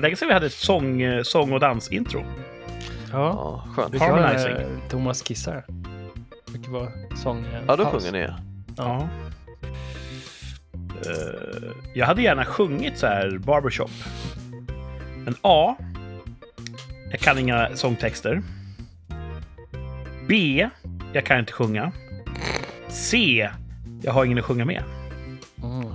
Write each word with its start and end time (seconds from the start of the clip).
Länge 0.00 0.16
sedan 0.16 0.28
vi 0.28 0.34
hade 0.34 0.46
ett 0.46 0.52
sång, 0.52 1.02
eh, 1.02 1.22
sång 1.22 1.52
och 1.52 1.60
dansintro. 1.60 2.24
Ja, 3.12 3.18
Ja, 3.18 3.64
skönt. 3.76 3.94
vi 3.94 3.98
kan 3.98 4.10
Harmonizing. 4.10 4.52
eh, 4.52 4.68
Thomas 4.88 5.22
kissar. 5.22 5.64
Vilket 6.52 6.70
var 6.72 6.88
sång. 7.16 7.38
eh, 7.44 7.60
Ja, 7.68 7.76
då 7.76 7.84
sjunger 7.84 8.12
ni. 8.12 8.20
ja. 8.20 8.34
Ja. 8.76 9.08
Eh, 11.06 11.70
jag 11.94 12.06
hade 12.06 12.22
gärna 12.22 12.44
sjungit 12.44 12.98
så 12.98 13.06
här 13.06 13.38
barbershop. 13.38 13.90
Men 15.24 15.34
A. 15.42 15.76
Jag 17.10 17.20
kan 17.20 17.38
inga 17.38 17.68
sångtexter. 17.76 18.42
B. 20.28 20.68
Jag 21.12 21.24
kan 21.26 21.38
inte 21.38 21.52
sjunga. 21.52 21.92
C. 22.88 23.48
Jag 24.02 24.12
har 24.12 24.24
ingen 24.24 24.38
att 24.38 24.44
sjunga 24.44 24.64
med. 24.64 24.82
Mm. 25.62 25.88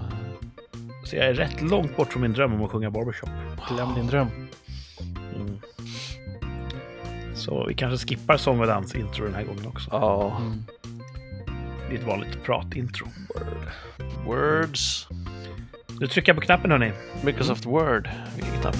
Så 1.13 1.17
jag 1.17 1.27
är 1.27 1.33
rätt 1.33 1.61
långt 1.61 1.97
bort 1.97 2.11
från 2.11 2.21
min 2.21 2.33
dröm 2.33 2.53
om 2.53 2.63
att 2.63 2.71
sjunga 2.71 2.91
barbershop. 2.91 3.29
Glöm 3.69 3.93
din 3.95 4.07
dröm. 4.07 4.27
Mm. 5.35 5.59
Så 7.35 7.65
vi 7.65 7.73
kanske 7.73 8.07
skippar 8.07 8.37
sång 8.37 8.59
och 8.59 8.67
dansintro 8.67 9.25
den 9.25 9.35
här 9.35 9.43
gången 9.43 9.67
också. 9.67 9.89
Ja, 9.91 10.37
Mm. 10.41 10.65
Det 11.89 11.95
är 11.95 11.99
ett 11.99 12.07
vanligt 12.07 12.43
pratintro. 12.43 13.07
Words. 14.25 15.07
Nu 15.99 16.07
trycker 16.07 16.29
jag 16.29 16.35
på 16.35 16.45
knappen 16.45 16.71
hörni. 16.71 16.91
Microsoft 17.23 17.65
Word. 17.65 18.09
Vilken 18.35 18.61
knapp? 18.61 18.75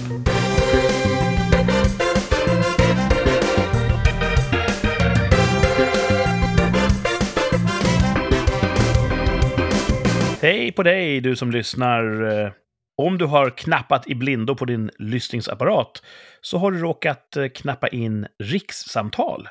Hej 10.44 10.72
på 10.72 10.82
dig 10.82 11.20
du 11.20 11.36
som 11.36 11.50
lyssnar. 11.50 12.22
Eh, 12.22 12.52
Om 12.96 13.18
du 13.18 13.24
har 13.24 13.50
knappat 13.50 14.08
i 14.08 14.14
blindo 14.14 14.56
på 14.56 14.64
din 14.64 14.90
lyssningsapparat 14.98 16.02
så 16.40 16.58
har 16.58 16.72
du 16.72 16.78
råkat 16.78 17.36
eh, 17.36 17.48
knappa 17.48 17.88
in 17.88 18.26
Rikssamtal. 18.38 19.48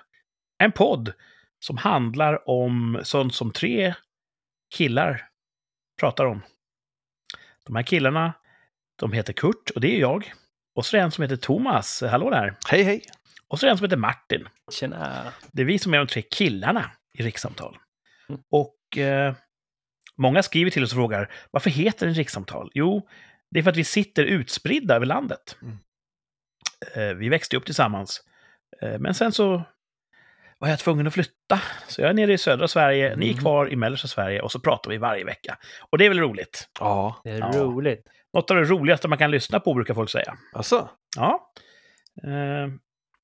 En 0.64 0.72
podd 0.72 1.14
som 1.60 1.78
handlar 1.78 2.50
om 2.50 3.00
sånt 3.04 3.36
som 3.36 3.52
tre 3.52 3.94
killar 4.76 5.28
pratar 6.00 6.26
om. 6.26 6.42
De 7.66 7.76
här 7.76 7.84
killarna, 7.84 8.34
de 9.00 9.12
heter 9.12 9.34
Kurt 9.34 9.70
och 9.70 9.82
det 9.82 9.96
är 9.96 10.00
jag. 10.00 10.34
Och 10.76 10.86
så 10.86 10.98
är 10.98 11.00
det 11.00 11.06
en 11.06 11.12
som 11.12 11.22
heter 11.22 11.36
Thomas, 11.36 12.02
hallå 12.02 12.30
där. 12.30 12.58
Hej, 12.70 12.84
hej. 12.84 13.02
Och 13.48 13.60
så 13.60 13.66
är 13.66 13.68
det 13.68 13.72
en 13.72 13.78
som 13.78 13.86
heter 13.86 13.98
Martin. 13.98 14.48
Tjena. 14.72 15.34
Det 15.52 15.62
är 15.62 15.66
vi 15.66 15.80
som 15.80 15.94
är 15.94 15.98
de 15.98 16.08
tre 16.08 16.22
killarna 16.22 16.92
i 17.14 17.24
rikssamtal. 17.24 17.78
Mm. 18.30 18.42
Och 18.52 18.98
eh, 18.98 19.36
många 20.18 20.44
skriver 20.44 20.72
till 20.72 20.84
oss 20.84 20.92
och 20.92 20.98
frågar 20.98 21.32
varför 21.52 21.70
heter 21.70 22.06
den 22.06 22.16
rikssamtal? 22.16 22.72
Jo, 22.74 23.08
det 23.52 23.60
är 23.60 23.64
för 23.64 23.70
att 23.72 23.78
vi 23.78 23.84
sitter 23.84 24.24
utspridda 24.24 24.96
över 24.96 25.06
landet. 25.06 25.58
Mm. 25.62 25.78
Eh, 26.96 27.16
vi 27.16 27.30
växte 27.30 27.58
upp 27.58 27.66
tillsammans. 27.66 28.22
Eh, 28.82 29.00
men 29.00 29.14
sen 29.14 29.32
så 29.32 29.64
var 30.58 30.70
jag 30.70 30.80
tvungen 30.80 31.08
att 31.08 31.14
flytta. 31.14 31.62
Så 31.88 32.02
jag 32.02 32.10
är 32.10 32.14
nere 32.14 32.34
i 32.34 32.38
södra 32.38 32.68
Sverige, 32.68 33.16
ni 33.16 33.26
är 33.28 33.32
Mm. 33.32 33.42
kvar 33.42 33.70
i 33.74 33.76
mellersta 33.76 34.08
Sverige 34.08 34.42
och 34.42 34.52
så 34.52 34.60
pratar 34.60 34.92
vi 34.92 34.98
varje 34.98 35.26
vecka. 35.26 35.58
Och 35.90 35.98
det 35.98 36.06
är 36.06 36.10
väl 36.10 36.20
roligt. 36.20 36.70
Ja, 36.80 37.22
Det 37.24 37.30
är 37.30 37.40
Ja. 37.40 37.52
roligt. 37.56 38.08
Något 38.34 38.52
av 38.52 38.58
det 38.58 38.64
roligaste 38.64 39.08
man 39.08 39.18
kan 39.18 39.32
lyssna 39.32 39.60
på 39.60 39.74
brukar 39.74 39.94
folk 39.94 40.10
säga. 40.10 40.38
alltså. 40.54 40.90
Ja. 41.16 41.52
Eh, 42.24 42.68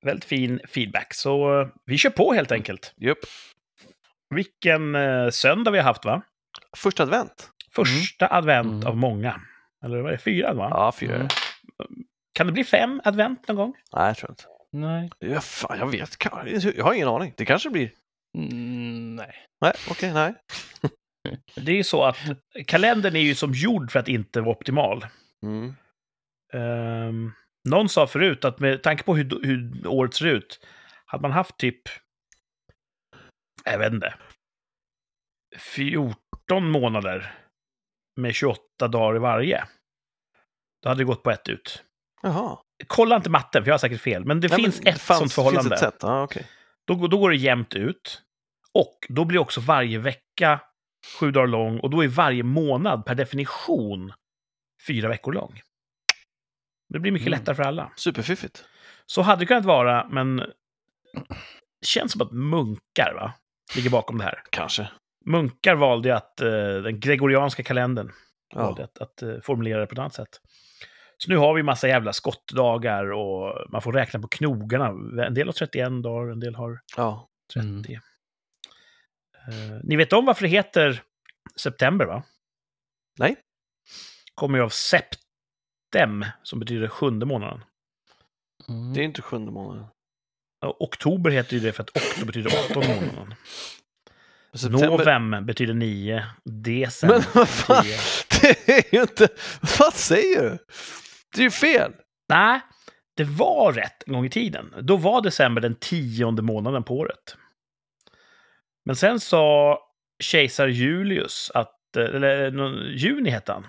väldigt 0.06 0.26
fin 0.26 0.60
feedback. 0.68 1.14
Så 1.14 1.62
eh, 1.62 1.68
vi 1.86 1.98
kör 1.98 2.10
på 2.10 2.34
helt 2.34 2.52
enkelt. 2.52 2.94
Jupp. 2.98 3.20
Vilken 4.36 4.96
eh, 4.96 5.30
söndag 5.30 5.72
vi 5.72 5.78
har 5.78 5.86
haft, 5.86 6.06
va? 6.06 6.22
Första 6.78 7.04
advent. 7.04 7.52
Första 7.72 8.28
advent 8.34 8.68
Mm. 8.68 8.88
av 8.88 8.98
många. 8.98 9.42
Eller 9.86 9.98
vad 10.02 10.08
är 10.08 10.18
det? 10.18 10.24
Fyra, 10.24 10.54
va? 10.54 10.68
Ja, 10.72 10.92
fyra. 10.92 11.16
Mm. 11.16 11.28
Kan 12.34 12.48
det 12.48 12.54
bli 12.54 12.64
fem 12.64 13.02
advent 13.04 13.48
någon 13.48 13.58
gång? 13.58 13.74
Nej, 13.94 14.08
jag 14.08 14.18
tror 14.18 14.32
inte. 14.32 14.44
Nej. 14.72 15.10
Ja, 15.20 15.42
fan, 15.42 15.78
jag 15.80 15.92
vet. 15.92 16.18
Jag 16.76 16.84
har 16.86 16.94
ingen 16.94 17.08
aning. 17.08 17.34
Det 17.38 17.46
kanske 17.46 17.70
blir. 17.70 17.92
Mm, 18.38 19.16
nej. 19.16 19.36
Nej, 19.62 19.74
okej, 19.90 20.14
nej. 20.14 20.34
Det 21.56 21.72
är 21.72 21.76
ju 21.76 21.84
så 21.84 22.04
att 22.04 22.18
kalendern 22.68 23.16
är 23.16 23.20
ju 23.20 23.36
som 23.36 23.54
gjord 23.54 23.92
för 23.92 24.00
att 24.00 24.08
inte 24.08 24.42
vara 24.42 24.52
optimal. 24.56 25.06
Mm. 25.44 25.76
Um, 26.54 27.34
någon 27.70 27.90
sa 27.90 28.08
förut 28.08 28.46
att 28.46 28.60
med 28.60 28.84
tanke 28.84 29.04
på 29.04 29.16
hur, 29.16 29.44
hur 29.44 29.88
året 29.88 30.14
ser 30.14 30.26
ut, 30.26 30.60
hade 31.06 31.22
man 31.22 31.32
haft 31.32 31.58
typ, 31.58 31.82
jag 33.66 33.80
vet 33.80 33.94
inte, 33.94 34.14
14 35.58 36.14
månader 36.56 37.34
med 38.18 38.36
28 38.36 38.88
dagar 38.88 39.16
i 39.16 39.20
varje. 39.20 39.64
Då 40.84 40.90
hade 40.90 41.02
det 41.02 41.06
gått 41.06 41.24
på 41.24 41.32
ett 41.32 41.50
ut. 41.50 41.84
Jaha. 42.22 42.58
Kolla 42.88 43.16
inte 43.16 43.30
matten, 43.30 43.64
för 43.64 43.70
jag 43.70 43.74
har 43.74 43.80
säkert 43.80 44.02
fel, 44.02 44.26
men 44.26 44.40
det 44.42 44.48
Nej, 44.48 44.56
finns 44.64 44.82
men 44.84 44.94
ett 44.94 45.02
fanns- 45.02 45.20
sånt 45.20 45.34
förhållande. 45.34 45.70
finns 45.70 45.82
ett 45.82 45.94
sätt. 45.94 46.00
Ja, 46.02 46.24
okej. 46.24 46.48
Då, 46.88 46.96
går- 46.96 47.08
då 47.08 47.18
går 47.18 47.30
det 47.30 47.36
jämnt 47.36 47.76
ut. 47.76 48.22
Och 48.74 48.98
då 49.10 49.26
blir 49.26 49.40
också 49.40 49.62
varje 49.62 49.98
vecka 50.00 50.60
sju 51.20 51.32
dagar 51.32 51.48
lång 51.48 51.80
och 51.80 51.90
då 51.90 52.04
är 52.04 52.08
varje 52.08 52.44
månad 52.44 53.06
per 53.06 53.16
definition 53.16 54.14
fyra 54.88 55.08
veckor 55.10 55.34
lång. 55.34 55.62
Det 56.94 57.00
blir 57.00 57.12
mycket 57.12 57.28
Mm. 57.28 57.40
lättare 57.40 57.56
för 57.56 57.64
alla. 57.64 57.92
Superfiffigt. 57.96 58.66
Så 59.06 59.22
hade 59.22 59.42
det 59.42 59.46
kunnat 59.46 59.66
vara, 59.66 60.08
men 60.10 60.36
det 61.82 61.86
känns 61.86 62.12
som 62.12 62.22
att 62.22 62.32
munkar 62.32 63.14
va? 63.14 63.34
ligger 63.76 63.90
bakom 63.90 64.18
det 64.18 64.24
här. 64.24 64.44
Kanske. 64.50 64.90
Munkar 65.32 65.76
valde 65.76 66.16
att 66.16 66.42
eh, 66.42 66.74
den 66.84 67.00
gregorianska 67.00 67.64
kalendern 67.64 68.12
Ja. 68.56 68.64
valde 68.64 68.84
att, 68.84 68.98
att 68.98 69.22
eh, 69.22 69.40
formulera 69.44 69.80
det 69.80 69.88
på 69.88 69.94
ett 69.94 70.00
annat 70.00 70.14
sätt. 70.14 70.42
Så 71.18 71.32
nu 71.32 71.38
har 71.38 71.54
vi 71.54 71.64
massa 71.64 71.88
jävla 71.88 72.14
skottdagar 72.14 73.12
och 73.12 73.72
man 73.72 73.82
får 73.82 73.94
räkna 73.94 74.20
på 74.20 74.28
knogarna. 74.28 74.88
En 75.26 75.34
del 75.34 75.48
har 75.48 75.54
31 75.54 76.04
dagar, 76.04 76.32
en 76.32 76.40
del 76.40 76.56
har 76.56 76.80
ja. 76.98 77.30
30. 77.54 77.68
Mm. 77.68 77.84
Eh, 79.48 79.80
ni 79.84 79.96
vet 79.96 80.14
om 80.14 80.26
varför 80.26 80.42
det 80.44 80.50
heter 80.50 81.04
september, 81.56 82.06
va? 82.06 82.24
Nej. 83.20 83.36
Kommer 84.36 84.58
ju 84.58 84.64
av 84.64 84.70
septem, 84.70 86.26
som 86.44 86.60
betyder 86.60 86.88
sjunde 86.88 87.26
månaden. 87.26 87.64
Mm. 88.70 88.94
Det 88.94 89.00
är 89.00 89.04
inte 89.04 89.22
sjunde 89.22 89.52
månaden. 89.52 89.88
Oktober 90.66 91.32
heter 91.32 91.54
ju 91.54 91.60
det 91.60 91.72
för 91.72 91.84
att 91.84 91.90
oktober 91.90 92.26
betyder 92.26 92.52
åttonde 92.70 92.96
månaden. 92.96 93.34
September- 94.54 94.88
Novem 94.88 95.46
betyder 95.46 95.74
nio, 95.74 96.24
december 96.46 97.16
Men 97.18 97.26
vad 97.34 97.50
fan, 97.50 97.86
det 98.42 98.70
är 98.70 98.96
ju 98.96 99.02
inte... 99.02 99.28
Vad 99.80 99.94
säger 99.94 100.44
du? 100.44 100.58
Det 101.36 101.42
är 101.42 101.44
ju 101.44 101.52
fel. 101.52 101.92
Nej, 102.30 102.60
det 103.16 103.24
var 103.24 103.74
rätt 103.74 104.04
en 104.08 104.14
gång 104.14 104.26
i 104.26 104.30
tiden. 104.30 104.74
Då 104.82 104.98
var 104.98 105.22
december 105.22 105.62
den 105.62 105.76
tionde 105.76 106.42
månaden 106.42 106.84
på 106.84 106.98
året. 106.98 107.36
Men 108.86 108.96
sen 108.96 109.20
sa 109.20 109.80
kejsar 110.24 110.68
Julius 110.68 111.52
att, 111.54 111.96
eh, 111.98 112.04
eller 112.04 112.52
någon- 112.52 112.92
juni 112.98 113.30
hette 113.30 113.52
han. 113.52 113.68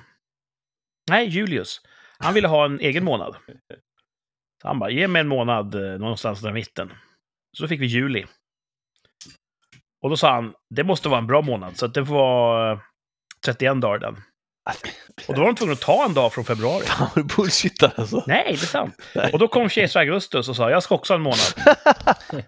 Nej, 1.10 1.28
Julius. 1.28 1.80
Han 2.18 2.34
ville 2.34 2.48
ha 2.48 2.64
en 2.64 2.80
egen 2.80 3.04
månad. 3.04 3.36
Så 4.62 4.68
han 4.68 4.78
bara, 4.78 4.90
ge 4.90 5.08
mig 5.08 5.20
en 5.20 5.28
månad 5.28 5.74
eh, 5.74 5.98
någonstans 5.98 6.40
där 6.40 6.50
i 6.50 6.52
mitten. 6.52 6.92
Så 7.56 7.62
då 7.64 7.68
fick 7.68 7.80
vi 7.80 7.86
juli. 7.86 8.26
Och 10.02 10.10
då 10.10 10.16
sa 10.16 10.32
han, 10.32 10.52
det 10.74 10.84
måste 10.84 11.08
vara 11.08 11.18
en 11.18 11.26
bra 11.26 11.42
månad, 11.42 11.76
så 11.76 11.86
det 11.86 12.06
får 12.06 12.14
vara 12.14 12.72
eh, 12.72 12.78
31 13.44 13.80
dagar 13.80 13.98
den. 13.98 14.16
Och 15.28 15.34
då 15.34 15.40
var 15.40 15.46
de 15.46 15.54
tvungna 15.54 15.72
att 15.72 15.80
ta 15.80 16.04
en 16.04 16.14
dag 16.14 16.32
från 16.32 16.44
februari. 16.44 16.84
Fan 16.86 17.08
vad 17.14 17.24
du 17.24 17.36
bullshittar 17.36 17.92
alltså. 17.96 18.24
Nej, 18.26 18.44
det 18.46 18.52
är 18.52 18.56
sant. 18.56 18.94
Nej. 19.14 19.32
Och 19.32 19.38
då 19.38 19.48
kom 19.48 19.68
kejsar 19.68 20.00
Augustus 20.00 20.48
och 20.48 20.56
sa, 20.56 20.70
jag 20.70 20.82
ska 20.82 20.94
också 20.94 21.12
ha 21.12 21.16
en 21.16 21.22
månad. 21.22 21.74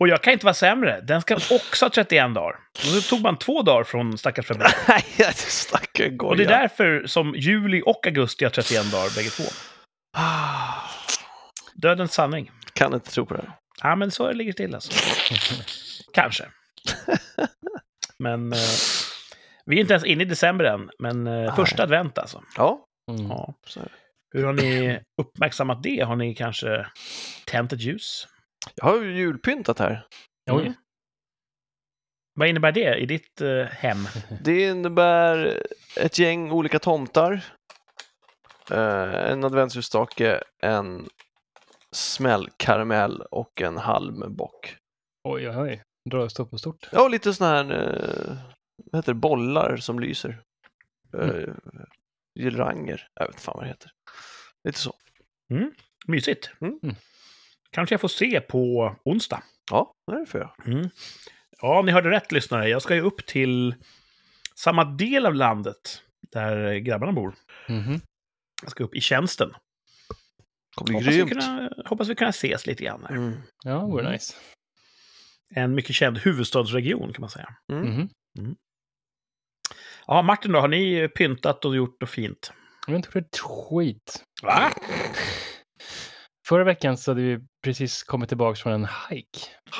och 0.00 0.08
jag 0.08 0.22
kan 0.22 0.32
inte 0.32 0.46
vara 0.46 0.54
sämre, 0.54 1.00
den 1.00 1.20
ska 1.20 1.34
också 1.34 1.84
ha 1.84 1.90
31 1.90 2.34
dagar. 2.34 2.56
Och 2.78 2.94
då 2.94 3.00
tog 3.00 3.20
man 3.20 3.38
två 3.38 3.62
dagar 3.62 3.84
från 3.84 4.18
stackars 4.18 4.46
februari. 4.46 4.72
Nej, 4.88 5.04
jag 5.16 5.34
snackar 5.34 6.08
goja. 6.08 6.30
Och 6.30 6.36
det 6.36 6.44
är 6.44 6.48
därför 6.48 7.06
som 7.06 7.34
juli 7.34 7.82
och 7.86 8.06
augusti 8.06 8.44
har 8.44 8.50
31 8.50 8.92
dagar 8.92 9.16
bägge 9.16 9.30
två. 9.30 9.44
Ah, 10.16 10.74
Dödens 11.74 12.12
sanning. 12.14 12.50
Kan 12.72 12.94
inte 12.94 13.10
tro 13.10 13.26
på 13.26 13.34
det. 13.34 13.52
Ja, 13.82 13.96
men 13.96 14.10
så 14.10 14.32
ligger 14.32 14.52
det 14.52 14.56
till 14.56 14.74
alltså. 14.74 14.92
Kanske. 16.14 16.44
Men 18.18 18.52
eh, 18.52 18.58
vi 19.66 19.76
är 19.76 19.80
inte 19.80 19.94
ens 19.94 20.04
inne 20.04 20.22
i 20.22 20.26
december 20.26 20.64
än, 20.64 20.90
men 20.98 21.26
eh, 21.26 21.54
första 21.56 21.82
advent 21.82 22.18
alltså. 22.18 22.42
Ja, 22.56 22.86
Mm. 23.10 23.26
Ja. 23.26 23.54
Hur 24.32 24.44
har 24.44 24.52
ni 24.52 25.00
uppmärksammat 25.22 25.82
det? 25.82 26.00
Har 26.00 26.16
ni 26.16 26.34
kanske 26.34 26.86
tänt 27.46 27.72
ett 27.72 27.80
ljus? 27.80 28.28
Jag 28.74 28.84
har 28.84 29.02
ju 29.02 29.16
julpyntat 29.16 29.78
här. 29.78 30.06
Oj. 30.50 30.62
Mm. 30.62 30.72
Vad 32.34 32.48
innebär 32.48 32.72
det 32.72 32.96
i 32.96 33.06
ditt 33.06 33.40
eh, 33.40 33.64
hem? 33.64 33.98
Det 34.42 34.62
innebär 34.62 35.62
ett 35.96 36.18
gäng 36.18 36.50
olika 36.52 36.78
tomtar, 36.78 37.32
eh, 38.70 39.30
en 39.30 39.44
adventsljusstake, 39.44 40.40
en 40.62 41.08
smällkaramell 41.92 43.22
och 43.30 43.62
en 43.62 43.76
halmbock. 43.76 44.76
Oj, 45.28 45.48
oj, 45.48 45.56
oj. 45.56 45.82
Drar 46.10 46.28
stort 46.28 46.50
på 46.50 46.58
stort. 46.58 46.88
Ja, 46.92 47.02
och 47.02 47.10
lite 47.10 47.34
sådana 47.34 47.54
här, 47.74 47.88
eh, 48.30 48.36
vad 48.92 48.98
heter 48.98 49.12
det, 49.12 49.18
bollar 49.20 49.76
som 49.76 49.98
lyser. 50.00 50.42
Eh, 51.18 51.54
Girlanger, 52.40 53.08
jag 53.14 53.26
vet 53.26 53.34
inte 53.34 53.42
fan 53.42 53.54
vad 53.56 53.64
det 53.64 53.68
heter. 53.68 53.90
Lite 54.64 54.78
så. 54.78 54.94
Mysigt. 56.06 56.50
Mm. 56.60 56.78
Mm. 56.82 56.94
Kanske 57.70 57.92
jag 57.92 58.00
får 58.00 58.08
se 58.08 58.40
på 58.40 58.94
onsdag. 59.04 59.42
Ja, 59.70 59.92
det 60.06 60.18
det 60.20 60.26
för 60.26 60.38
jag. 60.38 60.66
Mm. 60.66 60.88
Ja, 61.60 61.82
ni 61.82 61.92
hörde 61.92 62.10
rätt 62.10 62.32
lyssnare. 62.32 62.68
Jag 62.68 62.82
ska 62.82 62.94
ju 62.94 63.00
upp 63.00 63.26
till 63.26 63.74
samma 64.54 64.84
del 64.84 65.26
av 65.26 65.34
landet 65.34 66.02
där 66.32 66.74
grabbarna 66.78 67.12
bor. 67.12 67.34
Mhm. 67.68 68.00
Jag 68.62 68.70
ska 68.70 68.84
upp 68.84 68.94
i 68.94 69.00
tjänsten. 69.00 69.50
kommer 70.74 70.88
bli 70.88 70.94
Hoppas 70.94 71.08
vi, 71.08 71.16
grymt. 71.16 71.30
kunna, 71.30 71.70
hoppas 71.86 72.08
vi 72.08 72.14
kunna 72.14 72.30
ses 72.30 72.66
lite 72.66 72.84
grann. 72.84 73.04
Här. 73.08 73.16
Mm. 73.16 73.34
Ja, 73.64 73.86
vore 73.86 74.00
Mm. 74.02 74.12
nice. 74.12 74.34
En 75.56 75.74
mycket 75.74 75.94
känd 75.96 76.18
huvudstadsregion 76.18 77.12
kan 77.12 77.20
man 77.20 77.30
säga. 77.30 77.56
Mhm. 77.72 78.08
Ja, 80.06 80.22
Martin 80.22 80.52
då, 80.52 80.60
har 80.60 80.68
ni 80.68 81.08
pyntat 81.08 81.64
och 81.64 81.76
gjort 81.76 82.00
något 82.00 82.10
fint? 82.10 82.52
Jag 82.86 82.92
har 82.92 82.96
inte 82.96 83.08
gjort 83.14 83.26
ett 83.26 83.38
skit. 83.38 84.24
Va? 84.42 84.72
Förra 86.48 86.64
veckan 86.64 86.96
så 86.96 87.10
hade 87.10 87.22
vi 87.22 87.38
precis 87.64 88.02
kommit 88.02 88.28
tillbaka 88.28 88.56
från 88.56 88.72
en 88.72 88.88
hike. 89.10 89.38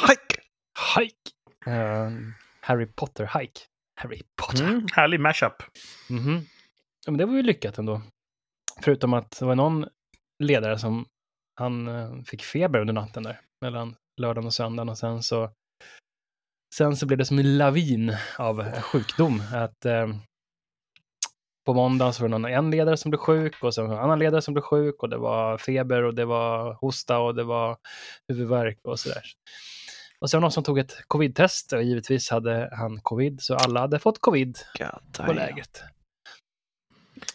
Hike! 0.09 0.43
Hike! 0.97 1.71
Eh, 1.73 2.11
Harry 2.61 2.87
Potter-hike. 2.87 3.61
Harry 3.95 4.23
Potter. 4.37 4.65
Mm, 4.65 4.87
härlig 4.93 5.21
mashup. 5.21 5.63
Mhm. 6.11 6.41
Ja, 7.07 7.11
men 7.13 7.19
det 7.19 7.27
var 7.27 7.35
ju 7.35 7.43
lyckat 7.43 7.79
ändå. 7.79 8.03
Förutom 8.83 9.15
att 9.15 9.31
det 9.39 9.45
var 9.45 9.55
någon 9.55 9.89
ledare 10.39 10.79
som 10.79 11.07
han 11.55 11.89
eh, 11.89 12.23
fick 12.27 12.43
feber 12.45 12.81
under 12.81 12.95
natten 12.95 13.23
där. 13.23 13.41
Mellan 13.61 13.97
lördagen 14.21 14.47
och 14.47 14.55
söndagen 14.55 14.89
och 14.89 14.99
sen 14.99 15.23
så 15.23 15.51
sen 16.77 16.97
så 16.97 17.07
blev 17.07 17.19
det 17.19 17.25
som 17.25 17.39
en 17.39 17.59
lavin 17.59 18.17
av 18.39 18.61
eh, 18.61 18.81
sjukdom. 18.81 19.43
Att 19.53 19.85
eh, 19.85 20.09
på 21.67 21.75
måndagen 21.75 22.13
så 22.13 22.23
var 22.23 22.29
det 22.29 22.39
någon, 22.39 22.45
en 22.53 22.71
ledare 22.71 22.97
som 22.97 23.11
blev 23.11 23.19
sjuk 23.19 23.63
och 23.63 23.75
sen 23.75 23.85
en 23.85 23.99
annan 23.99 24.19
ledare 24.19 24.43
som 24.43 24.55
blev 24.55 24.63
sjuk 24.63 25.03
och 25.03 25.09
det 25.09 25.17
var 25.17 25.59
feber 25.59 26.03
och 26.03 26.15
det 26.15 26.25
var 26.25 26.75
hosta 26.75 27.19
och 27.19 27.35
det 27.35 27.45
var 27.45 27.77
huvudvärk 28.29 28.79
och 28.85 28.99
sådär. 29.01 29.23
Och 30.21 30.31
sen 30.31 30.39
var 30.39 30.41
det 30.41 30.45
någon 30.45 30.53
som 30.53 30.65
tog 30.65 30.79
ett 30.79 30.97
covid-test 31.07 31.73
och 31.73 31.83
givetvis 31.83 32.31
hade 32.31 32.69
han 32.73 33.01
covid 33.01 33.41
så 33.41 33.55
alla 33.55 33.81
hade 33.81 33.99
fått 33.99 34.21
covid 34.21 34.59
God 34.79 35.27
på 35.27 35.33
lägret. 35.33 35.83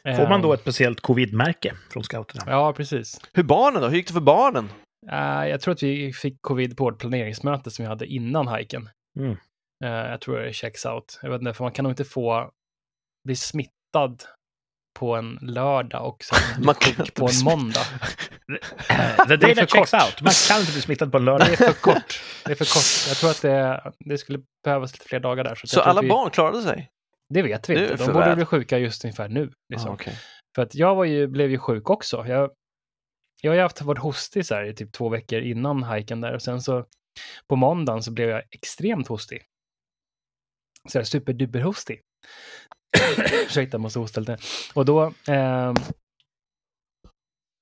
Får 0.03 0.29
man 0.29 0.41
då 0.41 0.47
Ehm, 0.47 0.53
ett 0.53 0.61
speciellt 0.61 1.01
covid-märke 1.01 1.73
från 1.89 2.03
scouterna? 2.03 2.43
Ja, 2.47 2.73
precis. 2.73 3.21
Hur 3.33 3.43
barnen 3.43 3.81
då? 3.81 3.87
Hur 3.87 3.95
gick 3.95 4.07
det 4.07 4.13
för 4.13 4.21
barnen? 4.21 4.69
Eh, 5.11 5.49
jag 5.49 5.61
tror 5.61 5.73
att 5.73 5.83
vi 5.83 6.13
fick 6.13 6.41
covid 6.41 6.77
på 6.77 6.83
vårt 6.83 6.99
planeringsmöte 6.99 7.71
som 7.71 7.83
vi 7.83 7.89
hade 7.89 8.05
innan 8.05 8.47
hajken. 8.47 8.89
Mm. 9.19 9.37
Eh, 9.83 9.89
jag 10.11 10.21
tror 10.21 10.39
det 10.39 10.47
är 10.47 10.51
checks 10.51 10.85
out. 10.85 11.19
Jag 11.21 11.29
vet 11.29 11.41
inte, 11.41 11.53
för 11.53 11.63
man 11.63 11.71
kan 11.71 11.83
nog 11.83 11.91
inte 11.91 12.05
få 12.05 12.51
bli 13.25 13.35
smittad 13.35 14.23
på 14.99 15.15
en 15.15 15.39
lördag 15.41 16.07
och 16.07 16.23
sen 16.23 16.63
Man 16.65 16.75
kan 16.75 17.05
på 17.15 17.25
en 17.27 17.43
måndag. 17.43 17.81
The 19.27 19.35
day 19.35 19.55
för 19.55 19.61
that 19.61 19.69
checks 19.69 19.91
kort. 19.91 20.01
out. 20.03 20.21
Man 20.21 20.33
kan 20.49 20.59
inte 20.59 20.71
bli 20.71 20.81
smittad 20.81 21.11
på 21.11 21.17
en 21.17 21.25
lördag. 21.25 21.47
Det 21.47 21.53
är 21.53 21.73
för 21.73 21.81
kort. 21.81 22.21
Det 22.45 22.51
är 22.51 22.55
för 22.55 22.65
kort. 22.65 23.07
Jag 23.09 23.17
tror 23.17 23.29
att 23.29 23.41
det, 23.41 23.93
det 23.99 24.17
skulle 24.17 24.39
behövas 24.63 24.93
lite 24.93 25.05
fler 25.05 25.19
dagar 25.19 25.43
där. 25.43 25.55
Så, 25.55 25.67
Så 25.67 25.81
alla 25.81 26.01
vi, 26.01 26.07
barn 26.09 26.29
klarade 26.31 26.61
sig? 26.61 26.89
Det 27.33 27.41
vet 27.41 27.69
vi 27.69 27.73
Det 27.73 27.79
är 27.79 27.83
inte. 27.83 27.97
för 27.97 28.05
De 28.05 28.13
borde 28.13 28.25
väl. 28.25 28.35
bli 28.35 28.45
sjuka 28.45 28.77
just 28.77 29.03
ungefär 29.05 29.27
nu. 29.29 29.51
Liksom. 29.73 29.91
Ah, 29.91 29.93
okej. 29.93 30.13
För 30.55 30.61
att 30.61 30.75
jag 30.75 30.95
var 30.95 31.05
ju, 31.05 31.27
blev 31.27 31.49
ju 31.51 31.57
sjuk 31.57 31.89
också. 31.89 32.25
Jag, 32.27 32.51
jag 33.41 33.51
har 33.51 33.55
ju 33.55 33.61
haft 33.61 33.81
varit 33.81 33.99
hostig 33.99 34.45
så 34.45 34.55
här 34.55 34.63
i 34.63 34.75
typ 34.75 34.91
två 34.91 35.09
veckor 35.09 35.39
innan 35.41 35.83
hajken 35.83 36.21
där 36.21 36.33
och 36.33 36.41
sen 36.41 36.61
så 36.61 36.85
på 37.47 37.55
måndagen 37.55 38.03
så 38.03 38.11
blev 38.11 38.29
jag 38.29 38.43
extremt 38.51 39.07
hostig. 39.07 39.41
Så 40.89 40.99
här 40.99 41.03
superduperhostig. 41.03 42.01
Ursäkta, 43.45 43.75
jag 43.75 43.81
måste 43.81 43.99
hosta 43.99 44.19
lite. 44.19 44.37
Och 44.73 44.85
då 44.85 45.13
ehm, 45.27 45.75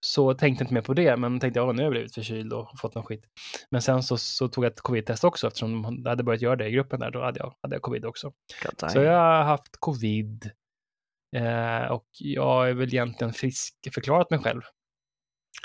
så 0.06 0.34
tänkte 0.34 0.62
jag 0.62 0.66
inte 0.66 0.74
mer 0.74 0.82
på 0.82 0.94
det, 0.94 1.18
men 1.18 1.40
tänkte 1.40 1.60
jag, 1.60 1.76
nu 1.76 1.82
har 1.82 1.86
jag 1.86 1.92
blivit 1.92 2.16
förkyld 2.16 2.54
och 2.54 2.80
fått 2.80 2.96
någon 2.96 3.04
skit. 3.04 3.26
Men 3.72 3.82
sen 3.82 4.04
så, 4.04 4.18
så 4.18 4.48
tog 4.48 4.66
jag 4.66 4.72
ett 4.72 4.82
covid-test 4.82 5.24
också, 5.24 5.48
eftersom 5.48 5.82
de 5.82 6.06
hade 6.06 6.24
börjat 6.24 6.42
göra 6.42 6.56
det 6.56 6.68
i 6.68 6.72
gruppen 6.72 7.00
där, 7.00 7.12
då 7.12 7.24
hade 7.24 7.40
jag, 7.40 7.56
hade 7.62 7.76
jag 7.76 7.82
covid 7.82 8.06
också. 8.06 8.32
God. 8.64 8.92
Så 8.92 9.00
jag 9.00 9.20
har 9.20 9.44
haft 9.44 9.78
covid 9.80 10.52
eh, 11.36 11.86
och 11.92 12.08
jag 12.20 12.70
är 12.70 12.74
väl 12.74 12.88
egentligen 12.88 13.34
frisk 13.34 13.76
förklarat 13.94 14.30
mig 14.30 14.40
själv. 14.40 14.62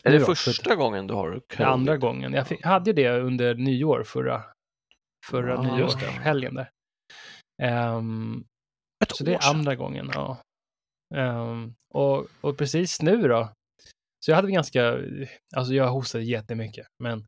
Är 0.05 0.13
det 0.13 0.21
första 0.37 0.75
gången 0.77 1.07
du 1.07 1.15
har 1.15 1.41
covid? 1.51 1.67
andra 1.67 1.97
gången. 1.97 2.33
Jag 2.33 2.49
fick, 2.49 2.65
hade 2.65 2.91
ju 2.91 2.95
det 2.95 3.21
under 3.21 3.55
nyår 3.55 4.03
förra, 4.05 4.43
förra 5.31 5.59
Ah, 5.59 5.63
nyår, 5.63 5.79
just 5.79 6.01
det. 6.01 6.07
helgen 6.07 6.55
där. 6.55 6.71
Ett 9.05 9.17
så 9.17 9.25
det 9.25 9.35
är 9.35 9.51
andra 9.51 9.75
gången, 9.75 10.11
ja. 10.15 10.43
Ehm, 11.15 11.75
och, 11.95 12.27
och 12.41 12.59
precis 12.59 13.03
nu 13.03 13.29
då, 13.29 13.53
så 14.25 14.31
jag 14.31 14.37
hade 14.37 14.51
ganska, 14.51 14.99
alltså 15.57 15.75
jag 15.75 15.89
hostade 15.89 16.25
jättemycket, 16.25 16.87
men 17.03 17.27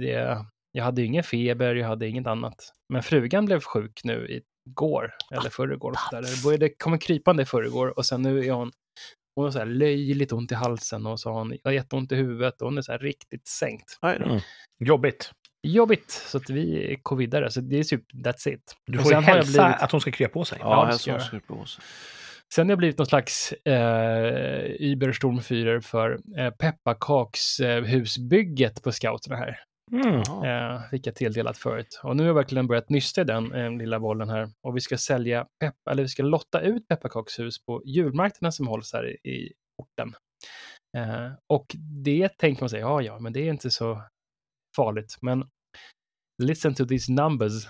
det, 0.00 0.44
jag 0.72 0.84
hade 0.84 1.02
ingen 1.02 1.22
feber, 1.24 1.74
jag 1.74 1.88
hade 1.88 2.08
inget 2.08 2.26
annat. 2.26 2.72
Men 2.92 3.02
frugan 3.02 3.44
blev 3.46 3.60
sjuk 3.60 4.00
nu 4.04 4.42
igår, 4.68 5.14
eller 5.32 5.50
förrgår. 5.50 5.94
Det 6.12 6.42
började 6.44 6.68
komma 6.68 6.98
krypande 6.98 7.42
i 7.42 7.46
förrgår 7.46 7.98
och 7.98 8.06
sen 8.06 8.22
nu 8.22 8.44
är 8.46 8.52
hon, 8.52 8.70
hon 9.38 9.44
har 9.44 9.50
så 9.52 9.58
här 9.58 9.66
löjligt 9.66 10.32
ont 10.32 10.52
i 10.52 10.54
halsen 10.54 11.06
och 11.06 11.20
så 11.20 11.30
har 11.32 11.38
hon 11.38 11.56
har 11.64 11.72
jätteont 11.72 12.12
i 12.12 12.14
huvudet 12.14 12.60
och 12.60 12.66
hon 12.66 12.78
är 12.78 12.82
så 12.82 12.92
här 12.92 12.98
riktigt 12.98 13.48
sänkt. 13.48 13.98
Mm. 14.02 14.40
Jobbigt. 14.84 15.30
Jobbigt, 15.62 16.10
så 16.10 16.38
att 16.38 16.50
vi 16.50 16.92
är 16.92 16.96
covidare, 17.02 17.50
så 17.50 17.60
det 17.60 17.78
är 17.78 17.84
typ 17.84 18.12
that's 18.12 18.48
it. 18.48 18.74
Du 18.86 18.98
Och 18.98 19.04
får 19.04 19.12
ju 19.12 19.16
sen 19.16 19.24
har 19.24 19.30
jag 19.30 19.36
hälsa 19.36 19.62
blivit- 19.64 19.82
att 19.82 19.92
hon 19.92 20.00
ska 20.00 20.10
krya 20.10 20.28
på 20.28 20.44
sig. 20.44 20.58
Ja, 20.60 20.84
det 20.84 20.90
jag 20.90 21.00
ska 21.00 21.10
jag 21.10 21.20
som 21.20 21.26
skulle 21.26 21.42
på 21.60 21.66
sig. 21.66 21.84
Sen 22.54 22.66
har 22.66 22.72
jag 22.72 22.78
blivit 22.78 22.98
någon 22.98 23.06
slags 23.06 23.52
eh, 23.52 24.64
Übersturmführer 24.80 25.80
för 25.80 26.18
eh, 26.38 26.50
pepparkakshusbygget 26.50 28.82
på 28.82 28.92
scouterna 28.92 29.36
här. 29.36 29.60
Mm. 29.92 30.22
Eh, 30.44 30.82
fick 30.90 31.06
jag 31.06 31.14
tilldelat 31.14 31.58
förut. 31.58 32.00
Och 32.02 32.16
nu 32.16 32.22
har 32.22 32.28
jag 32.28 32.34
verkligen 32.34 32.66
börjat 32.66 32.88
nysta 32.88 33.20
i 33.20 33.24
den 33.24 33.54
eh, 33.54 33.70
lilla 33.70 34.00
bollen 34.00 34.28
här. 34.28 34.50
Och 34.62 34.76
vi 34.76 34.80
ska 34.80 34.98
sälja, 34.98 35.46
pepp 35.60 35.74
eller 35.90 36.02
vi 36.02 36.08
ska 36.08 36.22
lotta 36.22 36.60
ut 36.60 36.88
pepparkakshus 36.88 37.64
på 37.64 37.82
julmarknaden 37.84 38.52
som 38.52 38.66
hålls 38.68 38.92
här 38.92 39.06
i, 39.06 39.30
i 39.30 39.52
orten. 39.82 40.14
Eh, 40.96 41.32
och 41.46 41.66
det 42.04 42.38
tänker 42.38 42.62
man 42.62 42.70
sig, 42.70 42.80
ja 42.80 43.02
ja, 43.02 43.18
men 43.18 43.32
det 43.32 43.40
är 43.40 43.50
inte 43.50 43.70
så 43.70 44.02
farligt. 44.76 45.16
Men 45.22 45.44
listen 46.42 46.74
to 46.74 46.84
these 46.86 47.12
numbers. 47.12 47.68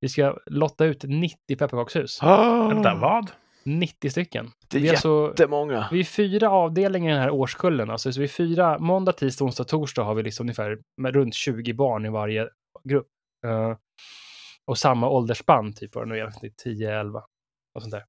Vi 0.00 0.08
ska 0.08 0.38
lotta 0.46 0.84
ut 0.84 1.04
90 1.04 1.36
pepparkakshus. 1.48 2.18
Vänta, 2.68 2.94
vad? 2.94 3.30
90 3.64 4.10
stycken. 4.10 4.50
Det 4.68 4.76
är 4.76 4.80
Vi 4.80 4.88
är 4.88 4.92
alltså- 4.92 5.26
jättemånga. 5.28 5.88
vi 5.92 6.00
är 6.00 6.04
fyra 6.04 6.50
avdelningar 6.50 7.10
i 7.10 7.12
den 7.14 7.22
här 7.22 7.30
årskullen. 7.30 7.90
Alltså, 7.90 8.12
så 8.12 8.20
vi 8.20 8.24
är 8.24 8.28
fyra, 8.28 8.78
måndag, 8.78 9.12
tisdag, 9.12 9.44
onsdag, 9.44 9.64
torsdag 9.64 10.02
har 10.02 10.14
vi 10.14 10.22
liksom 10.22 10.44
ungefär 10.44 10.78
med 10.96 11.14
runt 11.14 11.34
20 11.34 11.72
barn 11.72 12.06
i 12.06 12.08
varje 12.08 12.48
grupp. 12.84 13.08
Eh, 13.46 13.76
och 14.64 14.78
samma 14.78 15.08
åldersspann, 15.08 15.72
typ 15.74 15.94
vad 15.94 16.04
det 16.04 16.08
nu 16.14 16.18
är, 16.20 16.32
det 16.40 16.46
är 16.46 16.50
10, 16.56 17.00
11 17.00 17.22
och 17.74 17.82
sånt 17.82 17.94
där. 17.94 18.04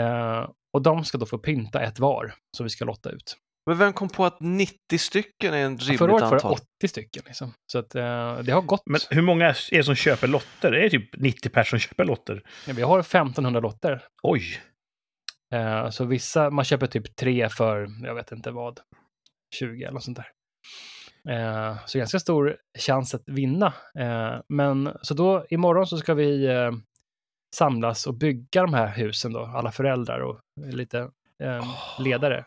Eh, 0.00 0.48
och 0.72 0.82
de 0.82 1.04
ska 1.04 1.18
då 1.18 1.26
få 1.26 1.38
pynta 1.38 1.80
ett 1.82 1.98
var, 1.98 2.34
så 2.56 2.62
vi 2.64 2.70
ska 2.70 2.84
lotta 2.84 3.10
ut. 3.10 3.36
Men 3.66 3.78
vem 3.78 3.92
kom 3.92 4.08
på 4.08 4.24
att 4.24 4.40
90 4.40 4.98
stycken 4.98 5.54
är 5.54 5.58
en 5.58 5.78
rimligt 5.78 5.98
Förra 5.98 6.12
året 6.12 6.22
var 6.22 6.30
det 6.30 6.36
antal? 6.36 6.52
80 6.52 6.88
stycken. 6.88 7.22
Liksom. 7.26 7.52
Så 7.72 7.78
att, 7.78 7.94
eh, 7.94 8.38
det 8.38 8.52
har 8.52 8.62
gått. 8.62 8.82
Men 8.86 9.00
hur 9.10 9.22
många 9.22 9.46
är 9.46 9.76
det 9.76 9.84
som 9.84 9.94
köper 9.94 10.28
lotter? 10.28 10.70
Det 10.70 10.84
är 10.84 10.90
typ 10.90 11.16
90 11.16 11.48
personer 11.48 11.80
som 11.80 11.88
köper 11.88 12.04
lotter. 12.04 12.42
Vi 12.66 12.82
har 12.82 13.00
1500 13.00 13.60
lotter. 13.60 14.02
Oj! 14.22 14.60
Eh, 15.54 15.90
så 15.90 16.04
vissa, 16.04 16.50
man 16.50 16.64
köper 16.64 16.86
typ 16.86 17.16
tre 17.16 17.48
för, 17.48 17.88
jag 18.02 18.14
vet 18.14 18.32
inte 18.32 18.50
vad, 18.50 18.80
20 19.54 19.84
eller 19.84 19.92
något 19.92 20.04
sånt 20.04 20.18
där. 20.18 20.30
Eh, 21.28 21.76
så 21.86 21.98
ganska 21.98 22.18
stor 22.18 22.56
chans 22.78 23.14
att 23.14 23.22
vinna. 23.26 23.72
Eh, 23.98 24.34
men 24.48 24.96
så 25.02 25.14
då 25.14 25.46
imorgon 25.50 25.86
så 25.86 25.96
ska 25.96 26.14
vi 26.14 26.46
eh, 26.46 26.72
samlas 27.56 28.06
och 28.06 28.14
bygga 28.14 28.62
de 28.62 28.74
här 28.74 28.88
husen 28.88 29.32
då, 29.32 29.44
alla 29.44 29.72
föräldrar 29.72 30.20
och 30.20 30.40
lite 30.72 30.98
eh, 31.42 31.64
ledare. 31.98 32.44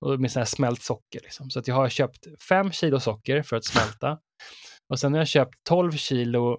Och 0.00 0.20
med 0.20 0.32
sån 0.32 0.40
här 0.40 0.44
smält 0.44 0.82
socker 0.82 1.20
liksom. 1.20 1.50
Så 1.50 1.58
att 1.58 1.68
jag 1.68 1.74
har 1.74 1.88
köpt 1.88 2.42
fem 2.48 2.72
kilo 2.72 3.00
socker 3.00 3.42
för 3.42 3.56
att 3.56 3.64
smälta. 3.64 4.18
Och 4.88 4.98
sen 4.98 5.12
har 5.12 5.20
jag 5.20 5.28
köpt 5.28 5.54
12 5.68 5.92
kilo, 5.92 6.58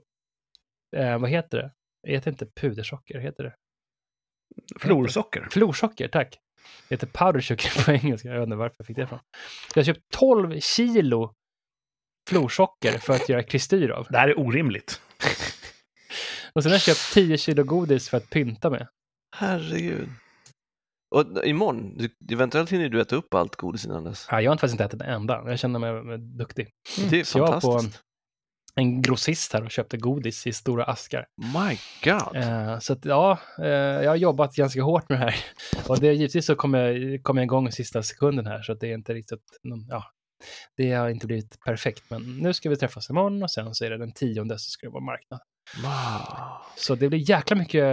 eh, 0.95 1.19
vad 1.19 1.29
heter 1.29 1.57
det? 1.57 1.71
Det 2.03 2.11
heter 2.11 2.31
inte 2.31 2.45
pudersocker, 2.45 3.19
heter 3.19 3.43
det? 3.43 3.55
Florsocker. 4.79 5.47
Florsocker, 5.51 6.07
tack. 6.07 6.39
Det 6.87 6.95
heter 6.95 7.07
powder 7.07 7.41
sugar 7.41 7.85
på 7.85 7.91
engelska. 7.91 8.29
Jag 8.29 8.39
vet 8.39 8.43
inte 8.43 8.55
varför 8.55 8.75
jag 8.77 8.87
fick 8.87 8.95
det 8.95 9.03
ifrån. 9.03 9.19
Jag 9.75 9.81
har 9.81 9.85
köpt 9.85 10.11
12 10.13 10.59
kilo 10.59 11.33
florsocker 12.29 12.99
för 12.99 13.13
att 13.13 13.29
göra 13.29 13.43
kristyr 13.43 13.89
av. 13.89 14.07
Det 14.09 14.17
här 14.17 14.29
är 14.29 14.39
orimligt. 14.39 15.01
Och 16.53 16.63
sen 16.63 16.71
har 16.71 16.75
jag 16.75 16.81
köpt 16.81 17.13
10 17.13 17.37
kilo 17.37 17.63
godis 17.63 18.09
för 18.09 18.17
att 18.17 18.29
pynta 18.29 18.69
med. 18.69 18.87
Herregud. 19.35 20.09
Och 21.15 21.45
imorgon, 21.45 21.97
du, 21.97 22.09
eventuellt 22.33 22.69
hinner 22.71 22.89
du 22.89 23.01
äta 23.01 23.15
upp 23.15 23.33
allt 23.33 23.55
godis 23.55 23.85
innan 23.85 24.03
dess. 24.03 24.27
Ja, 24.31 24.41
jag 24.41 24.51
har 24.51 24.57
faktiskt 24.57 24.73
inte 24.73 24.83
ätit 24.83 25.01
en 25.01 25.09
enda. 25.09 25.43
Jag 25.45 25.59
känner 25.59 25.79
mig 25.79 26.03
mig 26.03 26.17
duktig. 26.17 26.69
Det 27.09 27.19
är 27.19 27.23
Så 27.23 27.37
jag 27.37 27.47
var 27.47 27.53
på 27.53 27.71
fantastiskt. 27.71 28.03
en 28.75 29.01
grossist 29.01 29.53
här 29.53 29.63
och 29.63 29.71
köpte 29.71 29.97
godis 29.97 30.47
i 30.47 30.53
stora 30.53 30.83
askar. 30.83 31.25
My 31.37 31.77
God. 32.03 32.35
Eh, 32.35 32.79
så 32.79 32.93
att, 32.93 33.05
ja, 33.05 33.39
eh, 33.59 33.67
jag 33.67 34.09
har 34.09 34.15
jobbat 34.15 34.55
ganska 34.55 34.81
hårt 34.81 35.09
med 35.09 35.19
det 35.19 35.23
här. 35.23 35.35
Och 35.89 35.99
det, 35.99 36.13
givetvis 36.13 36.45
så 36.45 36.55
kom 36.55 36.73
jag, 36.73 37.23
kom 37.23 37.37
jag 37.37 37.43
igång 37.43 37.67
i 37.67 37.71
sista 37.71 38.03
sekunden 38.03 38.45
här, 38.47 38.61
så 38.61 38.71
att 38.71 38.79
det 38.79 38.87
är 38.87 38.93
inte 38.93 39.13
riktigt, 39.13 39.59
någon, 39.63 39.85
ja, 39.89 40.03
det 40.77 40.91
har 40.91 41.09
inte 41.09 41.27
blivit 41.27 41.59
perfekt. 41.65 42.03
Men 42.09 42.37
nu 42.37 42.53
ska 42.53 42.69
vi 42.69 42.75
träffas 42.75 43.09
imorgon 43.09 43.43
och 43.43 43.51
sen 43.51 43.75
så 43.75 43.85
är 43.85 43.89
det 43.89 43.97
den 43.97 44.13
tionde 44.13 44.59
så 44.59 44.69
ska 44.69 44.87
det 44.87 44.91
vara 44.93 45.03
marknad. 45.03 45.39
Wow. 45.83 46.37
Så 46.75 46.95
det 46.95 47.09
blir 47.09 47.29
jäkla 47.29 47.55
mycket 47.55 47.83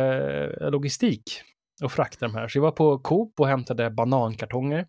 eh, 0.61 0.71
logistik 0.71 1.43
att 1.85 1.93
frakta 1.93 2.27
de 2.27 2.35
här. 2.35 2.49
Så 2.49 2.59
jag 2.59 2.63
var 2.63 2.71
på 2.71 2.99
Coop 2.99 3.41
och 3.41 3.49
hämtade 3.49 3.91
banankartonger. 3.91 4.87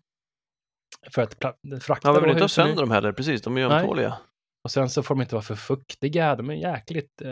För 1.14 1.22
att 1.22 1.34
frakta 1.82 2.08
Ja, 2.08 2.12
men 2.12 2.20
våra 2.22 2.30
inte 2.30 2.42
ha 2.42 2.48
sönder 2.48 2.82
dem 2.82 2.90
heller, 2.90 3.12
precis. 3.12 3.42
De 3.42 3.56
är 3.56 3.60
ju 3.60 3.66
ömtåliga. 3.66 4.18
Och 4.64 4.70
sen 4.70 4.90
så 4.90 5.02
får 5.02 5.14
de 5.14 5.22
inte 5.22 5.34
vara 5.34 5.42
för 5.42 5.54
fuktiga. 5.54 6.36
De 6.36 6.50
är 6.50 6.54
jäkligt 6.54 7.22
eh, 7.22 7.30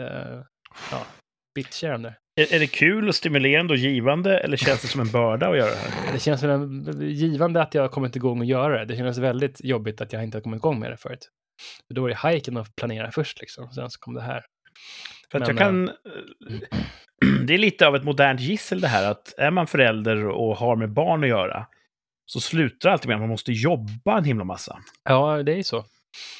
ja, 0.91 1.05
bitchiga 1.55 1.91
de 1.91 2.01
där. 2.01 2.17
Är, 2.41 2.53
är 2.53 2.59
det 2.59 2.67
kul 2.67 3.07
och 3.07 3.15
stimulerande 3.15 3.73
och 3.73 3.77
givande 3.77 4.39
eller 4.39 4.57
känns 4.57 4.81
det 4.81 4.87
som 4.87 5.01
en 5.01 5.11
börda 5.11 5.49
att 5.49 5.57
göra 5.57 5.69
det 5.69 5.75
här? 5.75 5.91
Det 6.13 6.19
känns 6.19 6.43
väl 6.43 6.49
en- 6.49 7.01
givande 7.09 7.61
att 7.61 7.73
jag 7.73 7.81
har 7.81 7.89
kommit 7.89 8.15
igång 8.15 8.39
och 8.39 8.45
göra 8.45 8.79
det. 8.79 8.85
Det 8.85 8.97
känns 8.97 9.17
väldigt 9.17 9.63
jobbigt 9.63 10.01
att 10.01 10.13
jag 10.13 10.23
inte 10.23 10.37
har 10.37 10.41
kommit 10.41 10.57
igång 10.57 10.79
med 10.79 10.91
det 10.91 10.97
förut. 10.97 11.29
För 11.87 11.93
då 11.93 12.01
var 12.01 12.09
det 12.09 12.15
hajken 12.15 12.57
att 12.57 12.75
planera 12.75 13.11
först 13.11 13.39
liksom. 13.41 13.71
Sen 13.71 13.89
så 13.89 13.99
kom 13.99 14.13
det 14.13 14.21
här. 14.21 14.45
För 15.31 15.39
att 15.39 15.47
Men, 15.47 15.57
jag 15.57 15.65
kan... 15.65 15.89
eh, 15.89 16.79
Det 17.47 17.53
är 17.53 17.57
lite 17.57 17.87
av 17.87 17.95
ett 17.95 18.03
modernt 18.03 18.39
gissel 18.39 18.81
det 18.81 18.87
här 18.87 19.11
att 19.11 19.33
är 19.37 19.51
man 19.51 19.67
förälder 19.67 20.27
och 20.27 20.57
har 20.57 20.75
med 20.75 20.93
barn 20.93 21.23
att 21.23 21.29
göra 21.29 21.65
så 22.25 22.39
slutar 22.39 22.89
alltid 22.89 23.07
med 23.07 23.15
att 23.15 23.21
man 23.21 23.29
måste 23.29 23.51
jobba 23.51 24.17
en 24.17 24.23
himla 24.23 24.43
massa. 24.43 24.79
Ja, 25.03 25.43
det 25.43 25.51
är 25.51 25.55
ju 25.55 25.63
så. 25.63 25.85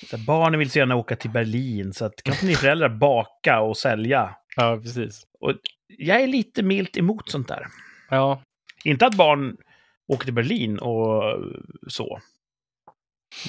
Så 0.09 0.17
barnen 0.17 0.59
vill 0.59 0.69
så 0.69 0.79
gärna 0.79 0.95
åka 0.95 1.15
till 1.15 1.29
Berlin, 1.29 1.93
så 1.93 2.05
att 2.05 2.23
kan 2.23 2.33
inte 2.33 2.45
ni 2.45 2.55
föräldrar 2.55 2.89
baka 2.89 3.59
och 3.59 3.77
sälja? 3.77 4.35
Ja, 4.55 4.79
precis. 4.83 5.23
Och 5.39 5.53
jag 5.87 6.21
är 6.21 6.27
lite 6.27 6.63
milt 6.63 6.97
emot 6.97 7.29
sånt 7.29 7.47
där. 7.47 7.67
Ja, 8.09 8.41
Inte 8.83 9.05
att 9.05 9.15
barn 9.15 9.57
åker 10.07 10.25
till 10.25 10.33
Berlin 10.33 10.79
och 10.79 11.23
så. 11.87 12.19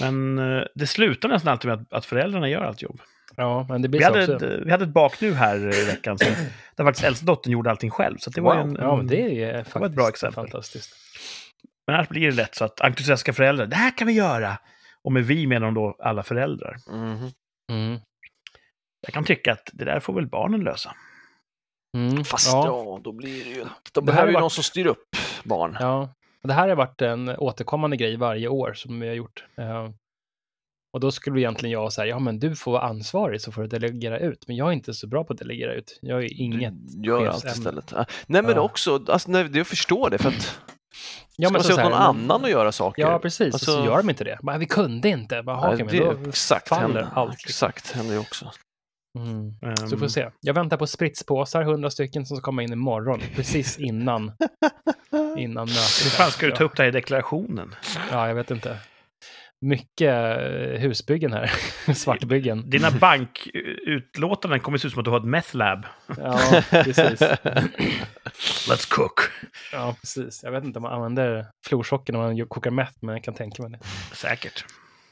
Men 0.00 0.38
eh, 0.38 0.62
det 0.75 0.87
slutar 0.87 1.28
nästan 1.28 1.52
alltid 1.52 1.71
med 1.71 1.80
att, 1.80 1.92
att 1.92 2.06
föräldrarna 2.06 2.49
gör 2.49 2.62
allt 2.62 2.83
jobb. 2.83 3.00
Ja 3.37 3.66
men 3.69 3.83
det 3.83 3.88
blir 3.88 4.00
Vi 4.00 4.05
så 4.07 4.12
hade, 4.12 4.35
också. 4.35 4.47
ett, 4.47 4.66
vi 4.66 4.71
hade 4.71 4.85
ett 4.85 4.90
bak 4.90 5.21
nu 5.21 5.35
här 5.35 5.57
i 5.75 5.85
veckan, 5.85 6.19
så, 6.19 6.25
där 6.76 6.85
faktiskt 6.85 7.05
äldsta 7.07 7.26
dottern 7.26 7.52
gjorde 7.52 7.71
allting 7.71 7.90
själv. 7.90 8.16
Så 8.19 8.31
det 8.31 8.40
var 8.40 8.57
Wow. 8.57 8.66
en, 8.69 8.76
Ja, 8.81 8.97
men 8.97 9.07
det 9.07 9.45
är 9.45 9.55
faktiskt 9.57 9.76
var 9.76 9.87
ett 9.87 9.93
bra 9.95 10.09
exempel. 10.09 10.35
fantastiskt. 10.45 10.93
Men 11.87 11.95
annars 11.97 12.09
blir 12.09 12.26
det 12.31 12.37
lätt 12.37 12.55
så 12.55 12.64
att 12.64 12.81
entusiastiska 12.81 13.33
föräldrar, 13.33 13.66
det 13.66 13.76
här 13.76 13.90
kan 13.99 14.07
vi 14.07 14.12
göra! 14.12 14.59
Och 15.05 15.12
med 15.12 15.25
vi 15.25 15.47
menar 15.47 15.66
de 15.66 15.75
då 15.75 15.97
alla 15.99 16.23
föräldrar. 16.23 16.76
Mhm. 16.93 17.31
Mm. 17.73 18.00
Jag 19.00 19.14
kan 19.14 19.25
tycka 19.25 19.52
att 19.52 19.71
det 19.73 19.85
där 19.85 20.00
får 20.00 20.12
väl 20.14 20.26
barnen 20.26 20.61
lösa. 20.61 20.95
Mm. 21.97 22.25
Fast 22.25 22.52
ja. 22.52 22.66
ja. 22.66 23.00
då 23.05 23.12
blir 23.12 23.45
det 23.45 23.50
ju... 23.50 23.61
De 23.64 23.69
Det 23.95 24.02
behöver 24.02 24.26
ju 24.28 24.33
varit- 24.35 24.40
någon 24.43 24.50
som 24.50 24.64
styr 24.64 24.87
upp 24.87 25.05
barn. 25.45 25.76
Ja, 25.81 26.09
det 26.43 26.52
här 26.52 26.69
har 26.69 26.76
varit 26.76 27.02
en 27.02 27.28
återkommande 27.28 27.97
grej 27.97 28.16
varje 28.16 28.49
år 28.49 28.73
som 28.75 29.00
vi 29.00 29.09
har 29.09 29.14
gjort. 29.14 29.45
Och 30.97 31.00
då 31.00 31.11
skulle 31.11 31.41
egentligen 31.41 31.73
jag 31.73 31.93
säga, 31.93 32.07
ja 32.07 32.19
men 32.19 32.38
du 32.38 32.57
får 32.57 32.73
vara 32.73 32.83
ansvarig 32.83 33.41
så 33.41 33.53
får 33.53 33.62
du 33.62 33.69
delegera 33.69 34.19
ut. 34.19 34.45
Men 34.47 34.57
jag 34.57 34.69
är 34.69 34.73
inte 34.73 34.95
så 34.95 35.07
bra 35.07 35.25
på 35.25 35.33
att 35.33 35.38
delegera 35.38 35.75
ut. 35.75 35.99
Jag 36.03 36.25
är 36.25 36.41
inget. 36.41 36.75
Du 36.76 37.09
gör 37.09 37.26
allt 37.26 37.45
istället. 37.45 37.93
Ja. 37.97 38.05
Nej 38.26 38.43
men 38.43 38.55
Ja. 38.55 38.61
också, 38.61 39.00
alltså, 39.09 39.31
nej, 39.31 39.49
jag 39.53 39.67
förstår 39.67 40.11
det 40.11 40.19
för 40.19 40.29
att 40.29 40.59
Ja, 41.37 41.49
ska 41.49 41.53
man 41.53 41.62
se 41.65 41.73
åt 41.73 41.79
någon 41.83 41.93
annan 41.93 42.45
att 42.45 42.50
göra 42.50 42.73
saker? 42.73 43.03
Ja, 43.03 43.19
precis. 43.19 43.55
Alltså- 43.55 43.73
så 43.73 43.85
gör 43.85 43.97
de 43.97 44.11
inte 44.11 44.25
det. 44.25 44.38
Bara, 44.43 44.59
vi 44.59 44.67
kunde 44.67 45.09
inte. 45.09 45.43
Bara, 45.43 45.69
Nej, 45.69 45.76
men 45.79 45.87
det 45.87 45.99
då 46.23 46.29
exakt 46.29 46.69
faller 46.69 46.83
händer, 46.83 47.09
allt. 47.15 47.31
Liksom. 47.31 47.49
Exakt, 47.49 47.93
händer 47.93 48.15
ju 48.15 48.21
också. 48.21 48.50
Mm. 49.19 49.55
Ehm, 49.62 49.76
Så 49.76 49.88
får 49.88 49.97
vi 50.07 50.09
se. 50.09 50.31
Jag 50.41 50.55
väntar 50.55 50.76
på 50.76 50.87
spritspåsar, 50.87 51.62
hundra 51.62 51.91
stycken 51.91 52.26
som 52.26 52.37
ska 52.37 52.45
komma 52.45 52.62
in 52.62 52.73
imorgon. 52.73 53.21
Precis 53.35 53.79
innan, 53.79 54.33
innan 55.38 55.67
mötet. 55.67 56.05
Hur 56.05 56.11
fan 56.11 56.31
ska 56.31 56.47
du 56.47 56.53
ta 56.53 56.65
upp 56.65 56.76
det 56.76 56.83
här 56.83 56.88
i 56.88 56.93
deklarationen? 56.93 57.75
Ja, 58.11 58.29
jag 58.29 58.35
vet 58.35 58.50
inte. 58.50 58.76
Mycket 59.61 60.13
eh, 60.41 60.81
husbyggen 60.81 61.33
här. 61.33 61.51
Svartbyggen. 61.95 62.71
Dina 62.71 62.91
bankutlåtanden 62.91 64.61
kommer 64.61 64.79
se 64.79 64.87
ut 64.87 64.93
som 64.93 65.01
att 65.01 65.05
du 65.05 65.11
har 65.11 65.19
ett 65.19 65.25
meth 65.25 65.57
lab. 65.57 65.87
Ja, 66.19 66.63
precis. 66.71 67.21
Let's 68.69 68.89
cook. 68.91 69.21
Ja, 69.73 69.97
precis. 70.01 70.41
Jag 70.45 70.51
vet 70.53 70.65
inte 70.65 70.79
om 70.79 70.83
man 70.83 70.93
använder 70.93 71.47
florsocker 71.67 72.13
när 72.13 72.21
man 72.21 72.47
kokar 72.49 72.71
meth, 72.71 72.93
men 73.01 73.15
jag 73.15 73.25
kan 73.25 73.35
tänka 73.35 73.63
mig 73.63 73.71
det. 73.73 73.79
Säkert. 74.17 74.65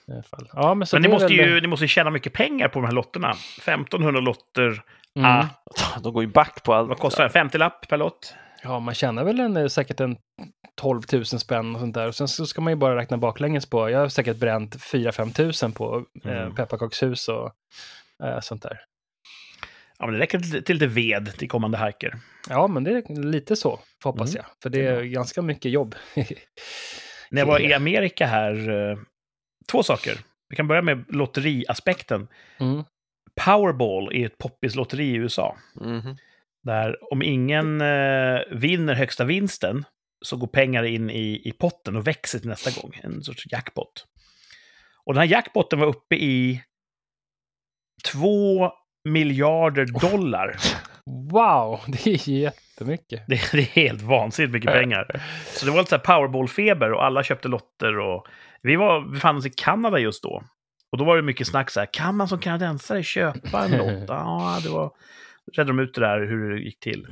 I 0.08 0.12
alla 0.12 0.22
fall. 0.22 0.48
Ja, 0.52 0.74
men 0.74 0.86
så 0.86 0.96
Men 0.96 1.02
ni 1.02 1.08
måste, 1.08 1.26
väl- 1.26 1.36
ju, 1.36 1.60
ni 1.60 1.66
måste 1.66 1.84
ju 1.84 1.88
tjäna 1.88 2.10
mycket 2.10 2.32
pengar 2.32 2.68
på 2.68 2.78
de 2.80 2.84
här 2.86 2.92
lotterna. 2.92 3.30
1500 3.58 4.20
lotter. 4.20 4.82
Mm. 5.18 5.30
Ah, 5.30 5.46
De 6.02 6.12
går 6.12 6.22
ju 6.22 6.28
back 6.28 6.62
på 6.64 6.74
allt. 6.74 6.88
vad 6.88 6.98
kostar 6.98 7.24
det? 7.24 7.30
50 7.30 7.58
lapp 7.58 7.88
per 7.88 7.96
lott? 7.96 8.34
Ja, 8.64 8.80
man 8.80 8.94
tjänar 8.94 9.24
väl 9.24 9.40
en, 9.40 9.70
säkert 9.70 10.00
en 10.00 10.16
12 10.74 11.02
000 11.12 11.24
spänn 11.26 11.74
och 11.74 11.80
sånt 11.80 11.94
där. 11.94 12.08
Och 12.08 12.14
sen 12.14 12.28
så 12.28 12.46
ska 12.46 12.60
man 12.60 12.72
ju 12.72 12.76
bara 12.76 12.96
räkna 12.96 13.16
baklänges 13.18 13.66
på. 13.66 13.90
Jag 13.90 13.98
har 13.98 14.08
säkert 14.08 14.36
bränt 14.36 14.76
4-5 14.76 15.32
tusen 15.32 15.72
på 15.72 16.04
eh, 16.24 16.30
Mm. 16.42 16.54
pepparkakshus 16.54 17.28
och 17.28 17.50
eh, 18.24 18.40
sånt 18.40 18.62
där. 18.62 18.80
Ja, 19.98 20.06
men 20.06 20.14
det 20.14 20.20
räcker 20.20 20.38
till, 20.38 20.64
till 20.64 20.74
lite 20.76 20.86
ved 20.86 21.32
till 21.38 21.48
kommande 21.48 21.78
hajker. 21.78 22.14
Ja, 22.48 22.66
men 22.66 22.84
det 22.84 22.90
är 22.90 23.22
lite 23.22 23.56
så, 23.56 23.80
hoppas 24.04 24.30
Mm. 24.34 24.42
jag. 24.44 24.46
För 24.62 24.70
det 24.70 24.86
är 24.86 24.94
bra. 24.96 25.04
ganska 25.04 25.42
mycket 25.42 25.70
jobb. 25.72 25.94
När 27.30 27.40
jag 27.40 27.46
var 27.46 27.60
i 27.70 27.74
Amerika 27.74 28.26
här, 28.26 28.70
eh, 28.90 28.98
två 29.72 29.82
saker. 29.82 30.18
Vi 30.48 30.56
kan 30.56 30.68
börja 30.68 30.82
med 30.82 31.04
lotteriaspekten. 31.08 32.28
mm. 32.60 32.84
Powerball 33.44 34.12
är 34.14 34.26
ett 34.26 34.38
poppis 34.38 34.74
lotteri 34.74 35.04
i 35.04 35.14
USA. 35.14 35.56
Mhm. 35.74 36.16
Där 36.64 37.12
om 37.12 37.22
ingen 37.22 37.80
eh, 37.80 38.40
vinner 38.50 38.94
högsta 38.94 39.24
vinsten 39.24 39.84
så 40.24 40.36
går 40.36 40.46
pengar 40.46 40.84
in 40.84 41.10
i, 41.10 41.48
i 41.48 41.52
potten 41.52 41.96
och 41.96 42.06
växer 42.06 42.38
till 42.38 42.48
nästa 42.48 42.80
gång. 42.80 43.00
En 43.02 43.22
sorts 43.22 43.46
jackpot. 43.50 44.06
Och 45.06 45.14
den 45.14 45.20
här 45.20 45.28
jackpotten 45.28 45.78
var 45.78 45.86
uppe 45.86 46.16
i 46.16 46.62
två 48.12 48.70
miljarder 49.08 49.86
dollar. 49.86 50.56
Wow, 51.30 51.80
det 51.86 52.06
är 52.06 52.28
jättemycket. 52.28 53.24
Det, 53.28 53.52
det 53.52 53.58
är 53.58 53.62
helt 53.62 54.02
vansinnigt 54.02 54.52
mycket 54.52 54.72
pengar. 54.72 55.22
Så 55.46 55.66
det 55.66 55.72
var 55.72 55.78
lite 55.78 55.90
så 55.90 55.98
Powerball-feber 55.98 56.92
och 56.92 57.04
alla 57.04 57.22
köpte 57.22 57.48
lotter. 57.48 57.98
Och 57.98 58.26
vi 58.62 58.76
var, 58.76 59.12
befann 59.12 59.36
oss 59.36 59.46
i 59.46 59.50
Kanada 59.50 59.98
just 59.98 60.22
då. 60.22 60.42
Och 60.92 60.98
då 60.98 61.04
var 61.04 61.16
det 61.16 61.22
mycket 61.22 61.46
snack 61.46 61.70
så 61.70 61.80
här, 61.80 61.88
kan 61.92 62.16
man 62.16 62.28
som 62.28 62.38
kanadensare 62.38 63.02
köpa 63.02 63.64
en 63.64 63.70
lott? 63.78 64.08
Ja, 64.08 64.60
det 64.62 64.68
var... 64.68 64.90
redde 65.52 65.70
de 65.70 65.78
ut 65.78 65.94
det 65.94 66.00
där 66.00 66.20
hur 66.20 66.50
det 66.50 66.60
gick 66.60 66.80
till. 66.80 67.06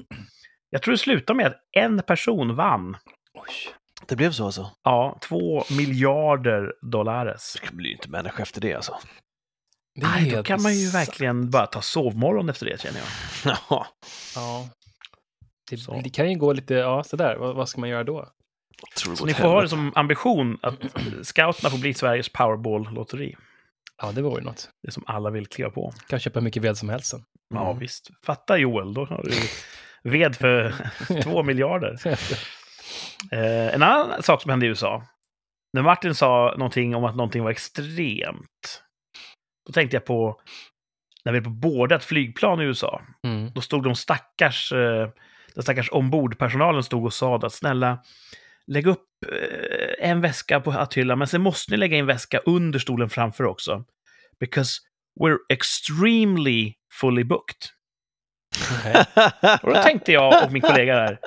Jag 0.71 0.83
tror 0.83 0.93
det 0.93 0.99
slutade 0.99 1.37
med 1.37 1.47
att 1.47 1.61
en 1.73 2.03
person 2.03 2.55
vann. 2.57 2.97
Det 4.09 4.17
blev 4.17 4.31
så 4.33 4.45
alltså? 4.45 4.71
Ja, 4.83 5.19
två 5.23 5.65
miljarder 5.79 6.73
dollares. 6.83 7.57
Det 7.71 7.77
blir 7.77 7.91
ju 7.91 7.95
inte 7.97 8.11
människa 8.11 8.43
efter 8.43 8.61
det 8.61 8.75
alltså. 8.75 8.99
Det 9.95 10.07
Nej, 10.07 10.31
då 10.31 10.43
kan 10.43 10.63
man 10.63 10.73
ju 10.75 10.87
bisarrt. 10.87 11.09
verkligen 11.09 11.51
bara 11.51 11.67
ta 11.67 11.81
sovmorgon 11.83 12.49
efter 12.49 12.67
det, 12.67 12.81
känner 12.81 12.99
jag. 12.99 13.57
Ja. 13.71 13.87
Ja. 14.35 14.69
Det, 15.71 16.03
det 16.03 16.11
kan 16.11 16.31
ju 16.31 16.39
gå 16.39 16.53
lite, 16.53 16.75
ja 16.75 17.05
sådär, 17.05 17.37
vad, 17.37 17.55
vad 17.57 17.69
ska 17.69 17.81
man 17.81 17.89
göra 17.91 18.05
då? 18.05 18.29
Så 18.95 19.27
ni 19.27 19.35
får 19.35 19.49
ha 19.49 19.63
det 19.63 19.69
som 19.69 19.93
ambition 19.95 20.59
att 20.63 20.75
scouterna 21.23 21.71
får 21.71 21.79
bli 21.79 21.95
Sveriges 21.95 22.29
Powerball-lotteri. 22.33 23.37
Ja, 24.03 24.13
det 24.13 24.23
vore 24.23 24.41
ju 24.41 24.45
något. 24.45 24.71
Det 24.83 24.91
som 24.93 25.03
alla 25.07 25.31
vill 25.31 25.47
kliva 25.47 25.71
på. 25.71 25.93
Kan 26.09 26.19
köpa 26.21 26.39
hur 26.41 26.45
mycket 26.45 26.63
ved 26.63 26.77
som 26.77 26.89
helst 26.89 27.07
sen. 27.07 27.25
Ja, 27.55 27.67
Mm. 27.67 27.79
visst. 27.79 28.11
Fatta 28.27 28.57
Joel, 28.59 28.95
då 28.95 29.05
har 29.05 29.23
du 29.25 29.33
ved 30.11 30.37
för 30.37 30.75
två 31.23 31.43
miljarder. 31.43 31.97
Eh, 33.33 33.75
en 33.75 33.83
annan 33.83 34.23
sak 34.23 34.43
som 34.43 34.51
hände 34.51 34.67
i 34.67 34.69
USA. 34.69 35.03
När 35.73 35.83
Martin 35.83 36.15
sa 36.15 36.55
någonting 36.59 36.95
om 36.95 37.05
att 37.05 37.17
någonting 37.17 37.43
var 37.43 37.51
extremt. 37.51 38.83
Då 39.67 39.73
tänkte 39.73 39.97
jag 39.97 40.05
på 40.05 40.41
när 41.25 41.33
vi 41.33 41.39
är 41.39 41.43
på 41.43 41.51
båda 41.51 41.97
ett 41.97 42.05
flygplan 42.05 42.61
i 42.61 42.65
USA. 42.65 43.03
Mm. 43.27 43.51
Då 43.55 43.61
stod 43.61 43.83
de 43.85 43.95
stackars, 43.95 44.73
eh, 44.73 45.09
den 45.55 45.63
stackars 45.63 45.89
ombordpersonalen 45.93 46.83
stod 46.83 47.05
och 47.05 47.13
sa 47.15 47.37
att 47.37 47.53
snälla, 47.53 47.99
lägg 48.67 48.87
upp 48.87 49.05
eh, 49.33 50.09
en 50.11 50.21
väska 50.21 50.61
på 50.61 50.71
hatthyllan, 50.71 51.19
men 51.19 51.29
sen 51.29 51.41
måste 51.43 51.71
ni 51.71 51.77
lägga 51.77 51.97
en 51.99 52.07
väska 52.07 52.39
under 52.39 52.79
stolen 52.79 53.11
framför 53.11 53.45
också. 53.45 53.85
Because 54.41 54.81
we're 55.21 55.37
extremely 55.49 56.75
fully 57.01 57.25
booked. 57.25 57.57
Okej. 58.79 59.05
Och 59.63 59.75
då 59.75 59.83
tänkte 59.83 60.13
jag 60.13 60.45
och 60.45 60.53
min 60.53 60.63
kollega 60.63 60.95
där, 60.97 61.19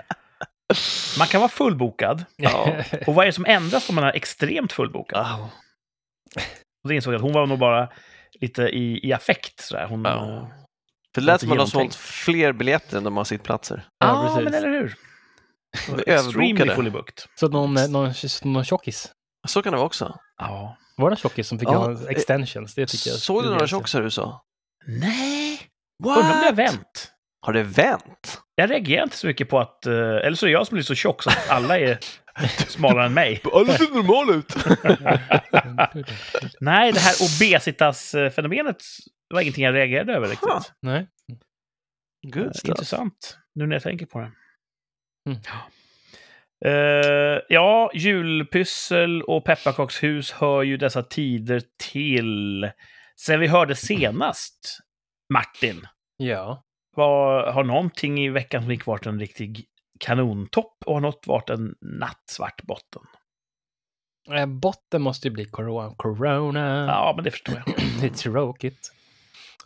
man 1.20 1.28
kan 1.28 1.42
vara 1.42 1.50
fullbokad. 1.52 2.26
Ja. 2.36 2.84
Och 3.08 3.16
vad 3.16 3.24
är 3.24 3.26
det 3.28 3.34
som 3.34 3.46
ändras 3.46 3.90
om 3.90 3.96
man 3.96 4.04
är 4.04 4.14
extremt 4.16 4.74
fullbokad? 4.74 5.20
Ah, 5.26 5.50
Och 6.84 6.90
då 6.90 6.94
insåg 6.94 7.14
jag 7.14 7.18
att 7.20 7.24
hon 7.24 7.34
var 7.34 7.46
nog 7.48 7.60
bara 7.60 7.90
lite 8.42 8.62
i, 8.64 9.08
i 9.08 9.14
affekt. 9.14 9.60
Sådär. 9.60 9.86
Hon, 9.88 10.06
Ja. 10.06 10.38
eh, 10.38 10.48
För 11.16 11.22
det 11.22 11.26
lät 11.26 11.42
som 11.42 11.52
att 11.52 11.56
de 11.56 11.60
har 11.60 11.68
sålt 11.68 11.96
fler 11.96 12.54
biljetter 12.54 12.98
än 12.98 13.04
de 13.04 13.18
har 13.18 13.24
sittplatser. 13.24 13.84
Ja, 14.00 14.08
Ja, 14.08 14.28
precis. 14.36 14.44
men 14.44 14.54
eller 14.54 14.70
hur? 14.82 14.96
Överbokade. 16.08 16.76
fully 16.76 16.90
booked. 16.90 17.24
Så 17.36 17.48
någon, 17.48 17.78
eh, 17.78 17.88
någon, 17.90 18.14
någon 18.44 18.64
tjockis? 18.66 19.12
Så 19.48 19.62
kan 19.62 19.72
det 19.72 19.78
vara 19.78 19.86
också. 19.88 20.20
Ja. 20.38 20.78
Var 20.98 21.10
det 21.10 21.16
tjockis 21.16 21.48
som 21.48 21.60
fick 21.60 21.70
Ja, 21.70 21.78
ha 21.78 22.10
extensions? 22.10 22.74
Det 22.76 22.86
tycker 22.86 23.10
jag. 23.10 23.20
Såg 23.20 23.44
du 23.44 23.48
det 23.48 23.54
några 23.54 23.68
tjockisar 23.68 24.02
i 24.02 24.04
USA? 24.04 24.46
Nej, 24.88 25.60
What? 26.04 26.18
undrar 26.18 26.34
om 26.34 26.40
det 26.40 26.46
har 26.46 26.54
vänt. 26.54 27.12
Har 27.42 27.54
det 27.54 27.64
vänt? 27.64 28.42
Jag 28.56 28.72
reagerar 28.72 29.04
inte 29.04 29.18
så 29.18 29.28
mycket 29.28 29.50
på 29.50 29.60
att... 29.60 29.86
eh, 29.86 29.94
Eller 29.94 30.36
så 30.36 30.46
är 30.48 30.52
jag 30.52 30.68
som 30.68 30.76
blir 30.76 30.84
så 30.84 30.96
tjock 30.96 31.24
så 31.24 31.30
att 31.30 31.50
alla 31.50 31.80
är 31.80 32.00
smalare 32.68 33.06
än 33.06 33.14
mig. 33.14 33.42
Alla 33.54 33.74
ser 33.74 33.94
normal 33.96 34.36
ut. 34.36 34.56
Nej, 36.60 36.92
det 36.92 37.00
här 37.00 37.14
obesitas-fenomenet 37.14 38.78
var 39.34 39.42
ingenting 39.42 39.64
jag 39.64 39.76
reagerade 39.76 40.14
över 40.14 40.28
riktigt. 40.28 40.50
Huh. 40.50 40.62
Nej. 40.82 41.08
Good 42.34 42.46
Eh, 42.46 42.52
stuff. 42.52 42.70
Intressant, 42.70 43.38
nu 43.56 43.68
när 43.68 43.76
jag 43.76 43.84
tänker 43.84 44.06
på 44.06 44.20
det. 44.20 44.32
Mm. 45.26 45.40
Eh, 46.66 47.40
ja, 47.50 47.92
julpyssel 47.94 49.22
och 49.22 49.46
pepparkakshus 49.46 50.32
hör 50.32 50.64
ju 50.64 50.78
dessa 50.78 51.04
tider 51.04 51.62
till. 51.92 52.72
Sen 53.20 53.40
vi 53.40 53.48
hörde 53.48 53.76
senast, 53.76 54.80
Martin, 55.34 55.88
Ja. 56.18 56.64
vad, 56.96 57.54
har 57.54 57.64
någonting 57.64 58.20
i 58.20 58.30
veckan 58.30 58.62
som 58.62 58.72
gick 58.72 58.86
varit 58.86 59.06
en 59.06 59.20
riktig 59.20 59.66
kanontopp 60.00 60.78
och 60.86 60.94
har 60.94 61.02
något 61.02 61.28
varit 61.28 61.50
en 61.50 61.76
nattsvart 61.82 62.62
botten? 62.64 63.02
Eh, 64.32 64.46
Botten 64.46 65.02
måste 65.02 65.28
ju 65.28 65.34
bli 65.34 65.46
corona. 65.46 65.96
corona. 65.98 66.86
Ja, 66.90 67.14
men 67.16 67.24
det 67.24 67.32
förstår 67.32 67.56
jag. 67.66 67.76
Det 68.02 68.06
är 68.08 68.10
tråkigt. 68.10 68.92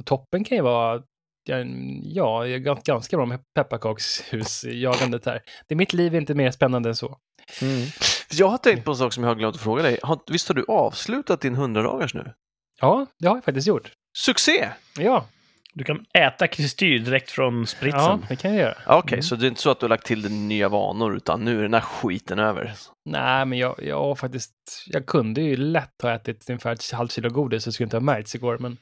Toppen 0.06 0.44
kan 0.44 0.56
ju 0.58 0.62
vara, 0.62 1.04
ja, 1.44 1.58
ja 2.04 2.46
jag 2.48 2.52
är 2.52 2.58
gans- 2.60 2.84
ganska 2.86 3.18
bra 3.18 3.26
med 3.26 3.40
pepparkakshusjagandet 3.56 5.26
här. 5.26 5.42
Det, 5.68 5.76
mitt 5.76 5.94
liv 5.94 6.14
är 6.16 6.18
inte 6.18 6.36
mer 6.36 6.52
spännande 6.52 6.90
än 6.90 6.96
så. 6.96 7.18
Mm. 7.62 7.86
Jag 8.32 8.48
har 8.48 8.58
tänkt 8.58 8.86
på 8.86 8.92
en 8.92 8.98
sak 8.98 9.14
som 9.14 9.24
jag 9.24 9.30
har 9.32 9.36
glömt 9.36 9.56
att 9.56 9.62
fråga 9.62 9.84
dig. 9.84 10.00
Har, 10.04 10.20
visst 10.32 10.48
har 10.48 10.56
du 10.56 10.66
avslutat 10.68 11.42
din 11.42 11.56
100-dagars 11.56 12.14
nu? 12.16 12.34
Ja, 12.82 13.06
det 13.20 13.28
har 13.28 13.36
jag 13.38 13.44
faktiskt 13.44 13.68
gjort. 13.68 13.92
Succé! 14.18 14.70
Ja, 15.00 15.26
Du 15.74 15.84
kan 15.84 16.06
äta 16.18 16.48
kristyr 16.48 17.00
direkt 17.00 17.32
från 17.32 17.68
spritsen. 17.68 18.02
ja 18.02 18.20
det 18.30 18.36
kan 18.36 18.52
jag 18.52 18.60
göra. 18.60 18.98
Okej, 18.98 19.14
Mm. 19.14 19.24
så 19.24 19.36
det 19.36 19.46
är 19.46 19.48
inte 19.48 19.62
så 19.62 19.72
att 19.72 19.80
du 19.80 19.84
har 19.84 19.90
lagt 19.90 20.06
till 20.06 20.22
dig 20.22 20.32
nya 20.32 20.70
vanor 20.70 21.16
utan 21.16 21.44
nu 21.46 21.58
är 21.58 21.62
den 21.62 21.74
här 21.74 21.82
skiten 21.82 22.40
över. 22.40 22.74
Nej, 23.10 23.46
men 23.46 23.58
jag, 23.58 23.76
jag 23.84 24.00
har 24.00 24.16
faktiskt, 24.16 24.54
jag 24.88 25.06
kunde 25.06 25.42
ju 25.42 25.56
lätt 25.58 26.02
ha 26.02 26.12
ätit 26.16 26.50
ungefär 26.50 26.72
ett 26.74 26.92
halvt 26.92 27.12
kilo 27.12 27.30
godis 27.30 27.64
så 27.64 27.72
skulle 27.72 27.86
inte 27.86 27.96
ha 27.98 28.02
märkts 28.02 28.36
igår, 28.36 28.58
men 28.58 28.78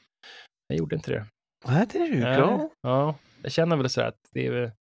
jag 0.68 0.78
gjorde 0.78 0.96
inte 0.96 1.10
det. 1.10 1.26
Where 1.66 1.86
did 1.86 2.14
you 2.14 2.20
go? 2.20 2.70
Ja, 2.80 3.14
jag 3.42 3.52
känner 3.52 3.76
väl 3.76 3.90
så 3.90 4.00
att 4.00 4.18
det 4.32 4.46
är. 4.46 4.72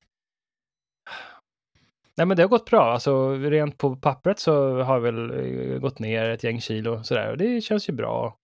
Nej, 2.17 2.27
men 2.27 2.37
det 2.37 2.43
har 2.43 2.49
gått 2.49 2.69
bra. 2.69 2.93
Alltså, 2.93 3.33
rent 3.33 3.77
på 3.77 3.95
pappret 3.95 4.39
så 4.39 4.81
har 4.81 4.93
jag 4.93 5.01
väl 5.01 5.31
eh, 5.31 5.79
gått 5.79 5.99
ner 5.99 6.29
ett 6.29 6.43
gäng 6.43 6.61
kilo 6.61 7.03
sådär 7.03 7.31
och 7.31 7.37
det 7.37 7.61
känns 7.61 7.89
ju 7.89 7.93
bra. 7.93 8.37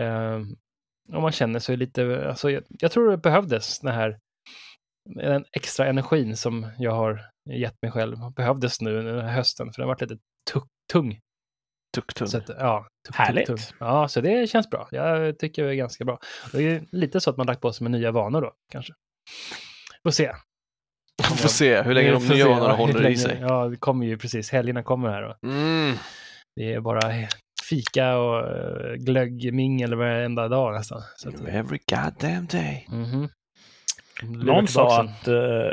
Eh, 0.00 0.40
och 1.12 1.22
man 1.22 1.32
känner 1.32 1.58
sig 1.58 1.76
lite, 1.76 2.28
alltså 2.28 2.50
jag, 2.50 2.62
jag 2.68 2.92
tror 2.92 3.10
det 3.10 3.16
behövdes 3.16 3.80
den 3.80 3.94
här, 3.94 4.18
den 5.14 5.44
extra 5.52 5.86
energin 5.86 6.36
som 6.36 6.66
jag 6.78 6.92
har 6.92 7.30
gett 7.50 7.82
mig 7.82 7.90
själv. 7.90 8.16
Behövdes 8.36 8.80
nu 8.80 9.02
den 9.02 9.20
här 9.20 9.32
hösten, 9.32 9.72
för 9.72 9.82
den 9.82 9.88
har 9.88 9.94
varit 9.94 10.10
lite 10.10 10.22
tung. 10.92 11.20
Tuk-tung. 11.94 12.28
Så 12.28 12.38
att, 12.38 12.48
ja, 12.48 12.86
tuck, 13.06 13.16
Härligt. 13.16 13.46
Tuck, 13.46 13.60
tuck. 13.60 13.76
Ja, 13.80 14.08
så 14.08 14.20
det 14.20 14.50
känns 14.50 14.70
bra. 14.70 14.88
Jag 14.90 15.38
tycker 15.38 15.64
det 15.64 15.70
är 15.70 15.74
ganska 15.74 16.04
bra. 16.04 16.18
Det 16.52 16.58
är 16.62 16.84
lite 16.92 17.20
så 17.20 17.30
att 17.30 17.36
man 17.36 17.46
lagt 17.46 17.60
på 17.60 17.72
sig 17.72 17.84
med 17.84 17.90
nya 17.90 18.10
vanor 18.10 18.40
då, 18.40 18.52
kanske. 18.72 18.92
Får 20.02 20.10
se. 20.10 20.32
Får 21.22 21.48
se 21.48 21.82
hur 21.82 21.94
länge 21.94 22.10
de 22.10 22.26
nya 22.28 22.48
vanorna 22.48 22.68
ja, 22.68 22.74
håller 22.76 22.92
hur 22.92 23.00
i 23.00 23.02
länge- 23.02 23.16
sig. 23.16 23.38
Ja, 23.40 23.68
det 23.68 23.76
kommer 23.76 24.06
ju 24.06 24.18
precis. 24.18 24.50
Helgerna 24.50 24.82
kommer 24.82 25.08
här 25.08 25.22
och 25.22 25.36
Mm. 25.44 25.96
det 26.56 26.72
är 26.72 26.80
bara 26.80 27.00
fika 27.68 28.16
och 28.18 28.48
eh, 28.48 28.94
glöggmingel 28.94 29.94
varenda 29.94 30.48
dag 30.48 30.74
nästan. 30.74 31.02
Så 31.16 31.28
att, 31.28 31.34
Every 31.48 31.78
goddamn 31.90 32.46
day. 32.46 32.86
mhm. 32.88 33.28
Någon 34.22 34.68
sa 34.68 35.00
att 35.00 35.28
uh, 35.28 35.70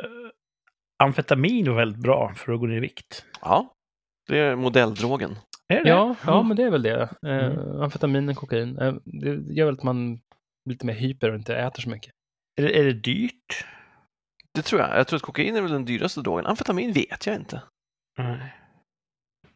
amfetamin 1.04 1.70
var 1.70 1.76
väldigt 1.76 2.02
bra 2.02 2.34
för 2.36 2.54
att 2.54 2.60
gå 2.60 2.66
ner 2.66 2.76
i 2.78 2.80
vikt. 2.80 3.26
Ja, 3.42 3.74
det 4.28 4.38
är 4.40 4.56
modelldrogen. 4.56 5.36
Är 5.72 5.84
det 5.84 5.90
Ja, 5.90 6.16
det? 6.22 6.32
ja, 6.32 6.44
men 6.44 6.58
det 6.58 6.64
är 6.64 6.70
väl 6.72 6.82
det. 6.84 7.02
Eh, 7.26 7.46
Mm. 7.52 7.82
Amfetamin, 7.82 8.36
kokain. 8.36 8.78
Eh, 8.80 8.94
det 9.06 9.54
gör 9.54 9.66
väl 9.66 9.76
att 9.76 9.84
man 9.84 10.16
blir 10.66 10.76
lite 10.76 10.86
mer 10.86 10.94
hyper 10.94 11.30
och 11.30 11.36
inte 11.36 11.56
äter 11.56 11.82
så 11.82 11.90
mycket. 11.90 12.14
Är, 12.56 12.64
det, 12.64 12.80
är 12.80 12.84
det 12.84 12.94
dyrt? 12.94 13.66
Det 14.54 14.62
tror 14.62 14.82
jag. 14.82 14.98
Jag 15.00 15.08
tror 15.08 15.18
att 15.18 15.24
kokain 15.24 15.56
är 15.56 15.62
väl 15.62 15.72
den 15.72 15.86
dyraste 15.86 16.22
drogen. 16.22 16.46
Amfetamin 16.46 16.94
vet 16.94 17.26
jag 17.26 17.36
inte. 17.36 17.62
Nej. 18.18 18.54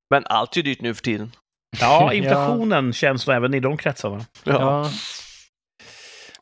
Men 0.09 0.23
allt 0.25 0.57
är 0.57 0.63
dyrt 0.63 0.81
nu 0.81 0.93
för 0.93 1.01
tiden. 1.03 1.31
Ja, 1.81 2.13
inflationen 2.13 2.93
känns 2.93 3.27
nog 3.27 3.35
även 3.35 3.53
i 3.53 3.59
de 3.59 3.77
kretsarna. 3.77 4.25
Ja. 4.43 4.53
Ja, 4.53 4.89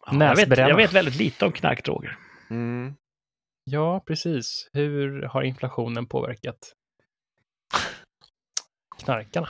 Ja, 0.05 0.25
jag, 0.25 0.35
vet, 0.35 0.57
jag 0.57 0.75
vet 0.75 0.93
väldigt 0.93 1.15
lite 1.15 1.45
om 1.45 1.51
knarkdroger. 1.51 2.17
Mm. 2.49 2.93
ja, 3.63 3.99
precis. 4.07 4.69
Hur 4.73 5.21
har 5.23 5.41
inflationen 5.43 6.05
påverkat 6.05 6.57
knarkarna? 9.03 9.49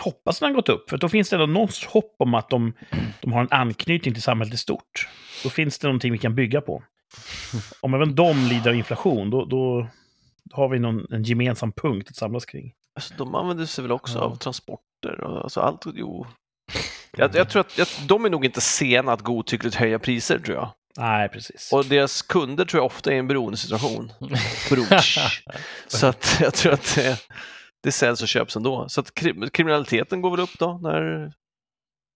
Hoppas 0.00 0.38
den 0.38 0.48
har 0.48 0.54
gått 0.54 0.68
upp, 0.68 0.90
för 0.90 0.96
då 0.96 1.08
finns 1.08 1.30
det 1.30 1.36
ändå 1.36 1.46
någon 1.46 1.68
sorts 1.68 1.86
hopp 1.86 2.14
om 2.18 2.34
att 2.34 2.50
de, 2.50 2.72
de 3.20 3.32
har 3.32 3.40
en 3.40 3.48
anknytning 3.50 4.14
till 4.14 4.22
samhället 4.22 4.54
i 4.54 4.56
stort. 4.56 5.08
Då 5.42 5.50
finns 5.50 5.78
det 5.78 5.86
någonting 5.86 6.12
vi 6.12 6.18
kan 6.18 6.34
bygga 6.34 6.60
på. 6.60 6.82
Om 7.80 7.94
även 7.94 8.14
de 8.14 8.36
lider 8.48 8.70
av 8.70 8.76
inflation, 8.76 9.30
då, 9.30 9.44
då 9.44 9.86
har 10.52 10.68
vi 10.68 10.78
någon, 10.78 11.12
en 11.12 11.22
gemensam 11.22 11.72
punkt 11.72 12.08
att 12.10 12.16
samlas 12.16 12.44
kring. 12.44 12.72
Alltså, 12.94 13.14
de 13.18 13.34
använder 13.34 13.66
sig 13.66 13.82
väl 13.82 13.92
också 13.92 14.18
Ja. 14.18 14.24
av 14.24 14.36
transporter 14.36 15.20
och 15.20 15.42
alltså 15.42 15.60
allt. 15.60 15.84
Jo. 15.94 16.26
Jag, 17.16 17.34
jag 17.36 17.50
tror 17.50 17.60
att 17.60 17.78
jag, 17.78 17.86
de 18.06 18.24
är 18.24 18.30
nog 18.30 18.44
inte 18.44 18.60
sena 18.60 19.12
att 19.12 19.20
godtyckligt 19.20 19.74
höja 19.76 19.98
priser 19.98 20.38
tror 20.38 20.56
jag. 20.56 20.70
Nej, 20.98 21.28
precis. 21.28 21.72
Och 21.72 21.84
deras 21.84 22.22
kunder 22.22 22.64
tror 22.64 22.78
jag 22.80 22.86
ofta 22.86 23.10
är 23.10 23.14
i 23.14 23.18
en 23.18 23.28
beroendesituation. 23.28 24.12
Brotsch. 24.70 25.42
Så 25.86 26.06
att 26.06 26.38
jag 26.40 26.54
tror 26.54 26.72
att 26.72 26.94
det, 26.94 27.18
det 27.82 27.92
säljs 27.92 28.22
och 28.22 28.28
köps 28.28 28.56
ändå. 28.56 28.88
Så 28.88 29.00
att 29.00 29.14
kri- 29.14 29.50
kriminaliteten 29.50 30.20
går 30.22 30.30
väl 30.30 30.40
upp 30.40 30.58
då 30.58 30.78
när 30.82 31.32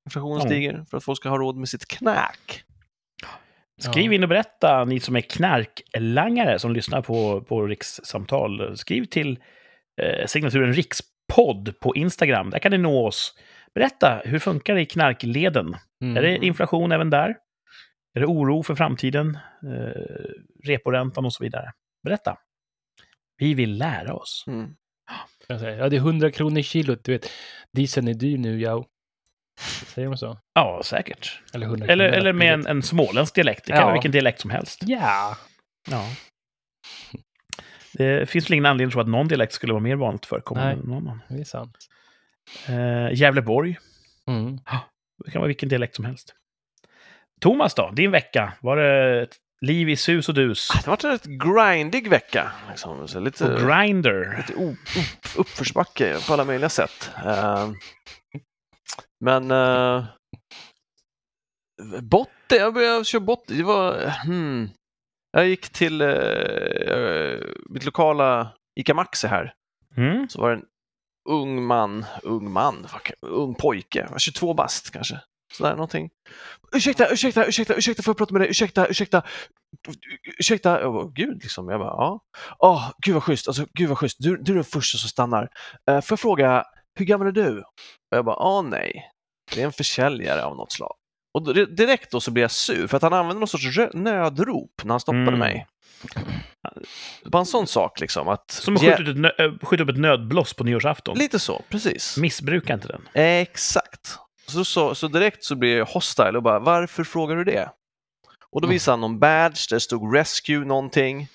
inflationen 0.08 0.38
Ja. 0.38 0.46
stiger 0.46 0.84
för 0.90 0.96
att 0.96 1.04
folk 1.04 1.18
ska 1.18 1.28
ha 1.28 1.38
råd 1.38 1.56
med 1.56 1.68
sitt 1.68 1.86
knäck. 1.88 2.62
Skriv 3.80 4.12
in 4.12 4.22
och 4.22 4.28
berätta, 4.28 4.84
ni 4.84 5.00
som 5.00 5.16
är 5.16 5.20
knarklangare 5.20 6.58
som 6.58 6.72
lyssnar 6.72 7.02
på, 7.02 7.40
på 7.40 7.66
rikssamtal. 7.66 8.76
Skriv 8.76 9.04
till 9.04 9.38
eh, 10.02 10.26
signaturen 10.26 10.72
rikspodd 10.72 11.80
på 11.80 11.96
Instagram. 11.96 12.50
Där 12.50 12.58
kan 12.58 12.72
ni 12.72 12.78
nå 12.78 13.06
oss. 13.06 13.34
Berätta, 13.74 14.20
hur 14.24 14.38
funkar 14.38 14.74
det 14.74 14.80
i 14.80 14.86
knarkleden? 14.86 15.76
Mm. 16.02 16.16
Är 16.16 16.22
det 16.22 16.36
inflation 16.46 16.92
även 16.92 17.10
där? 17.10 17.36
Är 18.14 18.20
det 18.20 18.26
oro 18.26 18.62
för 18.62 18.74
framtiden? 18.74 19.38
Eh, 19.62 20.02
reporäntan 20.64 21.24
och 21.24 21.32
så 21.32 21.44
vidare? 21.44 21.72
Berätta. 22.04 22.36
Vi 23.38 23.54
vill 23.54 23.78
lära 23.78 24.14
oss. 24.14 24.44
Mm. 24.46 24.74
Ja, 25.48 25.54
det 25.88 25.96
är 25.96 26.00
100 26.00 26.30
kronor 26.30 26.62
kilot, 26.62 27.04
du 27.04 27.12
vet. 27.12 27.30
Dieseln 27.72 28.08
är 28.08 28.14
dyr 28.14 28.38
nu, 28.38 28.60
ja. 28.60 28.84
Säger 29.86 30.08
de 30.08 30.16
så? 30.16 30.38
Ja, 30.54 30.80
säkert. 30.84 31.40
Eller 31.54 31.66
100 31.66 31.86
Eller, 31.86 32.04
kronor. 32.08 32.18
eller 32.20 32.32
med 32.32 32.54
en, 32.54 32.66
en 32.66 32.82
småländsk 32.82 33.34
dialekt. 33.34 33.64
Det 33.64 33.70
kan 33.72 33.78
Ja. 33.78 33.84
vara 33.84 33.92
vilken 33.94 34.12
dialekt 34.12 34.40
som 34.40 34.50
helst. 34.50 34.80
Ja. 34.86 35.36
Ja. 35.90 36.04
Det 37.92 38.30
finns 38.30 38.46
väl 38.46 38.52
ingen 38.52 38.66
anledning 38.66 38.86
att 38.88 38.92
tro 38.92 39.00
att 39.00 39.08
någon 39.08 39.28
dialekt 39.28 39.52
skulle 39.52 39.72
vara 39.72 39.82
mer 39.82 39.96
vanligt 39.96 40.26
förekommande 40.26 40.72
än 40.72 40.78
någon 40.78 40.96
annan. 41.08 41.20
Det 41.28 41.40
är 41.40 41.44
sant. 41.44 41.76
Eh, 42.68 43.12
Gävleborg. 43.20 43.78
Mm. 44.26 44.58
Det 45.24 45.30
kan 45.30 45.40
vara 45.40 45.46
vilken 45.48 45.68
dialekt 45.68 45.94
som 45.96 46.04
helst. 46.04 46.34
Thomas 47.40 47.74
då, 47.74 47.90
din 47.90 48.10
vecka. 48.10 48.52
Var 48.60 48.76
det 48.76 49.28
liv 49.60 49.88
i 49.88 49.96
sus 49.96 50.28
och 50.28 50.34
dus? 50.34 50.68
Det 50.68 50.76
har 50.86 50.92
varit 50.92 51.04
en 51.04 51.10
rätt 51.10 51.24
grindig 51.24 52.08
vecka. 52.10 52.52
Liksom. 52.70 53.08
Så 53.08 53.20
lite, 53.20 53.52
Och 53.54 53.60
Grindr. 53.60 54.36
lite 54.36 54.54
o- 54.54 54.70
upp, 54.70 55.38
uppförsbacke 55.38 56.18
på 56.26 56.32
alla 56.32 56.44
möjliga 56.44 56.68
sätt. 56.68 57.10
Eh, 57.24 57.70
men 59.24 59.50
uh, 59.50 60.04
botte, 62.02 62.56
jag 62.56 62.74
började 62.74 63.04
köra 63.04 63.20
botte. 63.20 63.54
Det 63.54 63.62
var, 63.62 64.08
hmm. 64.24 64.70
Jag 65.30 65.48
gick 65.48 65.68
till 65.68 66.00
eh, 66.00 67.38
mitt 67.70 67.84
lokala 67.84 68.52
ICA 68.80 68.94
Maxi 68.94 69.26
här. 69.26 69.54
Mm. 69.96 70.28
Så 70.28 70.40
var 70.40 70.50
det 70.50 70.56
en 70.56 70.64
ung 71.28 71.62
man, 71.66 72.04
ung 72.22 72.52
man, 72.52 72.86
kan- 73.04 73.16
ung 73.30 73.54
pojke, 73.54 74.06
var 74.10 74.18
22 74.18 74.54
bast 74.54 74.90
kanske. 74.90 75.20
Sådär 75.52 75.70
någonting. 75.70 76.10
Ursäkta, 76.76 77.08
ursäkta, 77.12 77.46
ursäkta, 77.46 77.74
ursäkta, 77.74 78.02
får 78.02 78.10
jag 78.12 78.18
prata 78.18 78.32
med 78.32 78.40
dig? 78.42 78.50
Ursäkta, 78.50 78.86
ursäkta, 78.86 79.22
ursäkta. 80.38 80.80
Jag 80.80 80.92
bara, 80.92 81.06
gud 81.14 81.42
liksom. 81.42 81.68
Jag 81.68 81.80
bara, 81.80 81.88
ja. 81.88 82.20
Åh, 82.58 82.90
gud 83.02 83.14
vad 83.14 83.22
schysst, 83.24 83.48
alltså 83.48 83.66
gud 83.74 83.88
vad 83.88 83.98
schysst. 83.98 84.16
Du, 84.20 84.36
du 84.36 84.52
är 84.52 84.56
den 84.56 84.64
första 84.64 84.98
som 84.98 85.08
stannar. 85.08 85.42
Uh, 85.90 86.00
får 86.00 86.12
jag 86.12 86.20
fråga, 86.20 86.64
hur 86.98 87.04
gammal 87.06 87.26
är 87.28 87.32
du? 87.32 87.58
Och 88.10 88.16
jag 88.16 88.24
bara, 88.24 88.36
åh 88.36 88.62
nej. 88.62 89.10
Det 89.54 89.60
är 89.60 89.64
en 89.66 89.72
försäljare 89.72 90.44
av 90.44 90.56
något 90.56 90.72
slag. 90.72 90.94
Och 91.34 91.42
då, 91.42 91.52
direkt 91.64 92.10
då 92.10 92.20
så 92.20 92.30
blir 92.30 92.44
jag 92.44 92.50
sur 92.50 92.86
för 92.86 92.96
att 92.96 93.02
han 93.02 93.12
använder 93.12 93.40
någon 93.40 93.48
sorts 93.48 93.78
nödrop 93.94 94.70
när 94.84 94.90
han 94.90 95.00
stoppade 95.00 95.22
Mm. 95.22 95.38
mig. 95.38 95.66
Bara 97.24 97.38
en 97.40 97.46
sån 97.46 97.66
sak 97.66 98.00
liksom. 98.00 98.28
Att, 98.28 98.50
Som 98.50 98.74
att 98.74 98.80
skjuta, 98.80 99.02
ut 99.02 99.08
ett 99.08 99.16
nö- 99.16 99.44
äh, 99.62 99.66
skjuta 99.66 99.82
upp 99.82 99.88
ett 99.88 99.98
nödbloss 99.98 100.54
på 100.54 100.64
nyårsafton. 100.64 101.18
Lite 101.18 101.38
så, 101.38 101.62
precis. 101.68 102.16
Missbruka 102.16 102.74
inte 102.74 102.88
den. 102.88 103.08
Exakt. 103.14 104.18
Så, 104.48 104.64
så, 104.64 104.94
så 104.94 105.08
direkt 105.08 105.44
så 105.44 105.54
blir 105.54 105.76
jag 105.76 105.86
hostile 105.86 106.36
och 106.36 106.42
bara, 106.42 106.58
varför 106.58 107.04
frågar 107.04 107.36
du 107.36 107.44
det? 107.44 107.70
Och 108.50 108.60
då 108.60 108.68
visade 108.68 108.92
han 108.92 109.00
någon 109.00 109.18
badge 109.18 109.68
där 109.68 109.76
det 109.76 109.80
stod 109.80 110.14
rescue 110.14 110.64
någonting. 110.64 111.28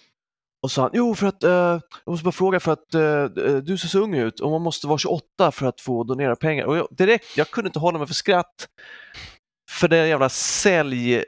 Och 0.61 0.71
så 0.71 0.75
sa 0.75 0.81
han, 0.81 0.91
jo 0.93 1.15
för 1.15 1.27
att, 1.27 1.43
uh, 1.43 1.51
jag 1.51 2.11
måste 2.11 2.23
bara 2.23 2.31
fråga 2.31 2.59
för 2.59 2.71
att 2.71 2.95
uh, 2.95 3.57
du 3.57 3.77
ser 3.77 3.87
så 3.87 3.99
ung 3.99 4.15
ut 4.15 4.39
och 4.39 4.51
man 4.51 4.61
måste 4.61 4.87
vara 4.87 4.97
28 4.97 5.51
för 5.51 5.65
att 5.65 5.81
få 5.81 6.03
donera 6.03 6.35
pengar. 6.35 6.65
Och 6.65 6.77
jag, 6.77 6.87
direkt, 6.91 7.37
jag 7.37 7.49
kunde 7.49 7.67
inte 7.67 7.79
hålla 7.79 7.97
mig 7.97 8.07
för 8.07 8.13
skratt. 8.13 8.67
För 9.69 9.87
den 9.87 10.09
jävla 10.09 10.29
sälj 10.29 11.23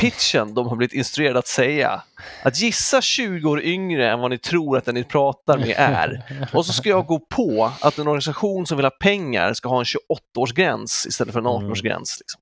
säljpitchen 0.00 0.54
de 0.54 0.66
har 0.66 0.76
blivit 0.76 0.94
instruerade 0.94 1.38
att 1.38 1.46
säga. 1.46 2.02
Att 2.44 2.60
gissa 2.60 3.00
20 3.00 3.48
år 3.48 3.62
yngre 3.62 4.10
än 4.10 4.20
vad 4.20 4.30
ni 4.30 4.38
tror 4.38 4.76
att 4.76 4.84
den 4.84 4.94
ni 4.94 5.04
pratar 5.04 5.58
med 5.58 5.74
är. 5.76 6.48
Och 6.54 6.66
så 6.66 6.72
ska 6.72 6.88
jag 6.88 7.06
gå 7.06 7.18
på 7.18 7.72
att 7.80 7.98
en 7.98 8.06
organisation 8.06 8.66
som 8.66 8.76
vill 8.76 8.84
ha 8.84 8.90
pengar 8.90 9.52
ska 9.52 9.68
ha 9.68 9.78
en 9.78 9.84
28-årsgräns 9.84 11.06
istället 11.08 11.32
för 11.32 11.40
en 11.40 11.46
Mm. 11.46 11.70
18-årsgräns. 11.70 12.20
Liksom. 12.20 12.40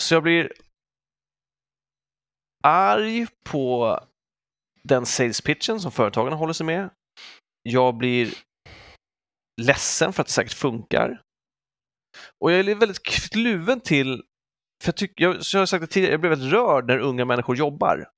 Så 0.00 0.14
jag 0.14 0.22
blir 0.22 0.52
arg 2.64 3.26
på 3.44 3.98
den 4.82 5.06
sales 5.06 5.40
pitchen 5.40 5.80
som 5.80 5.92
företagen 5.92 6.32
håller 6.32 6.52
sig 6.52 6.66
med. 6.66 6.90
Jag 7.62 7.96
blir 7.96 8.34
ledsen 9.62 10.12
för 10.12 10.22
att 10.22 10.26
det 10.26 10.32
säkert 10.32 10.52
funkar. 10.52 11.20
Och 12.44 12.52
jag 12.52 12.60
är 12.68 12.74
väldigt 12.74 13.02
kluven 13.02 13.80
till, 13.80 14.22
för 14.82 14.88
jag, 14.88 14.96
tycker, 14.96 15.24
jag, 15.24 15.44
så 15.44 15.56
jag 15.56 15.60
har 15.60 15.66
sagt 15.66 15.80
det 15.80 15.86
tidigare, 15.86 16.12
jag 16.12 16.20
blir 16.20 16.30
väldigt 16.30 16.52
rörd 16.52 16.86
när 16.86 16.98
unga 16.98 17.24
människor 17.24 17.56
jobbar. 17.56 18.08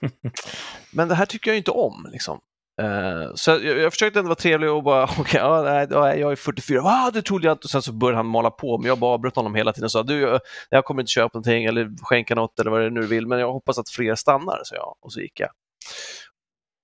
Men 0.92 1.08
det 1.08 1.14
här 1.14 1.26
tycker 1.26 1.50
jag 1.50 1.58
inte 1.58 1.70
om. 1.70 2.08
Liksom. 2.12 2.40
Eh, 2.82 3.34
så 3.34 3.50
jag, 3.50 3.62
jag 3.62 3.92
försökte 3.92 4.18
ändå 4.18 4.28
vara 4.28 4.36
trevlig 4.36 4.70
och 4.70 4.82
bara, 4.82 5.04
okej, 5.18 5.40
ja, 5.40 5.62
nej, 5.62 5.86
ja, 5.90 6.14
jag 6.14 6.32
är 6.32 6.36
44, 6.36 6.82
ah, 6.84 7.10
det 7.10 7.22
trodde 7.22 7.46
jag 7.46 7.54
inte. 7.54 7.64
Och 7.64 7.70
sen 7.70 7.82
så 7.82 7.92
började 7.92 8.16
han 8.16 8.26
mala 8.26 8.50
på, 8.50 8.78
men 8.78 8.86
jag 8.86 8.98
bara 8.98 9.14
avbröt 9.14 9.36
honom 9.36 9.54
hela 9.54 9.72
tiden 9.72 9.84
och 9.84 9.90
sa, 9.90 10.02
du, 10.02 10.20
jag, 10.20 10.40
jag 10.70 10.84
kommer 10.84 11.02
inte 11.02 11.10
köpa 11.10 11.38
någonting 11.38 11.64
eller 11.64 11.90
skänka 12.02 12.34
något 12.34 12.60
eller 12.60 12.70
vad 12.70 12.80
det 12.80 12.90
nu 12.90 13.00
vill, 13.02 13.26
men 13.26 13.38
jag 13.38 13.52
hoppas 13.52 13.78
att 13.78 13.90
fler 13.90 14.14
stannar, 14.14 14.60
så 14.64 14.74
jag. 14.74 14.96
Och 15.00 15.12
så 15.12 15.20
gick 15.20 15.40
jag. 15.40 15.50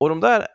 Och 0.00 0.08
de 0.08 0.20
där, 0.20 0.46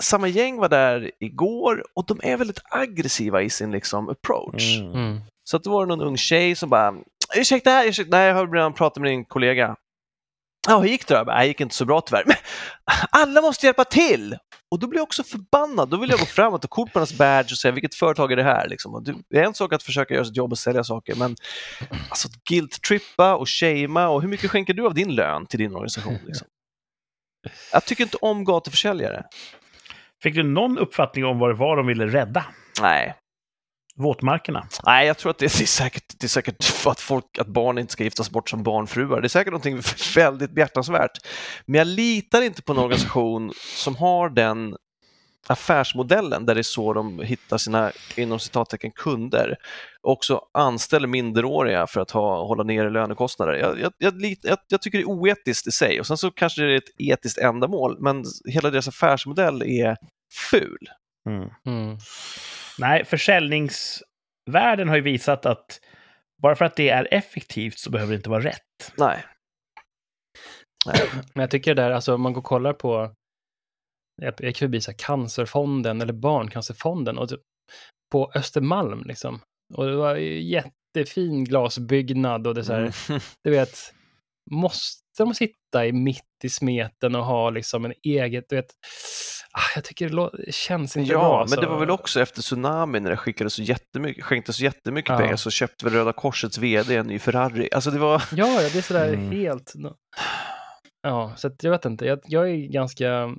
samma 0.00 0.28
gäng 0.28 0.56
var 0.56 0.68
där 0.68 1.10
igår 1.20 1.84
och 1.94 2.06
de 2.06 2.20
är 2.22 2.36
väldigt 2.36 2.60
aggressiva 2.70 3.42
i 3.42 3.50
sin 3.50 3.70
liksom, 3.70 4.08
approach. 4.08 4.78
Mm. 4.78 4.92
Mm. 4.92 5.20
Så 5.44 5.56
att 5.56 5.62
det 5.62 5.70
var 5.70 5.86
någon 5.86 6.00
ung 6.00 6.16
tjej 6.16 6.56
som 6.56 6.70
bara, 6.70 6.94
ursäkta, 7.36 7.84
ursäkta, 7.84 8.16
nej 8.16 8.28
jag 8.28 8.34
har 8.34 8.46
redan 8.52 8.72
pratat 8.72 9.02
med 9.02 9.10
din 9.10 9.24
kollega. 9.24 9.76
Ja, 10.68 10.78
hur 10.80 10.88
gick 10.88 11.06
det 11.08 11.14
då? 11.14 11.18
Jag 11.18 11.26
bara, 11.26 11.36
"Nej, 11.36 11.44
det 11.44 11.48
gick 11.48 11.60
inte 11.60 11.74
så 11.74 11.84
bra 11.84 12.00
tyvärr. 12.00 12.22
Men 12.26 12.36
alla 13.10 13.40
måste 13.42 13.66
hjälpa 13.66 13.84
till! 13.84 14.38
Och 14.70 14.78
då 14.80 14.86
blir 14.86 14.98
jag 14.98 15.02
också 15.02 15.24
förbannad. 15.24 15.88
Då 15.88 15.96
vill 15.96 16.10
jag 16.10 16.18
gå 16.18 16.26
fram 16.26 16.54
och 16.54 16.62
ta 16.62 16.68
kort 16.68 16.92
på 16.92 16.98
hennes 16.98 17.18
badge 17.18 17.52
och 17.52 17.58
säga, 17.58 17.72
vilket 17.72 17.94
företag 17.94 18.32
är 18.32 18.36
det 18.36 18.42
här? 18.42 18.68
Liksom. 18.68 19.04
Det 19.30 19.38
är 19.38 19.44
en 19.44 19.54
sak 19.54 19.72
att 19.72 19.82
försöka 19.82 20.14
göra 20.14 20.24
sitt 20.24 20.36
jobb 20.36 20.52
och 20.52 20.58
sälja 20.58 20.84
saker, 20.84 21.14
men 21.14 21.36
alltså 22.08 22.28
att 22.28 22.44
guilt-trippa 22.44 23.34
och 23.36 23.48
shamea 23.48 24.08
och 24.08 24.22
hur 24.22 24.28
mycket 24.28 24.50
skänker 24.50 24.74
du 24.74 24.86
av 24.86 24.94
din 24.94 25.14
lön 25.14 25.46
till 25.46 25.58
din 25.58 25.72
organisation? 25.74 26.18
Liksom? 26.26 26.46
Jag 27.72 27.84
tycker 27.84 28.04
inte 28.04 28.16
om 28.20 28.44
gatuförsäljare. 28.44 29.24
Fick 30.22 30.34
du 30.34 30.42
någon 30.42 30.78
uppfattning 30.78 31.24
om 31.24 31.38
vad 31.38 31.50
det 31.50 31.54
var 31.54 31.76
de 31.76 31.86
ville 31.86 32.06
rädda? 32.06 32.44
Nej, 32.82 33.14
Våtmarkerna? 33.96 34.66
Nej, 34.86 35.06
jag 35.06 35.18
tror 35.18 35.30
att 35.30 35.38
det 35.38 35.44
är 35.44 35.66
säkert, 35.66 36.04
det 36.20 36.26
är 36.26 36.28
säkert 36.28 36.64
för 36.64 36.90
att, 36.90 37.00
folk, 37.00 37.38
att 37.38 37.46
barn 37.46 37.78
inte 37.78 37.92
ska 37.92 38.04
giftas 38.04 38.30
bort 38.30 38.50
som 38.50 38.62
barnfruar. 38.62 39.20
Det 39.20 39.26
är 39.26 39.28
säkert 39.28 39.52
någonting 39.52 39.80
väldigt 40.14 40.50
behjärtansvärt. 40.50 41.18
Men 41.66 41.78
jag 41.78 41.86
litar 41.86 42.42
inte 42.42 42.62
på 42.62 42.72
en 42.72 42.78
organisation 42.78 43.52
som 43.76 43.96
har 43.96 44.28
den 44.28 44.76
affärsmodellen 45.46 46.46
där 46.46 46.54
det 46.54 46.60
är 46.60 46.62
så 46.62 46.92
de 46.92 47.20
hittar 47.20 47.58
sina 47.58 47.92
inom 48.16 48.38
citattecken 48.38 48.90
kunder 48.90 49.56
och 50.02 50.12
också 50.12 50.40
anställer 50.54 51.08
minderåriga 51.08 51.86
för 51.86 52.00
att 52.00 52.10
ha, 52.10 52.46
hålla 52.46 52.62
nere 52.62 52.90
lönekostnader. 52.90 53.52
Jag, 53.52 53.80
jag, 53.80 53.92
jag, 53.98 54.36
jag, 54.42 54.58
jag 54.68 54.82
tycker 54.82 54.98
det 54.98 55.04
är 55.04 55.08
oetiskt 55.08 55.66
i 55.66 55.70
sig 55.70 56.00
och 56.00 56.06
sen 56.06 56.16
så 56.16 56.30
kanske 56.30 56.62
det 56.62 56.72
är 56.72 56.76
ett 56.76 56.94
etiskt 56.98 57.38
ändamål 57.38 57.96
men 58.00 58.24
hela 58.44 58.70
deras 58.70 58.88
affärsmodell 58.88 59.62
är 59.62 59.96
ful. 60.50 60.88
Mm. 61.28 61.48
Mm. 61.66 61.98
Nej, 62.78 63.04
försäljningsvärlden 63.04 64.88
har 64.88 64.96
ju 64.96 65.02
visat 65.02 65.46
att 65.46 65.80
bara 66.42 66.56
för 66.56 66.64
att 66.64 66.76
det 66.76 66.88
är 66.88 67.08
effektivt 67.10 67.78
så 67.78 67.90
behöver 67.90 68.12
det 68.12 68.16
inte 68.16 68.30
vara 68.30 68.44
rätt. 68.44 68.92
Nej. 68.98 69.24
Men 71.34 71.40
jag 71.42 71.50
tycker 71.50 71.74
det 71.74 71.82
där, 71.82 71.90
alltså 71.90 72.14
om 72.14 72.22
man 72.22 72.32
går 72.32 72.40
och 72.40 72.46
kollar 72.46 72.72
på, 72.72 73.14
jag 74.22 74.40
gick 74.40 74.58
förbi 74.58 74.80
så 74.80 74.90
här, 74.90 74.98
Cancerfonden 74.98 76.00
eller 76.00 76.12
Barncancerfonden 76.12 77.18
och 77.18 77.28
typ, 77.28 77.40
på 78.12 78.32
Östermalm 78.34 79.02
liksom. 79.06 79.40
Och 79.74 79.86
det 79.86 79.96
var 79.96 80.16
ju 80.16 80.42
jättefin 80.42 81.44
glasbyggnad 81.44 82.46
och 82.46 82.54
det 82.54 82.64
så 82.64 82.72
här, 82.72 82.80
Mm. 83.08 83.20
du 83.44 83.50
vet, 83.50 83.94
måste 84.50 85.00
de 85.18 85.34
sitta 85.34 85.86
i 85.86 85.92
mitt 85.92 86.24
i 86.44 86.48
smeten 86.48 87.14
och 87.14 87.24
ha 87.24 87.50
liksom 87.50 87.84
en 87.84 87.92
eget, 88.02 88.44
du 88.48 88.56
vet, 88.56 88.66
ah, 89.52 89.60
jag 89.74 89.84
tycker 89.84 90.08
det 90.46 90.52
känns 90.52 90.96
inte 90.96 91.12
Ja, 91.12 91.18
bra. 91.18 91.32
men 91.32 91.40
alltså. 91.40 91.60
det 91.60 91.66
var 91.66 91.78
väl 91.80 91.90
också 91.90 92.20
efter 92.20 92.42
tsunamin 92.42 93.02
när 93.02 93.10
det 93.10 93.16
skickades 93.16 93.54
så 93.54 93.62
jättemycket, 93.62 94.24
skänktes 94.24 94.56
så 94.56 94.64
jättemycket 94.64 95.10
Ja. 95.10 95.18
pengar 95.18 95.36
så 95.36 95.50
köpte 95.50 95.84
väl 95.84 95.94
Röda 95.94 96.12
Korsets 96.12 96.58
VD 96.58 96.96
en 96.96 97.06
ny 97.06 97.18
Ferrari. 97.18 97.68
Alltså 97.72 97.90
det 97.90 97.98
var... 97.98 98.22
Ja, 98.32 98.62
ja, 98.62 98.68
det 98.72 98.78
är 98.78 98.82
sådär 98.82 99.08
Mm. 99.12 99.30
helt... 99.30 99.72
Ja, 101.02 101.32
så 101.36 101.46
att 101.46 101.62
jag 101.62 101.70
vet 101.70 101.84
inte. 101.84 102.04
Jag, 102.06 102.20
jag 102.24 102.50
är 102.50 102.56
ganska 102.56 103.08
eh, 103.22 103.32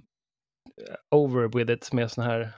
over 1.15 1.47
with 1.57 1.71
it 1.71 1.93
med 1.93 2.11
sådana 2.11 2.31
här 2.31 2.51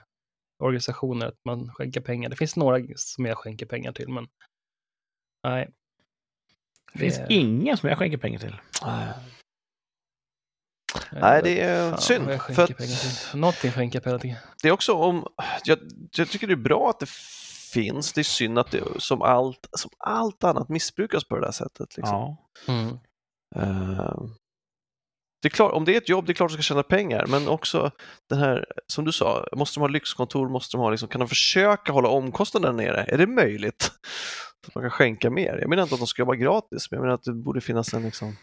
organisationer, 0.64 1.26
att 1.26 1.44
man 1.44 1.72
skänker 1.72 2.00
pengar. 2.00 2.28
Det 2.30 2.36
finns 2.36 2.56
några 2.56 2.80
som 2.96 3.26
jag 3.26 3.38
skänker 3.38 3.66
pengar 3.66 3.92
till, 3.92 4.08
men 4.08 4.26
nej. 5.46 5.68
Det 6.92 6.98
finns 6.98 7.16
Det- 7.16 7.26
ingen 7.34 7.76
som 7.76 7.88
jag 7.88 7.98
skänker 7.98 8.18
pengar 8.18 8.38
till. 8.38 8.56
Nej, 11.12 11.40
det 11.44 11.60
är 11.60 11.90
Fan, 11.90 12.00
synd. 12.00 12.30
jag 12.30 12.54
För 12.56 12.62
att. 12.62 13.34
Någonting 13.34 13.72
skänker 13.72 14.00
pengar 14.00 14.18
till. 14.18 14.34
det 14.62 14.68
är 14.68 14.72
också 14.72 14.92
om... 14.94 15.26
Jag, 15.64 15.78
jag 16.16 16.28
tycker 16.28 16.46
det 16.46 16.52
är 16.52 16.56
bra 16.56 16.90
att 16.90 17.00
det 17.00 17.08
finns. 17.72 18.12
Det 18.12 18.20
är 18.20 18.24
synd 18.24 18.58
att 18.58 18.70
det 18.70 18.82
som 18.98 19.22
allt, 19.22 19.68
som 19.72 19.90
allt 19.98 20.44
annat 20.44 20.68
missbrukas 20.68 21.24
på 21.24 21.34
det 21.36 21.46
där 21.46 21.52
sättet. 21.52 21.96
Liksom. 21.96 22.14
Ja. 22.16 22.36
Mm. 22.68 22.88
Eh, 23.56 24.14
det 25.42 25.48
är 25.48 25.50
klart, 25.50 25.72
om 25.72 25.84
det 25.84 25.92
är 25.94 25.96
ett 25.98 26.08
jobb, 26.08 26.26
det 26.26 26.32
är 26.32 26.34
klart 26.34 26.50
att 26.50 26.56
de 26.58 26.62
ska 26.62 26.74
tjäna 26.74 26.82
pengar, 26.82 27.26
men 27.26 27.48
också 27.48 27.90
den 28.28 28.38
här, 28.38 28.66
som 28.86 29.04
du 29.04 29.12
sa, 29.12 29.46
måste 29.56 29.76
de 29.78 29.80
ha 29.80 29.88
lyxkontor, 29.88 30.48
måste 30.48 30.76
de 30.76 30.80
ha, 30.80 30.90
liksom, 30.90 31.08
kan 31.08 31.18
de 31.18 31.28
försöka 31.28 31.92
hålla 31.92 32.08
omkostnaderna 32.08 32.72
nere? 32.76 33.02
Är 33.04 33.18
det 33.18 33.26
möjligt? 33.26 33.92
Man 34.74 34.84
kan 34.84 34.90
skänka 34.90 35.30
mer. 35.30 35.58
Jag 35.60 35.68
menar 35.68 35.82
inte 35.82 35.94
att 35.94 36.00
de 36.00 36.06
ska 36.06 36.22
jobba 36.22 36.34
gratis, 36.34 36.90
men 36.90 36.96
jag 36.96 37.02
menar 37.02 37.14
att 37.14 37.22
det 37.22 37.32
borde 37.32 37.60
finnas 37.60 37.94
en 37.94 38.02
liksom... 38.02 38.36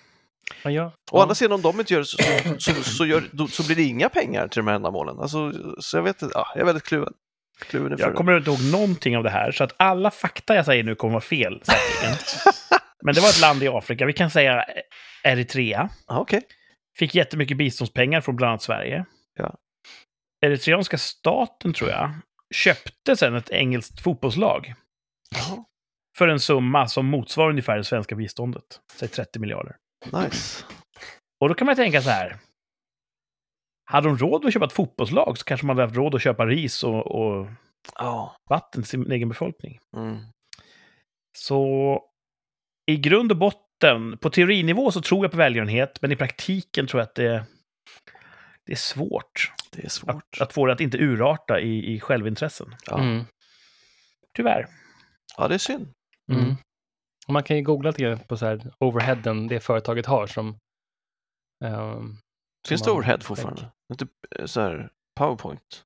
Ja, 0.64 0.72
ja. 0.72 0.92
Å 1.12 1.22
andra 1.22 1.36
sidan, 1.36 1.54
om 1.54 1.62
de 1.62 1.80
inte 1.80 1.94
gör 1.94 2.00
det 2.00 2.06
så, 2.06 2.18
så, 2.58 2.74
så, 2.74 2.84
så, 2.84 3.06
gör, 3.06 3.48
så 3.48 3.66
blir 3.66 3.76
det 3.76 3.84
inga 3.84 4.10
pengar 4.10 4.48
till 4.48 4.60
de 4.60 4.68
här 4.68 4.76
ändamålen. 4.76 5.20
Alltså, 5.20 5.52
så 5.80 5.98
jag 5.98 6.04
vet 6.04 6.22
inte, 6.22 6.34
ja, 6.38 6.48
jag 6.54 6.62
är 6.62 6.66
väldigt 6.66 6.84
kluven. 6.84 7.14
kluven 7.60 7.96
Jag 8.00 8.16
kommer 8.16 8.38
inte 8.38 8.50
ihåg 8.50 8.64
någonting 8.72 9.18
av 9.18 9.24
det 9.24 9.30
här, 9.30 9.52
så 9.52 9.64
att 9.64 9.76
alla 9.78 10.12
fakta 10.12 10.56
jag 10.56 10.66
säger 10.66 10.84
nu 10.84 10.96
kommer 10.96 11.14
vara 11.14 11.22
fel. 11.22 11.62
Men 13.04 13.16
det 13.16 13.22
var 13.22 13.30
ett 13.30 13.42
land 13.42 13.64
i 13.64 13.68
Afrika, 13.68 14.06
vi 14.06 14.14
kan 14.14 14.30
säga 14.30 14.66
Eritrea. 15.24 15.90
Ja, 16.08 16.20
Okej. 16.20 16.42
Fick 16.98 17.16
jättemycket 17.16 17.58
biståndspengar 17.58 18.22
från 18.22 18.36
bland 18.36 18.50
annat 18.50 18.62
Sverige. 18.62 19.06
Ja. 19.38 19.56
Eritreanska 20.46 20.98
staten, 20.98 21.74
tror 21.74 21.90
jag, 21.90 22.12
köpte 22.54 23.16
sen 23.16 23.36
ett 23.36 23.50
engelskt 23.50 24.02
fotbollslag 24.02 24.74
Jaha, 25.36 25.64
för 26.18 26.28
en 26.28 26.40
summa 26.40 26.88
som 26.88 27.06
motsvarar 27.06 27.50
ungefär 27.50 27.78
det 27.78 27.84
svenska 27.84 28.16
biståndet. 28.16 28.82
Säg 28.94 29.08
30 29.08 29.40
miljarder. 29.40 29.76
nice. 30.24 30.66
Och 31.42 31.50
då 31.50 31.56
kan 31.56 31.66
man 31.68 31.76
tänka 31.76 32.02
så 32.02 32.10
här. 32.10 32.38
Hade 33.92 34.08
de 34.08 34.18
råd 34.18 34.46
att 34.46 34.54
köpa 34.54 34.66
ett 34.66 34.74
fotbollslag 34.74 35.38
så 35.38 35.46
kanske 35.46 35.66
man 35.66 35.76
hade 35.78 35.88
haft 35.88 35.98
råd 35.98 36.16
att 36.16 36.22
köpa 36.22 36.46
ris 36.46 36.84
och, 36.84 37.06
och 37.08 37.48
Ja. 37.96 38.36
vatten 38.50 38.82
till 38.84 38.90
sin 38.90 39.12
egen 39.12 39.30
befolkning. 39.30 39.80
Mm. 39.98 40.18
Så 41.38 42.02
i 42.92 42.98
grund 42.98 43.32
och 43.32 43.38
botten, 43.38 44.18
på 44.18 44.30
teorinivå 44.30 44.92
så 44.92 45.02
tror 45.02 45.26
jag 45.26 45.32
på 45.32 45.38
välgörenhet, 45.38 46.02
men 46.02 46.12
i 46.12 46.16
praktiken 46.16 46.88
tror 46.88 47.02
jag 47.02 47.08
att 47.08 47.16
det, 47.16 47.46
det 48.66 48.72
är 48.72 48.76
svårt 48.78 49.52
Det 49.72 49.82
är 49.82 49.86
att, 49.86 49.92
svårt. 49.92 50.38
att 50.42 50.54
få 50.54 50.66
det 50.66 50.74
att 50.74 50.82
inte 50.82 50.98
urarta 50.98 51.60
i, 51.60 51.94
i 51.96 52.00
självintressen. 52.00 52.76
Ja. 52.86 53.00
Mm. 53.00 53.24
Tyvärr. 54.38 54.68
ja, 55.38 55.48
det 55.48 55.54
är 55.54 55.60
synd. 55.60 55.88
Mm. 56.32 56.56
Och 57.28 57.34
Man 57.34 57.44
kan 57.44 57.58
ju 57.58 57.64
googla 57.64 57.92
lite 57.92 58.26
på 58.28 58.38
så 58.38 58.46
här 58.46 58.74
overheaden 58.80 59.48
det 59.48 59.60
företaget 59.60 60.06
har 60.06 60.28
som... 60.28 60.58
ehm, 61.66 62.18
Finns 62.68 62.82
som 62.82 62.86
det 62.86 62.98
overhead 62.98 63.20
fortfarande? 63.22 63.72
Inte 63.92 64.08
eh, 64.40 64.46
så 64.46 64.62
här 64.62 64.90
powerpoint? 65.20 65.84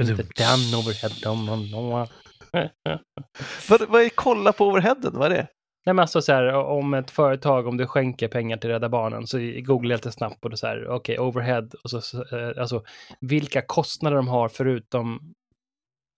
Inte 0.00 0.14
den 0.14 0.74
overhead 0.78 1.30
om 1.32 1.44
man 1.44 1.70
når. 1.70 2.08
Vad, 3.68 3.88
vad 3.88 4.02
är 4.02 4.08
kolla 4.08 4.52
på 4.52 4.66
overheaden? 4.66 5.12
Vad 5.18 5.32
är 5.32 5.36
det? 5.36 5.48
Nej 5.86 5.94
men 5.94 5.98
alltså 5.98 6.22
så 6.22 6.32
här, 6.32 6.54
om 6.54 6.94
ett 6.94 7.10
företag, 7.10 7.66
om 7.66 7.76
du 7.76 7.86
skänker 7.86 8.28
pengar 8.28 8.56
till 8.56 8.70
Rädda 8.70 8.88
Barnen, 8.88 9.26
så 9.26 9.38
googla 9.64 9.94
lite 9.94 10.12
snabbt 10.12 10.40
på 10.40 10.48
det 10.48 10.56
så 10.56 10.66
här, 10.66 10.88
okej, 10.88 11.18
overhead, 11.18 11.68
och 11.84 11.90
så, 11.90 12.00
så, 12.00 12.36
eh, 12.36 12.60
alltså 12.60 12.84
vilka 13.20 13.62
kostnader 13.62 14.16
de 14.16 14.28
har 14.28 14.48
förutom 14.48 15.34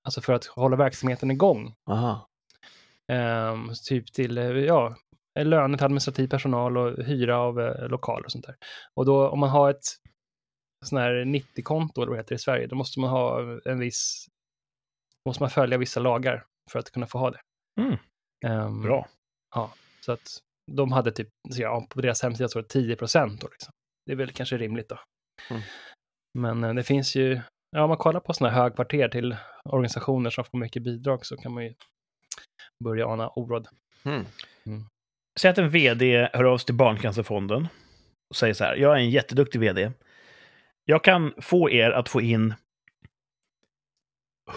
alltså 0.07 0.21
för 0.21 0.33
att 0.33 0.47
hålla 0.47 0.77
verksamheten 0.77 1.31
igång. 1.31 1.75
Aha. 1.90 2.29
Ehm, 3.12 3.73
typ 3.88 4.12
till, 4.12 4.38
eh, 4.38 4.45
ja, 4.45 4.97
löner 5.38 5.79
till 5.79 5.85
administrativ 5.85 6.29
personal 6.29 6.79
och 6.79 7.05
hyra 7.05 7.38
av 7.38 7.61
eh, 7.61 7.88
lokaler 7.88 8.25
och 8.25 8.33
sånt 8.33 8.47
där. 8.47 8.57
Och 8.95 9.07
då 9.07 9.29
om 9.29 9.38
man 9.38 9.51
har 9.51 9.71
ett 9.71 9.85
sån 10.85 10.99
här 10.99 11.25
90-konto, 11.25 12.01
eller 12.03 12.11
vad 12.11 12.19
det 12.19 12.23
heter 12.23 12.35
i 12.35 12.38
Sverige, 12.38 12.66
då 12.66 12.77
måste 12.77 13.01
man 13.01 13.11
ha 13.11 13.40
en 13.64 13.79
viss, 13.79 14.27
måste 15.29 15.42
man 15.42 15.51
följa 15.51 15.79
vissa 15.79 16.01
lagar 16.01 16.45
för 16.71 16.79
att 16.79 16.90
kunna 16.90 17.07
få 17.07 17.19
ha 17.19 17.31
det. 17.31 17.40
Mm. 17.81 17.97
Ehm, 18.47 18.83
Bra. 18.83 19.09
Så 20.01 20.12
att 20.12 20.38
de 20.73 20.92
hade 20.92 21.12
typ, 21.12 21.29
så 21.51 21.62
ja, 21.62 21.87
på 21.90 22.01
deras 22.01 22.23
hemsida 22.23 22.49
står 22.49 22.62
det 22.62 22.69
10 22.69 22.97
procent 22.97 23.42
liksom. 23.42 23.73
Det 24.07 24.12
är 24.12 24.16
väl 24.16 24.33
kanske 24.33 24.57
rimligt 24.57 24.88
då. 24.88 24.99
Mm. 25.51 25.62
Men 26.38 26.64
eh, 26.64 26.75
det 26.75 26.83
finns 26.83 27.16
ju, 27.16 27.40
ja 27.77 27.83
om 27.83 27.89
man 27.89 27.99
kollar 27.99 28.21
på 28.21 28.33
sådana 28.33 28.55
här 28.55 28.62
högkvarter 28.62 29.09
till 29.09 29.37
organisationer 29.65 30.31
som 30.31 30.45
får 30.45 30.59
mycket 30.59 30.83
bidrag 30.83 31.27
så 31.27 31.37
kan 31.37 31.53
man 31.53 31.65
ju 31.65 31.75
börja 32.85 33.07
ana 33.07 33.29
oråd. 33.29 33.69
Mm. 34.05 34.25
Säg 35.41 35.51
att 35.51 35.59
en 35.59 35.71
vd 35.71 36.29
hör 36.33 36.45
av 36.45 36.59
sig 36.59 36.67
till 36.67 36.75
Barncancerfonden 36.75 37.69
och 38.31 38.37
säger 38.37 38.55
så 38.55 38.65
här. 38.65 38.77
Jag 38.77 38.93
är 38.93 38.97
en 38.97 39.11
jätteduktig 39.11 39.61
vd. 39.61 39.93
Jag 40.85 41.05
kan 41.05 41.35
få 41.41 41.71
er 41.71 41.91
att 41.91 42.09
få 42.09 42.21
in 42.21 42.55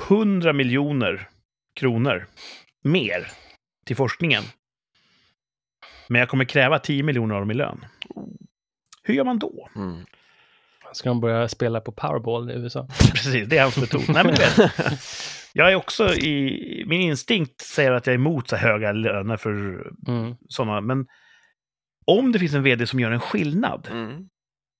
100 0.09 0.53
miljoner 0.53 1.29
kronor 1.75 2.27
mer 2.83 3.31
till 3.85 3.95
forskningen. 3.95 4.43
Men 6.07 6.19
jag 6.19 6.29
kommer 6.29 6.45
kräva 6.45 6.79
10 6.79 7.03
miljoner 7.03 7.35
av 7.35 7.41
dem 7.41 7.51
i 7.51 7.53
lön. 7.53 7.85
Hur 9.03 9.13
gör 9.13 9.23
man 9.23 9.39
då? 9.39 9.69
Mm. 9.75 10.05
Ska 10.93 11.09
man 11.09 11.21
börja 11.21 11.47
spela 11.47 11.81
på 11.81 11.91
Powerball 11.91 12.51
i 12.51 12.53
USA? 12.53 12.87
Precis, 13.13 13.47
det 13.49 13.57
är 13.57 13.61
hans 13.63 13.77
metod. 13.77 14.01
Nej, 14.07 14.23
men 14.23 14.33
vet, 14.33 14.57
jag 15.53 15.71
är 15.71 15.75
också 15.75 16.13
i... 16.13 16.83
Min 16.87 17.01
instinkt 17.01 17.61
säger 17.61 17.91
att 17.91 18.07
jag 18.07 18.13
är 18.13 18.17
emot 18.19 18.49
så 18.49 18.55
höga 18.55 18.91
löner 18.91 19.37
för 19.37 19.51
Mm. 20.07 20.35
sådana, 20.49 20.81
men 20.81 21.05
om 22.05 22.31
det 22.31 22.39
finns 22.39 22.53
en 22.53 22.63
vd 22.63 22.87
som 22.87 22.99
gör 22.99 23.11
en 23.11 23.19
skillnad, 23.19 23.87
Mm. 23.91 24.27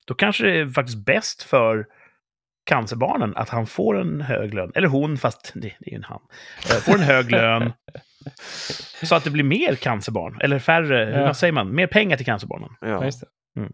då 0.08 0.14
kanske 0.14 0.44
det 0.46 0.60
är 0.60 0.70
faktiskt 0.70 1.06
bäst 1.06 1.44
för 1.44 1.86
cancerbarnen 2.66 3.36
att 3.36 3.50
han 3.50 3.68
får 3.68 4.02
en 4.02 4.22
hög 4.22 4.54
lön. 4.54 4.72
Eller 4.76 4.88
hon, 4.88 5.18
fast 5.18 5.52
det, 5.56 5.62
det 5.80 5.88
är 5.88 5.92
ju 5.92 5.96
en 5.96 6.04
han. 6.04 6.22
Eh, 6.70 6.76
Får 6.82 6.94
en 6.94 7.04
hög 7.04 7.32
lön. 7.32 7.74
så 9.04 9.16
att 9.16 9.24
det 9.24 9.30
blir 9.30 9.44
mer 9.44 9.76
cancerbarn. 9.76 10.38
Eller 10.42 10.60
färre, 10.60 11.06
hur 11.06 11.20
Ja. 11.20 11.26
vad 11.26 11.38
säger 11.38 11.54
man? 11.54 11.76
Mer 11.76 11.88
pengar 11.88 12.18
till 12.18 12.26
cancerbarnen. 12.26 12.70
Ja, 12.82 12.88
Ja. 12.88 13.06
just 13.06 13.22
det. 13.22 13.28
Mm. 13.60 13.72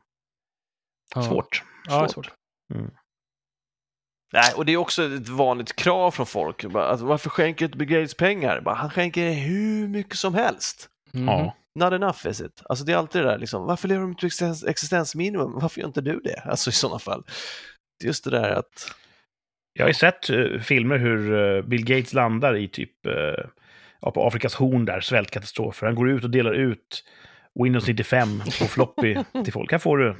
Ja. 1.15 1.23
Svårt. 1.23 1.63
Ja, 1.87 2.07
Svårt. 2.07 2.25
svårt. 2.25 2.33
Nej, 4.33 4.53
och 4.55 4.65
det 4.65 4.73
är 4.73 4.77
också 4.77 5.03
ett 5.03 5.29
vanligt 5.29 5.75
krav 5.75 6.11
från 6.11 6.25
folk. 6.25 6.65
Bara, 6.65 6.85
alltså, 6.85 7.05
varför 7.05 7.29
skänker 7.29 7.65
inte 7.65 7.77
Bill 7.77 7.87
Gates 7.87 8.13
pengar? 8.13 8.61
Bara, 8.61 8.75
han 8.75 8.89
skänker 8.89 9.31
hur 9.31 9.87
mycket 9.87 10.15
som 10.15 10.33
helst. 10.33 10.89
Mm. 11.13 11.27
Ja. 11.27 11.55
Not 11.79 11.93
enough 11.93 12.27
is 12.27 12.41
it? 12.41 12.61
Alltså 12.65 12.85
det 12.85 12.93
är 12.93 12.97
alltid 12.97 13.21
det 13.21 13.27
där 13.27 13.37
liksom, 13.37 13.65
varför 13.65 13.87
lever 13.87 14.01
de 14.01 14.09
inte 14.09 14.25
existens, 14.25 14.63
existensminimum? 14.63 15.59
Varför 15.59 15.79
gör 15.79 15.87
inte 15.87 16.01
du 16.01 16.19
det? 16.23 16.41
Alltså 16.45 16.69
i 16.69 16.73
sådana 16.73 16.99
fall. 16.99 17.23
Det 17.99 18.05
är 18.05 18.07
just 18.07 18.23
det 18.23 18.29
där 18.29 18.49
att, 18.51 18.95
Jag 19.73 19.83
har 19.83 19.89
ju 19.89 19.93
sett 19.93 20.29
eh, 20.29 20.59
filmer 20.61 20.97
hur 20.97 21.33
eh, 21.57 21.61
Bill 21.61 21.85
Gates 21.85 22.13
landar 22.13 22.55
i 22.55 22.67
typ 22.67 22.91
ja, 24.01 24.11
på 24.11 24.27
Afrikas 24.27 24.55
horn 24.55 24.85
där, 24.85 24.99
svältkatastrofer. 25.01 25.85
Han 25.87 25.95
går 25.95 26.09
ut 26.09 26.23
och 26.23 26.29
delar 26.29 26.53
ut 26.53 27.03
Windows 27.63 27.87
95 27.87 28.39
på 28.39 28.65
floppy 28.65 29.17
till 29.43 29.53
folk. 29.53 29.71
Här 29.71 29.79
får 29.79 29.97
du 29.97 30.15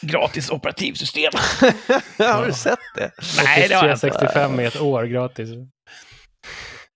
gratis 0.00 0.50
operativsystem. 0.50 1.32
har 2.18 2.46
du 2.46 2.52
sett 2.52 2.78
det? 2.94 3.10
Nej, 3.44 3.68
det 3.68 3.74
har 3.74 3.86
jag 3.86 3.94
inte. 3.94 4.10
365 4.10 4.60
i 4.60 4.64
ett 4.64 4.80
år 4.80 5.04
gratis. 5.04 5.48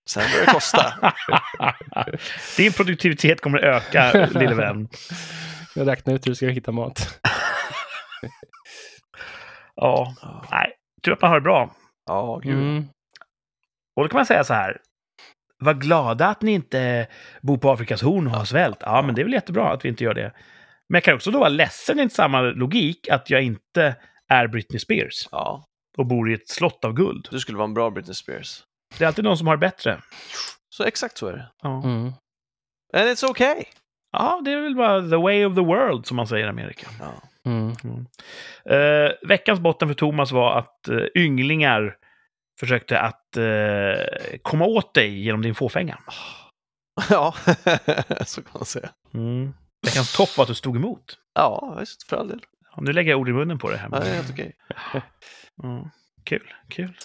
Sen 0.09 0.23
börjar 0.31 0.45
det 0.45 0.51
kosta. 0.51 0.93
Din 2.57 2.73
produktivitet 2.73 3.41
kommer 3.41 3.57
att 3.57 3.95
öka, 3.95 4.27
lille 4.39 4.55
vän. 4.55 4.87
Jag 5.75 5.87
räknar 5.87 6.13
ut 6.13 6.25
hur 6.25 6.31
du 6.31 6.35
ska 6.35 6.47
hitta 6.47 6.71
mat. 6.71 7.19
Ja, 9.75 10.15
nej. 10.51 10.73
Tur 11.03 11.11
att 11.13 11.21
man 11.21 11.29
har 11.29 11.39
det 11.39 11.43
bra. 11.43 11.75
Ja, 12.05 12.39
gud. 12.43 12.53
Mm. 12.53 12.87
Och 13.95 14.03
då 14.03 14.09
kan 14.09 14.17
man 14.17 14.25
säga 14.25 14.43
så 14.43 14.53
här. 14.53 14.77
Var 15.59 15.73
glada 15.73 16.27
att 16.27 16.41
ni 16.41 16.51
inte 16.51 17.07
bor 17.41 17.57
på 17.57 17.71
Afrikas 17.71 18.01
horn 18.01 18.27
och 18.27 18.33
har 18.33 18.45
svält. 18.45 18.77
Ja, 18.81 19.01
men 19.01 19.15
det 19.15 19.21
är 19.21 19.23
väl 19.23 19.33
jättebra 19.33 19.73
att 19.73 19.85
vi 19.85 19.89
inte 19.89 20.03
gör 20.03 20.13
det. 20.13 20.33
Men 20.89 20.95
jag 20.95 21.03
kan 21.03 21.15
också 21.15 21.31
då 21.31 21.39
vara 21.39 21.49
ledsen 21.49 21.99
i 21.99 22.09
samma 22.09 22.41
logik 22.41 23.07
att 23.09 23.29
jag 23.29 23.41
inte 23.41 23.95
är 24.27 24.47
Britney 24.47 24.79
Spears 24.79 25.27
Ja, 25.31 25.65
och 25.97 26.05
bor 26.05 26.31
i 26.31 26.33
ett 26.33 26.49
slott 26.49 26.85
av 26.85 26.93
guld. 26.93 27.27
du 27.31 27.39
skulle 27.39 27.57
vara 27.57 27.67
en 27.67 27.73
bra 27.73 27.89
Britney 27.89 28.13
Spears. 28.13 28.63
Det 28.97 29.03
är 29.03 29.07
alltid 29.07 29.23
någon 29.25 29.37
som 29.37 29.47
har 29.47 29.57
bättre. 29.57 30.01
Så 30.69 30.83
exakt 30.83 31.17
så 31.17 31.27
är 31.27 31.33
det. 31.33 31.51
Ja, 31.61 31.83
Mm. 31.83 32.13
And 32.93 33.05
it's 33.09 33.29
okay. 33.29 33.63
ja 34.11 34.41
det 34.45 34.51
är 34.51 34.61
väl 34.61 34.75
bara 34.75 35.01
the 35.09 35.15
way 35.15 35.45
of 35.45 35.55
the 35.55 35.61
world 35.61 36.05
som 36.05 36.17
man 36.17 36.27
säger 36.27 36.45
i 36.45 36.49
Amerika. 36.49 36.87
Ja. 36.99 37.13
Mm. 37.45 37.71
Eh, 38.65 39.11
veckans 39.27 39.59
botten 39.59 39.87
för 39.87 39.95
Thomas 39.95 40.31
var 40.31 40.57
att 40.59 40.87
eh, 40.87 40.97
ynglingar 41.15 41.95
försökte 42.59 42.99
att 42.99 43.37
eh, 43.37 44.37
komma 44.41 44.65
åt 44.65 44.93
dig 44.93 45.23
genom 45.23 45.41
din 45.41 45.55
fåfänga. 45.55 45.99
ja, 47.09 47.33
så 48.25 48.41
kan 48.43 48.51
man 48.53 48.65
säga. 48.65 48.89
Mm. 49.13 49.53
Veckans 49.85 50.13
topp 50.17 50.37
var 50.37 50.43
att 50.43 50.47
du 50.47 50.55
stod 50.55 50.75
emot. 50.75 51.17
Ja, 51.33 51.75
visst, 51.79 52.03
för 52.03 52.17
all 52.17 52.27
del. 52.27 52.41
Ja, 52.75 52.81
nu 52.81 52.93
lägger 52.93 53.11
jag 53.11 53.19
ord 53.19 53.29
i 53.29 53.33
munnen 53.33 53.59
på 53.59 53.69
det 53.69 53.77
här. 53.77 53.89
Ja, 53.91 53.99
det 53.99 54.09
är 54.09 54.15
helt 54.15 54.31
okej. 54.31 54.55
Ja, 55.61 55.91
kul, 56.23 56.53
kul. 56.69 56.97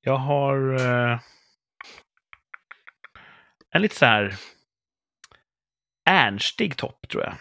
Jag 0.00 0.16
har 0.16 0.74
eh, 0.74 1.20
en 3.70 3.82
lite 3.82 3.94
så 3.96 4.06
här 4.06 4.34
ernstig 6.10 6.76
topp, 6.76 7.08
tror 7.08 7.22
jag. 7.22 7.34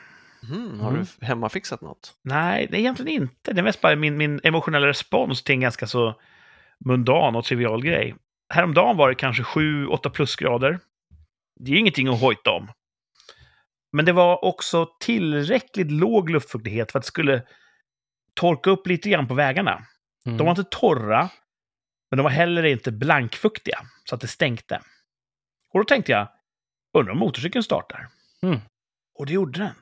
Mm, 0.55 0.79
har 0.79 0.89
Mm. 0.91 1.05
du 1.19 1.25
hemmafixat 1.25 1.81
något? 1.81 2.13
Nej, 2.23 2.67
det 2.71 2.77
är 2.77 2.79
egentligen 2.79 3.21
inte. 3.21 3.53
Det 3.53 3.59
är 3.61 3.63
mest 3.63 3.81
bara 3.81 3.95
min, 3.95 4.17
min 4.17 4.39
emotionella 4.43 4.87
respons 4.87 5.43
till 5.43 5.53
en 5.53 5.59
ganska 5.61 5.87
så 5.87 6.21
mundan 6.85 7.35
och 7.35 7.45
trivial 7.45 7.83
grej. 7.83 8.15
Häromdagen 8.53 8.97
var 8.97 9.09
det 9.09 9.15
kanske 9.15 9.43
7-8 9.43 10.09
plusgrader. 10.09 10.79
Det 11.59 11.71
är 11.71 11.73
ju 11.73 11.79
ingenting 11.79 12.07
att 12.07 12.21
hojta 12.21 12.51
om. 12.51 12.71
Men 13.91 14.05
det 14.05 14.13
var 14.13 14.45
också 14.45 14.89
tillräckligt 14.99 15.91
låg 15.91 16.29
luftfuktighet 16.29 16.91
för 16.91 16.99
att 16.99 17.03
det 17.03 17.07
skulle 17.07 17.43
torka 18.33 18.69
upp 18.69 18.87
lite 18.87 19.09
grann 19.09 19.27
på 19.27 19.33
vägarna. 19.33 19.85
Mm. 20.25 20.37
De 20.37 20.43
var 20.43 20.51
inte 20.51 20.77
torra, 20.77 21.29
men 22.11 22.17
de 22.17 22.23
var 22.23 22.29
heller 22.29 22.63
inte 22.63 22.91
blankfuktiga, 22.91 23.79
så 24.09 24.15
att 24.15 24.21
det 24.21 24.27
stänkte. 24.27 24.81
Och 25.73 25.79
då 25.79 25.83
tänkte 25.83 26.11
jag, 26.11 26.27
undrar 26.97 27.11
om 27.11 27.19
motorcykeln 27.19 27.63
startar? 27.63 28.07
Mm. 28.41 28.59
Och 29.19 29.25
det 29.25 29.33
gjorde 29.33 29.59
den. 29.59 29.73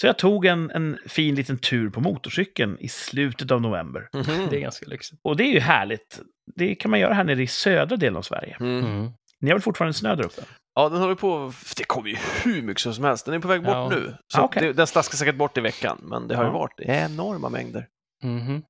Så 0.00 0.06
jag 0.06 0.18
tog 0.18 0.46
en, 0.46 0.70
en 0.70 0.98
fin 1.06 1.34
liten 1.34 1.58
tur 1.58 1.90
på 1.90 2.00
motorcykeln 2.00 2.78
i 2.80 2.88
slutet 2.88 3.50
av 3.50 3.60
november. 3.60 4.08
Mhm. 4.12 4.24
Det 4.50 4.56
är 4.56 4.60
ganska 4.60 4.86
lyxigt. 4.86 5.20
Och 5.22 5.36
det 5.36 5.44
är 5.44 5.52
ju 5.52 5.60
härligt. 5.60 6.20
Det 6.56 6.74
kan 6.74 6.90
man 6.90 7.00
göra 7.00 7.14
här 7.14 7.24
nere 7.24 7.42
i 7.42 7.46
södra 7.46 7.96
delen 7.96 8.16
av 8.16 8.22
Sverige. 8.22 8.56
Mm. 8.60 8.84
Mm. 8.84 9.12
Ni 9.40 9.50
har 9.50 9.54
väl 9.54 9.62
fortfarande 9.62 9.94
snö 9.94 10.14
där 10.14 10.24
uppe? 10.24 10.42
Ja, 10.76 10.88
den 10.88 11.00
håller 11.00 11.14
på, 11.14 11.52
det 11.76 11.84
kommer 11.84 12.08
ju 12.08 12.16
hur 12.44 12.62
mycket 12.62 12.94
som 12.94 13.04
helst. 13.04 13.24
Den 13.26 13.34
är 13.34 13.38
på 13.38 13.48
väg 13.48 13.62
bort 13.62 13.72
Ja. 13.74 13.88
nu. 13.88 14.16
Så 14.34 14.40
Ah, 14.40 14.44
okej. 14.44 14.62
det, 14.62 14.72
den 14.72 14.86
slaskar 14.86 15.16
säkert 15.16 15.36
bort 15.36 15.58
i 15.58 15.60
veckan, 15.60 15.98
men 16.02 16.28
det 16.28 16.36
har 16.36 16.44
ju 16.44 16.50
varit 16.50 16.80
enorma 16.80 17.48
mängder. 17.48 17.86
Mhm. 18.22 18.62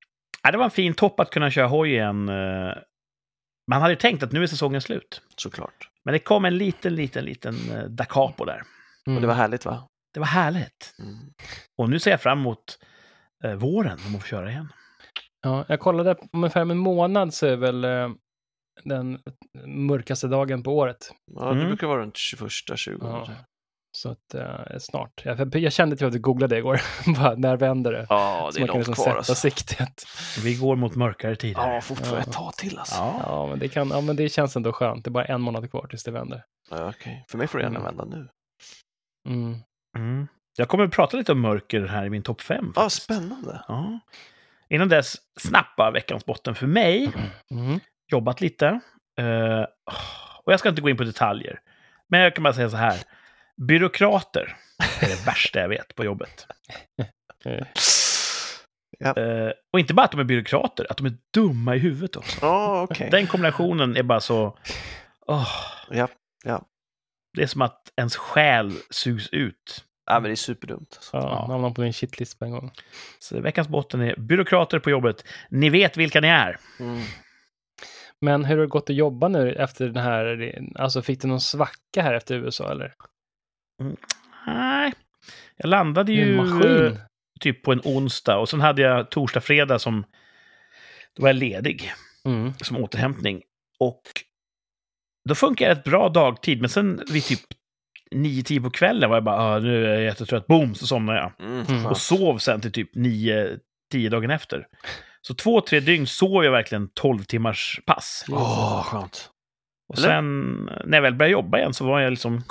Ja, 0.42 0.50
det 0.50 0.58
var 0.58 0.64
en 0.64 0.70
fin 0.70 0.94
topp 0.94 1.20
att 1.20 1.30
kunna 1.30 1.50
köra 1.50 1.66
hoj 1.66 1.90
igen. 1.92 2.28
eh. 2.28 2.72
Man 3.70 3.80
hade 3.80 3.92
ju 3.92 3.98
tänkt 3.98 4.22
att 4.22 4.32
nu 4.32 4.42
är 4.42 4.46
säsongen 4.46 4.80
slut. 4.80 5.22
Såklart. 5.36 5.90
Men 6.04 6.12
det 6.12 6.18
kom 6.18 6.44
en 6.44 6.58
liten, 6.58 6.94
liten, 6.94 7.24
liten 7.24 7.54
eh, 7.72 7.84
da 7.84 8.04
capo 8.04 8.44
där. 8.44 8.62
Mm. 9.06 9.16
Och 9.16 9.20
det 9.20 9.26
var 9.26 9.34
härligt 9.34 9.64
va? 9.64 9.88
Det 10.14 10.20
var 10.20 10.26
härligt. 10.26 10.94
Mm. 10.98 11.16
Och 11.78 11.90
nu 11.90 11.98
ser 11.98 12.10
jag 12.10 12.20
fram 12.20 12.38
emot 12.38 12.78
eh, 13.44 13.52
våren, 13.54 13.98
om 14.06 14.14
att 14.16 14.22
få 14.22 14.26
köra 14.28 14.50
igen. 14.50 14.72
Ja, 15.42 15.64
jag 15.68 15.80
kollade, 15.80 16.14
om 16.14 16.28
ungefär 16.32 16.60
en 16.60 16.78
månad 16.78 17.34
så 17.34 17.46
är 17.46 17.56
väl 17.56 17.84
den 18.84 19.18
mörkaste 19.66 20.28
dagen 20.28 20.62
på 20.62 20.76
året. 20.76 21.10
Ja, 21.34 21.44
det 21.44 21.50
Mm. 21.50 21.66
brukar 21.66 21.86
vara 21.86 22.00
runt 22.00 22.16
21, 22.16 22.50
20. 22.76 23.06
Ja. 23.06 23.28
Så 23.98 24.08
att, 24.10 24.34
eh, 24.34 24.78
snart. 24.78 25.22
Jag, 25.24 25.54
jag 25.56 25.72
kände 25.72 25.96
till 25.96 26.06
att 26.06 26.12
du 26.12 26.18
googlade 26.18 26.54
det 26.54 26.58
igår. 26.58 26.80
Bara, 27.18 27.34
när 27.34 27.56
vänder 27.56 27.92
det? 27.92 28.06
Ja, 28.08 28.50
det 28.54 28.58
är 28.58 28.60
man 28.60 28.66
kan 28.68 28.76
långt 28.76 28.76
liksom 28.88 28.94
kvar 28.94 29.04
sätta 29.04 29.16
alltså. 29.16 29.34
siktet. 29.34 30.04
Vi 30.44 30.54
går 30.56 30.76
mot 30.76 30.94
mörkare 30.94 31.36
tider. 31.36 31.74
Ja, 31.74 31.80
fortfarande 31.80 32.20
ett 32.20 32.32
tag 32.32 32.52
till 32.56 32.78
alltså. 32.78 32.94
Ja. 32.94 33.14
Ja. 33.18 33.24
Ja, 33.26 33.46
men 33.46 33.58
det, 33.58 33.68
kan, 33.68 33.88
ja, 33.88 34.00
men 34.00 34.16
det 34.16 34.28
känns 34.28 34.56
ändå 34.56 34.72
skönt. 34.72 35.04
Det 35.04 35.08
är 35.08 35.12
bara 35.12 35.24
en 35.24 35.40
månad 35.40 35.70
kvar 35.70 35.86
tills 35.86 36.04
det 36.04 36.10
vänder. 36.10 36.44
okej. 36.70 37.24
För 37.30 37.38
mig 37.38 37.46
får 37.46 37.58
det 37.58 37.64
gärna 37.64 37.80
Mm. 37.80 37.96
vända 37.96 38.16
nu. 38.16 38.28
Mm. 39.28 39.56
Mm. 39.98 40.26
Jag 40.58 40.68
kommer 40.68 40.84
att 40.84 40.90
prata 40.92 41.16
lite 41.16 41.32
om 41.32 41.40
mörker 41.40 41.86
här 41.86 42.04
i 42.06 42.10
min 42.10 42.22
topp 42.22 42.40
5. 42.40 42.72
Ja, 42.76 42.90
spännande. 42.90 43.64
Ja. 43.68 44.00
Innan 44.68 44.88
dess, 44.88 45.16
snabba 45.40 45.90
veckans 45.90 46.24
botten 46.26 46.54
för 46.54 46.66
mig. 46.66 47.12
Mm. 47.50 47.80
Jobbat 48.08 48.40
lite. 48.40 48.66
Eh, 49.18 49.64
och 50.44 50.52
jag 50.52 50.60
ska 50.60 50.68
inte 50.68 50.82
gå 50.82 50.90
in 50.90 50.96
på 50.96 51.04
detaljer. 51.04 51.60
Men 52.08 52.20
jag 52.20 52.34
kan 52.34 52.44
bara 52.44 52.54
säga 52.54 52.70
så 52.70 52.76
här. 52.76 52.98
Byråkrater 53.56 54.56
är 55.00 55.08
det 55.08 55.26
värsta 55.26 55.60
jag 55.60 55.68
vet 55.68 55.94
på 55.94 56.04
jobbet. 56.04 56.46
Ja. 58.98 59.16
Eh, 59.16 59.50
och 59.72 59.80
inte 59.80 59.94
bara 59.94 60.04
att 60.04 60.10
de 60.10 60.20
är 60.20 60.24
byråkrater, 60.24 60.86
att 60.90 60.96
de 60.96 61.06
är 61.06 61.16
dumma 61.34 61.76
i 61.76 61.78
huvudet 61.78 62.16
också. 62.16 62.38
Ja, 62.42 62.82
okej. 62.90 63.08
Den 63.10 63.26
kombinationen 63.26 63.96
är 63.96 64.02
bara 64.02 64.20
så... 64.20 64.58
åh, 65.26 65.48
Ja, 65.90 66.08
ja. 66.44 66.62
det 67.36 67.42
är 67.42 67.46
som 67.46 67.62
att 67.62 67.92
ens 67.96 68.16
själ 68.16 68.72
sugs 68.90 69.28
ut. 69.32 69.84
ja, 70.06 70.12
men 70.14 70.22
det 70.22 70.30
är 70.30 70.36
superdumt. 70.36 70.94
Alltså. 70.96 71.16
Ja, 71.16 71.46
hamnar 71.50 71.70
på 71.70 71.82
din 71.82 71.92
shitlist 71.92 72.38
på 72.38 72.44
en 72.44 72.50
gång. 72.50 72.70
Så 73.18 73.40
veckans 73.40 73.68
botten 73.68 74.00
är 74.00 74.16
byråkrater 74.16 74.78
på 74.78 74.90
jobbet. 74.90 75.24
Ni 75.50 75.68
vet 75.70 75.96
vilka 75.96 76.20
ni 76.20 76.28
är. 76.28 76.58
Mm. 76.80 77.02
Men 78.20 78.44
hur 78.44 78.54
har 78.56 78.62
det 78.62 78.68
gått 78.68 78.90
att 78.90 78.96
jobba 78.96 79.28
nu 79.28 79.52
efter 79.52 79.86
den 79.88 80.02
här, 80.04 80.58
alltså 80.74 81.02
fick 81.02 81.20
du 81.22 81.28
någon 81.28 81.40
svacka 81.40 82.02
här 82.02 82.14
efter 82.14 82.34
USA 82.34 82.70
eller? 82.70 82.94
Nej, 84.46 84.92
jag 85.56 85.68
landade 85.68 86.12
ju 86.12 86.22
en 86.22 86.36
maskin. 86.36 86.86
eh, 86.86 86.92
typ 87.40 87.62
på 87.62 87.72
en 87.72 87.80
onsdag 87.84 88.36
och 88.36 88.48
sen 88.48 88.60
hade 88.60 88.82
jag 88.82 89.10
torsdag, 89.10 89.40
fredag 89.40 89.78
som... 89.78 90.04
Då 91.16 91.22
var 91.22 91.28
jag 91.28 91.36
ledig 91.36 91.92
Mm. 92.24 92.52
som 92.60 92.76
återhämtning. 92.76 93.42
Och 93.80 94.02
då 95.28 95.34
funkar 95.34 95.70
ett 95.70 95.84
bra 95.84 96.08
dagtid, 96.08 96.60
men 96.60 96.70
sen 96.70 97.02
vid 97.12 97.22
typ 97.24 97.40
9-10 98.14 98.62
på 98.62 98.70
kvällen 98.70 99.10
var 99.10 99.16
jag 99.16 99.24
bara, 99.24 99.36
ah, 99.40 99.58
nu 99.58 99.86
är 99.86 99.94
jag 99.94 100.02
jättetrött, 100.02 100.46
boom, 100.46 100.74
så 100.74 100.86
somnade 100.86 101.18
jag. 101.18 101.32
Mm. 101.48 101.66
Mm. 101.68 101.86
Och 101.86 101.96
sov 101.98 102.38
sen 102.38 102.60
till 102.60 102.72
typ 102.72 102.96
9-10 102.96 103.58
dagen 104.10 104.30
efter. 104.30 104.66
Så 105.26 105.34
två, 105.34 105.60
tre 105.60 105.80
dygn 105.80 106.06
sov 106.06 106.44
jag 106.44 106.52
verkligen 106.52 106.88
12 106.88 107.24
timmars 107.24 107.80
pass. 107.86 108.24
Åh, 108.28 108.82
skönt. 108.82 109.30
Och 109.88 109.98
Eller? 109.98 110.08
sen 110.08 110.54
när 110.64 110.96
jag 110.96 111.02
väl 111.02 111.14
började 111.14 111.32
jobba 111.32 111.58
igen 111.58 111.74
så 111.74 111.86
var 111.86 112.00
jag 112.00 112.10
liksom 112.10 112.42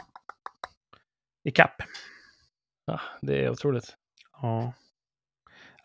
i 1.43 1.51
kapp. 1.51 1.81
Ja, 2.85 3.01
det 3.21 3.45
är 3.45 3.49
otroligt. 3.49 3.95
Ja. 4.41 4.73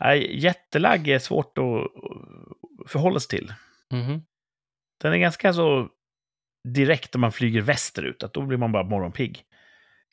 Nej, 0.01 0.41
jättelagg 0.41 1.09
är 1.09 1.19
svårt 1.19 1.59
att 1.59 2.91
förhålla 2.91 3.21
sig 3.21 3.39
till. 3.39 3.55
Mhm. 3.91 4.23
Den 5.01 5.13
är 5.13 5.19
ganska 5.19 5.53
så 5.53 5.89
direkt 6.69 7.15
när 7.15 7.19
man 7.19 7.33
flyger 7.33 7.61
västerut, 7.61 8.23
att 8.23 8.33
då 8.33 8.43
blir 8.43 8.59
man 8.59 8.73
bara 8.73 8.85
morgonpigg. 8.85 9.45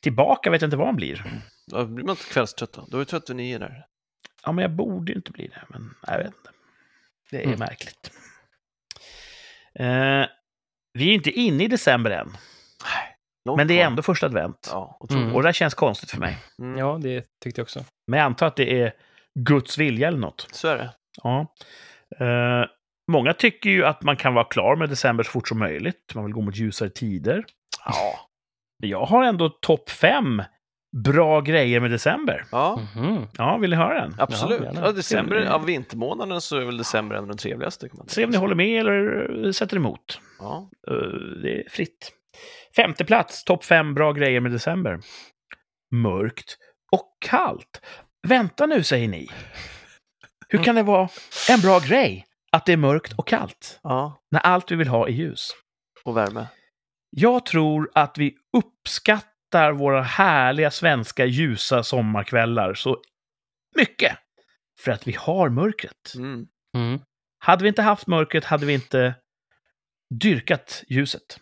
Tillbaka 0.02 0.50
vet 0.50 0.62
jag 0.62 0.66
inte 0.66 0.76
vad 0.76 0.86
man 0.86 0.96
blir. 0.96 1.42
Då 1.66 1.86
blir 1.86 2.04
man 2.04 2.10
inte 2.10 2.32
kvällstrött 2.32 2.72
då. 2.72 2.86
Då 2.88 2.96
är 2.96 2.98
du 2.98 3.04
trött 3.04 3.30
vid 3.30 3.36
nio 3.36 3.58
där. 3.58 3.86
Ja, 4.44 4.52
men 4.52 4.62
jag 4.62 4.72
borde 4.72 5.12
ju 5.12 5.16
inte 5.16 5.32
bli 5.32 5.48
det, 5.48 5.64
men 5.68 5.94
jag 6.06 6.18
vet 6.18 6.26
inte. 6.26 6.50
Det 7.30 7.36
är 7.42 7.46
Mm. 7.46 7.58
märkligt. 7.58 8.10
Eh, 9.78 10.26
vi 10.92 11.10
är 11.10 11.14
inte 11.14 11.30
inne 11.30 11.64
i 11.64 11.68
december 11.68 12.10
än, 12.10 12.28
Nej. 12.84 13.56
men 13.56 13.68
det 13.68 13.80
är 13.80 13.86
ändå 13.86 14.02
första 14.02 14.26
advent. 14.26 14.68
Ja, 14.72 14.96
otroligt. 15.00 15.22
Mm. 15.24 15.34
Och 15.36 15.42
det 15.42 15.48
här 15.48 15.52
känns 15.52 15.74
konstigt 15.74 16.10
för 16.10 16.18
mig. 16.18 16.38
Mm. 16.62 16.78
Ja, 16.78 16.98
det 17.02 17.24
tyckte 17.42 17.60
jag 17.60 17.64
också. 17.64 17.84
Men 18.06 18.18
jag 18.18 18.26
antar 18.26 18.46
att 18.46 18.56
det 18.56 18.80
är 18.82 18.92
Guds 19.38 19.78
vilja 19.78 20.08
eller 20.08 20.18
något. 20.18 20.48
Så 20.52 20.68
är 20.68 20.76
det. 20.78 20.90
Ja. 21.22 21.46
Eh, 22.26 22.64
många 23.12 23.32
tycker 23.34 23.70
ju 23.70 23.84
att 23.84 24.02
man 24.02 24.16
kan 24.16 24.34
vara 24.34 24.44
klar 24.44 24.76
med 24.76 24.88
december 24.88 25.24
så 25.24 25.30
fort 25.30 25.48
som 25.48 25.58
möjligt. 25.58 26.12
Man 26.14 26.24
vill 26.24 26.34
gå 26.34 26.40
mot 26.40 26.56
ljusare 26.56 26.90
tider. 26.90 27.44
Ja. 27.84 28.20
Jag 28.82 29.04
har 29.06 29.24
ändå 29.24 29.48
topp 29.48 29.90
fem 29.90 30.42
bra 30.96 31.40
grejer 31.40 31.80
med 31.80 31.90
december. 31.90 32.44
Ja, 32.52 32.80
Mhm. 32.96 33.26
Ja, 33.38 33.56
vill 33.58 33.70
ni 33.70 33.76
höra 33.76 34.00
den? 34.00 34.14
absolut. 34.18 34.60
Ja. 34.64 34.72
Ja, 34.74 34.92
december, 34.92 35.46
av 35.46 35.64
vintermånaden 35.64 36.40
så 36.40 36.56
är 36.56 36.64
väl 36.64 36.76
december 36.76 37.16
en 37.16 37.22
av 37.22 37.28
de 37.28 37.36
trevligaste. 37.36 37.88
Kan 37.88 37.98
man 37.98 38.08
Se 38.08 38.24
om 38.24 38.30
ni 38.30 38.36
håller 38.36 38.54
med 38.54 38.80
eller 38.80 39.52
sätter 39.52 39.76
emot. 39.76 40.20
Ja. 40.38 40.70
Eh, 40.90 40.94
det 41.42 41.60
är 41.60 41.68
fritt. 41.70 42.12
Femte 42.76 43.04
plats, 43.04 43.44
topp 43.44 43.64
fem 43.64 43.94
bra 43.94 44.12
grejer 44.12 44.40
med 44.40 44.52
december. 44.52 45.00
Mörkt 45.94 46.56
och 46.92 47.16
kallt. 47.20 47.80
Vänta 48.28 48.66
nu, 48.66 48.82
säger 48.82 49.08
ni. 49.08 49.28
Hur 50.48 50.58
kan 50.64 50.74
det 50.74 50.82
vara 50.82 51.08
en 51.50 51.60
bra 51.60 51.78
grej 51.78 52.26
att 52.52 52.66
det 52.66 52.72
är 52.72 52.76
mörkt 52.76 53.12
och 53.18 53.26
kallt 53.26 53.80
ja, 53.82 54.22
när 54.30 54.40
allt 54.40 54.70
vi 54.72 54.76
vill 54.76 54.88
ha 54.88 55.06
är 55.08 55.12
ljus? 55.12 55.50
och 56.04 56.16
värme. 56.16 56.46
Jag 57.10 57.46
tror 57.46 57.90
att 57.94 58.18
vi 58.18 58.34
uppskattar 58.56 59.28
våra 59.54 60.02
härliga 60.02 60.70
svenska 60.70 61.24
ljusa 61.24 61.82
sommarkvällar 61.82 62.74
så 62.74 63.02
mycket 63.76 64.18
för 64.80 64.90
att 64.92 65.06
vi 65.06 65.12
har 65.12 65.48
mörkret. 65.48 66.14
Mm. 66.16 66.46
Mm. 66.76 67.00
Hade 67.38 67.62
vi 67.62 67.68
inte 67.68 67.82
haft 67.82 68.06
mörkret 68.06 68.44
hade 68.44 68.66
vi 68.66 68.74
inte 68.74 69.14
dyrkat 70.14 70.84
ljuset. 70.88 71.40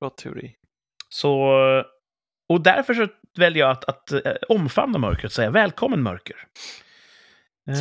Bra 0.00 0.10
teori. 0.10 0.56
Så, 1.08 1.52
och 2.48 2.60
därför 2.60 2.94
så 2.94 3.08
väljer 3.38 3.60
jag 3.60 3.70
att, 3.70 3.84
att 3.84 4.12
eh, 4.12 4.32
omfamna 4.48 4.98
mörkret 4.98 5.24
och 5.24 5.32
säga 5.32 5.50
välkommen 5.50 6.02
mörker. 6.02 6.36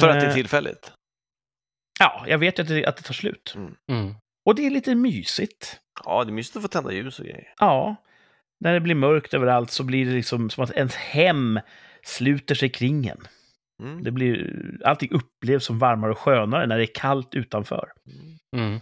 För 0.01 0.09
att 0.09 0.19
det 0.19 0.25
är 0.25 0.29
Eh, 0.29 0.33
tillfälligt. 0.33 0.91
Ja, 1.99 2.25
jag 2.27 2.37
vet 2.37 2.59
ju 2.59 2.63
att 2.63 2.67
det, 2.67 2.85
att 2.85 2.97
det 2.97 3.03
tar 3.03 3.13
slut. 3.13 3.55
Mm. 3.87 4.15
Och 4.45 4.55
det 4.55 4.65
är 4.65 4.69
lite 4.69 4.95
mysigt. 4.95 5.79
Ja, 6.05 6.23
det 6.23 6.29
är 6.29 6.33
mysigt 6.33 6.55
att 6.55 6.61
få 6.61 6.67
tända 6.67 6.91
ljus 6.91 7.19
och 7.19 7.25
grejer. 7.25 7.53
Ja, 7.59 7.95
när 8.59 8.73
det 8.73 8.79
blir 8.79 8.95
mörkt 8.95 9.33
överallt 9.33 9.71
så 9.71 9.83
blir 9.83 10.05
det 10.05 10.11
liksom 10.11 10.49
som 10.49 10.63
att 10.63 10.71
ens 10.71 10.95
hem 10.95 11.59
sluter 12.03 12.55
sig 12.55 12.69
kring 12.69 13.07
en. 13.07 13.27
Mm. 13.83 14.03
Det 14.03 14.11
blir, 14.11 14.51
allting 14.85 15.11
upplevs 15.11 15.65
som 15.65 15.79
varmare 15.79 16.11
och 16.11 16.17
skönare 16.17 16.67
när 16.67 16.77
det 16.77 16.83
är 16.83 16.93
kallt 16.93 17.35
utanför. 17.35 17.91
Mm. 18.55 18.79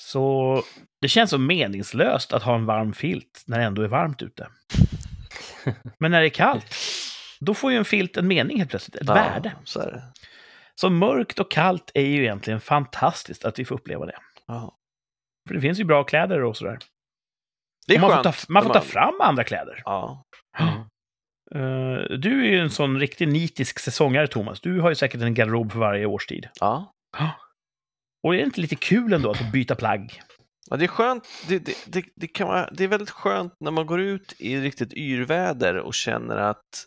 Så 0.00 0.62
det 1.00 1.08
känns 1.08 1.30
så 1.30 1.38
meningslöst 1.38 2.32
att 2.32 2.42
ha 2.42 2.54
en 2.54 2.66
varm 2.66 2.92
filt 2.92 3.44
när 3.46 3.58
det 3.58 3.64
ändå 3.64 3.82
är 3.82 3.88
varmt 3.88 4.22
ute. 4.22 4.48
Men 5.98 6.10
när 6.10 6.20
det 6.20 6.26
är 6.26 6.30
kallt, 6.30 6.74
då 7.40 7.54
får 7.54 7.72
ju 7.72 7.78
en 7.78 7.84
filt 7.84 8.16
en 8.16 8.28
mening 8.28 8.58
helt 8.58 8.70
plötsligt, 8.70 8.96
ett 8.96 9.06
Ja, 9.06 9.14
värde. 9.14 9.52
Så 9.64 9.80
är 9.80 9.86
det. 9.86 10.02
Så 10.74 10.90
mörkt 10.90 11.38
och 11.38 11.50
kallt 11.50 11.90
är 11.94 12.06
ju 12.06 12.22
egentligen 12.22 12.60
fantastiskt 12.60 13.44
att 13.44 13.58
vi 13.58 13.64
får 13.64 13.74
uppleva 13.74 14.06
det. 14.06 14.18
Ja. 14.46 14.78
För 15.48 15.54
det 15.54 15.60
finns 15.60 15.80
ju 15.80 15.84
bra 15.84 16.04
kläder 16.04 16.42
och 16.44 16.56
sådär. 16.56 16.78
Det 17.88 18.00
man 18.00 18.10
får, 18.10 18.22
ta, 18.22 18.32
man 18.48 18.62
får 18.62 18.72
ta 18.74 18.80
fram 18.80 19.20
andra 19.20 19.44
kläder. 19.44 19.82
Ja. 19.84 20.24
Eh, 21.54 22.18
du 22.18 22.46
är 22.46 22.50
ju 22.50 22.60
en 22.60 22.70
sån 22.70 22.98
riktig 23.00 23.28
nitisk 23.28 23.78
säsongare, 23.78 24.26
Thomas. 24.26 24.60
Du 24.60 24.80
har 24.80 24.88
ju 24.88 24.94
säkert 24.94 25.20
en 25.22 25.34
garderob 25.34 25.72
för 25.72 25.78
varje 25.78 26.06
årstid. 26.06 26.48
Ja. 26.60 26.92
Och 28.22 28.34
är 28.34 28.38
det 28.38 28.44
inte 28.44 28.60
lite 28.60 28.76
kul 28.76 29.12
ändå 29.12 29.30
att 29.30 29.52
byta 29.52 29.74
plagg? 29.74 30.20
Ja, 30.70 30.76
det 30.76 30.84
är 30.84 30.88
skönt. 30.88 31.28
Det, 31.48 31.58
det, 31.58 31.74
det, 31.86 32.04
det, 32.16 32.26
kan 32.26 32.48
vara, 32.48 32.70
det 32.72 32.84
är 32.84 32.88
väldigt 32.88 33.10
skönt 33.10 33.54
när 33.60 33.70
man 33.70 33.86
går 33.86 34.00
ut 34.00 34.34
i 34.38 34.60
riktigt 34.60 34.92
yrväder 34.92 35.76
och 35.76 35.94
känner 35.94 36.36
att 36.36 36.84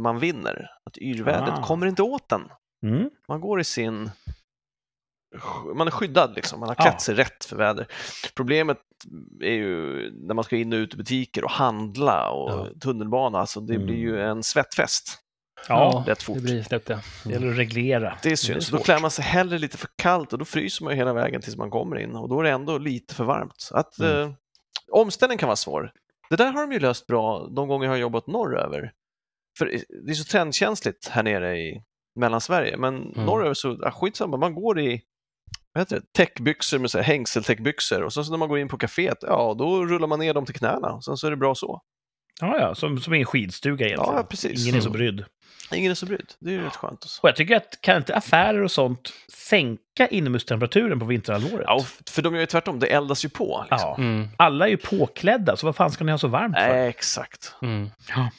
man 0.00 0.18
vinner. 0.18 0.70
Att 0.84 0.98
yrvädret 0.98 1.54
Ah. 1.58 1.62
kommer 1.62 1.86
inte 1.86 2.02
åt 2.02 2.32
en. 2.32 2.48
Mm. 2.86 3.10
Man 3.28 3.40
går 3.40 3.60
i 3.60 3.64
sin... 3.64 4.10
Man 5.76 5.86
är 5.86 5.90
skyddad 5.90 6.34
liksom, 6.36 6.60
man 6.60 6.68
har 6.68 6.74
klätt 6.76 6.86
Ja. 6.92 6.98
sig 7.00 7.14
rätt 7.14 7.44
för 7.44 7.56
väder. 7.56 7.86
Problemet 8.34 8.78
är 9.42 9.52
ju 9.52 10.10
när 10.26 10.34
man 10.34 10.44
ska 10.44 10.56
in 10.56 10.72
och 10.72 10.76
ut 10.76 10.94
i 10.94 10.96
butiker 10.96 11.44
och 11.44 11.50
handla 11.50 12.30
och 12.30 12.50
Ja. 12.50 12.66
tunnelbana, 12.80 13.38
alltså 13.38 13.60
det 13.60 13.74
Mm. 13.74 13.86
blir 13.86 13.96
ju 13.96 14.22
en 14.22 14.42
svettfest 14.42 15.18
Ja, 15.68 16.04
rätt 16.06 16.22
fort. 16.22 16.36
det 16.36 16.42
blir 16.42 16.66
det. 16.70 16.86
det 17.24 17.32
gäller 17.32 17.50
att 17.50 17.58
reglera. 17.58 18.18
Det 18.22 18.32
är 18.32 18.36
synd, 18.36 18.62
så 18.62 18.76
då 18.76 18.82
klär 18.82 19.00
man 19.00 19.10
sig 19.10 19.24
hellre 19.24 19.58
lite 19.58 19.76
för 19.76 19.88
kallt 19.96 20.32
och 20.32 20.38
då 20.38 20.44
fryser 20.44 20.84
man 20.84 20.92
ju 20.92 20.96
hela 20.96 21.12
vägen 21.12 21.40
tills 21.40 21.56
man 21.56 21.70
kommer 21.70 21.98
in 21.98 22.16
och 22.16 22.28
då 22.28 22.40
är 22.40 22.44
det 22.44 22.50
ändå 22.50 22.78
lite 22.78 23.14
för 23.14 23.24
varmt. 23.24 23.68
Att, 23.72 23.98
Mm. 23.98 24.20
eh, 24.22 24.30
omställning 24.92 25.38
kan 25.38 25.46
vara 25.46 25.56
svår. 25.56 25.92
Det 26.30 26.36
där 26.36 26.52
har 26.52 26.60
de 26.60 26.72
ju 26.72 26.78
löst 26.80 27.06
bra 27.06 27.48
de 27.56 27.68
gånger 27.68 27.84
jag 27.86 27.92
har 27.92 27.98
jobbat 27.98 28.26
norröver. 28.26 28.92
För 29.58 29.66
det 30.06 30.10
är 30.10 30.14
så 30.14 30.24
trendkänsligt 30.24 31.08
här 31.08 31.22
nere 31.22 31.58
i 31.58 31.82
Mellansverige, 32.20 32.76
men 32.76 32.96
norröver 33.16 33.54
så, 33.54 33.78
ah, 33.84 33.90
skitsamma, 33.90 34.36
man 34.36 34.54
går 34.54 34.80
i 34.80 35.02
vad 35.78 35.86
heter 35.86 35.96
det, 35.96 36.12
täckbyxor 36.12 36.78
med 36.78 36.90
så 36.90 36.98
här 36.98 37.04
hängseltäckbyxor 37.04 38.02
och 38.02 38.12
sen 38.12 38.24
så 38.24 38.30
när 38.30 38.38
man 38.38 38.48
går 38.48 38.58
in 38.58 38.68
på 38.68 38.78
kaféet, 38.78 39.18
ja 39.20 39.54
då 39.58 39.86
rullar 39.86 40.06
man 40.06 40.18
ner 40.18 40.34
dem 40.34 40.44
till 40.44 40.54
knäna 40.54 40.88
och 40.88 41.04
sen 41.04 41.16
så 41.16 41.26
är 41.26 41.30
det 41.30 41.36
bra 41.36 41.54
så. 41.54 41.82
Ja, 42.40 42.58
ja, 42.60 42.74
som, 42.74 43.00
som 43.00 43.14
i 43.14 43.18
en 43.18 43.24
skidstuga 43.24 43.86
egentligen. 43.86 44.16
Ja, 44.16 44.22
precis. 44.22 44.64
Ingen 44.64 44.76
är 44.76 44.80
så 44.80 44.90
brydd. 44.90 45.24
Ingen 45.72 45.90
är 45.90 45.94
så 45.94 46.06
brydd, 46.06 46.32
det 46.40 46.50
är 46.50 46.54
ju 46.54 46.62
rätt 46.64 46.76
skönt. 46.76 47.02
Alltså. 47.02 47.22
Och 47.22 47.28
jag 47.28 47.36
tycker 47.36 47.56
att 47.56 47.80
kan 47.80 47.96
inte 47.96 48.16
affärer 48.16 48.62
och 48.62 48.70
sånt 48.70 49.12
sänka 49.32 50.08
inomhustemperaturen 50.10 50.98
på 50.98 51.06
vinterhalvåret? 51.06 51.64
Ja, 51.66 51.84
för 52.10 52.22
de 52.22 52.34
gör 52.34 52.40
ju 52.40 52.46
tvärtom, 52.46 52.78
det 52.78 52.86
eldas 52.86 53.24
ju 53.24 53.28
på. 53.28 53.66
Liksom. 53.70 53.88
Ja. 53.88 53.96
Mm. 53.98 54.28
Alla 54.36 54.66
är 54.66 54.70
ju 54.70 54.76
påklädda, 54.76 55.56
så 55.56 55.66
vad 55.66 55.76
fan 55.76 55.90
ska 55.90 56.04
ni 56.04 56.10
ha 56.10 56.18
så 56.18 56.28
varmt 56.28 56.56
för? 56.56 56.68
Nej, 56.68 56.88
exakt. 56.88 57.54
Mm. 57.62 57.90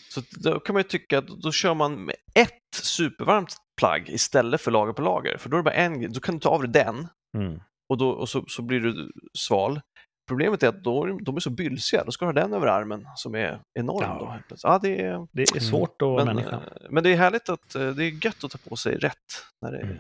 Så 0.10 0.22
då 0.32 0.60
kan 0.60 0.74
man 0.74 0.80
ju 0.80 0.88
tycka 0.88 1.18
att 1.18 1.28
då 1.28 1.52
kör 1.52 1.74
man 1.74 1.94
med 2.06 2.16
ett 2.34 2.76
supervarmt 2.84 3.56
plagg 3.78 4.10
istället 4.10 4.62
för 4.62 4.72
lager 4.72 4.94
på 4.94 5.02
lager. 5.02 5.38
För 5.38 5.50
då 5.50 5.58
är 5.58 5.60
det 5.60 5.64
bara 5.64 5.74
en, 5.74 6.14
då 6.14 6.20
kan 6.20 6.36
du 6.36 6.42
ta 6.42 6.50
av 6.50 6.62
dig 6.62 6.84
den 6.84 7.08
Mm. 7.38 7.60
och, 7.90 7.98
då, 7.98 8.10
och 8.10 8.30
så, 8.30 8.46
så 8.48 8.62
blir 8.62 8.80
du 8.80 9.12
sval. 9.38 9.82
Problemet 10.28 10.64
är 10.64 10.68
att 10.68 10.84
då, 10.84 11.04
är 11.04 11.08
de- 11.26 11.36
är 11.36 11.40
så 11.40 11.50
bylsiga, 11.50 12.04
då 12.04 12.12
ska 12.12 12.26
du 12.26 12.28
ha 12.28 12.34
den 12.34 12.54
över 12.54 12.68
armen 12.68 13.06
som 13.16 13.36
är 13.36 13.60
enorm. 13.80 14.02
Ja. 14.04 14.40
Då. 14.50 14.56
Ja, 14.64 14.80
det 14.82 15.02
är, 15.02 15.28
Det 15.32 15.42
är 15.42 15.60
svårt 15.60 16.02
att 16.02 16.26
men, 16.26 16.36
människa. 16.36 16.56
eh, 16.56 16.62
men 16.90 17.04
det 17.04 17.10
är 17.10 17.16
härligt 17.18 17.50
att 17.50 17.76
eh, 17.76 17.90
det 17.90 18.04
är 18.06 18.26
gött 18.26 18.44
att 18.44 18.52
ta 18.52 18.58
på 18.70 18.76
sig 18.76 18.96
rätt 18.98 19.16
när 19.62 19.72
det 19.72 19.78
är 19.78 19.84
Mm. 19.84 19.98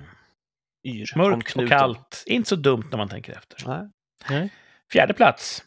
yr 0.87 1.17
Mörkt 1.17 1.55
och 1.55 1.67
kallt. 1.67 2.23
Inte 2.27 2.49
så 2.49 2.55
dumt 2.55 2.83
när 2.91 2.97
man 2.97 3.09
tänker 3.09 3.33
efter. 3.33 3.63
Nej, 3.67 3.89
Nej. 4.29 4.53
Fjärde 4.91 5.13
plats. 5.13 5.63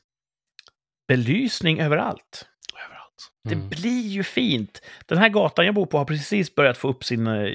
Belysning 1.09 1.81
överallt. 1.81 2.49
överallt. 2.87 3.31
Det 3.49 3.55
Mm. 3.55 3.69
blir 3.69 4.09
ju 4.09 4.23
fint. 4.23 4.83
Den 5.07 5.19
här 5.19 5.29
gatan 5.29 5.67
jag 5.67 5.75
bor 5.75 5.87
på 5.87 5.99
har 5.99 6.05
precis 6.05 6.55
börjat 6.55 6.79
få 6.79 6.89
upp 6.89 7.05
sina, 7.05 7.47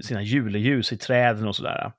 sina 0.00 0.22
juleljus 0.22 0.92
i 0.92 0.96
träden 0.96 1.48
och 1.48 1.56
sådär. 1.56 1.92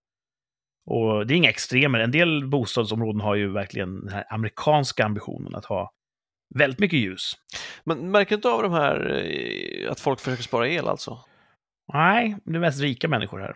Och 0.85 1.27
det 1.27 1.33
är 1.33 1.35
inga 1.35 1.49
extremer. 1.49 1.99
En 1.99 2.11
del 2.11 2.47
bostadsområden 2.47 3.21
har 3.21 3.35
ju 3.35 3.51
verkligen 3.51 3.99
den 4.05 4.13
här 4.13 4.25
amerikanska 4.29 5.05
ambitionen 5.05 5.55
att 5.55 5.65
ha 5.65 5.91
väldigt 6.55 6.79
mycket 6.79 6.99
ljus. 6.99 7.33
Men 7.83 8.11
märker 8.11 8.35
inte 8.35 8.49
av 8.49 8.63
de 8.63 8.71
här, 8.71 9.23
eh, 9.25 9.91
att 9.91 9.99
folk 9.99 10.19
försöker 10.19 10.43
spara 10.43 10.67
el 10.67 10.87
alltså? 10.87 11.19
Nej, 11.93 12.37
det 12.45 12.55
är 12.55 12.59
mest 12.59 12.81
rika 12.81 13.07
människor 13.07 13.39
här. 13.39 13.55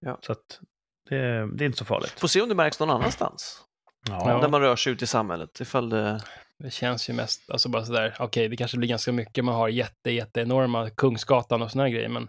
Ja. 0.00 0.18
Så 0.22 0.32
att 0.32 0.60
det, 1.08 1.16
det 1.56 1.64
är 1.64 1.66
inte 1.66 1.78
så 1.78 1.84
farligt. 1.84 2.20
Får 2.20 2.28
se 2.28 2.40
om 2.40 2.48
det 2.48 2.54
märks 2.54 2.80
någon 2.80 2.90
annanstans. 2.90 3.62
Ja. 4.08 4.38
När 4.40 4.48
man 4.48 4.60
rör 4.60 4.76
sig 4.76 4.92
ut 4.92 5.02
i 5.02 5.06
samhället. 5.06 5.60
Ifall 5.60 5.88
det... 5.88 6.20
Det 6.58 6.70
känns 6.70 7.10
ju 7.10 7.12
mest, 7.12 7.50
alltså 7.50 7.68
bara 7.68 7.84
sådär, 7.84 8.16
okej, 8.18 8.48
det 8.48 8.56
kanske 8.56 8.78
blir 8.78 8.88
ganska 8.88 9.12
mycket, 9.12 9.44
man 9.44 9.54
har 9.54 9.68
jätte, 9.68 10.10
jätte 10.10 10.40
enorma 10.40 10.90
Kungsgatan 10.90 11.62
och 11.62 11.70
såna 11.70 11.84
här 11.84 11.90
grejer, 11.90 12.08
men 12.08 12.28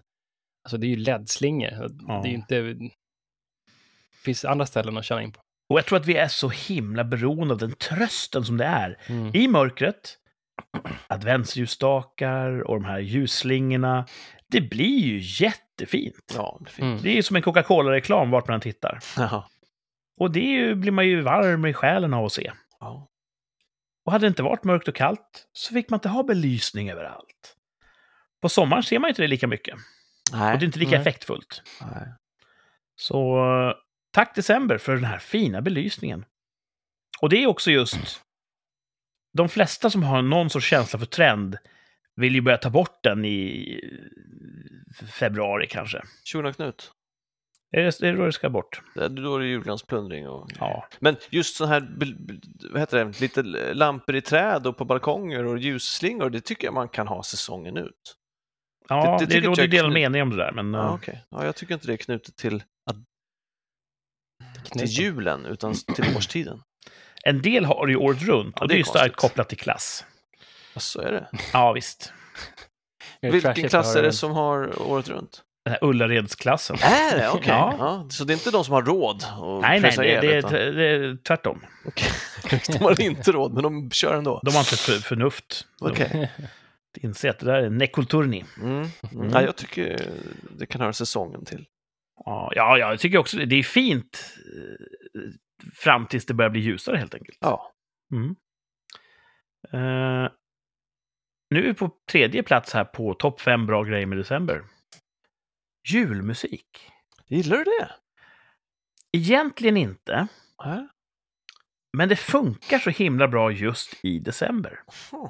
alltså 0.64 0.78
det 0.78 0.88
är 0.88 0.90
ju 0.90 0.96
LED-slingor. 0.96 1.72
Ja. 2.08 2.20
Det 2.24 2.28
är 2.28 2.30
ju 2.30 2.36
inte, 2.36 2.76
finns 4.28 4.46
andra 4.46 4.66
ställen 4.66 4.98
att 4.98 5.06
tjäna 5.06 5.22
in 5.22 5.32
på. 5.32 5.40
Och 5.70 5.78
jag 5.78 5.86
tror 5.86 6.00
att 6.00 6.06
vi 6.06 6.16
är 6.16 6.28
så 6.28 6.50
himla 6.50 7.04
beroende 7.04 7.54
av 7.54 7.58
den 7.58 7.76
trösten 7.76 8.46
som 8.46 8.58
det 8.58 8.66
är. 8.66 8.98
Mm. 9.08 9.36
I 9.36 9.48
mörkret, 9.48 10.18
adventsljusstakar 11.08 12.62
och 12.62 12.76
de 12.76 12.86
här 12.86 13.00
ljusslingorna. 13.00 14.06
Det 14.48 14.62
blir 14.62 15.00
ju 15.00 15.20
jättefint. 15.46 16.34
Ja, 16.36 16.58
det 16.60 16.70
är 16.70 16.72
fint. 16.72 16.86
Mm. 16.86 17.02
Det 17.02 17.10
är 17.10 17.16
ju 17.16 17.24
som 17.24 17.36
en 17.36 17.42
Coca-Cola-reklam 17.42 18.32
vart 18.32 18.48
man 18.48 18.62
tittar. 18.62 19.00
Jaha. 19.18 19.44
Och 20.20 20.32
det 20.32 20.40
är 20.40 20.60
ju, 20.60 20.76
blir 20.76 20.92
man 20.92 21.08
ju 21.08 21.22
varm 21.22 21.66
i 21.66 21.74
själen 21.74 22.14
av 22.14 22.26
att 22.26 22.34
se. 22.34 22.52
Ja. 22.80 23.08
Och 24.06 24.12
hade 24.12 24.26
det 24.26 24.28
inte 24.28 24.44
varit 24.44 24.64
mörkt 24.64 24.88
och 24.88 24.96
kallt 24.96 25.48
så 25.54 25.74
fick 25.74 25.90
man 25.90 25.98
inte 25.98 26.10
ha 26.10 26.24
belysning 26.24 26.90
överallt. 26.90 27.56
På 28.42 28.50
sommaren 28.50 28.84
ser 28.84 29.00
man 29.00 29.10
inte 29.10 29.22
det 29.22 29.28
lika 29.28 29.48
mycket. 29.48 29.78
Nej. 30.32 30.54
Och 30.54 30.60
det 30.60 30.64
är 30.64 30.66
inte 30.66 30.80
lika 30.80 30.92
Nej. 30.92 31.00
effektfullt. 31.00 31.62
Nej. 31.82 32.14
Så 32.96 33.40
tack 34.18 34.36
december 34.36 34.78
för 34.78 34.94
den 34.96 35.04
här 35.04 35.20
fina 35.20 35.62
belysningen. 35.62 36.26
Och 37.22 37.30
det 37.30 37.44
är 37.44 37.48
också 37.48 37.72
just... 37.72 38.22
De 39.38 39.50
flesta 39.50 39.90
som 39.90 40.04
har 40.04 40.22
någon 40.22 40.50
sorts 40.50 40.66
känsla 40.70 41.00
för 41.00 41.06
trend 41.06 41.58
vill 42.16 42.36
ju 42.36 42.42
börja 42.42 42.58
ta 42.58 42.70
bort 42.70 43.00
den 43.04 43.26
i 43.26 43.80
februari 45.20 45.68
kanske. 45.68 46.02
Tjona 46.24 46.54
Knut. 46.54 46.92
Är 47.72 47.82
det, 47.82 48.02
är 48.08 48.12
det 48.12 48.18
då 48.18 48.26
det 48.26 48.32
ska 48.32 48.50
bort? 48.50 48.82
Det- 48.96 49.08
Då 49.08 49.36
är 49.36 49.40
det 49.40 49.46
julgransplundring 49.48 50.28
och... 50.30 50.50
Ja. 50.60 50.88
Men 51.00 51.16
just 51.30 51.56
så 51.56 51.66
här, 51.66 51.88
vad 52.72 52.80
heter 52.80 53.06
det, 53.06 53.20
lite 53.22 53.42
lampor 53.74 54.16
i 54.16 54.22
träd 54.22 54.68
och 54.68 54.78
på 54.78 54.86
balkonger 54.86 55.46
och 55.46 55.58
ljusslingor, 55.58 56.30
det 56.30 56.42
tycker 56.42 56.68
jag 56.68 56.74
man 56.74 56.90
kan 56.90 57.08
ha 57.08 57.24
säsongen 57.24 57.78
ut. 57.78 58.16
Ja, 58.90 59.18
Det- 59.20 59.26
det 59.26 59.42
det, 59.42 59.56
det 59.56 59.62
ju 59.62 59.68
delad 59.68 59.92
Knut- 59.92 59.94
mening 59.94 60.22
om 60.22 60.30
det 60.30 60.36
där, 60.38 60.52
men... 60.52 60.74
Ja, 60.74 60.86
eh, 60.88 60.94
okej. 60.94 61.24
Ja, 61.30 61.46
jag 61.46 61.56
tycker 61.56 61.74
inte 61.74 61.88
det 61.88 61.94
är 61.94 61.98
knutet 61.98 62.36
till, 62.36 62.64
att, 62.90 62.96
till 64.72 64.86
julen, 64.86 65.46
utan 65.46 65.74
till 65.96 66.16
årstiden. 66.18 66.62
En 67.24 67.42
del 67.42 67.66
har 67.66 67.86
det 67.86 67.92
ju 67.92 67.98
året 67.98 68.22
runt, 68.22 68.54
Ja, 68.56 68.62
och 68.62 68.68
det 68.68 68.74
det 68.74 68.76
är 68.76 68.78
ju 68.78 68.84
starkt 68.84 69.16
kopplat 69.16 69.50
till 69.50 69.58
klass. 69.58 70.06
Ja, 70.74 70.80
så 70.80 71.02
är 71.02 71.12
det. 71.12 71.28
Ja, 71.54 71.72
visst. 71.72 72.14
Vilken 73.22 73.70
klass 73.70 73.96
är 73.96 74.04
det 74.04 74.12
som 74.12 74.32
har 74.32 74.82
året 74.82 75.10
runt? 75.10 75.44
Den 75.66 75.72
här 75.72 75.84
Ullaredsklassen. 75.84 76.78
Är 76.82 77.18
det? 77.18 77.30
Okej. 77.30 77.44
Ja. 77.48 77.76
Ja. 77.80 78.08
Så 78.10 78.24
det 78.24 78.34
är 78.34 78.36
inte 78.36 78.52
de 78.52 78.64
som 78.64 78.74
har 78.74 78.82
råd 78.82 79.16
att 79.16 79.62
Nej, 79.62 79.80
nej, 79.80 79.94
det, 79.98 80.08
el, 80.08 80.22
det, 80.22 80.38
utan... 80.38 80.54
är, 80.56 80.72
det 80.72 80.86
är 80.88 81.18
tvärtom. 81.24 81.66
Okej. 81.86 82.12
De 82.68 82.84
har 82.84 83.02
inte 83.02 83.32
råd, 83.32 83.54
men 83.54 83.64
de 83.64 83.92
kör 83.92 84.14
ändå. 84.14 84.42
De 84.44 84.52
har 84.52 84.60
inte 84.60 84.78
för, 84.78 84.94
förnuft. 84.94 85.66
Okej. 85.80 86.32
De 86.94 87.08
inser 87.08 87.30
att 87.30 87.40
det 87.40 87.46
där 87.46 87.54
är 87.54 87.70
nekulturni. 87.70 88.46
Mm. 88.62 88.76
Mm. 88.76 88.90
Mm. 89.12 89.30
Ja, 89.30 89.42
jag 89.42 89.56
tycker 89.56 90.12
det 90.58 90.66
kan 90.66 90.82
höra 90.82 90.94
säsongen 90.94 91.46
till. 91.46 91.66
Ja, 92.26 92.52
ja, 92.56 92.78
jag 92.78 93.00
tycker 93.00 93.18
också 93.18 93.38
det. 93.38 93.46
Det 93.46 93.56
är 93.56 93.64
fint 93.64 94.38
eh, 94.56 95.22
fram 95.74 96.08
tills 96.08 96.26
det 96.26 96.34
börjar 96.34 96.50
bli 96.50 96.62
ljusare 96.62 96.98
helt 96.98 97.16
enkelt. 97.16 97.38
Ja. 97.42 97.72
Mm. 98.12 98.36
Eh, 99.74 100.32
nu 101.50 101.60
är 101.60 101.68
vi 101.68 101.74
på 101.74 101.92
tredje 102.12 102.44
plats 102.44 102.74
här 102.74 102.84
på 102.86 103.14
topp 103.14 103.42
fem 103.42 103.66
bra 103.66 103.84
grejer 103.84 104.06
med 104.06 104.18
december. 104.18 104.64
Julmusik. 105.94 106.92
Gillar 107.28 107.58
du 107.58 107.64
det? 107.64 107.90
Egentligen 109.18 109.78
inte, 109.78 110.28
Ja. 110.58 110.88
men 111.98 112.10
det 112.10 112.16
funkar 112.16 112.80
så 112.80 112.90
himla 112.90 113.28
bra 113.28 113.52
just 113.52 114.06
i 114.06 114.20
december. 114.20 114.80
Hmm. 115.12 115.30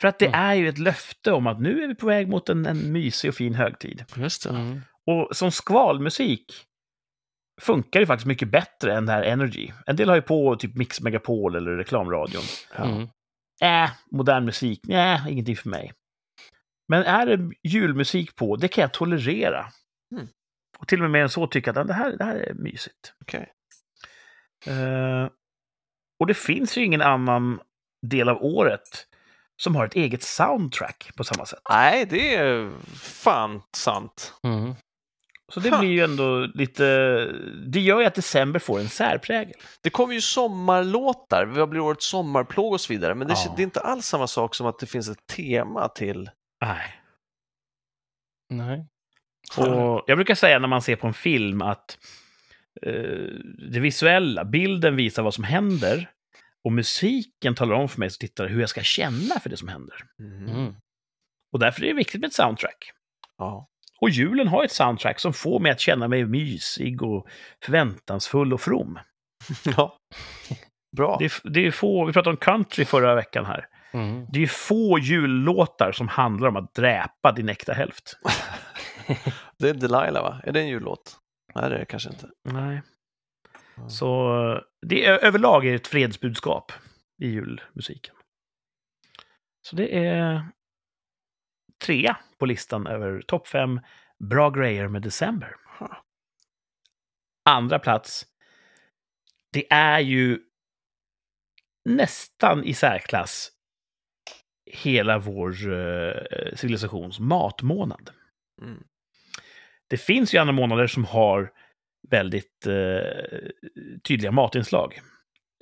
För 0.00 0.08
att 0.08 0.18
det 0.18 0.26
Mm. 0.26 0.40
är 0.40 0.54
ju 0.54 0.68
ett 0.68 0.78
löfte 0.78 1.32
om 1.32 1.46
att 1.46 1.60
nu 1.60 1.82
är 1.82 1.88
vi 1.88 1.94
på 1.94 2.06
väg 2.06 2.28
mot 2.28 2.48
en, 2.48 2.66
en 2.66 2.92
mysig 2.92 3.28
och 3.28 3.34
fin 3.34 3.54
högtid. 3.54 4.04
Just 4.16 4.42
det. 4.44 4.50
Mm. 4.50 4.80
Och 5.06 5.36
som 5.36 5.50
skvalmusik 5.50 6.44
funkar 7.60 8.00
ju 8.00 8.06
faktiskt 8.06 8.26
mycket 8.26 8.48
bättre 8.50 8.94
än 8.94 9.06
det 9.06 9.12
här 9.12 9.22
Energy. 9.22 9.72
En 9.86 9.96
del 9.96 10.08
har 10.08 10.16
ju 10.16 10.22
på 10.22 10.56
typ 10.56 10.74
Mix 10.76 11.00
Megapol 11.00 11.56
eller 11.56 11.70
reklamradion. 11.70 12.42
Ja. 12.76 12.84
Mm. 12.84 13.08
Äh, 13.62 13.90
modern 14.10 14.44
musik, 14.44 14.80
nej, 14.84 15.20
ingenting 15.28 15.56
för 15.56 15.68
mig. 15.68 15.92
Men 16.88 17.02
är 17.02 17.26
det 17.26 17.50
julmusik 17.62 18.36
på, 18.36 18.56
det 18.56 18.68
kan 18.68 18.82
jag 18.82 18.92
tolerera. 18.92 19.66
Mm. 20.14 20.28
Och 20.78 20.88
till 20.88 20.98
och 20.98 21.02
med 21.02 21.10
mer 21.10 21.22
än 21.22 21.28
så 21.28 21.46
tycka 21.46 21.70
att 21.70 21.76
"Ja, 21.76 21.84
det 21.84 21.92
här, 21.94 22.16
det 22.16 22.24
här 22.24 22.36
är 22.36 22.54
mysigt. 22.54 23.14
Okej. 23.20 23.52
Eh, 24.66 25.28
och 26.20 26.26
det 26.26 26.34
finns 26.34 26.78
ju 26.78 26.84
ingen 26.84 27.02
annan 27.02 27.60
del 28.06 28.28
av 28.28 28.44
året 28.44 29.06
som 29.62 29.76
har 29.76 29.86
ett 29.86 29.94
eget 29.94 30.22
soundtrack 30.22 31.10
på 31.16 31.24
samma 31.24 31.46
sätt. 31.46 31.60
Nej, 31.70 32.06
det 32.06 32.34
är 32.34 32.72
fan 32.94 33.62
sant. 33.76 34.34
Mm. 34.42 34.74
Så 35.54 35.60
det 35.60 35.78
blir 35.78 35.90
ju 35.90 36.00
ändå 36.00 36.46
lite... 36.54 36.84
Det 37.66 37.80
gör 37.80 38.00
ju 38.00 38.06
att 38.06 38.14
december 38.14 38.60
får 38.60 38.80
en 38.80 38.88
särprägel. 38.88 39.54
Det 39.80 39.90
kommer 39.90 40.14
ju 40.14 40.20
sommarlåtar, 40.20 41.44
vad 41.44 41.68
blir 41.68 41.80
årets 41.80 42.06
sommarplåg 42.06 42.72
och 42.72 42.80
så 42.80 42.92
vidare, 42.92 43.14
men 43.14 43.28
det, 43.28 43.34
Ja. 43.46 43.54
det 43.56 43.62
är 43.62 43.64
inte 43.64 43.80
alls 43.80 44.06
samma 44.06 44.26
sak 44.26 44.54
som 44.54 44.66
att 44.66 44.78
det 44.78 44.86
finns 44.86 45.08
ett 45.08 45.26
tema 45.26 45.88
till... 45.88 46.30
Nej. 46.60 46.94
Nej. 48.50 48.86
Och 49.58 50.04
jag 50.06 50.18
brukar 50.18 50.34
säga 50.34 50.58
när 50.58 50.68
man 50.68 50.82
ser 50.82 50.96
på 50.96 51.06
en 51.06 51.14
film 51.14 51.62
att 51.62 51.98
eh, 52.82 53.28
det 53.72 53.80
visuella, 53.80 54.44
bilden 54.44 54.96
visar 54.96 55.22
vad 55.22 55.34
som 55.34 55.44
händer 55.44 56.10
och 56.64 56.72
musiken 56.72 57.54
talar 57.54 57.74
om 57.74 57.88
för 57.88 57.98
mig 58.00 58.10
som 58.10 58.18
tittare 58.20 58.48
hur 58.48 58.60
jag 58.60 58.68
ska 58.68 58.82
känna 58.82 59.40
för 59.40 59.50
det 59.50 59.56
som 59.56 59.68
händer. 59.68 59.96
Mm. 60.18 60.48
Mm. 60.48 60.74
Och 61.52 61.58
därför 61.58 61.82
är 61.82 61.86
det 61.86 61.94
viktigt 61.94 62.20
med 62.20 62.28
ett 62.28 62.34
soundtrack. 62.34 62.90
Ja. 63.38 63.68
Och 64.04 64.10
julen 64.10 64.48
har 64.48 64.64
ett 64.64 64.72
soundtrack 64.72 65.20
som 65.20 65.32
får 65.32 65.60
mig 65.60 65.72
att 65.72 65.80
känna 65.80 66.08
mig 66.08 66.24
mysig 66.24 67.02
och 67.02 67.26
förväntansfull 67.64 68.52
och 68.52 68.60
from. 68.60 68.98
ja. 69.76 69.98
Bra. 70.96 71.16
Det 71.20 71.32
det 71.44 71.66
är 71.66 71.70
få, 71.70 72.04
vi 72.04 72.12
pratade 72.12 72.30
om 72.30 72.36
country 72.36 72.84
förra 72.84 73.14
veckan 73.14 73.44
här. 73.44 73.66
Mm. 73.92 74.26
Det 74.32 74.42
är 74.42 74.46
få 74.46 74.98
jullåtar 74.98 75.92
som 75.92 76.08
handlar 76.08 76.48
om 76.48 76.56
att 76.56 76.74
dräpa 76.74 77.32
din 77.32 77.48
äkta 77.48 77.72
hälft. 77.72 78.18
Det 79.58 79.68
är 79.68 79.74
Delilah, 79.74 80.22
va? 80.22 80.40
Är 80.44 80.52
det 80.52 80.60
en 80.60 80.68
jullåt? 80.68 81.16
Nej, 81.54 81.70
det 81.70 81.76
är 81.76 81.78
det 81.78 81.84
kanske 81.84 82.08
inte. 82.08 82.28
Nej. 82.48 82.82
Ja. 83.76 83.88
Så 83.88 84.60
det 84.86 85.06
är 85.06 85.24
överlag 85.24 85.66
är 85.66 85.74
ett 85.74 85.86
fredsbudskap 85.86 86.72
i 87.22 87.28
julmusiken. 87.28 88.14
Så 89.62 89.76
det 89.76 90.06
är 90.06 90.48
trea 91.78 92.16
på 92.38 92.46
listan 92.46 92.86
över 92.86 93.22
topp 93.22 93.48
fem 93.48 93.80
bra 94.18 94.50
grejer 94.50 94.88
med 94.88 95.02
december. 95.02 95.56
Andra 97.44 97.78
plats. 97.78 98.26
Det 99.52 99.72
är 99.72 100.00
ju 100.00 100.40
nästan 101.84 102.64
i 102.64 102.74
särklass 102.74 103.50
hela 104.70 105.18
vår 105.18 105.72
eh, 105.72 106.54
civilisations 106.54 107.20
matmånad. 107.20 108.10
Mm. 108.62 108.84
Det 109.88 109.96
finns 109.96 110.34
ju 110.34 110.38
andra 110.38 110.52
månader 110.52 110.86
som 110.86 111.04
har 111.04 111.52
väldigt 112.10 112.66
eh, 112.66 113.48
tydliga 114.08 114.32
matinslag. 114.32 115.00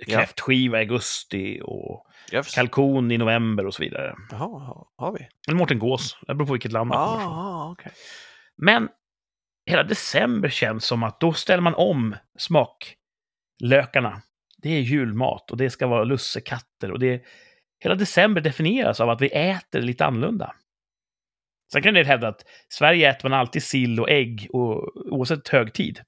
Kräftskiva 0.06 0.78
i 0.78 0.80
augusti 0.80 1.60
och 1.64 2.06
Yes. 2.32 2.54
kalkon 2.54 3.10
i 3.10 3.18
november 3.18 3.66
och 3.66 3.74
så 3.74 3.82
vidare. 3.82 4.14
Jaha, 4.30 4.86
har- 4.96 5.12
vi? 5.12 5.28
Eller 5.48 5.58
Mårten 5.58 5.78
Gås, 5.78 6.18
det 6.26 6.34
beror 6.34 6.46
på 6.46 6.52
vilket 6.52 6.72
land 6.72 6.88
man 6.88 7.06
kommer 7.08 7.20
från. 7.24 7.32
Ah, 7.34 7.70
okej. 7.70 7.92
Men 8.56 8.88
hela 9.70 9.82
december 9.82 10.48
känns 10.48 10.84
som 10.84 11.02
att 11.02 11.20
då 11.20 11.32
ställer 11.32 11.62
man 11.62 11.74
om 11.74 12.16
smaklökarna. 12.38 14.22
Det 14.56 14.68
är 14.70 14.80
julmat 14.80 15.50
och 15.50 15.56
det 15.56 15.70
ska 15.70 15.86
vara 15.86 16.04
lussekatter 16.04 16.90
och 16.92 16.98
det 16.98 17.24
Hela 17.84 17.94
december 17.94 18.40
definieras 18.40 19.00
av 19.00 19.10
att 19.10 19.20
vi 19.20 19.28
äter 19.28 19.80
lite 19.80 20.04
annorlunda. 20.06 20.54
Sen 21.72 21.82
kan 21.82 21.94
det 21.94 22.04
hävda 22.04 22.28
att 22.28 22.44
Sverige 22.68 23.10
äter 23.10 23.28
man 23.28 23.38
alltid 23.38 23.62
sill 23.62 24.00
och 24.00 24.10
ägg 24.10 24.48
och, 24.52 24.96
oavsett 25.12 25.48
högtid. 25.48 26.00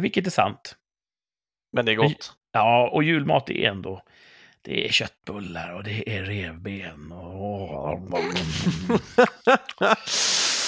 Vilket 0.00 0.26
är 0.26 0.30
sant. 0.30 0.76
Men 1.72 1.86
det 1.86 1.92
är 1.92 1.96
gott. 1.96 2.32
Ja, 2.58 2.88
och 2.92 3.04
julmat 3.04 3.50
är 3.50 3.68
ändå... 3.68 4.02
Det 4.62 4.86
är 4.86 4.92
köttbullar 4.92 5.74
och 5.74 5.84
det 5.84 6.16
är 6.16 6.22
revben. 6.22 7.12
Och... 7.12 8.00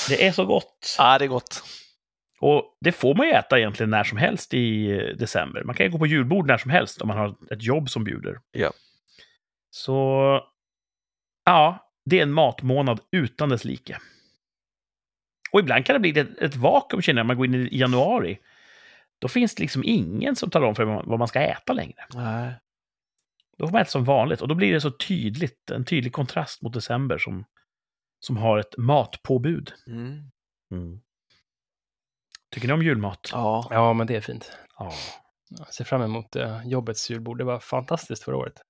Det 0.09 0.27
är 0.27 0.33
så 0.33 0.45
gott. 0.45 0.95
ja, 0.99 1.19
det 1.19 1.25
är 1.25 1.29
gott. 1.29 1.65
Och 2.41 2.77
det 2.81 2.93
får 2.93 3.15
man 3.15 3.27
ju 3.27 3.33
äta 3.33 3.59
egentligen 3.59 3.91
när 3.91 4.05
som 4.05 4.19
helst 4.19 4.55
i 4.55 4.91
eh, 4.91 5.17
december. 5.17 5.63
Man 5.65 5.75
kan 5.75 5.87
ju 5.87 5.93
gå 5.93 5.99
på 5.99 6.07
julbord 6.07 6.47
när 6.47 6.59
som 6.59 6.71
helst 6.71 7.03
om 7.03 7.09
man 7.09 7.17
har 7.19 7.35
ett 7.51 7.63
jobb 7.63 7.91
som 7.91 8.05
bjuder. 8.05 8.41
Ja. 8.53 8.71
Så, 9.71 10.41
ja, 11.45 11.91
det 12.05 12.19
är 12.19 12.23
en 12.23 12.33
matmånad 12.33 13.01
utan 13.13 13.49
dess 13.49 13.65
like. 13.65 13.99
Och 15.53 15.61
ibland 15.61 15.87
kan 15.87 15.95
det 15.95 16.01
bli 16.01 16.21
ett, 16.21 16.39
ett 16.39 16.57
vakuum, 16.57 17.03
känner 17.03 17.21
jag, 17.21 17.25
när 17.25 17.35
man 17.35 17.37
går 17.37 17.47
in 17.47 17.55
i 17.55 17.79
januari. 17.79 18.39
Då 19.21 19.29
finns 19.29 19.55
det 19.55 19.63
liksom 19.63 19.83
ingen 19.85 20.37
som 20.37 20.51
talar 20.51 20.67
om 20.67 20.75
för 20.75 20.85
vad 20.85 21.19
man 21.19 21.29
ska 21.29 21.41
äta 21.41 21.73
längre. 21.73 22.07
Nej. 22.15 22.53
Då 23.59 23.67
får 23.67 23.73
man 23.73 23.83
äta 23.83 23.91
som 23.91 24.05
vanligt 24.05 24.41
och 24.41 24.49
då 24.49 24.55
blir 24.55 24.73
det 24.73 24.81
så 24.81 24.91
tydligt, 24.91 25.71
en 25.71 25.85
tydlig 25.85 26.13
kontrast 26.13 26.63
mot 26.63 26.73
december 26.73 27.19
som, 27.19 27.45
som 28.21 28.37
har 28.37 28.59
ett 28.59 28.77
matpåbud. 28.77 29.73
Mm. 29.87 31.01
Tycker 32.51 32.69
ni 32.69 32.75
om 32.75 32.83
julmat? 32.83 33.29
Ja. 33.33 33.67
Ja, 33.71 33.93
men 33.93 34.07
det 34.07 34.17
är 34.17 34.21
fint. 34.21 34.53
Ja. 34.79 34.93
Jag 35.59 35.75
ser 35.75 35.85
fram 35.85 36.03
emot 36.03 36.37
eh, 36.37 36.67
jobbets 36.69 37.11
julbord. 37.11 37.39
Det 37.39 37.45
var 37.45 37.59
fantastiskt 37.59 38.23
förra 38.25 38.37
året. 38.37 38.63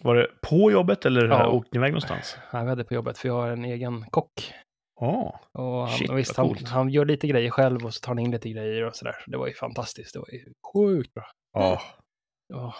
Var 0.00 0.14
det 0.14 0.28
på 0.42 0.70
jobbet 0.72 1.06
eller 1.06 1.28
Ja. 1.28 1.48
åkte 1.48 1.70
ni 1.72 1.78
iväg 1.78 1.90
någonstans? 1.90 2.36
Ja, 2.52 2.62
vi 2.62 2.68
hade 2.68 2.84
på 2.84 2.94
jobbet, 2.94 3.18
för 3.18 3.28
jag 3.28 3.34
har 3.34 3.48
en 3.50 3.64
egen 3.64 4.06
kock. 4.10 4.52
Ja. 5.02 5.40
Och 5.52 5.88
han, 5.88 5.98
Shit, 5.98 6.10
och 6.10 6.18
visst, 6.18 6.36
han, 6.36 6.56
han 6.66 6.88
gör 6.88 7.04
lite 7.04 7.26
grejer 7.26 7.50
själv 7.50 7.86
och 7.86 7.94
så 7.94 8.00
tar 8.00 8.08
han 8.08 8.18
in 8.18 8.30
lite 8.30 8.48
grejer 8.48 8.82
och 8.82 8.96
sådär. 8.96 9.24
Det 9.26 9.36
var 9.36 9.46
ju 9.46 9.54
fantastiskt. 9.54 10.12
Det 10.12 10.18
var 10.18 10.28
ju 10.32 10.44
sjukt 10.72 11.14
bra. 11.14 11.26
Ja. 11.52 11.82
Ja. 12.48 12.74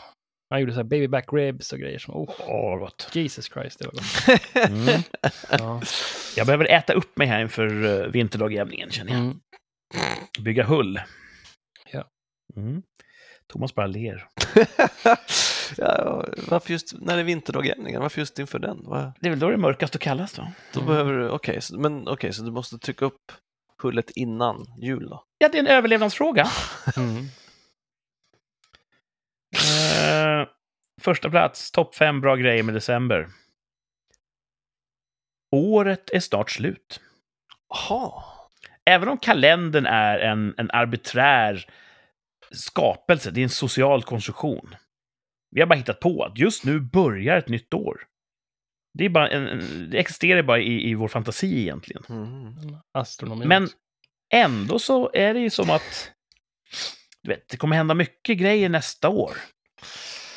Han 0.50 0.60
gjorde 0.60 0.72
så 0.72 0.78
här 0.78 0.84
baby 0.84 1.08
back 1.08 1.32
ribs 1.32 1.72
och 1.72 1.78
grejer 1.78 1.98
som, 1.98 2.14
oh, 2.14 2.30
Åh, 2.38 2.70
vad 2.70 2.78
gott. 2.78 3.10
Jesus 3.12 3.52
Christ, 3.52 3.78
det 3.78 3.86
var 3.86 3.92
gott. 3.92 4.70
Mm. 4.70 5.02
Ja. 5.58 5.82
Jag 6.36 6.46
behöver 6.46 6.64
äta 6.64 6.92
upp 6.92 7.16
mig 7.16 7.26
här 7.26 7.40
inför 7.40 7.84
uh, 7.84 8.06
vinterdagjämningen, 8.06 8.90
känner 8.90 9.12
jag. 9.12 9.20
Mm. 9.20 9.40
Bygga 10.40 10.64
hull. 10.64 11.00
Ja. 11.92 12.04
Mm. 12.56 12.82
Thomas 13.52 13.74
bara 13.74 13.86
ler. 13.86 14.28
ja, 15.76 16.24
varför 16.48 16.72
just 16.72 16.94
när 17.00 17.14
det 17.14 17.20
är 17.22 17.24
vinterdagjämningen? 17.24 18.00
Varför 18.02 18.18
just 18.20 18.38
inför 18.38 18.58
den? 18.58 18.82
Va? 18.84 19.12
Det 19.20 19.26
är 19.26 19.30
väl 19.30 19.38
då 19.38 19.48
det 19.48 19.54
är 19.54 19.58
mörkast 19.58 19.94
och 19.94 20.00
kallast 20.00 20.36
då? 20.36 20.46
Då 20.72 20.80
Mm. 20.80 20.92
behöver 20.92 21.12
du, 21.12 21.28
okej, 21.30 21.60
så, 21.60 21.78
men 21.78 22.08
okej, 22.08 22.32
så 22.32 22.42
du 22.42 22.50
måste 22.50 22.78
trycka 22.78 23.04
upp 23.04 23.32
hullet 23.82 24.10
innan 24.10 24.66
jul 24.82 25.08
då? 25.08 25.24
Ja, 25.38 25.48
det 25.48 25.58
är 25.58 25.62
en 25.62 25.66
överlevnadsfråga. 25.66 26.48
Mm. 26.96 27.24
Eh, 30.42 30.48
första 31.00 31.30
plats, 31.30 31.70
topp 31.70 31.94
fem 31.94 32.20
bra 32.20 32.36
grejer 32.36 32.62
med 32.62 32.74
december. 32.74 33.28
Året 35.50 36.10
är 36.10 36.20
snart 36.20 36.50
slut. 36.50 37.00
Jaha. 37.68 38.22
Även 38.84 39.08
om 39.08 39.18
kalendern 39.18 39.86
är 39.86 40.18
en, 40.18 40.54
en 40.58 40.70
arbiträr 40.70 41.66
skapelse, 42.54 43.30
det 43.30 43.40
är 43.40 43.42
en 43.42 43.48
social 43.48 44.02
konstruktion. 44.02 44.74
Vi 45.50 45.60
har 45.60 45.68
bara 45.68 45.74
hittat 45.74 46.00
på 46.00 46.24
att 46.24 46.38
just 46.38 46.64
nu 46.64 46.80
börjar 46.80 47.36
ett 47.36 47.48
nytt 47.48 47.74
år. 47.74 48.06
Det, 48.94 49.04
är 49.04 49.08
bara 49.08 49.28
en, 49.28 49.90
det 49.90 49.98
existerar 49.98 50.42
bara 50.42 50.60
i, 50.60 50.90
i 50.90 50.94
vår 50.94 51.08
fantasi 51.08 51.60
egentligen. 51.60 52.02
Mm. 52.08 52.76
Astronomi. 52.92 53.46
Men 53.46 53.68
ändå 54.34 54.78
så 54.78 55.10
är 55.14 55.34
det 55.34 55.40
ju 55.40 55.50
som 55.50 55.70
att 55.70 56.12
du 57.22 57.28
vet, 57.28 57.48
det 57.48 57.56
kommer 57.56 57.76
hända 57.76 57.94
mycket 57.94 58.38
grejer 58.38 58.68
nästa 58.68 59.08
år. 59.08 59.36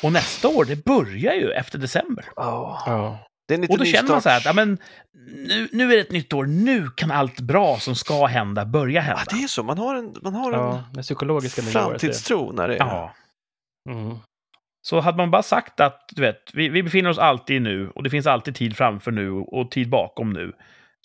Och 0.02 0.12
nästa 0.12 0.48
år, 0.48 0.64
det 0.64 0.84
börjar 0.84 1.34
ju 1.34 1.52
efter 1.52 1.78
december. 1.78 2.28
Ja. 2.36 2.82
Ja. 2.86 3.26
Och 3.68 3.78
då 3.78 3.84
känner 3.84 4.10
man 4.10 4.22
så 4.22 4.28
här 4.28 4.36
att, 4.36 4.44
ja, 4.44 4.52
men, 4.52 4.78
nu, 5.26 5.68
nu 5.72 5.92
är 5.92 5.96
det 5.96 6.00
ett 6.00 6.10
nytt 6.10 6.32
år, 6.32 6.46
nu 6.46 6.88
kan 6.90 7.10
allt 7.10 7.40
bra 7.40 7.78
som 7.78 7.94
ska 7.94 8.26
hända 8.26 8.64
börja 8.64 9.00
hända. 9.00 9.22
Ja, 9.30 9.36
det 9.36 9.44
är 9.44 9.48
så, 9.48 9.62
man 9.62 9.78
har 9.78 9.94
en, 9.94 10.16
man 10.22 10.34
har 10.34 10.52
ja, 10.52 10.84
en 10.88 10.92
det 10.92 11.02
psykologiska 11.02 11.62
det. 11.62 11.68
framtidstro 11.68 12.52
när 12.52 12.68
det 12.68 12.74
är... 12.74 12.78
Ja. 12.78 13.14
Mm. 13.90 14.16
Så 14.82 15.00
hade 15.00 15.16
man 15.16 15.30
bara 15.30 15.42
sagt 15.42 15.80
att, 15.80 16.10
du 16.14 16.22
vet, 16.22 16.54
vi, 16.54 16.68
vi 16.68 16.82
befinner 16.82 17.10
oss 17.10 17.18
alltid 17.18 17.56
i 17.56 17.60
nu 17.60 17.90
och 17.90 18.02
det 18.02 18.10
finns 18.10 18.26
alltid 18.26 18.54
tid 18.54 18.76
framför 18.76 19.10
nu 19.10 19.30
och 19.30 19.70
tid 19.70 19.90
bakom 19.90 20.32
nu, 20.32 20.52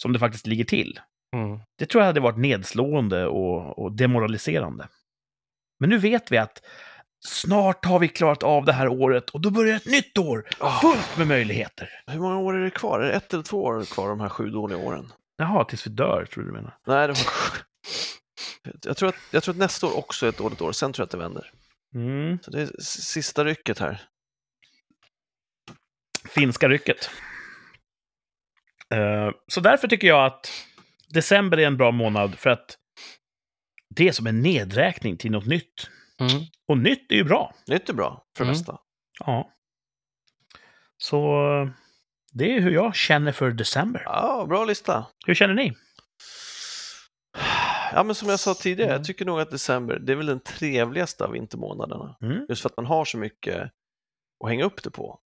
som 0.02 0.14
det 0.14 0.20
faktiskt 0.20 0.48
ligger 0.48 0.64
till. 0.64 1.00
Mm. 1.36 1.60
Det 1.78 1.86
tror 1.86 2.02
jag 2.02 2.08
hade 2.08 2.20
varit 2.20 2.38
nedslående 2.38 3.28
och, 3.28 3.80
och 3.80 3.92
demoraliserande. 3.92 4.88
Men 5.80 5.90
nu 5.90 5.98
vet 5.98 6.32
vi 6.32 6.38
att 6.38 6.62
snart 7.26 7.86
har 7.86 8.00
vi 8.00 8.08
klarat 8.08 8.44
av 8.44 8.66
det 8.66 8.74
här 8.74 8.88
året 8.88 9.30
och 9.30 9.42
då 9.42 9.50
börjar 9.50 9.76
ett 9.76 9.86
nytt 9.86 10.18
år 10.18 10.48
Ah, 10.60 10.80
fullt 10.80 11.18
med 11.18 11.28
möjligheter. 11.28 11.90
hur 12.08 12.20
många 12.20 12.38
år 12.40 12.54
är 12.58 12.64
det 12.64 12.70
kvar? 12.70 13.00
Är 13.00 13.08
det 13.08 13.14
ett 13.14 13.34
eller 13.34 13.44
två 13.44 13.64
år 13.64 13.86
kvar 13.86 14.10
de 14.10 14.20
här 14.20 14.30
sju 14.30 14.50
dåliga 14.50 14.78
åren? 14.78 15.12
Jaha, 15.38 15.66
tills 15.66 15.88
vi 15.88 15.92
dör, 15.92 16.26
tror 16.26 16.44
du 16.44 16.52
menar? 16.52 16.78
Nej, 16.88 17.08
det 17.08 17.14
var... 17.14 17.24
jag, 18.82 18.98
tror 18.98 19.10
att, 19.10 19.16
jag 19.32 19.44
tror 19.44 19.54
att 19.54 19.60
nästa 19.60 19.88
år 19.88 19.98
också 19.98 20.26
är 20.26 20.30
ett 20.30 20.38
dåligt 20.38 20.62
år, 20.62 20.72
sen 20.72 20.94
tror 20.94 21.02
jag 21.04 21.06
att 21.06 21.12
det 21.12 21.18
vänder. 21.18 21.52
Mm. 21.96 22.40
Så 22.42 22.52
det 22.52 22.62
är 22.62 22.70
sista 22.82 23.46
rycket 23.46 23.80
här. 23.80 24.02
Finska 26.30 26.70
rycket. 26.70 27.10
Eh, 28.94 29.30
så 29.48 29.60
därför 29.62 29.88
tycker 29.88 30.08
jag 30.08 30.26
att 30.26 30.52
december 31.08 31.60
är 31.60 31.68
en 31.68 31.78
bra 31.78 31.92
månad 31.92 32.36
för 32.36 32.50
att 32.50 32.78
det 33.96 34.08
är 34.08 34.12
som 34.12 34.28
en 34.28 34.42
nedräkning 34.42 35.18
till 35.18 35.32
något 35.32 35.46
nytt. 35.46 35.90
Mm. 36.20 36.44
Och 36.72 36.78
nytt 36.78 37.12
är 37.12 37.16
ju 37.16 37.24
bra. 37.24 37.54
Nytt 37.68 37.90
är 37.90 37.94
bra 37.94 38.26
för 38.38 38.44
det 38.44 38.50
Mm. 38.50 38.58
mesta. 38.60 38.78
Ja. 39.26 39.50
Så 40.98 41.22
det 42.34 42.56
är 42.56 42.60
hur 42.62 42.72
jag 42.72 42.96
känner 42.96 43.32
för 43.32 43.52
december. 43.52 44.02
Ja, 44.06 44.46
bra 44.50 44.66
lista. 44.66 45.06
Hur 45.26 45.34
känner 45.34 45.54
ni? 45.54 45.74
Ja, 47.94 48.04
men 48.04 48.16
som 48.16 48.30
jag 48.30 48.40
sa 48.40 48.54
tidigare, 48.54 48.90
Mm. 48.90 49.00
jag 49.00 49.06
tycker 49.08 49.26
nog 49.26 49.40
att 49.40 49.52
december, 49.52 50.00
det 50.00 50.12
är 50.12 50.16
väl 50.16 50.26
den 50.26 50.40
trevligaste 50.40 51.24
av 51.24 51.32
vintermånaderna. 51.32 52.16
Mm. 52.22 52.46
Just 52.50 52.62
för 52.62 52.70
att 52.70 52.78
man 52.78 52.86
har 52.86 53.06
så 53.06 53.18
mycket 53.18 53.62
att 54.44 54.50
hänga 54.50 54.64
upp 54.64 54.84
det 54.84 54.90
på. 54.92 55.20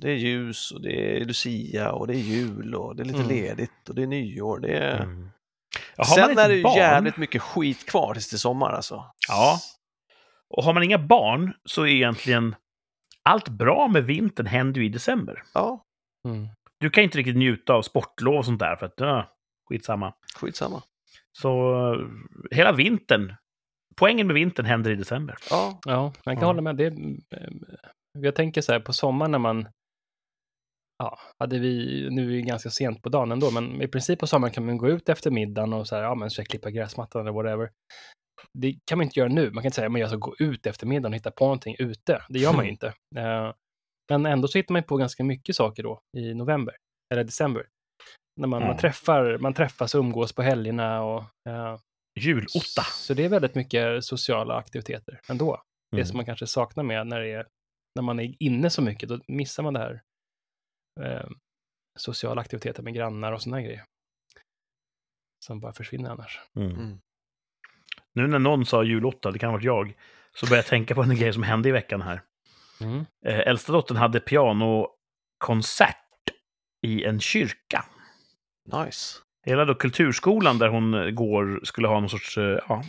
Det 0.00 0.10
är 0.10 0.14
ljus 0.16 0.70
och 0.70 0.82
det 0.82 1.16
är 1.16 1.24
Lucia 1.24 1.92
och 1.92 2.06
det 2.06 2.14
är 2.14 2.20
jul 2.20 2.74
och 2.74 2.96
det 2.96 3.02
är 3.02 3.04
lite 3.04 3.18
Mm. 3.18 3.28
ledigt 3.28 3.88
och 3.88 3.94
det 3.94 4.02
är 4.02 4.06
nyår. 4.06 4.58
Det 4.60 4.78
är... 4.78 5.00
Mm. 5.02 5.30
Ja, 5.96 6.04
Sen 6.04 6.38
är 6.38 6.48
det 6.48 6.54
ju 6.54 6.62
jävligt 6.62 7.16
mycket 7.16 7.42
skit 7.42 7.86
kvar 7.86 8.14
tills 8.14 8.28
till 8.28 8.38
sommar 8.38 8.72
alltså. 8.72 9.04
Ja. 9.28 9.60
Och 10.50 10.64
har 10.64 10.74
man 10.74 10.82
inga 10.82 10.98
barn 10.98 11.52
så 11.64 11.82
är 11.82 11.86
egentligen 11.86 12.54
allt 13.22 13.48
bra 13.48 13.88
med 13.88 14.04
vintern 14.04 14.46
händer 14.46 14.80
ju 14.80 14.86
i 14.86 14.90
december. 14.90 15.42
Ja, 15.54 15.84
Mm. 16.28 16.48
Du 16.80 16.90
kan 16.90 17.04
inte 17.04 17.18
riktigt 17.18 17.36
njuta 17.36 17.72
av 17.74 17.82
sportlov 17.82 18.34
och 18.36 18.44
sånt 18.44 18.58
där 18.60 18.76
för 18.76 18.86
att, 18.86 19.00
äh, 19.00 19.24
skitsamma. 19.68 20.14
skitsamma. 20.40 20.82
Så 21.32 21.50
eh, 21.94 22.00
hela 22.50 22.72
vintern, 22.72 23.34
poängen 23.96 24.26
med 24.26 24.34
vintern 24.34 24.66
händer 24.66 24.90
i 24.90 24.94
december. 24.94 25.36
Ja, 25.50 25.80
Ja, 25.84 26.12
jag 26.24 26.34
kan 26.34 26.40
Ja. 26.42 26.46
hålla 26.46 26.62
med. 26.62 26.76
Det, 26.76 26.86
eh, 26.86 27.48
jag 28.18 28.34
tänker 28.34 28.60
så 28.60 28.72
här 28.72 28.80
på 28.80 28.92
sommaren 28.92 29.32
när 29.32 29.38
man, 29.38 29.68
ja, 30.98 31.18
hade 31.38 31.58
vi, 31.58 32.06
nu 32.10 32.26
är 32.32 32.36
det 32.36 32.42
ganska 32.42 32.70
sent 32.70 33.02
på 33.02 33.08
dagen 33.08 33.32
ändå, 33.32 33.50
men 33.50 33.82
i 33.82 33.88
princip 33.88 34.18
på 34.18 34.26
sommaren 34.26 34.52
kan 34.54 34.66
man 34.66 34.78
gå 34.78 34.88
ut 34.88 35.08
efter 35.08 35.30
middagen 35.30 35.72
och 35.72 35.88
så 35.88 35.96
här, 35.96 36.02
ja 36.02 36.14
men 36.14 36.30
så 36.30 36.44
klippa 36.44 36.70
gräsmattan 36.70 37.20
eller 37.20 37.32
whatever. 37.32 37.70
Det 38.60 38.78
kan 38.84 38.98
man 38.98 39.04
inte 39.04 39.20
göra 39.20 39.28
nu. 39.28 39.44
Man 39.50 39.62
kan 39.62 39.64
inte 39.66 39.74
säga, 39.76 39.88
men 39.88 40.00
jag 40.00 40.10
ska 40.10 40.16
gå 40.18 40.36
ut 40.38 40.66
efter 40.66 40.86
middagen 40.86 41.12
och 41.12 41.16
hitta 41.16 41.30
på 41.30 41.44
någonting 41.44 41.76
ute. 41.78 42.22
Det 42.28 42.38
gör 42.38 42.52
man 42.52 42.64
ju 42.64 42.70
inte. 42.76 42.86
Eh, 43.16 43.54
Men 44.10 44.26
ändå 44.26 44.48
så 44.48 44.58
hittar 44.58 44.72
man 44.72 44.82
på 44.82 44.96
ganska 44.96 45.24
mycket 45.24 45.56
saker 45.56 45.82
då 45.82 46.00
i 46.16 46.34
november, 46.34 46.76
eller 47.12 47.24
december. 47.24 47.66
När 48.40 48.48
man, 48.48 48.60
Ja. 48.62 48.68
man, 48.68 48.76
träffar, 48.76 49.38
man 49.38 49.54
träffas 49.54 49.94
och 49.94 49.98
umgås 49.98 50.32
på 50.32 50.42
helgerna 50.42 51.02
och 51.02 51.22
eh, 51.48 51.78
Julotta. 52.20 52.82
så 52.82 53.14
det 53.14 53.24
är 53.24 53.28
väldigt 53.28 53.54
mycket 53.54 54.04
sociala 54.04 54.54
aktiviteter 54.56 55.20
ändå. 55.28 55.62
Det 55.90 55.96
Mm. 55.96 56.06
som 56.06 56.16
man 56.16 56.26
kanske 56.26 56.46
saknar 56.46 56.84
med 56.84 57.06
när, 57.06 57.20
det 57.20 57.32
är, 57.32 57.46
när 57.94 58.02
man 58.02 58.20
är 58.20 58.34
inne 58.38 58.70
så 58.70 58.82
mycket, 58.82 59.08
då 59.08 59.20
missar 59.28 59.62
man 59.62 59.74
det 59.74 59.80
här 59.80 60.02
eh, 61.00 61.28
sociala 61.98 62.40
aktiviteter 62.40 62.82
med 62.82 62.94
grannar 62.94 63.32
och 63.32 63.42
sådana 63.42 63.62
grejer. 63.62 63.84
Som 65.46 65.60
bara 65.60 65.72
försvinner 65.72 66.10
annars. 66.10 66.40
Mm. 66.56 67.00
Nu 68.18 68.26
när 68.26 68.38
någon 68.38 68.66
sa 68.66 68.84
julotta, 68.84 69.30
det 69.30 69.38
kan 69.38 69.48
ha 69.48 69.56
varit 69.56 69.64
jag, 69.64 69.94
så 70.34 70.46
började 70.46 70.58
jag 70.58 70.66
tänka 70.66 70.94
på 70.94 71.02
en 71.02 71.16
grej 71.16 71.32
som 71.32 71.42
hände 71.42 71.68
i 71.68 71.72
veckan 71.72 72.02
här. 72.02 72.20
Mm. 72.80 73.06
Eh, 73.26 73.38
äldsta 73.38 73.72
dottern 73.72 73.96
hade 73.96 74.20
pianokonsert 74.20 75.96
i 76.82 77.04
en 77.04 77.20
kyrka. 77.20 77.84
nice. 78.72 79.18
Hela 79.44 79.64
då 79.64 79.74
kulturskolan 79.74 80.58
där 80.58 80.68
hon 80.68 80.94
eh, 80.94 81.10
går 81.10 81.60
skulle 81.62 81.88
ha 81.88 82.00
någon 82.00 82.10
sorts 82.10 82.38
eh, 82.38 82.58
ja, 82.68 82.84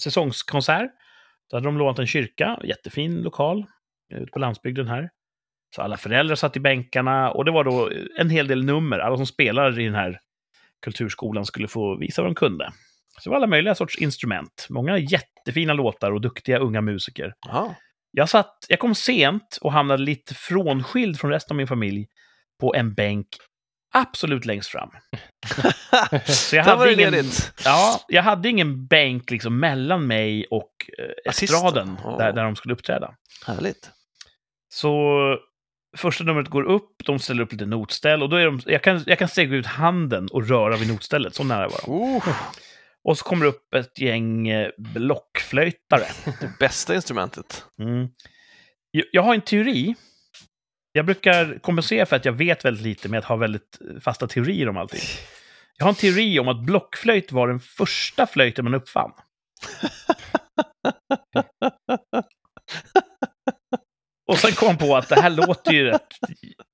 säsongskonsert. 0.00 0.90
Då 1.50 1.56
hade 1.56 1.66
de 1.66 1.78
lånat 1.78 1.98
en 1.98 2.06
kyrka, 2.06 2.60
jättefin 2.64 3.22
lokal, 3.22 3.66
ute 4.14 4.32
på 4.32 4.38
landsbygden 4.38 4.88
här. 4.88 5.10
Så 5.76 5.82
alla 5.82 5.96
föräldrar 5.96 6.36
satt 6.36 6.56
i 6.56 6.60
bänkarna 6.60 7.30
och 7.30 7.44
det 7.44 7.50
var 7.50 7.64
då 7.64 7.90
en 8.18 8.30
hel 8.30 8.46
del 8.46 8.64
nummer. 8.64 8.98
Alla 8.98 9.16
som 9.16 9.26
spelar 9.26 9.80
i 9.80 9.84
den 9.84 9.94
här 9.94 10.20
kulturskolan 10.82 11.46
skulle 11.46 11.68
få 11.68 11.96
visa 11.96 12.22
vad 12.22 12.30
de 12.30 12.34
kunde. 12.34 12.72
Så 13.18 13.22
det 13.24 13.30
var 13.30 13.36
alla 13.36 13.46
möjliga 13.46 13.74
sorts 13.74 13.98
instrument. 13.98 14.66
Många 14.70 14.98
jättefina 14.98 15.72
låtar 15.72 16.12
och 16.12 16.20
duktiga 16.20 16.58
unga 16.58 16.80
musiker. 16.80 17.34
Ja. 17.46 17.74
Jag, 18.10 18.28
satt, 18.28 18.56
jag 18.68 18.78
kom 18.78 18.94
sent 18.94 19.58
och 19.60 19.72
hamnade 19.72 20.02
lite 20.02 20.34
frånskild 20.34 21.20
från 21.20 21.30
resten 21.30 21.54
av 21.54 21.56
min 21.56 21.66
familj 21.66 22.06
på 22.60 22.74
en 22.74 22.94
bänk 22.94 23.26
absolut 23.94 24.44
längst 24.44 24.68
fram. 24.70 24.90
Så 26.26 26.56
jag 26.56 26.64
hade, 26.64 26.92
ingen, 26.92 27.10
ledigt. 27.12 27.52
ja, 27.64 28.00
jag 28.08 28.22
hade 28.22 28.48
ingen 28.48 28.86
bänk 28.86 29.30
liksom 29.30 29.60
mellan 29.60 30.06
mig 30.06 30.46
och 30.50 30.70
eh, 30.98 31.30
estraden 31.32 31.98
Ja. 32.04 32.16
där, 32.18 32.32
där 32.32 32.44
de 32.44 32.56
skulle 32.56 32.74
uppträda. 32.74 33.14
Härligt. 33.46 33.90
Så 34.68 35.10
första 35.96 36.24
numret 36.24 36.48
går 36.48 36.62
upp, 36.62 36.90
de 37.04 37.18
ställer 37.18 37.42
upp 37.42 37.52
lite 37.52 37.66
notställ 37.66 38.22
och 38.22 38.28
då 38.28 38.36
är 38.36 38.44
de, 38.46 38.60
jag 38.66 38.82
kan, 38.82 39.02
jag 39.06 39.18
kan 39.18 39.28
sträcka 39.28 39.54
ut 39.54 39.66
handen 39.66 40.28
och 40.32 40.48
röra 40.48 40.76
vid 40.76 40.88
notstället, 40.88 41.34
så 41.34 41.44
nära 41.44 41.68
var 41.68 41.80
de. 41.86 41.90
Oh, 41.92 42.28
Och 43.08 43.18
så 43.18 43.24
kommer 43.24 43.44
det 43.44 43.48
upp 43.48 43.74
ett 43.74 43.98
gäng 43.98 44.48
eh, 44.48 44.70
blockflöjtare. 44.78 46.04
det 46.40 46.52
bästa 46.58 46.94
instrumentet. 46.94 47.64
Mm. 47.82 48.08
Jag- 49.12 49.22
har 49.22 49.34
en 49.34 49.40
teori. 49.40 49.94
Jag 50.92 51.06
brukar 51.06 51.58
kompensera 51.58 52.06
för 52.06 52.16
att 52.16 52.24
jag 52.24 52.32
vet 52.32 52.64
väldigt 52.64 52.82
lite 52.82 53.08
med 53.08 53.18
att 53.18 53.24
ha 53.24 53.36
väldigt 53.36 53.78
eh, 53.80 54.00
fasta 54.00 54.26
teorier 54.26 54.68
om 54.68 54.76
allting. 54.76 55.00
Jag 55.76 55.84
har 55.84 55.88
en 55.90 55.94
teori 55.94 56.38
om 56.38 56.48
att 56.48 56.66
blockflöjt 56.66 57.32
var 57.32 57.48
den 57.48 57.60
första 57.60 58.26
flöjten 58.26 58.64
man 58.64 58.74
uppfann. 58.74 59.12
Och 64.26 64.38
sen 64.38 64.52
kom 64.52 64.78
på 64.78 64.96
att 64.96 65.08
det 65.08 65.20
här 65.20 65.30
låter 65.30 65.72
ju 65.72 65.84
rätt 65.84 66.06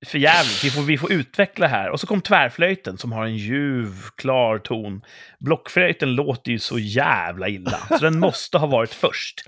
förjävligt. 0.05 0.63
Vi 0.63 0.69
får, 0.69 0.81
vi 0.81 0.97
får 0.97 1.11
utveckla 1.11 1.67
här. 1.67 1.89
Och 1.89 1.99
så 1.99 2.07
kom 2.07 2.21
tvärflöjten 2.21 2.97
som 2.97 3.11
har 3.11 3.25
en 3.25 3.37
ljuv, 3.37 3.93
klar 4.17 4.57
ton. 4.57 5.01
Blockflöjten 5.39 6.15
låter 6.15 6.51
ju 6.51 6.59
så 6.59 6.79
jävla 6.79 7.49
illa. 7.49 7.77
Så 7.89 7.97
den 7.97 8.19
måste 8.19 8.57
ha 8.57 8.67
varit 8.67 8.93
först. 8.93 9.43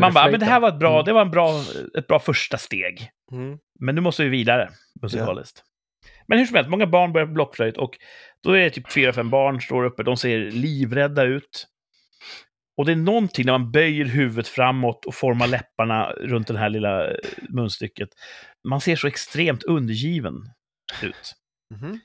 Man 0.00 0.12
bara, 0.12 0.30
men 0.30 0.40
det 0.40 0.46
här 0.46 0.60
var 0.60 0.68
ett 0.68 0.78
bra, 0.78 1.02
det 1.02 1.12
var 1.12 1.22
en 1.22 1.30
bra, 1.30 1.64
ett 1.98 2.06
bra 2.06 2.18
första 2.18 2.58
steg. 2.58 3.10
Mm. 3.32 3.58
Men 3.80 3.94
nu 3.94 4.00
måste 4.00 4.22
vi 4.22 4.28
vidare 4.28 4.70
musikaliskt. 5.02 5.62
Men 6.28 6.38
hur 6.38 6.46
som 6.46 6.56
helst, 6.56 6.70
många 6.70 6.86
barn 6.86 7.12
börjar 7.12 7.26
på 7.26 7.32
blockflöjt 7.32 7.76
och 7.76 7.90
då 8.42 8.52
är 8.52 8.64
det 8.64 8.70
typ 8.70 8.92
fyra, 8.92 9.12
fem 9.12 9.30
barn 9.30 9.60
står 9.60 9.84
uppe. 9.84 10.02
De 10.02 10.16
ser 10.16 10.38
livrädda 10.38 11.22
ut. 11.22 11.66
Och 12.76 12.86
det 12.86 12.92
är 12.92 12.96
någonting 12.96 13.46
när 13.46 13.58
man 13.58 13.70
böjer 13.70 14.04
huvudet 14.04 14.48
framåt 14.48 15.04
och 15.04 15.14
formar 15.14 15.46
läpparna 15.46 16.10
runt 16.12 16.48
det 16.48 16.58
här 16.58 16.68
lilla 16.68 17.10
eh, 17.10 17.16
munstycket. 17.48 18.08
Man 18.68 18.80
ser 18.80 18.96
så 18.96 19.06
extremt 19.06 19.62
undergiven 19.62 20.34
ut. 21.02 21.34
Mhm. 21.74 22.00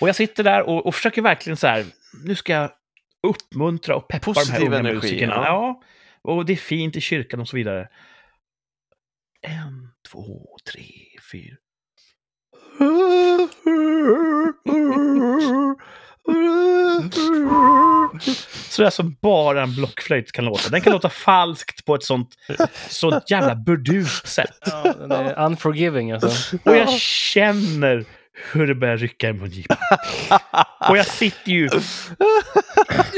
Och 0.00 0.08
jag 0.08 0.16
sitter 0.16 0.44
där 0.44 0.62
och, 0.62 0.86
och 0.86 0.94
försöker 0.94 1.22
verkligen 1.22 1.56
så 1.56 1.66
här, 1.66 1.84
nu 2.24 2.34
ska 2.34 2.52
jag 2.52 2.70
uppmuntra 3.26 3.96
och 3.96 4.08
peppa 4.08 4.24
de 4.26 4.34
Positiv 4.34 4.54
här 4.54 4.66
unga 4.66 4.78
energi, 4.78 4.94
musikerna. 4.94 5.34
ja. 5.34 5.44
Ja. 5.44 5.82
och 6.32 6.46
det 6.46 6.52
är 6.52 6.56
fint 6.56 6.96
i 6.96 7.00
kyrkan 7.00 7.40
och 7.40 7.48
så 7.48 7.56
vidare. 7.56 7.88
En, 9.42 9.88
två, 10.12 10.46
tre, 10.72 10.84
fyra. 11.32 11.56
Så 18.78 18.82
det 18.82 18.88
är 18.88 18.90
som 18.90 19.16
bara 19.22 19.62
en 19.62 19.74
blockflöjt 19.74 20.32
kan 20.32 20.44
låta. 20.44 20.68
Den 20.68 20.80
kan 20.80 20.92
låta 20.92 21.08
falskt 21.08 21.84
på 21.84 21.94
ett 21.94 22.04
sånt, 22.04 22.28
sånt 22.88 23.30
jävla 23.30 23.54
burdust 23.54 24.28
sätt. 24.28 24.58
Ja, 24.66 24.94
den 24.98 25.12
är 25.12 25.38
unforgiving 25.38 26.12
alltså. 26.12 26.56
Och 26.64 26.76
jag 26.76 26.92
känner 27.00 28.04
hur 28.52 28.66
det 28.66 28.74
börjar 28.74 28.96
rycka 28.96 29.28
i 29.28 29.32
mungipan. 29.32 29.76
Och 30.88 30.98
jag 30.98 31.06
sitter 31.06 31.52
ju 31.52 31.68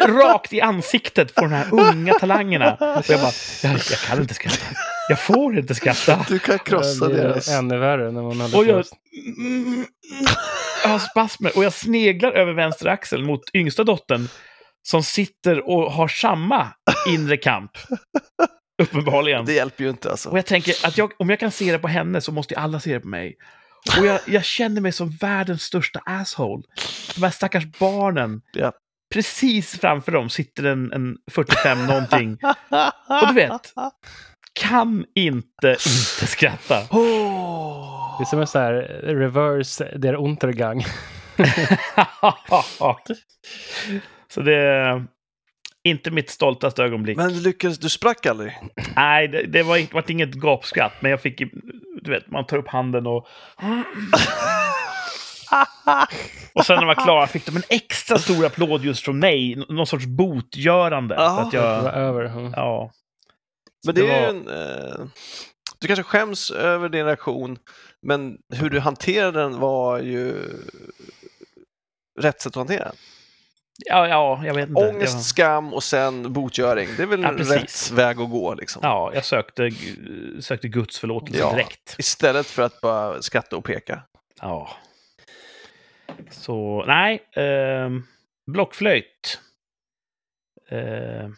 rakt 0.07 0.53
i 0.53 0.61
ansiktet 0.61 1.35
på 1.35 1.41
de 1.41 1.53
här 1.53 1.67
unga 1.75 2.15
talangerna. 2.15 2.73
Och 2.75 3.11
jag 3.11 3.21
bara, 3.21 3.33
jag, 3.63 3.73
jag 3.73 3.99
kan 4.07 4.21
inte 4.21 4.35
skratta. 4.35 4.65
Jag 5.09 5.21
får 5.21 5.59
inte 5.59 5.75
skratta. 5.75 6.25
Du 6.29 6.39
kan 6.39 6.59
krossa 6.59 7.09
det 7.09 7.15
deras... 7.15 7.49
ännu 7.49 7.79
värre 7.79 8.11
när 8.13 8.23
man 8.23 8.41
har 8.41 8.57
Och 8.57 8.67
jag, 8.67 8.85
jag 10.83 10.91
har 10.91 10.99
spasmer 10.99 11.57
och 11.57 11.65
jag 11.65 11.73
sneglar 11.73 12.33
över 12.33 12.53
vänster 12.53 12.87
axel 12.87 13.25
mot 13.25 13.41
yngsta 13.55 13.85
dottern 13.85 14.29
som 14.91 15.03
sitter 15.03 15.69
och 15.69 15.93
har 15.93 16.09
samma 16.09 16.69
inre 17.09 17.37
kamp. 17.37 17.71
Uppenbarligen. 18.83 19.45
Det 19.45 19.53
hjälper 19.53 19.85
ju 19.85 19.91
inte 19.91 20.11
alltså. 20.11 20.29
Och 20.29 20.39
jag 20.39 20.47
tänker 20.47 20.87
att 20.87 20.99
jag, 20.99 21.13
om 21.19 21.31
jag 21.31 21.41
kan 21.41 21.51
se 21.51 21.73
det 21.73 21.79
på 21.79 21.89
henne 21.89 22.21
så 22.21 22.33
måste 22.33 22.55
ju 22.55 22.61
alla 22.61 22.81
se 22.81 22.93
det 22.93 23.01
på 23.01 23.09
mig. 23.09 23.37
Och 23.99 24.07
jag, 24.07 24.21
jag 24.27 24.45
känner 24.45 24.81
mig 24.81 24.93
som 24.93 25.11
världens 25.11 25.63
största 25.63 26.01
asshole. 26.05 26.63
De 27.15 27.23
här 27.23 27.31
stackars 27.31 27.65
barnen. 27.79 28.43
Ja. 28.53 28.73
Precis 29.15 29.81
framför 29.81 30.13
dem 30.13 30.31
sitter 30.31 30.65
en, 30.65 30.93
en 30.93 31.17
45 31.31 31.87
någonting. 31.87 32.39
Och 33.09 33.29
du 33.29 33.35
vet, 33.35 33.73
kan 34.53 35.05
inte 35.15 35.77
inte 35.77 36.27
skratta. 36.27 36.83
Åh. 36.91 38.19
Det 38.19 38.23
är 38.23 38.27
som 38.27 38.41
en 38.41 38.47
sån 38.47 38.63
här 38.63 38.73
reverse 39.03 39.99
der 39.99 40.15
Untergang. 40.15 40.85
så 44.31 44.41
det 44.41 44.55
är 44.57 45.07
inte 45.85 46.11
mitt 46.11 46.31
stoltaste 46.31 46.83
ögonblick. 46.83 47.17
Men 47.17 47.29
du 47.33 47.41
lyckades, 47.41 47.79
du 47.79 47.89
sprack 47.89 48.27
aldrig? 48.27 48.59
Nej, 48.97 49.29
det, 49.29 49.43
det 49.47 49.63
var, 49.63 49.77
inte- 49.77 49.95
var 49.95 50.11
inget 50.11 50.35
gapskratt, 50.35 50.93
men 51.01 51.11
jag 51.11 51.23
fick, 51.23 51.39
du 52.03 52.11
vet, 52.11 52.31
man 52.31 52.47
tar 52.47 52.57
upp 52.57 52.69
handen 52.69 53.07
och... 53.07 53.27
Och 56.55 56.67
sen 56.67 56.77
när 56.77 56.83
jag 56.83 56.87
var 56.97 57.05
klar 57.05 57.27
fick 57.27 57.47
de 57.47 57.57
en 57.57 57.63
extra 57.69 58.19
stor 58.19 58.47
applåd 58.47 58.85
just 58.85 59.05
från 59.05 59.19
mig, 59.19 59.65
någon 59.69 59.87
sorts 59.87 60.07
botgörande. 60.07 61.15
För 61.15 61.23
att 61.43 61.51
Det 61.51 61.59
var 61.61 61.67
jag, 61.85 61.95
över. 61.95 62.25
Mm. 62.25 62.53
ja. 62.57 62.91
Men 63.87 63.95
det 63.95 64.01
Det 64.03 64.11
är 64.13 64.23
var- 64.23 64.29
en... 64.29 64.49
Eh, 64.49 65.07
du 65.81 65.87
kanske 65.87 66.03
skäms 66.03 66.51
över 66.51 66.89
din 66.89 67.07
reaktion, 67.07 67.59
men 68.07 68.39
hur 68.55 68.71
du 68.71 68.81
hanterade 68.81 69.41
den 69.41 69.59
var 69.59 69.99
ju 69.99 70.35
rätt 72.21 72.41
sätt 72.41 72.51
att 72.51 72.55
hantera 72.57 72.85
den. 72.85 72.95
Ja, 73.87 74.09
ja, 74.09 74.43
jag 74.45 74.55
vet 74.55 74.69
inte. 74.69 74.81
Ångest, 74.81 75.15
Jag, 75.15 75.23
skam 75.23 75.75
och 75.75 75.83
sen 75.83 76.33
botgöring. 76.33 76.89
Det 76.97 77.03
är 77.03 77.07
väl 77.07 77.23
Ja, 77.23 77.31
rätt 77.57 77.91
väg 77.91 78.21
att 78.21 78.31
gå 78.31 78.55
liksom. 78.55 78.81
ja, 78.85 79.11
jag 79.15 79.25
sökte, 79.25 79.71
sökte 80.41 80.69
Guds 80.69 80.99
förlåtelse 80.99 81.39
Ja. 81.41 81.53
direkt. 81.53 81.95
Istället 81.99 82.47
för 82.47 82.63
att 82.63 82.81
bara 82.81 83.23
skratta 83.23 83.57
och 83.57 83.65
peka. 83.65 84.03
Ja. 84.41 84.71
Så, 86.31 86.85
nej. 86.87 87.23
ehm, 87.37 88.03
blockflöjt. 88.53 89.41
Eh, 90.71 91.29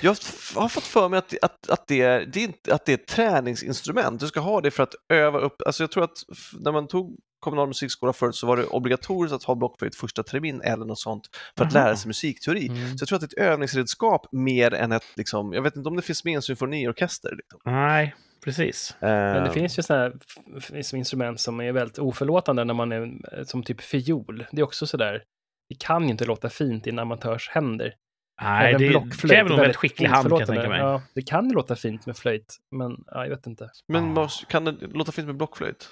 Jag 0.00 0.16
har 0.54 0.68
fått 0.68 0.84
för 0.84 1.08
mig 1.08 1.18
att, 1.18 1.34
att, 1.42 1.70
att, 1.70 1.86
det 1.86 2.00
är, 2.02 2.26
det 2.26 2.44
är 2.44 2.74
att 2.74 2.84
det 2.84 2.92
är 2.92 2.98
ett 2.98 3.06
träningsinstrument. 3.06 4.20
Du 4.20 4.26
ska 4.26 4.40
ha 4.40 4.60
det 4.60 4.70
för 4.70 4.82
att 4.82 4.94
öva 5.08 5.38
upp. 5.38 5.62
Alltså 5.66 5.82
jag 5.82 5.90
tror 5.90 6.04
att 6.04 6.18
när 6.60 6.72
man 6.72 6.88
tog 6.88 7.16
kommunal 7.44 7.68
musikskola 7.68 8.12
förut 8.12 8.34
så 8.34 8.46
var 8.46 8.56
det 8.56 8.66
obligatoriskt 8.66 9.34
att 9.34 9.44
ha 9.44 9.54
blockflöjt 9.54 9.96
första 9.96 10.22
termin 10.22 10.60
eller 10.60 10.84
något 10.84 10.98
sånt 10.98 11.28
för 11.58 11.64
att 11.64 11.76
Aha. 11.76 11.84
lära 11.84 11.96
sig 11.96 12.08
musikteori. 12.08 12.68
Mm. 12.68 12.98
Så 12.98 13.02
jag 13.02 13.08
tror 13.08 13.16
att 13.16 13.30
det 13.30 13.38
är 13.38 13.44
ett 13.46 13.52
övningsredskap 13.52 14.26
mer 14.32 14.74
än 14.74 14.92
ett, 14.92 15.04
liksom, 15.16 15.52
jag 15.52 15.62
vet 15.62 15.76
inte 15.76 15.88
om 15.88 15.96
det 15.96 16.02
finns 16.02 16.24
med 16.24 16.32
i 16.32 16.34
en 16.34 16.42
symfoniorkester. 16.42 17.36
Liksom. 17.36 17.60
nej, 17.64 18.14
precis. 18.44 18.96
Men 19.00 19.42
det 19.42 19.48
Eh, 19.48 19.52
finns 19.52 19.78
ju 19.78 19.82
sådana 19.82 20.04
här 20.04 20.94
instrument 20.96 21.40
som 21.40 21.60
är 21.60 21.72
väldigt 21.72 21.98
oförlåtande 21.98 22.64
när 22.64 22.74
man 22.74 22.92
är 22.92 23.44
som 23.44 23.62
typ 23.62 23.80
fiol. 23.80 24.46
Det 24.52 24.60
är 24.60 24.64
också 24.64 24.86
sådär. 24.86 25.22
Det 25.68 25.76
kan 25.78 26.04
ju 26.04 26.10
inte 26.10 26.24
låta 26.24 26.48
fint 26.48 26.86
i 26.86 26.90
en 26.90 26.98
amatörs 26.98 27.48
händer. 27.48 27.94
Nej, 28.42 28.74
det 28.74 28.88
kräver 29.28 29.50
nog 29.50 29.58
väldigt 29.58 29.76
skicklig 29.76 30.08
hand 30.08 30.28
kan 30.28 30.38
jag 30.38 30.48
tänka 30.48 30.68
mig. 30.68 30.78
Ja, 30.80 31.02
det 31.14 31.22
kan 31.22 31.48
ju 31.48 31.54
låta 31.54 31.76
fint 31.76 32.06
med 32.06 32.16
flöjt, 32.16 32.56
men 32.76 33.04
ja, 33.06 33.22
jag 33.22 33.30
vet 33.30 33.46
inte. 33.46 33.70
Men 33.88 34.18
Ah. 34.18 34.28
kan 34.48 34.64
det 34.64 34.72
låta 34.92 35.12
fint 35.12 35.26
med 35.26 35.36
blockflöjt? 35.36 35.88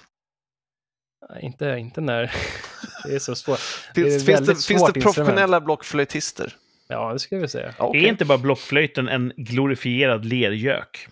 Inte, 1.41 1.65
inte 1.79 2.01
när 2.01 2.21
det 3.05 3.15
är 3.15 3.19
så 3.19 3.35
svårt. 3.35 3.59
Finns, 3.95 4.25
det, 4.25 4.45
finns 4.45 4.65
svårt 4.65 4.93
det 4.93 5.01
professionella 5.01 5.61
blockflöjtister? 5.61 6.55
Ja, 6.87 7.13
det 7.13 7.19
skulle 7.19 7.41
jag 7.41 7.49
säga. 7.49 7.73
Ja, 7.77 7.85
okej. 7.85 8.05
Är 8.05 8.09
inte 8.09 8.25
bara 8.25 8.37
blockflöjten 8.37 9.07
en 9.07 9.33
glorifierad 9.37 10.25
lergök? 10.25 11.07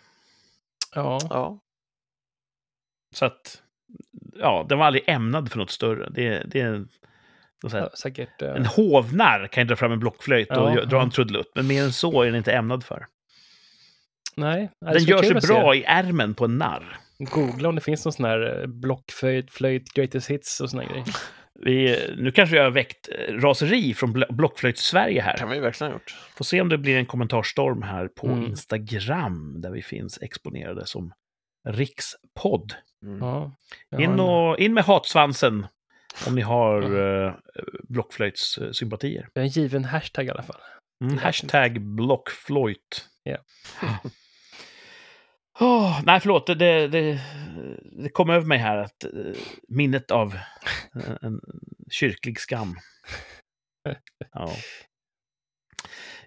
Ja, 0.95 1.19
Ja. 1.29 1.59
Så 3.15 3.25
att, 3.25 3.61
ja, 4.39 4.65
den 4.69 4.77
var 4.77 4.85
aldrig 4.85 5.03
ämnad 5.07 5.51
för 5.51 5.57
något 5.57 5.71
större. 5.71 6.09
Det, 6.09 6.43
det 6.45 6.61
är 6.61 6.85
säga, 7.69 7.83
ja 7.83 7.89
säkert. 7.97 8.41
eh, 8.41 8.49
en 8.55 8.65
hovnarr 8.65 9.47
kan 9.47 9.63
ju 9.63 9.67
dra 9.67 9.75
fram 9.75 9.91
en 9.91 9.99
blockflöjt 9.99 10.49
och 10.49 10.55
Ja, 10.55 10.69
gö- 10.75 10.85
dra 10.85 10.97
ja. 10.97 11.03
en 11.03 11.11
trudelutt, 11.11 11.51
men 11.55 11.67
mer 11.67 11.83
än 11.83 11.93
så 11.93 12.21
är 12.21 12.25
den 12.25 12.35
inte 12.35 12.51
ämnad 12.53 12.83
för. 12.85 13.05
Nej, 14.35 14.71
Den 14.79 15.03
gör 15.03 15.23
sig 15.23 15.33
bra 15.49 15.75
i 15.75 15.83
ärmen 15.83 16.33
på 16.33 16.45
en 16.45 16.57
narr. 16.57 16.97
Googla 17.25 17.69
om 17.69 17.75
det 17.75 17.81
finns 17.81 18.05
någon 18.05 18.13
sån 18.13 18.25
här 18.25 18.61
eh, 18.61 18.67
blockflöjt, 18.67 19.51
flöjt, 19.51 19.93
greatest 19.93 20.29
hits 20.29 20.61
och 20.61 20.69
såna 20.69 20.85
grejer. 20.85 21.03
Vi, 21.59 21.97
nu 22.17 22.31
kanske 22.31 22.55
jag 22.55 22.63
har 22.63 22.71
väckt 22.71 23.09
eh, 23.09 23.33
raseri 23.33 23.93
från 23.93 24.15
Bl- 24.17 24.31
Blockflöjts-Sverige 24.33 25.21
här. 25.21 25.37
kan 25.37 25.49
vi 25.49 25.59
verkligen 25.59 25.91
ha 25.91 25.95
gjort. 25.99 26.15
Får 26.37 26.45
se 26.45 26.61
om 26.61 26.69
det 26.69 26.77
blir 26.77 26.97
en 26.97 27.05
kommentarstorm 27.05 27.81
här 27.81 28.07
på 28.07 28.27
Mm. 28.27 28.43
Instagram, 28.45 29.61
där 29.61 29.71
vi 29.71 29.81
finns 29.81 30.21
exponerade 30.21 30.85
som 30.85 31.13
rikspodd. 31.69 32.73
Mm. 33.05 33.19
Ja, 33.19 33.51
In, 33.99 34.19
och, 34.19 34.59
in 34.59 34.73
med 34.73 34.83
hatsvansen 34.83 35.67
om 36.27 36.35
ni 36.35 36.41
har 36.41 36.95
uh, 36.95 37.33
blockflöjtssympatier. 37.89 39.29
jag 39.33 39.41
har 39.41 39.45
en 39.45 39.49
given 39.51 39.85
hashtag 39.85 40.25
i 40.25 40.29
alla 40.29 40.43
fall. 40.43 40.61
Mm, 41.03 41.17
hashtag 41.17 41.81
blockflöjt. 41.81 43.05
Ja. 43.23 43.37
Åh, 45.61 46.01
nej, 46.05 46.19
förlåt. 46.19 46.47
Det, 46.47 46.55
det, 46.87 46.87
det, 46.87 47.19
kom 48.09 48.29
över 48.29 48.45
mig 48.45 48.57
här 48.57 48.77
att 48.77 49.03
eh, 49.03 49.09
minnet 49.67 50.11
av 50.11 50.37
en, 50.93 51.17
en 51.21 51.41
kyrklig 51.91 52.39
skam. 52.39 52.75
Ja. 54.31 54.49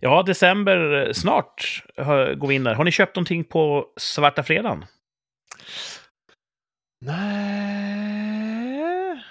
Ja, 0.01 0.23
december, 0.23 1.07
eh, 1.07 1.13
snart 1.13 1.85
går 2.37 2.47
vi 2.47 2.55
in 2.55 2.65
där. 2.65 2.75
Har 2.75 2.85
ni 2.85 2.91
köpt 2.91 3.17
någonting 3.17 3.45
på 3.45 3.93
svarta 3.97 4.43
fredagen? 4.43 4.85
Nej. 7.01 9.25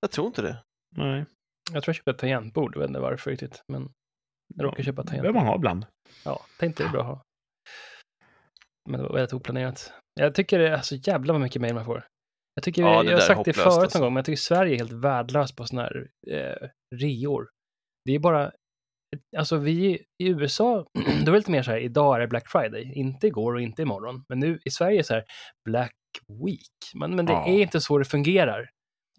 Jag 0.00 0.10
tror 0.10 0.26
inte 0.26 0.42
det. 0.42 0.62
Nej. 0.96 1.24
Jag 1.72 1.82
tror 1.82 1.88
jag 1.92 1.96
köpte 1.96 2.10
ett 2.10 2.18
tangentbord, 2.18 2.74
jag 2.74 2.80
vet 2.80 2.88
inte 2.88 3.00
varför 3.00 3.30
riktigt. 3.30 3.62
Men 3.68 3.92
jag 4.54 4.64
råkade 4.64 4.82
köpa 4.82 5.02
ett 5.02 5.06
Det 5.06 5.10
behöver 5.10 5.32
tangentbord. 5.32 5.34
man 5.34 5.46
ha 5.46 5.56
ibland. 5.56 5.86
Ja, 6.24 6.46
tänkte 6.58 6.82
det 6.82 6.88
är 6.88 6.92
bra 6.92 7.00
att 7.00 7.06
ha. 7.06 7.22
Men 8.90 9.00
det 9.00 9.06
var 9.06 9.14
väldigt 9.14 9.32
oplanerat. 9.32 9.92
Jag 10.20 10.34
tycker 10.34 10.58
det 10.58 10.68
är 10.68 10.78
så 10.80 10.94
jävla 10.94 11.32
vad 11.32 11.42
mycket 11.42 11.62
mejl 11.62 11.74
man 11.74 11.84
får. 11.84 12.04
Jag 12.54 12.62
tycker, 12.64 12.82
Ja, 12.82 13.04
jag 13.04 13.12
har 13.12 13.20
sagt 13.20 13.44
det 13.44 13.52
förut 13.52 13.66
alltså. 13.66 13.98
någon 13.98 14.06
gång, 14.06 14.12
men 14.14 14.18
jag 14.18 14.24
tycker 14.26 14.36
Sverige 14.36 14.74
är 14.74 14.78
helt 14.78 14.92
värdelöst 14.92 15.56
på 15.56 15.64
sådana 15.66 15.88
här 15.88 16.08
eh, 16.30 16.68
reor. 16.96 17.48
Det 18.04 18.14
är 18.14 18.18
bara, 18.18 18.52
alltså 19.36 19.56
vi 19.56 20.04
i 20.22 20.28
USA, 20.28 20.86
då 20.94 21.00
är 21.10 21.24
det 21.32 21.36
lite 21.38 21.50
mer 21.50 21.62
så 21.62 21.70
här, 21.70 21.78
idag 21.78 22.16
är 22.16 22.20
det 22.20 22.26
Black 22.28 22.48
Friday, 22.50 22.92
inte 22.94 23.26
igår 23.26 23.54
och 23.54 23.60
inte 23.60 23.82
imorgon. 23.82 24.24
Men 24.28 24.40
nu 24.40 24.58
i 24.64 24.70
Sverige 24.70 24.98
är 24.98 25.02
så 25.02 25.14
här, 25.14 25.24
Black 25.64 25.94
Week. 26.46 26.68
Men, 26.94 27.16
men 27.16 27.26
det 27.26 27.32
Ja. 27.32 27.46
är 27.48 27.62
inte 27.62 27.80
så 27.80 27.98
det 27.98 28.04
fungerar. 28.04 28.70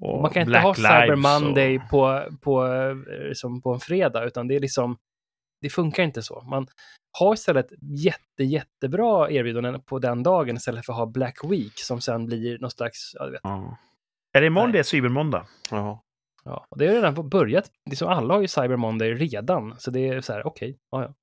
Och 0.02 0.22
Man 0.22 0.32
kan 0.32 0.42
inte 0.42 0.50
Black 0.50 0.64
ha 0.64 0.74
Cyber 0.76 1.16
Monday 1.16 1.78
och- 1.78 1.90
på, 1.90 2.24
på, 2.42 2.66
eh, 2.68 3.34
som 3.34 3.62
på 3.62 3.74
en 3.74 3.80
fredag, 3.80 4.24
utan 4.26 4.48
det 4.48 4.56
är 4.56 4.60
liksom, 4.60 4.98
det 5.64 5.70
funkar 5.70 6.04
inte 6.04 6.22
så. 6.24 6.42
Man 6.42 6.68
har 7.20 7.34
istället 7.34 7.68
jätte, 7.98 8.44
jättebra 8.44 9.32
erbjudanden 9.32 9.82
på 9.82 10.00
den 10.00 10.24
dagen 10.24 10.56
istället 10.58 10.86
för 10.86 10.94
att 10.94 11.00
ha 11.00 11.06
Black 11.06 11.40
Week 11.44 11.80
som 11.80 12.02
sen 12.02 12.26
blir 12.26 12.60
någon 12.60 12.72
slags, 12.72 13.12
ja, 13.14 13.26
du 13.26 13.32
vet. 13.32 13.42
Ja. 13.44 13.78
Är 14.34 14.42
det 14.42 14.48
imorgon 14.48 14.70
Nej. 14.70 14.74
det 14.74 14.80
är 14.80 14.84
cybermåndag? 14.84 15.48
Jaha. 15.72 16.00
Ja, 16.46 16.66
och 16.70 16.78
det 16.78 16.88
har 16.88 16.94
redan 16.94 17.30
börjat. 17.30 17.72
Liksom 17.90 18.08
alla 18.08 18.34
har 18.34 18.42
ju 18.42 18.48
Cyber 18.48 18.76
Monday 18.78 19.14
redan, 19.14 19.76
så 19.80 19.92
det 19.92 20.08
är 20.08 20.22
så 20.22 20.34
här, 20.34 20.48
okej, 20.48 20.78
ja, 20.92 21.02
ja. 21.04 21.14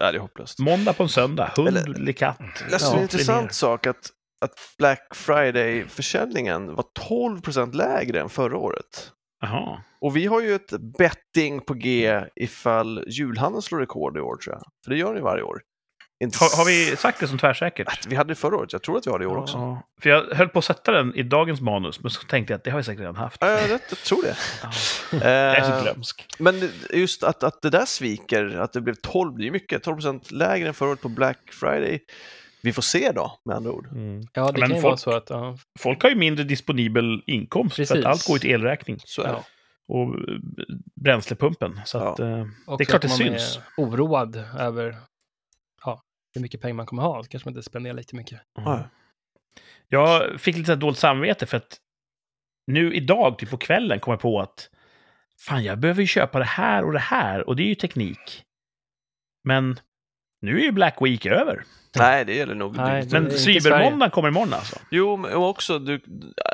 Ja, 0.00 0.12
det 0.12 0.18
är 0.18 0.20
hopplöst. 0.20 0.58
Måndag 0.58 0.92
på 0.92 1.02
en 1.02 1.08
söndag. 1.08 1.52
Hund 1.56 1.68
Eller- 1.68 1.94
eller 1.94 2.12
katt. 2.12 2.38
Läste 2.70 2.88
Ja, 2.90 2.96
en 2.96 3.02
intressant 3.02 3.42
ner. 3.42 3.48
sak 3.50 3.86
att, 3.86 4.10
att 4.44 4.52
Black 4.78 5.14
Friday-försäljningen 5.14 6.74
var 6.74 6.84
12% 7.08 7.72
lägre 7.74 8.20
än 8.20 8.28
förra 8.28 8.56
året. 8.58 9.12
Jaha. 9.42 9.82
Och 10.00 10.16
vi 10.16 10.26
har 10.26 10.40
ju 10.40 10.54
ett 10.54 10.72
betting 10.98 11.60
på 11.60 11.74
G 11.74 12.20
ifall 12.36 13.04
julhandeln 13.06 13.62
slår 13.62 13.78
rekord 13.78 14.16
i 14.16 14.20
år 14.20 14.36
tror 14.36 14.56
jag. 14.56 14.62
För 14.84 14.90
det 14.90 14.96
gör 14.96 15.14
ju 15.14 15.20
varje 15.20 15.42
år. 15.42 15.60
Inte 16.24 16.38
Har, 16.40 16.56
har 16.56 16.64
vi 16.64 16.96
sagt 16.96 17.20
det 17.20 17.28
som 17.28 17.38
tvärsäkert? 17.38 18.06
Vi 18.06 18.16
hade 18.16 18.30
det 18.30 18.34
förra 18.34 18.56
året, 18.56 18.72
jag 18.72 18.82
tror 18.82 18.98
att 18.98 19.06
vi 19.06 19.10
har 19.10 19.18
det 19.18 19.22
i 19.22 19.26
år 19.26 19.36
också. 19.36 19.56
Ja. 19.56 19.82
För 20.02 20.10
jag 20.10 20.24
höll 20.34 20.48
på 20.48 20.58
att 20.58 20.64
sätta 20.64 20.92
den 20.92 21.14
i 21.14 21.22
dagens 21.22 21.60
manus, 21.60 22.00
men 22.02 22.10
så 22.10 22.22
tänkte 22.26 22.52
jag 22.52 22.58
att 22.58 22.64
det 22.64 22.70
har 22.70 22.78
vi 22.78 22.84
säkert 22.84 23.00
redan 23.00 23.16
haft. 23.16 23.36
Ja, 23.40 23.50
jag, 23.50 23.68
vet, 23.68 23.82
jag 23.88 23.98
tror 23.98 24.22
det. 24.22 24.36
Ja. 24.62 24.70
Jag 25.18 25.56
är 25.56 25.62
så 25.62 25.72
Eh, 25.72 25.82
glömsk. 25.82 26.26
Men 26.38 26.70
just 26.90 27.22
att, 27.22 27.42
att 27.42 27.62
det 27.62 27.70
där 27.70 27.84
sviker, 27.84 28.58
att 28.58 28.72
det 28.72 28.80
blev 28.80 28.94
12, 28.94 29.38
det 29.38 29.46
är 29.46 29.50
mycket, 29.50 29.82
12 29.82 30.00
lägre 30.30 30.68
än 30.68 30.74
förra 30.74 30.88
året 30.88 31.00
på 31.00 31.08
Black 31.08 31.38
Friday. 31.50 32.00
Vi 32.62 32.72
får 32.72 32.82
se 32.82 33.12
då, 33.12 33.40
med 33.44 33.56
andra 33.56 33.72
ord. 33.72 33.86
Mm. 33.92 34.22
Ja, 34.32 34.46
det 34.52 34.60
Men 34.60 34.68
kan 34.68 34.68
ju 34.68 34.74
folk- 34.74 34.84
vara 34.84 34.96
så 34.96 35.10
att, 35.10 35.30
ja, 35.30 35.56
Folk 35.78 36.02
har 36.02 36.10
ju 36.10 36.16
mindre 36.16 36.44
disponibel 36.44 37.22
inkomst, 37.26 37.76
för 37.76 37.82
Precis. 37.82 37.96
att 37.98 38.04
allt 38.06 38.26
går 38.26 38.38
till 38.38 38.50
elräkning 38.50 38.96
Så 39.04 39.22
är 39.22 39.26
det. 39.26 39.32
ja. 39.32 39.44
och 39.88 40.14
eh, 40.14 40.36
bränslepumpen. 41.00 41.80
Så 41.84 41.98
att, 41.98 42.20
eh, 42.20 42.46
Och 42.66 42.78
det 42.78 42.84
är 42.84 42.86
klart 42.86 43.04
att 43.04 43.18
det 43.18 43.24
man 43.26 43.38
syns. 43.38 43.56
är 43.56 43.62
oroad 43.82 44.36
över 44.58 44.96
ja, 45.84 46.02
hur 46.34 46.40
mycket 46.40 46.60
pengar 46.60 46.74
man 46.74 46.86
kommer 46.86 47.02
ha, 47.02 47.22
så 47.24 47.28
kanske 47.28 47.48
man 47.48 47.52
inte 47.56 47.62
spenderar 47.68 47.94
lite 47.94 48.16
mycket. 48.16 48.40
Ja. 48.54 48.88
Jag 49.88 50.40
fick 50.40 50.56
lite 50.56 50.76
dåligt 50.76 50.98
samvete 50.98 51.46
för 51.46 51.56
att 51.56 51.78
nu 52.66 52.94
idag, 52.94 53.38
typ 53.38 53.50
på 53.50 53.56
kvällen, 53.56 54.00
kom 54.00 54.10
jag 54.10 54.20
på 54.20 54.40
att 54.40 54.70
fan, 55.38 55.64
jag 55.64 55.78
behöver 55.78 56.00
ju 56.00 56.06
köpa 56.06 56.38
det 56.38 56.44
här 56.44 56.84
och 56.84 56.92
det 56.92 56.98
här 56.98 57.48
och 57.48 57.56
det 57.56 57.62
är 57.62 57.66
ju 57.68 57.74
teknik. 57.74 58.44
Men 59.44 59.80
nu 60.40 60.58
är 60.60 60.62
ju 60.64 60.72
Black 60.72 60.96
Week 61.00 61.26
över. 61.26 61.64
Nej, 61.98 62.24
det 62.24 62.34
gäller 62.34 62.54
nog. 62.54 62.76
Nej, 62.76 63.00
det, 63.02 63.06
det- 63.08 63.12
Men 63.12 63.24
inte 63.24 63.38
cybermåndagen 63.38 64.10
kommer 64.10 64.28
imorgon 64.28 64.54
alltså. 64.54 64.76
Jo, 64.90 65.16
men 65.16 65.34
och 65.34 65.48
också, 65.48 65.78
du, 65.78 65.94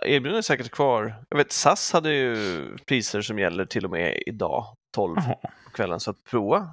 erbjudandet 0.03 0.39
är 0.39 0.43
säkert 0.43 0.71
kvar. 0.71 1.15
Jag 1.29 1.39
vet, 1.39 1.53
SAS 1.53 1.93
hade 1.93 2.13
ju 2.15 2.37
priser 2.87 3.21
som 3.21 3.39
gäller 3.39 3.65
till 3.65 3.85
och 3.85 3.91
med 3.91 4.23
idag, 4.27 4.65
12 4.95 5.17
Jaha, 5.17 5.35
på 5.65 5.71
kvällen, 5.75 6.01
så 6.01 6.11
att 6.11 6.25
prova. 6.31 6.69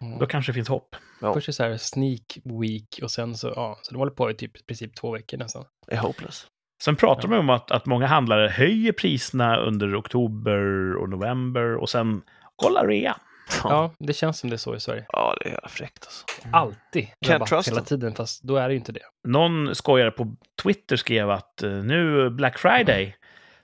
Mm. 0.00 0.18
då 0.18 0.26
kanske 0.26 0.52
det 0.52 0.54
finns 0.54 0.68
hopp. 0.68 0.96
Ja. 1.20 1.34
Först 1.34 1.48
är 1.48 1.52
det 1.52 1.54
så 1.56 1.62
här 1.64 1.76
sneak 1.76 2.38
week 2.60 3.00
och 3.02 3.10
sen 3.10 3.34
så, 3.34 3.52
ja, 3.56 3.78
så 3.82 3.92
de 3.94 3.98
håller 3.98 4.12
på 4.12 4.30
i 4.30 4.34
typ 4.34 4.56
i 4.56 4.62
princip 4.64 4.94
två 4.96 5.10
veckor 5.12 5.38
nästan. 5.38 5.64
är 5.86 5.96
hopeless. 5.96 6.46
Sen 6.84 6.96
pratar 6.96 7.28
Ja. 7.28 7.34
de 7.34 7.38
om 7.40 7.50
att, 7.50 7.70
att 7.70 7.86
många 7.86 8.06
handlare 8.06 8.48
höjer 8.48 8.92
priserna 8.92 9.56
under 9.56 10.00
oktober 10.00 10.94
och 10.96 11.08
november 11.08 11.76
och 11.76 11.88
sen 11.90 12.22
kolla 12.56 12.86
rea. 12.86 13.16
Ja, 13.64 13.94
det 13.98 14.12
känns 14.12 14.38
som 14.38 14.50
det 14.50 14.56
är 14.56 14.58
så 14.58 14.74
i 14.74 14.80
Sverige. 14.80 15.06
ja 15.12 15.36
det 15.40 15.46
är 15.48 15.52
jävla 15.52 15.68
fräckt 15.68 16.04
alltså. 16.06 16.24
Alltid 16.52 17.04
Can't 17.26 17.32
rabatt 17.32 17.48
trust 17.48 17.68
hela 17.68 17.76
them. 17.76 17.84
tiden, 17.84 18.14
fast 18.14 18.42
då 18.42 18.56
är 18.56 18.68
det 18.68 18.74
ju 18.74 18.78
inte 18.78 18.92
det. 18.92 19.00
Någon 19.28 19.74
skojare 19.74 20.10
på 20.10 20.36
Twitter 20.62 20.96
skrev 20.96 21.30
att 21.30 21.62
eh, 21.62 21.70
nu 21.70 22.30
Black 22.30 22.58
Friday, 22.58 23.16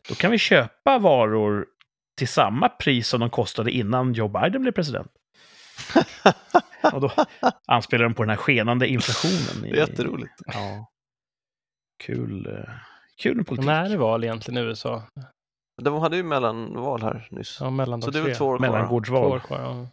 då 0.09 0.15
kan 0.15 0.31
vi 0.31 0.39
köpa 0.39 0.99
varor 0.99 1.67
till 2.19 2.29
samma 2.29 2.69
pris 2.69 3.09
som 3.09 3.21
de 3.21 3.31
kostade 3.31 3.71
innan 3.71 4.13
Joe 4.13 4.29
Biden 4.29 4.63
blev 4.63 4.73
president. 4.73 5.13
Och 6.93 7.01
då 7.01 7.11
anspelar 7.67 8.05
de 8.05 8.15
på 8.15 8.23
den 8.23 8.31
här 8.31 8.37
skenande 8.37 8.89
inflationen. 8.89 9.65
i- 9.65 9.71
Det 9.73 9.81
är 9.83 9.89
jätteroligt. 9.89 10.33
Ja. 10.47 10.91
Kul. 12.05 12.47
eh, 12.47 12.71
Kul 13.23 13.45
politik. 13.45 13.67
Men 13.67 13.85
är 13.85 13.89
det 13.89 13.97
val 13.97 14.25
egentligen 14.25 14.65
i 14.65 14.67
USA? 14.69 15.03
De 15.83 15.95
hade 16.01 16.17
ju 16.17 16.23
mellanval 16.23 17.03
här 17.03 17.29
nyss. 17.31 17.57
Ja, 17.61 17.71
mellan 17.71 18.03
så 18.03 18.11
de 18.11 18.19
det 18.19 18.23
är 18.25 18.27
väl 18.29 18.37
två 18.37 18.45
år 18.47 18.59
kvar. 18.59 18.67
Två 18.67 18.73
Mellangårdsval. 18.73 19.25
år 19.33 19.39
kvar, 19.39 19.59
ja. 19.61 19.89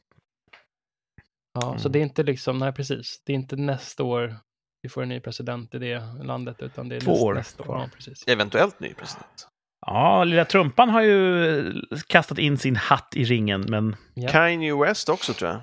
Ja, 1.54 1.62
så 1.62 1.88
Mm. 1.88 1.92
det 1.92 2.00
är 2.00 2.04
inte 2.04 2.24
liksom, 2.24 2.58
nej 2.60 2.74
precis, 2.74 3.22
det 3.26 3.34
är 3.34 3.36
inte 3.36 3.56
nästa 3.56 4.04
år 4.04 4.36
vi 4.82 4.90
får 4.90 5.02
en 5.04 5.10
ny 5.10 5.20
president 5.20 5.76
i 5.76 5.80
det 5.80 6.00
landet, 6.24 6.62
utan 6.62 6.90
det 6.90 6.96
är 6.96 7.00
Två 7.00 7.12
näst, 7.12 7.24
år 7.24 7.34
nästa 7.34 7.64
år. 7.64 7.80
Ja, 7.80 7.90
precis. 7.96 8.28
Eventuellt 8.28 8.80
ny 8.80 8.94
president. 8.94 9.48
Ja, 9.88 10.24
lilla 10.24 10.46
Trumpan 10.46 10.90
har 10.90 11.02
ju 11.02 11.82
kastat 12.08 12.38
in 12.40 12.58
sin 12.58 12.76
hatt 12.76 13.14
i 13.16 13.24
ringen, 13.24 13.62
men 13.70 13.96
Ja. 14.14 14.30
Kanye 14.30 14.76
West 14.76 15.10
också 15.10 15.34
tror 15.34 15.52
jag. 15.52 15.62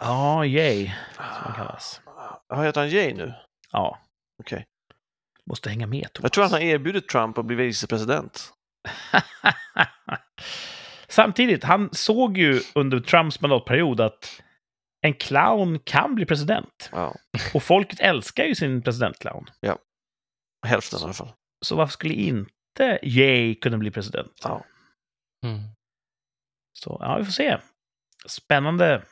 ja, 0.00 0.44
yay, 0.46 0.86
som 1.16 1.24
han 1.24 1.54
kallas. 1.54 2.00
Har 2.48 2.64
heter 2.64 2.80
han 2.80 2.90
Jay 2.90 3.14
nu? 3.14 3.34
Ja, 3.70 3.98
Okej. 4.42 4.64
måste 5.50 5.70
hänga 5.70 5.86
med. 5.86 6.12
Thomas. 6.12 6.22
Jag 6.24 6.32
tror 6.32 6.44
han 6.44 6.52
har 6.52 6.60
erbjudit 6.60 7.08
Trump 7.08 7.38
att 7.38 7.44
bli 7.44 7.56
vicepresident. 7.56 8.52
Samtidigt, 11.08 11.64
han 11.64 11.88
såg 11.92 12.38
ju 12.38 12.60
under 12.74 13.00
Trumps 13.00 13.40
mandatperiod 13.40 14.00
att 14.00 14.42
en 15.00 15.14
clown 15.14 15.78
kan 15.78 16.14
bli 16.14 16.26
president. 16.26 16.88
Ja, 16.92 17.14
Och 17.54 17.62
folket 17.62 18.00
älskar 18.00 18.44
ju 18.44 18.54
sin 18.54 18.82
presidentclown. 18.82 19.46
hälften 20.66 20.98
i 21.00 21.04
alla 21.04 21.12
fall. 21.12 21.32
Så 21.64 21.76
varför 21.76 21.92
skulle 21.92 22.14
inte 22.14 22.98
Jay 23.02 23.54
kunna 23.54 23.78
bli 23.78 23.90
president? 23.90 24.32
Ja. 24.42 24.64
Mm. 25.44 25.58
Så 26.72 26.98
ja, 27.00 27.16
vi 27.18 27.24
får 27.24 27.32
se. 27.32 27.58
Spännande. 28.26 29.02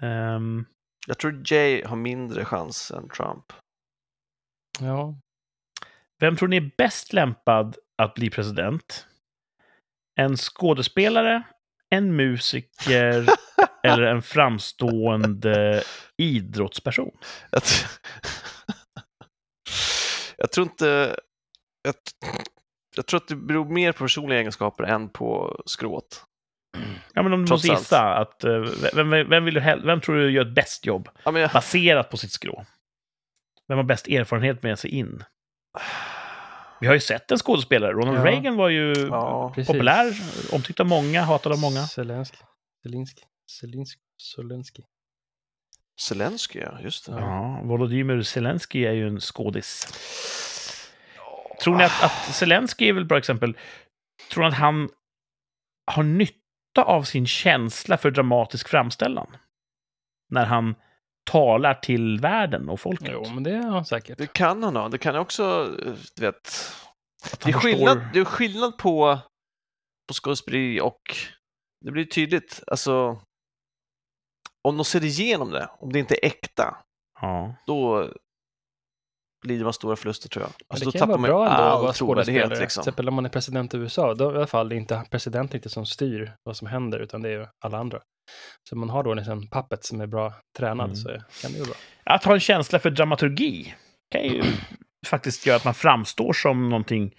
Ehm, 0.00 0.64
Jag 1.06 1.18
tror 1.18 1.42
Jay 1.52 1.84
har 1.84 1.96
mindre 1.96 2.44
chans 2.44 2.90
än 2.90 3.08
Trump. 3.08 3.44
ja. 4.80 5.14
vem 6.20 6.36
tror 6.36 6.48
ni 6.48 6.56
är 6.56 6.70
bäst 6.78 7.12
lämpad 7.12 7.76
att 8.02 8.14
bli 8.14 8.30
president? 8.30 9.06
En 10.20 10.36
skådespelare, 10.36 11.42
en 11.90 12.16
musiker 12.16 13.26
eller 13.82 14.02
en 14.02 14.22
framstående 14.22 15.82
idrottsperson? 16.16 17.10
Jag, 17.50 17.62
jag 20.36 20.52
tror 20.52 20.66
inte... 20.66 21.16
Jag, 21.82 21.94
jag 22.96 23.06
tror 23.06 23.20
att 23.20 23.28
det 23.28 23.36
beror 23.36 23.64
mer 23.64 23.92
på 23.92 24.04
personliga 24.04 24.38
egenskaper 24.38 24.84
än 24.84 25.08
på 25.08 25.62
skråt. 25.66 26.24
Ja, 27.14 27.22
men 27.22 27.32
om 27.32 27.44
du 27.44 27.50
måste 27.50 27.68
gissa, 27.68 28.14
att, 28.14 28.44
eh, 28.44 28.60
vem, 28.94 29.10
vem, 29.10 29.44
vill 29.44 29.54
du, 29.54 29.60
vem 29.60 30.00
tror 30.00 30.16
du 30.16 30.30
gör 30.30 30.46
ett 30.46 30.54
bäst 30.54 30.86
jobb 30.86 31.08
Ja, 31.24 31.38
jag, 31.38 31.50
baserat 31.50 32.10
på 32.10 32.16
sitt 32.16 32.32
skrå? 32.32 32.64
Vem 33.68 33.76
har 33.76 33.84
bäst 33.84 34.08
erfarenhet 34.08 34.62
med 34.62 34.78
sig 34.78 34.90
in? 34.90 35.24
Vi 36.80 36.86
har 36.86 36.94
ju 36.94 37.00
sett 37.00 37.30
en 37.30 37.38
skådespelare. 37.38 37.92
Ronald 37.92 38.18
Ja. 38.18 38.24
Reagan 38.24 38.56
var 38.56 38.68
ju 38.68 38.92
ja, 39.10 39.52
Precis. 39.54 39.66
populär, 39.72 40.12
omtyckt 40.52 40.80
av 40.80 40.86
många, 40.86 41.22
hatad 41.22 41.52
av 41.52 41.58
många. 41.58 41.86
Zelensky. 41.86 42.36
Zelensky. 42.82 43.22
Zelensky. 43.60 44.00
Zelensky. 44.34 44.82
Zelensky, 46.00 46.58
ja, 46.58 46.80
just 46.80 47.06
det. 47.06 47.12
Ja, 47.12 47.60
Volodymyr 47.64 48.22
Zelensky 48.22 48.84
är 48.84 48.92
ju 48.92 49.08
en 49.08 49.20
skådis. 49.20 49.86
Tror 51.62 51.76
ni 51.76 51.84
att, 51.84 52.02
att 52.02 52.34
Zelensky 52.34 52.88
är 52.88 52.92
väl 52.92 53.02
ett 53.02 53.08
bra 53.08 53.18
exempel? 53.18 53.56
Tror 54.32 54.42
ni 54.42 54.48
att 54.48 54.54
han 54.54 54.88
har 55.86 56.02
nytta 56.02 56.82
av 56.84 57.02
sin 57.02 57.26
känsla 57.26 57.96
för 57.96 58.10
dramatisk 58.10 58.68
framställan? 58.68 59.36
När 60.30 60.44
han 60.44 60.74
talar 61.30 61.74
till 61.74 62.20
världen 62.20 62.68
och 62.68 62.80
folket. 62.80 63.08
Jo, 63.12 63.24
men 63.34 63.42
det 63.42 63.50
är 63.50 63.62
han 63.62 63.84
säkert. 63.84 64.18
Det 64.18 64.32
kan 64.32 64.62
han 64.62 64.76
ha. 64.76 64.88
Det 64.88 64.98
kan 64.98 65.16
också, 65.16 65.64
du 66.16 66.22
vet, 66.22 66.50
det 67.44 67.48
är, 67.50 67.52
skillnad, 67.52 68.00
det 68.12 68.18
är 68.18 68.24
skillnad 68.24 68.78
på, 68.78 69.18
på 70.08 70.14
skådespeleri 70.14 70.80
och 70.80 71.00
det 71.84 71.90
blir 71.90 72.04
tydligt, 72.04 72.62
alltså 72.66 73.20
om 74.68 74.76
de 74.76 74.84
ser 74.84 75.04
igenom 75.04 75.50
det, 75.50 75.70
om 75.78 75.92
det 75.92 75.98
inte 75.98 76.14
är 76.14 76.26
äkta, 76.26 76.76
Ja. 77.20 77.54
då 77.66 78.08
lider 79.46 79.64
man 79.64 79.72
stora 79.72 79.96
förluster 79.96 80.28
tror 80.28 80.42
jag. 80.42 80.50
Men 80.58 80.64
Alltså, 80.68 80.84
det 80.84 80.88
då 80.90 80.92
kan 80.92 80.98
tappar 81.00 81.08
vara 81.08 81.20
man 81.20 81.28
bra 81.30 81.50
ändå 81.50 81.62
att 81.76 81.82
vara 81.82 81.92
trovärdighet. 81.92 82.42
skådespelare. 82.42 82.60
Liksom. 82.60 82.82
Till 82.82 82.88
exempel 82.90 83.08
om 83.08 83.14
man 83.14 83.24
är 83.26 83.30
president 83.30 83.74
i 83.74 83.76
USA, 83.76 84.14
då 84.14 84.28
är 84.30 84.34
i 84.34 84.36
alla 84.36 84.46
fall 84.46 84.68
det 84.68 84.76
inte 84.76 85.04
presidenten 85.10 85.56
inte 85.56 85.68
som 85.68 85.86
styr 85.86 86.34
vad 86.42 86.56
som 86.56 86.66
händer, 86.68 86.98
utan 86.98 87.22
det 87.22 87.30
är 87.30 87.48
alla 87.64 87.78
andra. 87.78 88.00
Så 88.68 88.76
man 88.76 88.90
har 88.90 89.02
då 89.04 89.12
en 89.12 89.48
puppet 89.48 89.84
som 89.84 90.00
är 90.00 90.06
bra 90.06 90.34
tränad 90.58 90.86
Mm. 90.86 90.96
så 90.96 91.08
kan 91.42 91.52
det 91.52 91.58
ju 91.58 91.64
bra. 91.64 91.74
Att 92.04 92.24
ha 92.24 92.34
en 92.34 92.40
känsla 92.40 92.78
för 92.78 92.90
dramaturgi 92.90 93.74
kan 94.10 94.22
ju 94.24 94.42
faktiskt 95.06 95.46
göra 95.46 95.56
att 95.56 95.64
man 95.64 95.74
framstår 95.74 96.32
som 96.32 96.68
någonting 96.68 97.14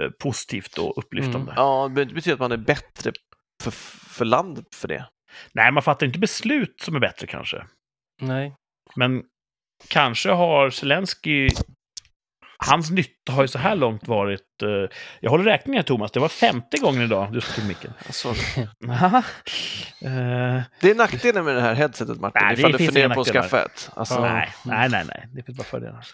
eh, 0.00 0.10
positivt 0.22 0.78
och 0.78 0.98
upplyftande. 0.98 1.52
Mm. 1.52 1.54
Ja, 1.56 1.90
det 1.94 2.06
betyder 2.06 2.32
att 2.32 2.40
man 2.40 2.52
är 2.52 2.56
bättre 2.56 3.12
för, 3.62 3.70
för 4.16 4.24
landet 4.24 4.74
för 4.74 4.88
det. 4.88 5.08
Nej, 5.52 5.72
man 5.72 5.82
fattar 5.82 6.06
inte 6.06 6.18
beslut 6.18 6.80
som 6.80 6.96
är 6.96 7.00
bättre 7.00 7.26
kanske. 7.26 7.66
Nej. 8.20 8.54
Men 8.96 9.22
kanske 9.88 10.30
har 10.30 10.70
Zelensky... 10.70 11.48
Hans 12.58 12.90
nytta 12.90 13.32
har 13.32 13.42
ju 13.42 13.48
så 13.48 13.58
här 13.58 13.76
långt 13.76 14.08
varit... 14.08 14.62
eh, 14.62 14.68
jag 15.20 15.30
håller 15.30 15.44
räkningen 15.44 15.84
Thomas. 15.84 16.10
Det 16.12 16.20
var 16.20 16.28
femte 16.28 16.76
gången 16.78 17.02
idag 17.02 17.32
du 17.32 17.40
tog 17.40 17.64
micken. 17.68 17.92
Alltså, 18.06 18.34
det 20.80 20.90
är 20.90 20.94
nackdelen 20.94 21.44
med 21.44 21.54
det 21.54 21.60
här 21.60 21.74
headsetet 21.74 22.20
Martin, 22.20 22.40
Nej, 22.44 22.54
det 22.54 22.60
ifall 22.60 22.72
du 22.72 22.78
finns 22.78 22.90
funderar 22.92 23.14
på 23.14 23.20
att 23.20 23.26
skaffa 23.26 23.64
ett. 23.64 23.90
Alltså, 23.94 24.20
nej, 24.20 24.48
nej, 24.64 24.88
nej, 24.88 25.04
nej. 25.08 25.28
Det 25.32 25.42
finns 25.42 25.58
bara 25.58 25.64
fördelar. 25.64 26.06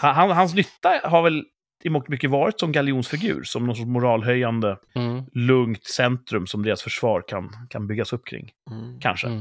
Han, 0.00 0.14
han- 0.14 0.30
hans 0.30 0.54
nytta 0.54 1.00
har 1.04 1.22
väl 1.22 1.44
i 1.84 1.90
mångt 1.90 2.08
mycket 2.08 2.30
varit 2.30 2.60
som 2.60 2.72
galjonsfigur, 2.72 3.42
som 3.42 3.66
någon 3.66 3.76
sorts 3.76 3.86
moralhöjande, 3.86 4.76
Mm. 4.94 5.24
lugnt 5.32 5.84
centrum 5.84 6.46
som 6.46 6.62
deras 6.62 6.82
försvar 6.82 7.24
kan, 7.28 7.50
kan 7.70 7.86
byggas 7.86 8.12
upp 8.12 8.26
kring. 8.26 8.50
Mm. 8.70 9.00
Kanske. 9.00 9.26
Mm. 9.26 9.38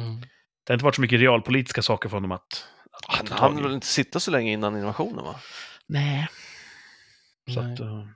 Mm. 0.00 0.20
Det 0.66 0.72
har 0.72 0.74
inte 0.74 0.84
varit 0.84 0.94
så 0.94 1.00
mycket 1.00 1.20
realpolitiska 1.20 1.82
saker 1.82 2.08
för 2.08 2.16
honom 2.16 2.32
att... 2.32 2.68
Han 3.08 3.26
hann 3.30 3.62
väl 3.62 3.72
inte 3.72 3.86
sitta 3.86 4.20
så 4.20 4.30
länge 4.30 4.52
innan 4.52 4.76
invasionen 4.76 5.24
va? 5.24 5.36
Nej. 5.86 6.28
Så 7.54 7.62
Nej. 7.62 7.72
att, 7.74 7.80
eh, 7.80 8.06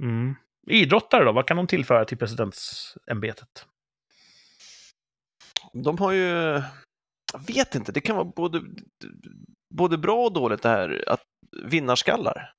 mm. 0.00 0.34
Idrottare 0.66 1.24
då, 1.24 1.32
vad 1.32 1.46
kan 1.48 1.56
de 1.56 1.66
tillföra 1.66 2.04
till 2.04 2.18
presidentsämbetet? 2.18 3.66
De 5.72 5.98
har 5.98 6.12
ju, 6.12 6.28
jag 7.32 7.46
vet 7.46 7.74
inte, 7.74 7.92
det 7.92 8.00
kan 8.00 8.16
vara 8.16 8.24
både, 8.36 8.62
både 9.74 9.98
bra 9.98 10.24
och 10.24 10.32
dåligt 10.32 10.62
det 10.62 10.68
här 10.68 11.04
att 11.06 11.22
vinnarskallar. 11.62 12.52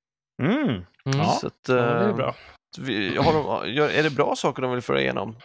Mm. 0.43 0.57
Mm. 0.69 0.83
Ja. 1.03 1.38
Så 1.41 1.47
att, 1.47 1.53
Ja, 1.67 1.73
det 1.75 1.81
är 1.81 2.09
eh, 2.09 2.15
bra. 2.15 2.36
vi- 2.79 3.17
har 3.17 3.33
de, 3.63 3.71
gör- 3.73 3.89
är 3.89 4.03
det 4.03 4.09
bra 4.15 4.36
saker 4.36 4.61
de 4.61 4.71
vill 4.71 4.81
föra 4.81 5.01
igenom 5.01 5.36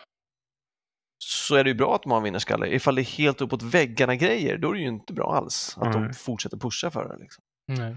så 1.23 1.55
är 1.55 1.64
det 1.64 1.71
ju 1.71 1.75
bra 1.75 1.95
att 1.95 2.03
de 2.03 2.11
har 2.11 2.18
en 2.18 2.25
vinnarskalle. 2.25 2.66
Ifall 2.66 2.95
det 2.95 3.01
är 3.03 3.05
helt 3.05 3.41
uppåt 3.41 3.62
väggarna-grejer, 3.62 4.59
då 4.59 4.71
är 4.71 4.75
det 4.75 4.81
ju 4.81 4.89
inte 4.89 5.12
bra 5.12 5.35
alls 5.37 5.75
att 5.79 5.95
Nej. 5.95 6.09
de 6.09 6.14
fortsätter 6.14 6.57
pusha 6.57 6.91
för 6.91 7.09
det. 7.09 7.16
Liksom. 7.23 7.45
Nej. 7.68 7.97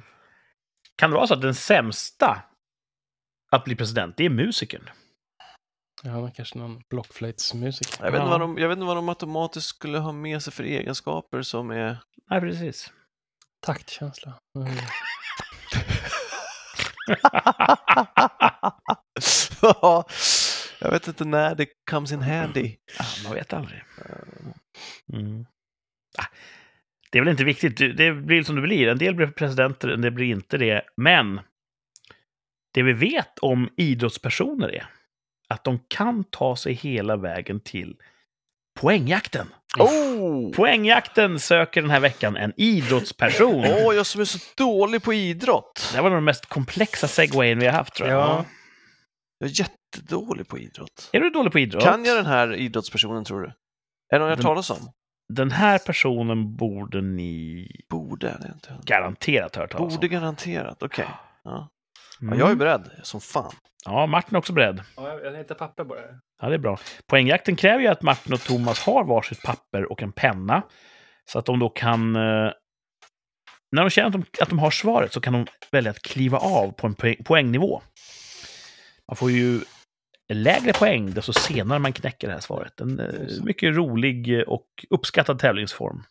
Kan 0.95 1.09
det 1.09 1.15
vara 1.15 1.28
så 1.28 1.34
att 1.34 1.41
den 1.41 1.55
sämsta 1.55 2.43
att 3.51 3.63
bli 3.63 3.76
president, 3.76 4.17
det 4.17 4.26
är 4.26 4.30
musikern? 4.30 4.89
Ja, 6.03 6.32
kanske 6.36 6.57
någon 6.57 6.82
blockflöjtsmusiker. 6.89 8.05
Jag, 8.05 8.11
vet 8.11 8.19
inte 8.19 8.26
Ja. 8.26 8.30
vad 8.32 8.39
de, 8.39 8.57
jag 8.57 8.69
vet 8.69 8.76
inte 8.76 8.86
vad 8.86 8.97
de 8.97 9.09
automatiskt 9.09 9.67
skulle 9.67 9.97
ha 9.97 10.11
med 10.11 10.43
sig 10.43 10.53
för 10.53 10.63
egenskaper 10.63 11.41
som 11.41 11.71
är... 11.71 11.97
Nej, 12.30 12.41
precis. 12.41 12.91
Taktkänsla. 13.61 14.34
Mm. 14.57 14.76
Ja, 19.61 20.05
jag 20.84 20.91
vet 20.91 21.07
inte 21.07 21.25
när 21.25 21.55
det 21.55 21.67
comes 21.91 22.11
in 22.11 22.21
handy. 22.21 22.75
Ja, 22.99 23.05
man 23.23 23.34
vet 23.34 23.53
aldrig. 23.53 23.84
Mm. 25.13 25.45
Ah, 26.17 26.25
Det 27.11 27.17
är 27.17 27.21
väl 27.21 27.31
inte 27.31 27.43
viktigt. 27.43 27.77
Det- 27.77 28.13
blir 28.13 28.43
som 28.43 28.55
det 28.55 28.61
blir. 28.61 28.88
En 28.88 28.97
del 28.97 29.15
blir 29.15 29.27
presidenter, 29.27 29.88
en 29.89 30.01
del 30.01 30.11
blir 30.11 30.25
inte 30.25 30.57
det. 30.57 30.81
Men 30.97 31.39
det 32.73 32.84
vi 32.84 32.93
vet 32.93 33.39
om 33.39 33.69
idrottspersoner 33.77 34.69
är 34.69 34.86
att 35.47 35.63
de 35.63 35.79
kan 35.88 36.23
ta 36.23 36.55
sig 36.55 36.73
hela 36.73 37.15
vägen 37.17 37.59
till 37.59 37.95
poängjakten. 38.79 39.47
Oh! 39.79 40.51
Poängjakten 40.51 41.39
söker 41.39 41.81
den 41.81 41.89
här 41.91 41.99
veckan 41.99 42.38
en 42.38 42.53
idrottsperson. 42.57 43.65
Åh, 43.65 43.95
jag 43.95 44.05
som 44.05 44.21
är 44.21 44.25
så 44.25 44.39
dålig 44.57 45.03
på 45.03 45.13
idrott. 45.13 45.91
Det 45.95 46.01
var 46.01 46.09
nog 46.09 46.17
den 46.17 46.23
mest 46.23 46.45
komplexa 46.45 47.07
segwayen 47.07 47.59
vi 47.59 47.65
har 47.65 47.73
haft, 47.73 47.93
tror 47.95 48.09
jag. 48.09 48.19
Ja. 48.19 48.45
Jag 49.43 49.49
är 49.49 49.59
jättedålig 49.59 50.47
på 50.47 50.57
idrott. 50.57 51.09
Är 51.13 51.19
du 51.19 51.29
dålig 51.29 51.51
på 51.53 51.59
idrott? 51.59 51.83
Kan 51.83 52.05
jag 52.05 52.17
den 52.17 52.25
här 52.25 52.53
idrottspersonen, 52.53 53.23
tror 53.25 53.41
du? 53.41 53.47
Är 53.47 53.53
det 54.09 54.19
någon 54.19 54.29
jag 54.29 54.37
Den- 54.37 54.45
talas 54.45 54.69
om? 54.69 54.91
Den 55.33 55.51
här 55.51 55.79
personen 55.79 56.55
borde 56.55 57.01
ni 57.01 57.67
Borde, 57.89 58.27
det 58.41 58.51
inte. 58.53 58.77
garanterat 58.85 59.55
hört 59.55 59.71
talas 59.71 59.93
om. 59.93 59.95
Borde 59.95 60.07
garanterat, 60.07 60.83
okej. 60.83 61.07
Ja. 61.43 61.69
Mm. 62.21 62.33
Ja, 62.33 62.45
jag 62.45 62.51
är 62.51 62.55
beredd, 62.55 62.91
som 63.03 63.21
fan. 63.21 63.53
Ja, 63.85 64.05
Martin 64.05 64.35
är 64.35 64.39
också 64.39 64.53
beredd. 64.53 64.81
Ja, 64.95 65.19
jag- 65.23 65.37
hittar 65.37 65.55
papper 65.55 65.83
det. 65.83 66.19
Ja, 66.41 66.49
det 66.49 66.53
är 66.55 66.59
bra. 66.59 66.77
Poängjakten 67.07 67.55
kräver 67.55 67.79
ju 67.79 67.87
att 67.87 68.01
Martin 68.01 68.33
och 68.33 68.41
Thomas 68.41 68.79
har 68.85 69.03
varsitt 69.03 69.41
papper 69.43 69.91
och 69.91 70.03
en 70.03 70.11
penna. 70.11 70.61
Så 71.31 71.39
att 71.39 71.45
de 71.45 71.59
då 71.59 71.69
kan... 71.69 72.15
Eh, 72.15 72.51
när 73.71 73.81
de 73.81 73.89
känner 73.89 74.07
att 74.07 74.13
de, 74.13 74.25
att 74.41 74.49
de 74.49 74.59
har 74.59 74.71
svaret 74.71 75.13
så 75.13 75.21
kan 75.21 75.33
de 75.33 75.45
välja 75.71 75.91
att 75.91 76.01
kliva 76.01 76.37
av 76.37 76.71
på 76.71 76.87
en 76.87 76.95
poäng, 76.95 77.23
poängnivå. 77.23 77.81
Man 79.08 79.16
får 79.16 79.32
ju 79.32 79.62
lägre 80.34 80.74
poäng 80.74 81.12
desto 81.14 81.34
senare 81.34 81.80
man 81.80 81.93
knäcker 81.93 82.28
det 82.28 82.34
här 82.34 82.41
svaret. 82.41 82.82
En 82.82 82.99
eh, 82.99 83.43
mycket 83.43 83.76
rolig 83.76 84.43
och 84.47 84.68
uppskattad 84.89 85.39
tävlingsform. 85.39 86.04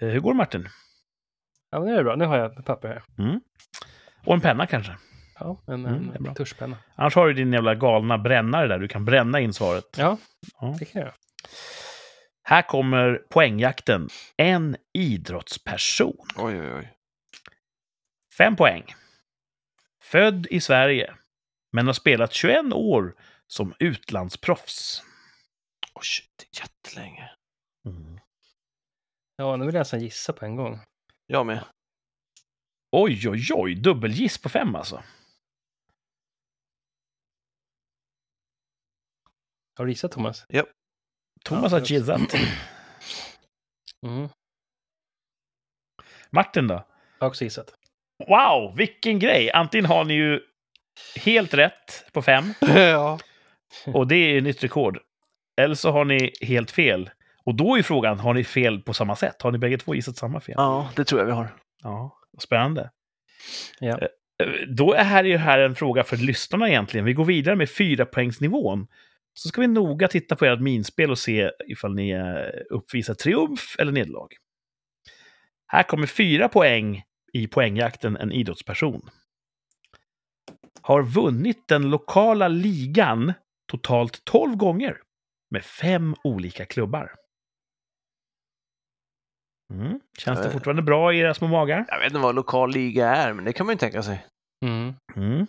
Eh, 0.00 0.08
hur 0.08 0.20
går 0.20 0.32
det 0.32 0.36
Martin? 0.36 0.68
Ja, 1.70 1.78
men 1.80 1.88
det 1.88 1.98
är 1.98 2.02
bra. 2.04 2.16
Nu 2.16 2.24
har 2.24 2.38
jag 2.38 2.64
papper 2.64 2.88
här. 2.88 3.02
Och 4.24 4.34
en 4.34 4.40
penna 4.40 4.66
kanske? 4.66 4.96
Ja, 5.38 5.62
en, 5.66 5.86
Mm, 5.86 6.26
en 6.26 6.34
tuschpenna. 6.34 6.76
Annars 6.94 7.14
har 7.14 7.26
du 7.26 7.32
din 7.34 7.52
jävla 7.52 7.74
galna 7.74 8.18
brännare 8.18 8.66
där 8.68 8.78
du 8.78 8.88
kan 8.88 9.04
bränna 9.04 9.40
in 9.40 9.52
svaret. 9.52 9.84
Ja, 9.96 10.18
Ja. 10.60 10.76
det 10.78 10.84
kan 10.84 11.02
jag. 11.02 11.12
Här 12.42 12.62
kommer 12.62 13.14
poängjakten. 13.30 14.08
En 14.36 14.76
idrottsperson. 14.94 16.26
Oj, 16.36 16.60
oj, 16.60 16.72
oj. 16.74 16.92
Fem 18.38 18.56
poäng. 18.56 18.84
Född 20.02 20.46
i 20.50 20.60
Sverige, 20.60 21.14
men 21.76 21.86
har 21.86 21.94
spelat 21.94 22.32
21 22.32 22.72
år 22.72 23.16
som 23.46 23.74
utlandsproffs. 23.78 25.02
Oj, 25.94 26.06
det 26.36 26.44
är 26.44 26.62
jättelänge. 26.62 27.30
Ja, 29.36 29.56
nu 29.56 29.66
vill 29.66 29.74
jag 29.74 29.80
nästan 29.80 30.00
gissa 30.00 30.32
på 30.32 30.44
en 30.44 30.56
gång. 30.56 30.80
Jag 31.26 31.46
med. 31.46 31.64
Oj, 32.92 33.28
oj, 33.28 33.48
oj. 33.54 33.74
Dubbelgiss 33.74 34.38
på 34.38 34.48
fem 34.48 34.74
alltså. 34.74 35.02
Har 39.78 39.84
du 39.84 39.90
gissat, 39.90 40.12
Thomas? 40.12 40.46
Thomas 41.44 41.72
Ja, 41.72 41.78
har 41.78 41.86
gissat. 41.86 42.34
Mm. 44.06 44.28
Martin 46.30 46.68
då? 46.68 46.74
Jag 46.74 46.84
har 47.20 47.28
också 47.28 47.44
gissat. 47.44 47.74
Wow, 48.28 48.76
vilken 48.76 49.18
grej! 49.18 49.52
Antingen 49.52 49.86
har 49.86 50.04
ni 50.04 50.14
ju 50.14 50.55
helt 51.16 51.54
rätt 51.54 52.12
på 52.12 52.22
fem, 52.22 52.54
ja. 52.60 53.18
och 53.86 54.06
det 54.06 54.16
är 54.16 54.40
nytt 54.40 54.64
rekord. 54.64 54.98
Eller 55.60 55.74
så 55.74 55.90
har 55.90 56.04
ni 56.04 56.32
helt 56.40 56.70
fel. 56.70 57.10
Och 57.44 57.54
då 57.54 57.76
är 57.78 57.82
frågan, 57.82 58.18
har 58.18 58.34
ni 58.34 58.44
fel 58.44 58.80
på 58.82 58.94
samma 58.94 59.16
sätt? 59.16 59.42
Har 59.42 59.52
ni 59.52 59.58
bägge 59.58 59.78
två 59.78 59.94
gissat 59.94 60.16
samma 60.16 60.40
fel? 60.40 60.54
ja, 60.58 60.90
det 60.96 61.04
tror 61.04 61.20
jag 61.20 61.26
vi 61.26 61.32
har. 61.32 61.48
Ja, 61.82 62.18
spännande. 62.38 62.90
Ja. 63.80 63.98
Eh, 63.98 64.08
Då 64.68 64.92
är 64.92 65.04
här 65.04 65.24
ju 65.24 65.36
här 65.36 65.58
en 65.58 65.74
fråga 65.74 66.04
för 66.04 66.16
lyssnarna 66.16 66.68
egentligen. 66.68 67.04
Vi 67.06 67.12
går 67.12 67.24
vidare 67.24 67.56
med 67.56 67.70
fyra 67.70 68.06
poängsnivån. 68.06 68.86
Så 69.34 69.48
ska 69.48 69.60
vi 69.60 69.66
noga 69.66 70.08
titta 70.08 70.36
på 70.36 70.44
ert 70.44 70.60
minspel 70.60 71.10
och 71.10 71.18
se 71.18 71.50
ifall 71.68 71.94
ni 71.94 72.10
eh, 72.10 72.60
uppvisar 72.70 73.14
triumf 73.14 73.76
eller 73.78 73.92
nederlag. 73.92 74.28
Här 75.66 75.82
kommer 75.82 76.06
fyra 76.06 76.48
poäng 76.48 77.02
i 77.32 77.46
poängjakten 77.46 78.16
en 78.16 78.32
idrottsperson. 78.32 79.10
Har 80.86 81.02
vunnit 81.02 81.68
den 81.68 81.90
lokala 81.90 82.48
ligan 82.48 83.32
totalt 83.70 84.24
12 84.24 84.56
gånger 84.56 85.02
med 85.50 85.64
fem 85.64 86.14
olika 86.24 86.66
klubbar. 86.66 87.14
Mm. 89.74 90.00
Känns 90.18 90.42
det 90.42 90.50
fortfarande 90.50 90.82
bra 90.82 91.12
i 91.12 91.18
era 91.18 91.34
små 91.34 91.48
magar? 91.48 91.84
Jag 91.88 91.98
vet 91.98 92.06
inte 92.06 92.18
vad 92.18 92.34
lokal 92.34 92.72
liga 92.72 93.08
är, 93.08 93.32
men 93.32 93.44
det 93.44 93.52
kan 93.52 93.66
man 93.66 93.74
ju 93.74 93.78
tänka 93.78 94.02
sig. 94.02 94.26
Mm. 94.64 94.94
Mm. 95.16 95.46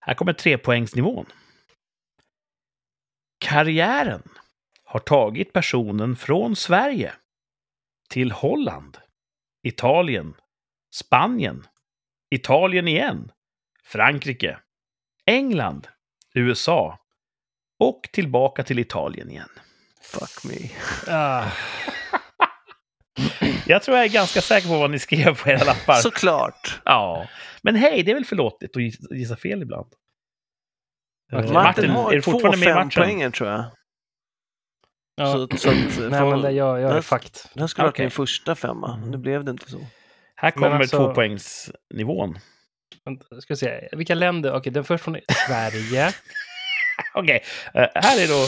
Här 0.00 0.14
kommer 0.14 0.32
trepoängsnivån. 0.32 1.26
Karriären 3.38 4.28
har 4.84 5.00
tagit 5.00 5.52
personen 5.52 6.16
från 6.16 6.56
Sverige 6.56 7.12
till 8.08 8.32
Holland, 8.32 8.98
Italien, 9.66 10.34
Spanien, 10.94 11.66
Italien 12.34 12.88
igen, 12.88 13.32
Frankrike, 13.92 14.58
England, 15.26 15.88
USA 16.34 16.98
och 17.80 18.02
tillbaka 18.12 18.62
till 18.64 18.78
Italien 18.78 19.30
igen. 19.30 19.48
Fuck 20.02 20.44
me. 20.52 20.70
Ah, 21.14 21.44
Jag 23.66 23.82
tror 23.82 23.96
jag 23.96 24.06
är 24.06 24.10
ganska 24.10 24.40
säker 24.40 24.68
på 24.68 24.78
vad 24.78 24.90
ni 24.90 24.98
skrev 24.98 25.42
på 25.42 25.48
era 25.50 25.64
lappar. 25.64 25.94
Såklart. 25.94 26.80
Ja, 26.84 27.28
men 27.62 27.76
hej, 27.76 28.02
det 28.02 28.10
är 28.10 28.14
väl 28.14 28.24
förlåtligt 28.24 28.76
att 28.76 28.82
gissa- 28.82 29.14
fel 29.36 29.62
ibland. 29.62 29.92
Martin 31.32 31.52
Martin, 31.52 31.90
har 31.90 32.12
är 32.12 32.16
du 32.16 32.22
fortfarande 32.22 32.58
med 32.58 32.68
i 32.68 32.74
matchen? 32.74 32.90
fempoänger 32.90 33.30
tror 33.30 33.50
jag. 33.50 33.64
ja. 35.16 35.32
Så, 35.32 35.56
så 35.56 35.68
att, 35.70 35.76
Nej, 36.10 36.20
men 36.30 36.40
det, 36.40 36.50
jag, 36.50 36.80
jag 36.80 36.96
är 36.96 37.00
fakt. 37.02 37.50
här 37.54 37.68
skulle 37.68 37.84
varit 37.84 37.94
Okej. 37.94 38.04
min 38.04 38.10
första 38.10 38.54
femma. 38.54 38.94
Mm. 38.94 39.10
Nu 39.10 39.16
blev 39.18 39.44
det 39.44 39.50
inte 39.50 39.70
så. 39.70 39.80
Här 40.36 40.50
kommer 40.50 40.70
alltså- 40.70 40.96
tvåpoängsnivån. 40.96 42.38
Vänta, 43.04 43.40
Ska 43.40 43.54
vi 43.54 43.56
se. 43.56 43.88
Vilka 43.92 44.14
länder? 44.14 44.52
Okej, 44.52 44.72
den 44.72 44.84
första 44.84 45.04
från 45.04 45.20
Sverige. 45.46 46.12
Okej, 47.14 47.44
eh, 47.74 47.88
här 47.94 48.22
är 48.22 48.28
då 48.28 48.46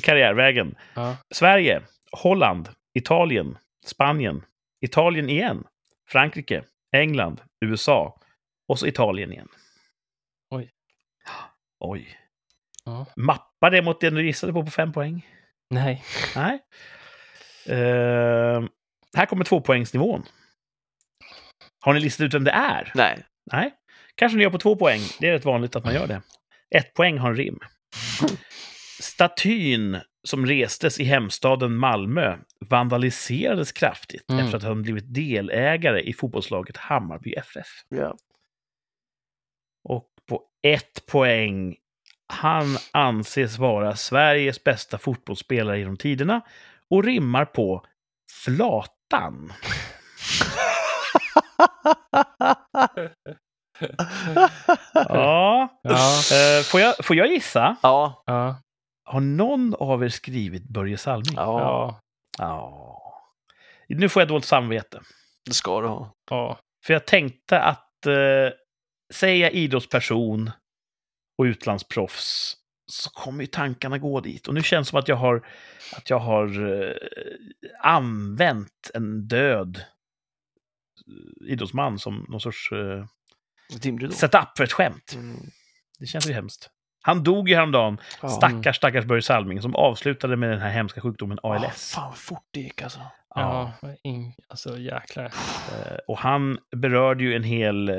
karriärvägen. 0.00 0.74
Ja. 0.94 1.16
Sverige, 1.34 1.82
Holland, 2.12 2.68
Italien, 2.94 3.58
Spanien, 3.86 4.42
Italien 4.84 5.28
igen, 5.30 5.64
Frankrike, 6.08 6.64
England, 6.96 7.40
USA 7.64 8.20
och 8.68 8.78
så 8.78 8.86
Italien 8.86 9.32
igen. 9.32 9.48
Oj. 10.50 10.70
Oj. 11.80 12.18
Ja. 12.84 13.06
Mappar 13.16 13.70
det 13.70 13.82
mot 13.82 14.00
det 14.00 14.10
du 14.10 14.26
gissade 14.26 14.52
på 14.52 14.64
på 14.64 14.70
fem 14.70 14.92
poäng? 14.92 15.26
Nej. 15.70 16.04
Nej. 16.36 16.62
Eh, 17.66 18.62
här 19.16 19.26
kommer 19.26 19.44
tvåpoängsnivån. 19.44 20.24
Har 21.84 21.94
ni 21.94 22.00
listat 22.00 22.24
ut 22.24 22.34
vem 22.34 22.44
det 22.44 22.50
är? 22.50 22.92
Nej. 22.94 23.24
Nej. 23.52 23.74
Kanske 24.14 24.36
ni 24.38 24.42
gör 24.42 24.50
på 24.50 24.58
två 24.58 24.76
poäng. 24.76 25.00
Det 25.20 25.28
är 25.28 25.32
rätt 25.32 25.44
vanligt 25.44 25.76
att 25.76 25.84
man 25.84 25.94
gör 25.94 26.06
det. 26.06 26.22
Ett 26.70 26.94
poäng 26.94 27.18
har 27.18 27.30
en 27.30 27.36
rim. 27.36 27.58
Statyn 29.00 30.00
som 30.24 30.46
restes 30.46 31.00
i 31.00 31.04
hemstaden 31.04 31.76
Malmö 31.76 32.36
vandaliserades 32.70 33.72
kraftigt 33.72 34.30
Mm. 34.30 34.44
efter 34.44 34.56
att 34.56 34.62
han 34.62 34.82
blivit 34.82 35.14
delägare 35.14 36.00
i 36.00 36.12
fotbollslaget 36.12 36.76
Hammarby 36.76 37.32
FF. 37.34 37.66
Ja. 37.88 38.16
Och 39.88 40.08
på 40.28 40.42
ett 40.62 41.06
poäng. 41.06 41.76
Han 42.26 42.76
anses 42.92 43.58
vara 43.58 43.96
Sveriges 43.96 44.64
bästa 44.64 44.98
fotbollsspelare 44.98 45.78
genom 45.78 45.96
tiderna 45.96 46.40
och 46.90 47.04
rimmar 47.04 47.44
på 47.44 47.84
Flatan. 48.44 49.52
Ja. 54.94 55.68
Ja. 55.82 56.22
Eh, 56.32 56.62
får, 56.62 56.80
jag, 56.80 57.04
får 57.04 57.16
jag 57.16 57.26
gissa? 57.26 57.76
ja. 57.82 58.22
Ja. 58.26 58.56
Har 59.04 59.20
någon 59.20 59.74
av 59.74 60.04
er 60.04 60.08
skrivit 60.08 60.64
Börje 60.68 60.98
Salming? 60.98 61.34
Ja. 61.36 62.00
Ja. 62.38 63.00
Nu 63.88 64.08
får 64.08 64.22
jag 64.22 64.28
dåligt 64.28 64.44
samvete. 64.44 65.00
Det 65.46 65.54
ska 65.54 65.80
du 65.80 65.86
ha. 65.88 66.12
Ja. 66.30 66.58
För 66.86 66.92
jag 66.92 67.06
tänkte 67.06 67.60
att 67.60 68.06
eh, 68.06 68.52
säga 69.14 69.50
idrottsperson 69.50 70.50
och 71.38 71.44
utlandsproffs 71.44 72.56
så 72.86 73.10
kommer 73.10 73.40
ju 73.40 73.46
tankarna 73.46 73.98
gå 73.98 74.20
dit. 74.20 74.48
Och 74.48 74.54
nu 74.54 74.62
känns 74.62 74.88
det 74.88 74.90
som 74.90 74.98
att 74.98 75.08
jag 75.08 75.16
har, 75.16 75.46
att 75.96 76.10
jag 76.10 76.18
har 76.18 76.72
eh, 76.82 76.92
använt 77.80 78.90
en 78.94 79.28
död 79.28 79.84
idrottsman 81.46 81.98
som 81.98 82.26
någon 82.28 82.40
sorts 82.40 82.72
eh, 82.72 83.04
setup 84.10 84.48
för 84.56 84.64
ett 84.64 84.72
skämt. 84.72 85.12
Mm. 85.14 85.36
Det 85.98 86.06
känns 86.06 86.28
ju 86.28 86.32
hemskt. 86.32 86.70
Han 87.02 87.22
dog 87.22 87.48
ju 87.48 87.54
häromdagen. 87.54 88.00
Ja. 88.22 88.28
Stackars, 88.28 88.76
stackars 88.76 89.04
Börje 89.04 89.22
Salming 89.22 89.62
som 89.62 89.74
avslutade 89.76 90.36
med 90.36 90.50
den 90.50 90.60
här 90.60 90.70
hemska 90.70 91.00
sjukdomen 91.00 91.38
Ah, 91.42 91.54
ALS. 91.54 91.92
fan 91.94 92.08
vad 92.08 92.18
fort 92.18 92.46
det 92.50 92.60
gick 92.60 92.82
alltså. 92.82 93.00
Ja. 93.34 93.72
In, 94.02 94.32
alltså 94.48 94.78
jäklar. 94.78 95.24
Eh, 95.24 95.96
och 96.08 96.18
han 96.18 96.58
berörde 96.76 97.24
ju 97.24 97.34
en 97.34 97.42
hel 97.42 97.88
eh, 97.88 97.94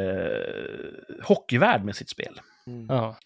hockeyvärld 1.23 1.83
med 1.83 1.95
sitt 1.95 2.09
spel. 2.09 2.39
Mm. 2.67 2.85
Ja. 2.89 3.17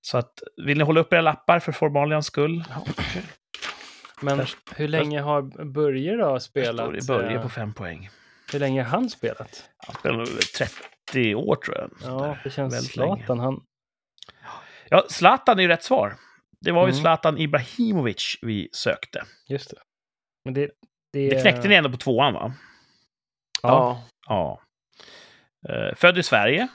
Så 0.00 0.18
att, 0.18 0.42
vill 0.66 0.78
ni 0.78 0.84
hålla 0.84 1.00
upp 1.00 1.12
era 1.12 1.20
lappar 1.20 1.58
för 1.60 1.72
formalians 1.72 2.26
skull? 2.26 2.64
Ja, 2.68 2.84
okej. 2.98 3.22
Men 4.22 4.38
Där- 4.38 4.50
hur 4.76 4.88
länge 4.88 5.20
har 5.20 5.64
Börje 5.64 6.16
då 6.16 6.40
spelat? 6.40 6.86
står 6.86 6.92
det 6.92 7.06
Börje 7.06 7.36
eh, 7.36 7.42
på 7.42 7.48
fem 7.48 7.72
poäng. 7.74 8.10
Hur 8.52 8.60
länge 8.60 8.82
har 8.82 8.90
han 8.90 9.10
spelat? 9.10 9.70
Han 9.76 9.94
spelade 9.94 10.18
nog 10.18 10.40
30 10.40 11.34
år 11.34 11.56
tror 11.56 11.76
jag. 11.78 11.90
Ja, 12.02 12.36
det 12.44 12.50
känns 12.50 12.74
väldigt 12.74 12.96
länge. 12.96 13.16
Zlatan. 13.16 13.38
Han... 13.38 13.62
Ja, 14.88 15.06
Zlatan 15.08 15.58
är 15.58 15.62
ju 15.62 15.68
rätt 15.68 15.82
svar. 15.84 16.14
Det 16.60 16.72
var 16.72 16.86
ju 16.86 16.90
Mm. 16.92 17.00
Zlatan 17.00 17.38
Ibrahimovic 17.38 18.38
vi 18.42 18.68
sökte. 18.72 19.24
Just 19.48 19.70
det. 19.70 19.76
Men 20.44 20.54
det... 20.54 20.70
Det, 21.12 21.28
Det 21.30 21.40
knäckte 21.40 21.68
ni 21.68 21.74
ändå 21.74 21.90
på 21.90 21.96
tvåan, 21.96 22.34
va? 22.34 22.54
Ja. 23.62 23.68
Ja. 24.28 24.60
Ja. 25.68 25.72
Eh, 25.74 25.94
född 25.94 26.18
i 26.18 26.22
Sverige. 26.22 26.68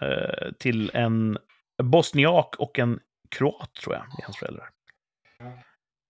Eh, 0.00 0.52
till 0.58 0.90
en 0.94 1.38
bosniak 1.82 2.56
och 2.58 2.78
en 2.78 3.00
kroat, 3.30 3.74
tror 3.74 3.94
jag, 3.94 4.02
är 4.04 4.24
hans 4.24 4.36
föräldrar. 4.36 4.70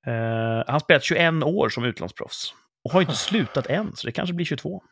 Eh, 0.06 0.64
han 0.66 0.80
spelat 0.80 1.04
21 1.04 1.42
år 1.44 1.68
som 1.68 1.84
utlandsproffs. 1.84 2.54
Och 2.84 2.92
har 2.92 3.00
inte 3.00 3.16
slutat 3.16 3.66
än, 3.66 3.96
så 3.96 4.06
det 4.06 4.12
kanske 4.12 4.34
blir 4.34 4.46
22. 4.46 4.82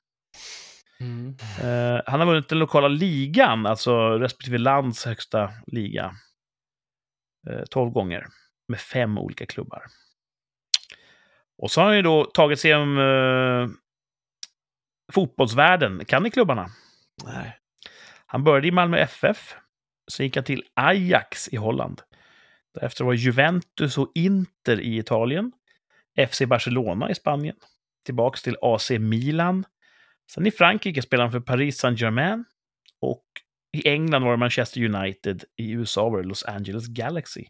Mm. 1.00 1.36
Eh, 1.60 2.02
han 2.06 2.20
har 2.20 2.26
vunnit 2.26 2.48
den 2.48 2.58
lokala 2.58 2.88
ligan, 2.88 3.66
alltså 3.66 4.18
respektive 4.18 4.58
lands 4.58 5.04
högsta 5.04 5.50
liga, 5.66 6.14
eh, 7.50 7.62
12 7.70 7.90
gånger. 7.90 8.26
Med 8.68 8.80
fem 8.80 9.18
olika 9.18 9.46
klubbar. 9.46 9.82
Och 11.62 11.70
så 11.70 11.80
har 11.80 11.86
han 11.86 11.96
ju 11.96 12.02
då 12.02 12.24
tagit 12.24 12.60
sig 12.60 12.74
om 12.74 12.98
eh, 12.98 13.68
fotbollsvärlden. 15.12 16.04
Kan 16.04 16.22
ni 16.22 16.30
klubbarna? 16.30 16.66
Nej. 17.24 17.58
Han 18.26 18.44
började 18.44 18.68
i 18.68 18.70
Malmö 18.70 18.98
FF. 18.98 19.56
Sen 20.12 20.26
gick 20.26 20.36
han 20.36 20.44
till 20.44 20.64
Ajax 20.74 21.48
i 21.48 21.56
Holland. 21.56 22.02
Därefter 22.74 23.04
var 23.04 23.12
Juventus 23.12 23.98
och 23.98 24.12
Inter 24.14 24.80
i 24.80 24.98
Italien. 24.98 25.52
FC 26.28 26.42
Barcelona 26.46 27.10
i 27.10 27.14
Spanien. 27.14 27.56
Tillbaks 28.06 28.42
till 28.42 28.56
AC 28.62 28.90
Milan. 28.90 29.64
Sen 30.32 30.46
i 30.46 30.50
Frankrike 30.50 31.02
spelade 31.02 31.24
han 31.24 31.32
för 31.32 31.40
Paris 31.40 31.78
Saint-Germain. 31.78 32.44
Och 33.00 33.24
i 33.76 33.88
England 33.88 34.22
var 34.22 34.30
det 34.30 34.36
Manchester 34.36 34.84
United. 34.84 35.44
I 35.56 35.70
USA 35.70 36.08
var 36.08 36.22
det 36.22 36.28
Los 36.28 36.44
Angeles 36.44 36.86
Galaxy. 36.86 37.44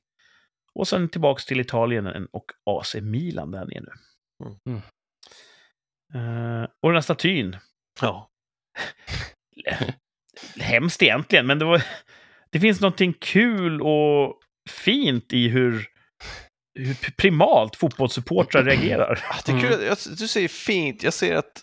Och 0.75 0.89
sen 0.89 1.09
tillbaks 1.09 1.47
till 1.47 1.61
Italien 1.61 2.27
och 2.33 2.45
AC 2.65 2.95
Milan 2.95 3.51
där 3.51 3.59
han 3.59 3.73
är 3.73 3.81
nu. 3.81 3.93
Mm. 4.67 4.81
Eh, 6.15 6.69
och 6.81 6.89
den 6.89 6.95
här 6.95 7.01
statyn, 7.01 7.57
Ja. 8.01 8.31
hemskt 10.61 11.03
egentligen, 11.03 11.47
men 11.47 11.59
det 11.59 11.65
var... 11.65 11.83
Det 12.53 12.61
finns 12.61 12.81
någonting 12.81 13.13
kul 13.13 13.83
och 13.83 14.41
fint 14.71 15.33
i 15.33 15.49
hur, 15.49 15.87
hur 16.75 17.13
primalt 17.17 17.77
fotbollssupportrar 17.77 18.65
reagerar. 18.65 19.25
Ah, 19.31 19.37
Det 19.47 19.53
är 19.53 19.61
kul, 19.61 19.83
jag, 19.83 19.97
du 20.19 20.29
säger 20.29 20.49
fint, 20.49 21.03
jag 21.03 21.13
ser 21.15 21.37
att... 21.37 21.63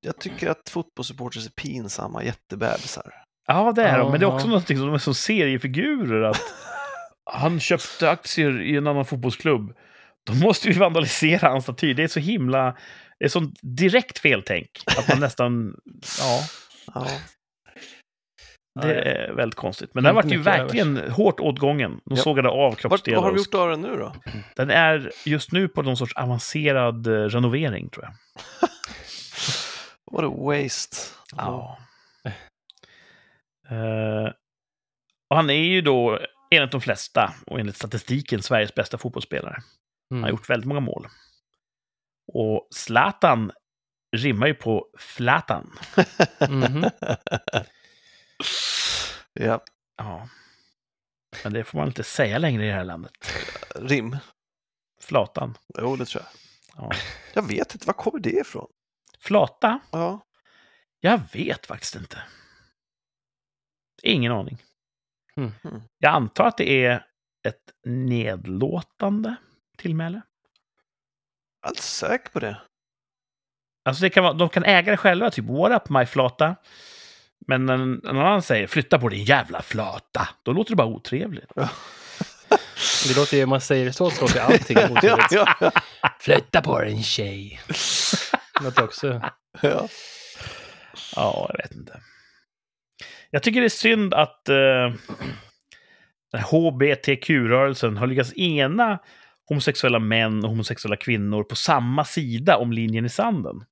Jag 0.00 0.20
tycker 0.20 0.48
att 0.50 0.68
fotbollssupporters 0.70 1.46
är 1.46 1.50
pinsamma 1.50 2.24
jättebebisar. 2.24 3.12
Ja, 3.46 3.72
det 3.72 3.82
är 3.82 3.98
de, 3.98 4.10
men 4.10 4.20
det 4.20 4.26
är 4.26 4.34
också 4.34 4.46
någonting 4.46 4.76
som 4.76 4.86
de 4.86 4.94
är 4.94 4.98
som 4.98 5.14
seriefigurer. 5.14 6.22
Att 6.22 6.42
han 7.30 7.60
köpte 7.60 8.10
aktier 8.10 8.62
i 8.62 8.76
en 8.76 8.86
annan 8.86 9.04
fotbollsklubb. 9.04 9.74
Då 10.26 10.34
måste 10.34 10.68
vi 10.68 10.78
vandalisera 10.78 11.48
hans 11.48 11.64
staty. 11.64 11.94
Det 11.94 12.02
är 12.02 12.08
så 12.08 12.20
himla... 12.20 12.76
Det 13.18 13.24
är 13.24 13.28
sånt 13.28 13.58
direkt 13.62 14.18
feltänk. 14.18 14.70
Att 14.98 15.08
man 15.08 15.20
nästan... 15.20 15.74
Ja, 16.20 16.40
Ja. 16.94 17.06
Det 18.80 18.86
Nej. 18.86 18.96
är 18.96 19.32
väldigt 19.32 19.54
konstigt. 19.58 19.90
Men 19.94 20.04
den 20.04 20.14
vart 20.14 20.24
ju 20.32 20.38
verkligen 20.42 21.10
hårt 21.10 21.40
åtgången. 21.40 22.00
De 22.04 22.14
Ja. 22.16 22.22
sågade 22.22 22.48
av 22.48 22.56
Vad, 22.56 22.70
vad 22.70 22.78
kroppsdelar. 22.78 23.22
har 23.22 23.30
de 23.32 23.36
gjort 23.38 23.54
av 23.54 23.70
den 23.70 23.80
nu 23.80 23.96
då? 23.96 24.12
Den 24.56 24.70
är 24.70 25.12
just 25.24 25.52
nu 25.52 25.68
på 25.68 25.82
någon 25.82 25.96
sorts 25.96 26.14
avancerad 26.16 27.06
eh, 27.06 27.10
renovering, 27.10 27.88
tror 27.90 28.04
jag. 28.04 28.14
What 30.12 30.24
a 30.24 30.34
waste. 30.36 30.96
Ja. 31.36 31.78
Eh, 33.70 34.32
och 35.30 35.36
han 35.36 35.50
är 35.50 35.54
ju 35.54 35.80
då, 35.80 36.18
enligt 36.50 36.72
de 36.72 36.80
flesta, 36.80 37.32
och 37.46 37.60
enligt 37.60 37.76
statistiken, 37.76 38.42
Sveriges 38.42 38.74
bästa 38.74 38.98
fotbollsspelare. 38.98 39.56
Han 40.10 40.18
har 40.22 40.28
Mm. 40.28 40.30
gjort 40.30 40.50
väldigt 40.50 40.68
många 40.68 40.80
mål. 40.80 41.06
Och 42.32 42.68
Zlatan 42.74 43.52
rimmar 44.16 44.46
ju 44.46 44.54
på 44.54 44.86
Flatan. 44.98 45.70
Mhm. 46.48 46.84
Ja. 49.36 49.64
Ja. 49.96 50.28
Men 51.44 51.52
det 51.52 51.64
får 51.64 51.78
man 51.78 51.86
inte 51.86 52.04
säga 52.04 52.38
längre 52.38 52.64
i 52.64 52.66
det 52.66 52.74
här 52.74 52.84
landet. 52.84 53.12
Rim. 53.74 54.16
Flatan. 55.00 55.58
Jo, 55.78 55.96
det 55.96 56.04
tror 56.04 56.22
jag. 56.22 56.32
Ja. 56.84 56.90
Jag 57.34 57.42
vet 57.42 57.74
inte, 57.74 57.86
var 57.86 57.94
kommer 57.94 58.20
det 58.20 58.40
ifrån? 58.40 58.68
Flata? 59.18 59.80
Ja. 59.90 60.20
Jag 61.00 61.20
vet 61.32 61.66
faktiskt 61.66 61.94
inte. 61.94 62.22
Ingen 64.02 64.32
aning. 64.32 64.62
Mm. 65.36 65.52
Jag 65.98 66.14
antar 66.14 66.44
att 66.44 66.56
det 66.56 66.84
är 66.84 67.06
ett 67.48 67.72
nedlåtande 67.84 69.36
tillmäle. 69.78 70.22
Jag 71.60 71.68
är 71.68 71.72
inte 71.72 71.82
säker 71.82 72.28
på 72.30 72.40
det. 72.40 72.60
Alltså 73.84 74.02
det 74.02 74.10
kan 74.10 74.24
vara, 74.24 74.32
de 74.34 74.48
kan 74.48 74.64
äga 74.64 74.90
det 74.90 74.96
själva, 74.96 75.30
typ 75.30 75.44
what 75.44 75.82
up 75.82 75.88
my 75.88 76.06
flata. 76.06 76.56
Men 77.46 77.66
när 77.66 77.74
en 77.74 78.06
annan 78.06 78.42
säger 78.42 78.66
flytta 78.66 78.98
på 78.98 79.08
din 79.08 79.24
jävla 79.24 79.62
flata, 79.62 80.28
då 80.42 80.52
låter 80.52 80.70
det 80.70 80.76
bara 80.76 80.86
otrevligt. 80.86 81.52
Det 83.08 83.16
låter 83.16 83.36
ju, 83.36 83.42
om 83.42 83.50
man 83.50 83.60
säger 83.60 83.90
så, 83.90 84.10
så 84.10 84.20
låter 84.20 84.40
allting 84.40 84.76
ja, 84.80 84.90
otrevligt. 84.90 85.32
ja, 85.32 85.72
Flytta 86.20 86.62
på 86.62 86.80
dig 86.80 87.02
tjej. 87.02 87.60
Det 88.58 88.64
låter 88.64 88.84
också... 88.84 89.20
ja. 89.60 89.88
Ja, 91.16 91.50
jag 91.52 91.62
vet 91.62 91.74
inte. 91.74 92.00
Jag 93.30 93.42
tycker 93.42 93.60
det 93.60 93.66
är 93.66 93.68
synd 93.68 94.14
att 94.14 94.48
eh, 94.48 94.92
HBTQ-rörelsen 96.50 97.96
har 97.96 98.06
lyckats 98.06 98.36
ena 98.36 98.98
homosexuella 99.48 99.98
män 99.98 100.44
och 100.44 100.50
homosexuella 100.50 100.96
kvinnor 100.96 101.44
på 101.44 101.56
samma 101.56 102.04
sida 102.04 102.56
om 102.56 102.72
linjen 102.72 103.04
i 103.04 103.08
sanden. 103.08 103.64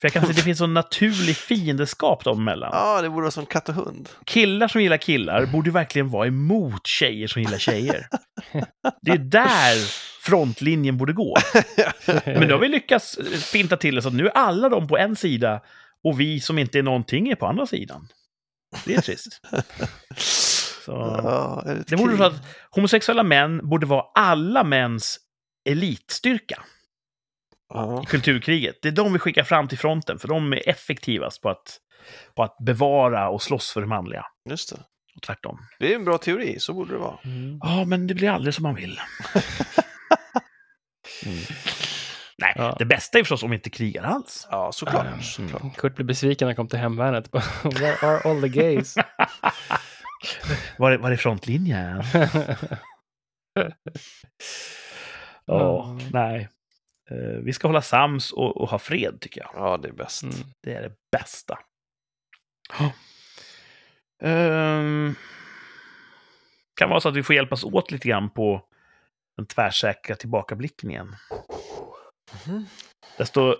För 0.00 0.08
jag 0.08 0.12
kan 0.12 0.22
se 0.22 0.30
att 0.30 0.36
det 0.36 0.42
finns 0.42 0.60
en 0.60 0.74
naturlig 0.74 1.36
fiendeskap 1.36 2.24
dem 2.24 2.40
emellan. 2.40 2.70
ja, 2.72 3.02
det 3.02 3.10
borde 3.10 3.22
vara 3.22 3.30
som 3.30 3.46
katt 3.46 3.68
och 3.68 3.74
hund. 3.74 4.08
Killar 4.24 4.68
som 4.68 4.82
gillar 4.82 4.96
killar 4.96 5.46
borde 5.46 5.70
verkligen 5.70 6.10
vara 6.10 6.26
emot 6.26 6.86
tjejer 6.86 7.26
som 7.26 7.42
gillar 7.42 7.58
tjejer. 7.58 8.08
Det 9.02 9.10
är 9.10 9.18
där 9.18 9.76
frontlinjen 10.22 10.96
borde 10.96 11.12
gå. 11.12 11.36
Men 12.24 12.40
nu 12.40 12.52
har 12.52 12.58
vi 12.58 12.68
lyckats 12.68 13.18
finta 13.52 13.76
till 13.76 13.94
det 13.94 14.02
så 14.02 14.08
att 14.08 14.14
nu 14.14 14.26
är 14.26 14.30
alla 14.30 14.68
de 14.68 14.88
på 14.88 14.98
en 14.98 15.16
sida 15.16 15.60
och 16.04 16.20
vi 16.20 16.40
som 16.40 16.58
inte 16.58 16.78
är 16.78 16.82
någonting 16.82 17.28
är 17.28 17.34
på 17.34 17.46
andra 17.46 17.66
sidan. 17.66 18.08
Det 18.84 18.94
är 18.94 19.00
trist. 19.00 19.40
Så, 20.84 20.92
Ja, 20.92 21.62
det 21.66 21.84
det 21.86 21.96
borde 21.96 22.14
vara 22.14 22.28
att 22.28 22.42
homosexuella 22.70 23.22
män 23.22 23.68
borde 23.68 23.86
vara 23.86 24.04
alla 24.14 24.64
mäns 24.64 25.18
elitstyrka 25.68 26.62
Ja. 27.70 28.02
i 28.02 28.06
kulturkriget. 28.06 28.76
Det 28.82 28.88
är 28.88 28.92
de 28.92 29.12
vi 29.12 29.18
skickar 29.18 29.44
fram 29.44 29.68
till 29.68 29.78
fronten, 29.78 30.18
för 30.18 30.28
de 30.28 30.52
är 30.52 30.68
effektivast 30.68 31.42
på 31.42 31.48
att, 31.50 31.78
på 32.36 32.42
att 32.42 32.56
bevara 32.66 33.28
och 33.28 33.42
slåss 33.42 33.70
för 33.72 33.80
det 33.80 33.86
manliga. 33.86 34.24
Just 34.50 34.70
det. 34.70 34.80
Och 35.16 35.22
tvärtom. 35.22 35.58
Det 35.78 35.92
är 35.92 35.96
en 35.96 36.04
bra 36.04 36.18
teori, 36.18 36.60
så 36.60 36.72
borde 36.74 36.92
det 36.92 36.98
vara. 36.98 37.18
Mm. 37.24 37.58
Ja, 37.62 37.84
men 37.84 38.06
det 38.06 38.14
blir 38.14 38.30
aldrig 38.30 38.54
som 38.54 38.62
man 38.62 38.74
vill. 38.74 39.00
Nej, 42.38 42.52
Ja. 42.56 42.76
det 42.78 42.84
bästa 42.84 43.18
är 43.18 43.22
förstås 43.22 43.42
om 43.42 43.50
vi 43.50 43.56
inte 43.56 43.70
krigar 43.70 44.02
alls. 44.02 44.48
Ja, 44.50 44.72
såklart. 44.72 45.06
Ja. 45.16 45.22
såklart. 45.22 45.76
Kurt 45.76 45.94
blev 45.94 46.06
besviken 46.06 46.46
när 46.46 46.50
han 46.50 46.56
kom 46.56 46.68
till 46.68 46.78
hemvärnet. 46.78 47.28
Where 47.64 48.06
are 48.06 48.30
all 48.30 48.40
the 48.42 48.48
gays? 48.48 48.94
Var 50.78 50.90
är, 50.90 50.98
var 50.98 51.10
är 51.10 51.16
frontlinjen? 51.16 52.02
Ja, 55.46 55.98
nej. 56.12 56.48
Eh, 57.10 57.38
vi 57.42 57.52
ska 57.52 57.68
hålla 57.68 57.82
sams 57.82 58.32
och, 58.32 58.56
och 58.56 58.68
ha 58.68 58.78
fred, 58.78 59.20
tycker 59.20 59.40
jag. 59.40 59.50
Ja, 59.54 59.76
det 59.76 59.88
är 59.88 59.92
bäst. 59.92 60.22
Mm. 60.22 60.36
Det 60.62 60.74
är 60.74 60.82
det 60.82 60.92
bästa. 61.12 61.58
Ehm, 64.22 65.14
kan 66.76 66.90
vara 66.90 67.00
så 67.00 67.08
att 67.08 67.16
vi 67.16 67.22
får 67.22 67.34
hjälpas 67.34 67.64
åt 67.64 67.90
lite 67.90 68.08
grann 68.08 68.30
på 68.30 68.64
den 69.36 69.46
tvärsäkra 69.46 70.16
tillbakablicken 70.16 70.90
igen. 70.90 71.16
Mhm. 72.46 72.66
Desto 73.18 73.56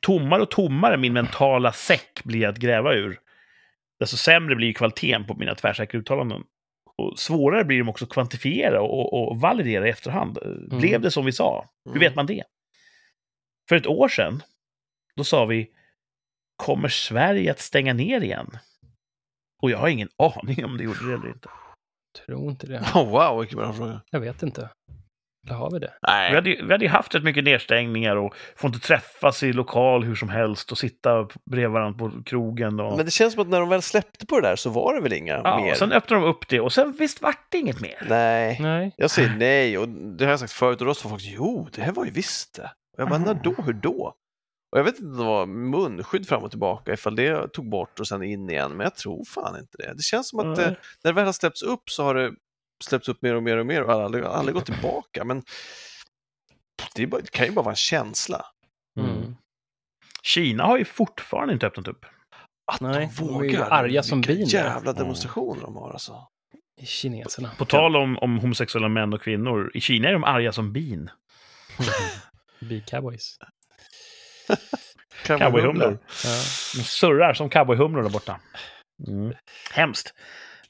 tommare 0.00 0.42
och 0.42 0.50
tommare 0.50 0.96
min 0.96 1.12
mentala 1.12 1.72
säck 1.72 2.24
blir 2.24 2.48
att 2.48 2.56
gräva 2.56 2.94
ur, 2.94 3.20
desto 3.98 4.16
sämre 4.16 4.56
blir 4.56 4.72
kvaliteten 4.72 5.26
på 5.26 5.34
mina 5.34 5.54
tvärsäkra 5.54 5.98
uttalanden. 5.98 6.44
Och 7.02 7.18
svårare 7.18 7.64
blir 7.64 7.78
de 7.78 7.88
också 7.88 8.04
att 8.04 8.10
kvantifiera 8.10 8.82
och, 8.82 9.28
och 9.28 9.40
validera 9.40 9.86
i 9.86 9.90
efterhand. 9.90 10.38
Blev 10.70 11.00
det 11.00 11.10
som 11.10 11.24
vi 11.24 11.32
sa? 11.32 11.68
Hur 11.84 11.90
Mm. 11.92 12.00
vet 12.00 12.14
man 12.16 12.26
det? 12.26 12.44
För 13.68 13.76
ett 13.76 13.86
år 13.86 14.08
sedan, 14.08 14.42
då 15.16 15.24
sa 15.24 15.44
vi, 15.44 15.70
kommer 16.56 16.88
Sverige 16.88 17.50
att 17.50 17.60
stänga 17.60 17.92
ner 17.94 18.20
igen? 18.20 18.50
Och 19.62 19.70
jag 19.70 19.78
har 19.78 19.88
ingen 19.88 20.08
aning 20.16 20.64
om 20.64 20.76
det 20.76 20.84
gjorde 20.84 21.06
det 21.08 21.14
eller 21.14 21.28
inte. 21.28 21.48
Tror 22.26 22.50
inte 22.50 22.66
det. 22.66 22.80
Oh, 22.94 23.10
wow, 23.10 23.40
vilken 23.40 23.58
bra 23.58 23.72
fråga. 23.72 24.00
Jag 24.10 24.20
vet 24.20 24.42
inte. 24.42 24.70
Eller 25.46 25.56
har 25.56 25.70
vi 25.70 25.78
det? 25.78 25.92
Vi 26.02 26.08
Nej, 26.08 26.34
hade, 26.34 26.50
ju- 26.50 26.66
vi 26.66 26.72
hade 26.72 26.84
ju 26.84 26.90
haft 26.90 27.14
rätt 27.14 27.22
mycket 27.22 27.44
nedstängningar 27.44 28.16
och 28.16 28.34
får 28.56 28.68
inte 28.68 28.86
träffas 28.86 29.42
i 29.42 29.52
lokal 29.52 30.04
hur 30.04 30.14
som 30.14 30.28
helst 30.28 30.72
och 30.72 30.78
sitta 30.78 31.28
bredvid 31.50 31.70
varandra 31.70 31.98
på 31.98 32.22
krogen. 32.22 32.80
Och... 32.80 32.96
men 32.96 33.04
det 33.04 33.10
känns 33.10 33.32
som 33.32 33.42
att 33.42 33.48
när 33.48 33.60
de 33.60 33.68
väl 33.68 33.82
släppte 33.82 34.26
på 34.26 34.40
det 34.40 34.48
där 34.48 34.56
så 34.56 34.70
var 34.70 34.94
det 34.94 35.00
väl 35.00 35.12
inga 35.12 35.40
ja, 35.44 35.60
mer? 35.60 35.74
Sen 35.74 35.92
öppnade 35.92 36.22
de 36.22 36.28
upp 36.28 36.48
det 36.48 36.60
och 36.60 36.72
sen 36.72 36.96
visst 36.98 37.22
vart 37.22 37.46
det 37.52 37.58
inget 37.58 37.80
mer. 37.80 38.06
Nej, 38.08 38.58
Nej. 38.60 38.94
jag 38.96 39.10
säger 39.10 39.36
nej 39.36 39.78
och 39.78 39.88
det 39.88 40.24
har 40.24 40.30
jag 40.30 40.40
sagt 40.40 40.52
förut 40.52 40.80
och 40.80 40.86
då 40.86 40.94
sa 40.94 41.08
folk 41.08 41.22
jo, 41.24 41.68
det 41.72 41.82
här 41.82 41.92
var 41.92 42.04
ju 42.04 42.10
visst 42.10 42.54
det. 42.56 42.70
Och 42.96 43.02
jag 43.02 43.08
bara, 43.08 43.18
när 43.18 43.34
då, 43.34 43.54
hur 43.66 43.72
då? 43.72 44.14
Och 44.72 44.78
jag 44.78 44.84
vet 44.84 44.94
inte 44.94 45.10
om 45.10 45.16
det 45.16 45.24
var 45.24 45.46
munskydd 45.46 46.28
fram 46.28 46.42
och 46.42 46.50
tillbaka 46.50 46.92
ifall 46.92 47.16
det 47.16 47.52
tog 47.52 47.70
bort 47.70 48.00
och 48.00 48.08
sen 48.08 48.22
in 48.22 48.50
igen, 48.50 48.70
men 48.76 48.84
jag 48.84 48.94
tror 48.94 49.24
fan 49.24 49.58
inte 49.60 49.76
det. 49.78 49.94
Det 49.94 50.02
känns 50.02 50.28
som 50.28 50.38
att 50.38 50.58
Nej. 50.58 50.66
eh, 50.66 50.72
när 51.04 51.12
det 51.12 51.12
väl 51.12 51.24
har 51.24 51.32
släppts 51.32 51.62
upp 51.62 51.90
så 51.90 52.04
har 52.04 52.14
det 52.14 52.32
släppts 52.84 53.08
upp 53.08 53.22
mer 53.22 53.34
och 53.34 53.42
mer 53.42 53.56
och 53.56 53.66
mer 53.66 53.82
och 53.82 53.92
aldrig, 53.92 54.24
aldrig 54.24 54.54
gått 54.54 54.66
tillbaka. 54.66 55.24
Men 55.24 55.42
det, 56.94 57.06
bara, 57.06 57.20
det 57.20 57.30
kan 57.30 57.46
ju 57.46 57.52
bara 57.52 57.62
vara 57.62 57.72
en 57.72 57.76
känsla. 57.76 58.46
Mm. 59.00 59.36
Kina 60.22 60.64
har 60.64 60.78
ju 60.78 60.84
fortfarande 60.84 61.54
inte 61.54 61.66
öppnat 61.66 61.88
upp. 61.88 62.06
Att 62.72 62.80
Nej, 62.80 63.10
de 63.16 63.24
de 63.26 63.28
är 63.28 63.32
vågar. 63.32 63.50
ju 63.50 63.62
arga 63.62 64.02
som 64.02 64.20
bin 64.20 64.44
jävla 64.44 64.92
demonstrationer 64.92 65.62
de 65.62 65.76
har 65.76 65.90
alltså. 65.90 66.28
Kineserna. 66.82 67.50
På 67.58 67.64
tal 67.64 67.96
om, 67.96 68.18
om 68.18 68.38
homosexuella 68.38 68.88
män 68.88 69.12
och 69.12 69.22
kvinnor, 69.22 69.70
i 69.74 69.80
Kina 69.80 70.08
är 70.08 70.12
de 70.12 70.24
arga 70.24 70.52
som 70.52 70.72
bin. 70.72 71.10
Bi-cowboys. 72.60 73.38
Cowboyhumlor. 75.26 75.98
Ja. 76.24 76.30
De 76.76 76.82
surrar 76.82 77.34
som 77.34 77.50
cowboyhumlor 77.50 78.02
där 78.02 78.10
borta. 78.10 78.40
Mm. 79.08 79.34
Hemskt. 79.72 80.14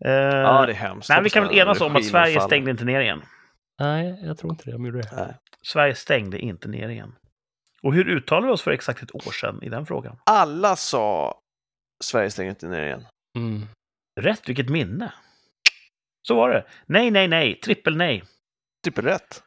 Eh, 0.04 0.10
Ja, 0.12 0.66
det 0.66 0.72
är 0.72 0.76
hemskt. 0.76 1.08
nej, 1.08 1.22
vi 1.22 1.30
kan 1.30 1.46
väl 1.46 1.58
enas 1.58 1.80
om 1.80 1.96
att 1.96 2.04
Sverige 2.04 2.34
faller. 2.34 2.46
stängde 2.48 2.70
inte 2.70 2.84
ner 2.84 3.00
igen. 3.00 3.22
Nej, 3.80 4.20
jag 4.22 4.38
tror 4.38 4.52
inte 4.52 4.64
det. 4.64 4.72
De 4.72 4.84
gjorde 4.86 5.00
det. 5.02 5.16
Nej. 5.16 5.34
Sverige 5.62 5.94
stängde 5.94 6.38
inte 6.38 6.68
ner 6.68 6.88
igen. 6.88 7.14
Och 7.82 7.94
hur 7.94 8.08
uttalade 8.08 8.46
vi 8.46 8.52
oss 8.52 8.62
för 8.62 8.70
exakt 8.70 9.02
ett 9.02 9.14
år 9.14 9.32
sedan 9.32 9.62
i 9.62 9.68
den 9.68 9.86
frågan? 9.86 10.18
Alla 10.26 10.76
sa 10.76 11.38
Sverige 12.04 12.30
stänger 12.30 12.50
inte 12.50 12.68
ner 12.68 12.84
igen. 12.86 13.06
Mm. 13.38 13.66
Rätt, 14.20 14.48
vilket 14.48 14.68
minne. 14.68 15.12
Så 16.28 16.34
var 16.36 16.50
det. 16.50 16.64
Nej, 16.86 17.10
nej, 17.10 17.28
nej, 17.28 17.60
trippel 17.60 17.96
nej. 17.96 18.22
Trippelrätt. 18.84 19.42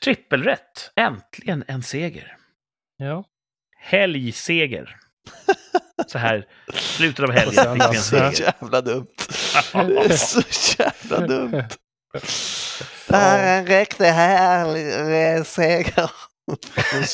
Trippelrätt. 0.00 0.92
Äntligen 0.96 1.64
en 1.66 1.82
seger. 1.82 2.36
Ja. 2.96 3.24
Helgseger. 3.78 4.96
Så 6.06 6.18
här, 6.18 6.46
slutet 6.72 7.24
av 7.24 7.30
helgen 7.30 7.74
fick 7.74 7.82
vi 7.82 7.96
en? 7.96 8.02
Så 8.02 8.32
seger. 8.32 8.54
jävla 8.60 8.80
dumt. 8.80 9.06
Det 9.72 9.98
är 9.98 10.16
så 10.16 10.42
jävla 10.78 11.26
dumt. 11.26 11.64
Det 13.06 13.16
här 13.16 13.38
är 13.38 13.58
en 13.58 13.66
riktig 13.66 14.04
härlig 14.04 15.46
seger. 15.46 16.10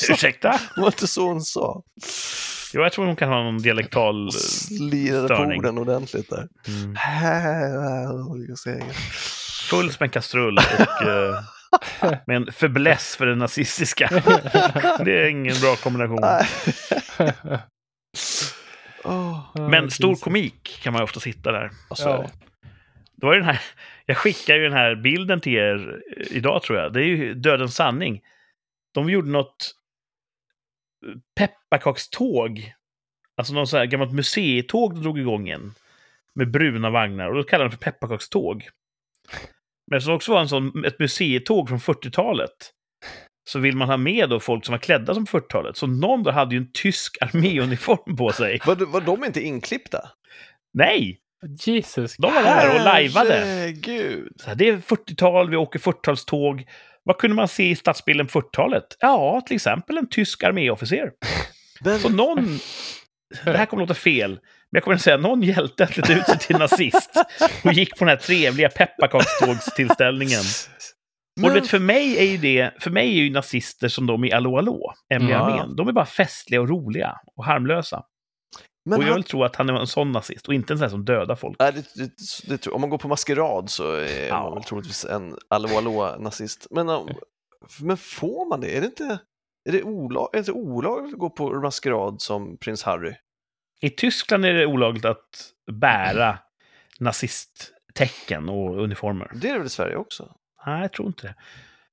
Ursäkta? 0.09 0.59
Det 0.75 0.81
var 0.81 0.87
inte 0.87 1.07
så 1.07 1.27
hon 1.27 1.41
sa. 1.41 1.83
Jo, 2.73 2.81
jag 2.81 2.91
tror 2.91 3.05
hon 3.05 3.15
kan 3.15 3.29
ha 3.29 3.43
någon 3.43 3.57
dialektal... 3.57 4.31
Slirade 4.31 5.27
på 5.27 5.33
Störning. 5.35 5.59
orden 5.59 5.77
ordentligt 5.77 6.29
där. 6.29 6.47
Mm. 6.67 6.95
Härlig 6.95 8.57
seger. 8.57 8.93
Full 9.69 9.91
som 9.91 10.03
en 10.03 10.09
kastrull 10.09 10.57
och 10.57 11.07
eh, 11.07 11.39
med 12.27 12.37
en 12.37 12.51
fäbless 12.53 13.15
för 13.15 13.25
det 13.25 13.35
nazistiska. 13.35 14.09
Det 15.05 15.23
är 15.23 15.27
ingen 15.27 15.55
bra 15.61 15.75
kombination. 15.75 16.19
Åh, 19.05 19.69
Men 19.69 19.91
stor 19.91 20.15
komik 20.15 20.79
kan 20.83 20.93
man 20.93 21.01
ofta 21.03 21.19
sitta 21.19 21.51
där. 21.51 21.71
och 21.89 21.97
så 21.97 22.09
är 22.09 22.13
Ja. 22.13 22.29
var 23.15 23.33
ju 23.33 23.39
den 23.39 23.47
här, 23.49 23.61
jag 24.05 24.17
skickar 24.17 24.55
ju 24.55 24.63
den 24.63 24.73
här 24.73 24.95
bilden 24.95 25.41
till 25.41 25.53
er 25.53 26.01
eh, 26.17 26.37
idag 26.37 26.63
tror 26.63 26.79
jag. 26.79 26.93
Det 26.93 26.99
är 27.01 27.05
ju 27.05 27.33
Dödens 27.33 27.75
sanning. 27.75 28.21
De 28.93 29.09
gjorde 29.09 29.29
något 29.29 29.75
eh, 31.07 31.13
pepparkakståg. 31.35 32.73
Alltså 33.37 33.53
något 33.53 33.69
så 33.69 33.77
här 33.77 33.85
gammalt 33.85 34.13
museitåg 34.13 34.93
de 34.95 35.01
drog 35.01 35.19
igång 35.19 35.47
igen. 35.47 35.73
Med 36.35 36.51
bruna 36.51 36.89
vagnar. 36.89 37.27
Och 37.29 37.35
då 37.35 37.43
kallade 37.43 37.69
de 37.69 37.75
det 37.75 37.83
för 37.83 37.91
pepparkakståg. 37.91 38.69
Men 39.91 39.99
det 39.99 40.13
också 40.13 40.31
var 40.33 40.41
en 40.41 40.49
sån, 40.49 40.85
ett 40.85 40.99
museitåg 40.99 41.69
från 41.69 41.79
40-talet. 41.79 42.73
Så 43.45 43.59
vill 43.59 43.75
man 43.75 43.89
ha 43.89 43.97
med 43.97 44.29
då 44.29 44.39
folk 44.39 44.65
som 44.65 44.71
var 44.71 44.79
klädda 44.79 45.13
som 45.13 45.25
40-talet. 45.25 45.77
Så 45.77 45.87
någon 45.87 46.23
då 46.23 46.31
hade 46.31 46.55
ju 46.55 46.61
en 46.61 46.71
tysk 46.73 47.17
arméuniform 47.21 48.17
på 48.17 48.31
sig. 48.31 48.59
Var, 48.65 48.75
var 48.75 49.01
de 49.01 49.23
inte 49.23 49.41
inklippta? 49.41 50.09
Nej! 50.73 51.19
Jesus. 51.65 52.15
De 52.17 52.33
var 52.33 52.43
där 52.43 52.75
och 52.75 52.85
lajvade. 52.85 53.41
Så 54.41 54.47
här, 54.47 54.55
det 54.55 54.69
är 54.69 54.77
40-tal, 54.77 55.49
vi 55.49 55.55
åker 55.55 55.79
40-talståg. 55.79 56.65
Vad 57.03 57.17
kunde 57.17 57.35
man 57.35 57.47
se 57.47 57.69
i 57.69 57.75
stadsbilden 57.75 58.27
40-talet? 58.27 58.83
Ja, 58.99 59.41
till 59.47 59.55
exempel 59.55 59.97
en 59.97 60.09
tysk 60.09 60.43
arméofficer. 60.43 61.11
Men, 61.81 61.99
Så 61.99 62.09
någon... 62.09 62.59
Det 63.45 63.57
här 63.57 63.65
kommer 63.65 63.83
låta 63.83 63.93
fel, 63.93 64.29
men 64.31 64.39
jag 64.71 64.83
kommer 64.83 64.95
att 64.95 65.01
säga 65.01 65.17
någon 65.17 65.41
hjälte 65.41 65.87
klätt 65.87 66.09
ut 66.09 66.25
sig 66.25 66.39
till 66.39 66.57
nazist 66.57 67.09
och 67.63 67.73
gick 67.73 67.89
på 67.89 68.05
den 68.05 68.09
här 68.09 68.15
trevliga 68.15 68.69
pepparkakstågstillställningen. 68.69 70.41
Och 71.41 71.49
du 71.49 71.53
vet, 71.53 71.67
för 71.67 71.79
mig 71.79 72.17
är 72.17 72.31
ju 72.31 72.37
det, 72.37 72.71
för 72.83 72.91
mig 72.91 73.19
är 73.19 73.23
ju 73.23 73.29
nazister 73.31 73.87
som 73.87 74.07
de 74.07 74.25
i 74.25 74.31
Allo 74.31 74.57
Allo, 74.57 74.81
Emily 75.09 75.31
Ja. 75.31 75.37
Armén, 75.39 75.75
de 75.75 75.87
är 75.87 75.91
bara 75.91 76.05
festliga 76.05 76.61
och 76.61 76.69
roliga 76.69 77.19
och 77.35 77.45
harmlösa. 77.45 78.03
men 78.85 78.97
och 78.97 79.03
jag 79.03 79.07
han, 79.07 79.15
vill 79.15 79.23
tro 79.23 79.43
att 79.43 79.55
han 79.55 79.69
är 79.69 79.73
en 79.73 79.87
sån 79.87 80.11
nazist 80.11 80.47
och 80.47 80.53
inte 80.53 80.73
en 80.73 80.79
sån 80.79 80.89
som 80.89 81.05
dödar 81.05 81.35
folk. 81.35 81.55
nej, 81.59 81.73
det, 81.73 81.85
det, 81.95 82.11
det, 82.63 82.67
om 82.67 82.81
man 82.81 82.89
går 82.89 82.97
på 82.97 83.07
maskerad 83.07 83.69
så 83.69 83.95
är 83.95 84.27
Ja. 84.27 84.43
man 84.43 84.53
väl 84.53 84.63
troligtvis 84.63 85.05
en 85.05 85.35
Allo 85.47 85.77
Allo-nazist. 85.77 86.67
Men, 86.71 86.87
men 87.81 87.97
får 87.97 88.49
man 88.49 88.61
det? 88.61 88.77
Är 88.77 88.81
det 88.81 88.87
inte, 88.87 89.19
är 89.69 89.71
det 89.71 89.83
olag, 89.83 90.29
är 90.33 90.43
det 90.43 90.51
olagligt 90.51 91.13
att 91.13 91.19
gå 91.19 91.29
på 91.29 91.49
maskerad 91.61 92.21
som 92.21 92.57
prins 92.57 92.83
Harry? 92.83 93.13
I 93.81 93.89
Tyskland 93.89 94.45
är 94.45 94.53
det 94.53 94.65
olagligt 94.65 95.05
att 95.05 95.51
bära 95.71 96.37
nazisttecken 96.99 98.49
och 98.49 98.83
uniformer. 98.83 99.31
Det 99.35 99.47
är 99.47 99.51
det 99.53 99.57
väl 99.57 99.67
i 99.67 99.69
Sverige 99.69 99.95
också? 99.95 100.35
Nej, 100.65 100.81
jag 100.81 100.93
tror 100.93 101.07
inte 101.07 101.27
det. 101.27 101.35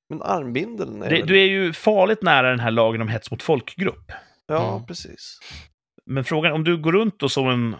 Men 0.08 0.22
armbindeln 0.22 1.02
är 1.02 1.10
det 1.10 1.16
väl... 1.16 1.26
du 1.26 1.40
är 1.40 1.46
ju 1.46 1.72
farligt 1.72 2.22
nära 2.22 2.50
den 2.50 2.60
här 2.60 2.70
lagen 2.70 3.00
om 3.02 3.08
hets 3.08 3.30
mot 3.30 3.42
folkgrupp. 3.42 4.12
Ja, 4.46 4.72
Mm. 4.74 4.86
precis. 4.86 5.38
Men 6.06 6.24
frågan 6.24 6.52
om 6.52 6.64
du 6.64 6.76
går 6.76 6.92
runt 6.92 7.18
då 7.18 7.28
som 7.28 7.48
en 7.48 7.76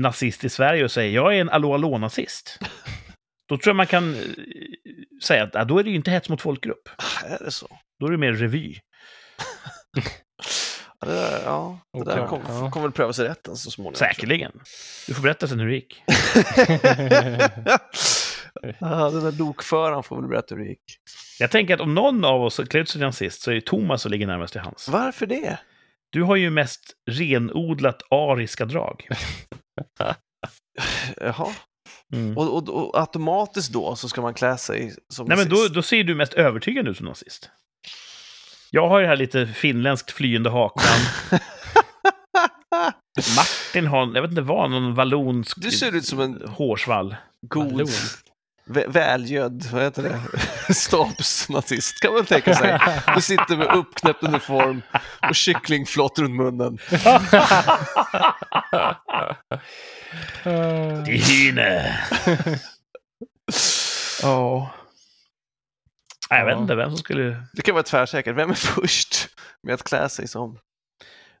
nazist 0.00 0.44
i 0.44 0.48
Sverige 0.48 0.84
och 0.84 0.90
säger 0.90 1.14
jag 1.14 1.36
är 1.36 1.40
en 1.40 1.48
Allo 1.50 1.74
Allo-nazist. 1.74 2.58
Då 3.48 3.56
tror 3.56 3.70
jag 3.70 3.76
man 3.76 3.86
kan 3.86 4.14
eh, 4.14 4.20
säga 5.22 5.42
att 5.44 5.50
ja, 5.54 5.64
då 5.64 5.78
är 5.78 5.84
det 5.84 5.90
ju 5.90 5.96
inte 5.96 6.10
hets 6.10 6.28
mot 6.28 6.42
folkgrupp. 6.42 6.88
Är 7.24 7.44
det 7.44 7.50
så? 7.50 7.78
Då 8.00 8.06
är 8.06 8.10
det 8.10 8.16
mer 8.18 8.32
revy. 8.32 8.74
Ja, 11.02 11.06
det 11.08 11.14
där, 11.14 11.40
ja, 11.44 11.78
det 11.92 12.04
där 12.04 12.26
kommer 12.26 12.44
ja. 12.48 12.70
kom 12.70 12.82
väl 12.82 12.92
prövas 12.92 13.18
i 13.18 13.22
rätten 13.22 13.56
så 13.56 13.70
småningom. 13.70 13.94
Säkerligen. 13.94 14.52
Du 15.06 15.14
får 15.14 15.22
berätta 15.22 15.48
sen 15.48 15.60
hur 15.60 15.66
det 15.66 15.74
gick. 15.74 16.02
ja, 18.80 19.10
den 19.10 19.24
där 19.24 19.32
lokföraren 19.38 20.02
får 20.02 20.16
väl 20.20 20.28
berätta 20.28 20.54
hur 20.54 20.62
det 20.62 20.68
gick. 20.68 20.82
Jag 21.38 21.50
tänker 21.50 21.74
att 21.74 21.80
om 21.80 21.94
någon 21.94 22.24
av 22.24 22.42
oss 22.42 22.56
klär 22.56 22.80
ut 22.80 22.88
sig 22.88 22.98
till 22.98 23.06
nazist 23.06 23.42
så 23.42 23.50
är 23.50 23.54
det 23.54 23.60
Thomas 23.66 24.02
som 24.02 24.10
ligger 24.10 24.26
närmast 24.26 24.52
till 24.52 24.60
hans. 24.62 24.88
Varför 24.88 25.26
det? 25.26 25.58
Du 26.10 26.22
har 26.22 26.36
ju 26.36 26.50
mest 26.50 26.80
renodlat 27.10 28.02
ariska 28.10 28.64
drag. 28.64 29.08
Jaha. 31.16 31.48
Mm. 32.12 32.38
Och, 32.38 32.56
och, 32.56 32.68
och 32.68 33.00
automatiskt 33.00 33.72
då 33.72 33.96
så 33.96 34.08
ska 34.08 34.22
man 34.22 34.34
klä 34.34 34.56
sig 34.56 34.94
som 35.08 35.26
Nej, 35.26 35.36
men 35.36 35.48
då, 35.48 35.56
nazist? 35.56 35.74
då 35.74 35.82
ser 35.82 36.04
du 36.04 36.14
mest 36.14 36.34
övertygande 36.34 36.90
ut 36.90 36.96
som 36.96 37.06
nazist. 37.06 37.50
Jag 38.70 38.88
har 38.88 38.98
ju 38.98 39.02
det 39.02 39.08
här 39.08 39.16
lite 39.16 39.46
finländskt 39.46 40.10
flyende 40.10 40.50
hakan. 40.50 40.84
Martin 43.36 43.86
har, 43.86 44.14
jag 44.14 44.22
vet 44.22 44.30
inte 44.30 44.42
vad, 44.42 44.70
någon 44.70 44.94
vallonsk 44.94 45.56
Du 45.60 45.70
ser 45.70 45.96
ut 45.96 46.04
som 46.04 46.20
en 46.20 46.42
hårsvall. 46.48 47.16
god, 47.46 47.72
Vallon. 47.72 47.86
Vä- 48.70 48.88
välgödd, 48.92 49.66
vad 49.72 49.82
heter 49.82 50.02
det, 50.02 50.20
stabsnazist 50.74 52.00
kan 52.00 52.12
man 52.12 52.24
tänka 52.24 52.54
sig. 52.54 52.78
Du 53.14 53.20
sitter 53.22 53.56
med 53.56 53.66
uppknäppt 53.76 54.22
uniform 54.22 54.82
och 55.28 55.34
kycklingflott 55.34 56.18
runt 56.18 56.34
munnen. 56.36 56.78
Die 61.06 61.18
Hühne! 61.18 61.94
Ja. 64.22 64.70
Jag 66.30 66.46
vet 66.46 66.58
inte 66.58 66.74
vem 66.74 66.90
som 66.90 66.98
skulle... 66.98 67.42
Det 67.52 67.62
kan 67.62 67.74
vara 67.74 67.82
tvärsäkert. 67.82 68.36
Vem 68.36 68.50
är 68.50 68.54
först 68.54 69.28
med 69.62 69.74
att 69.74 69.82
klä 69.82 70.08
sig 70.08 70.28
som? 70.28 70.58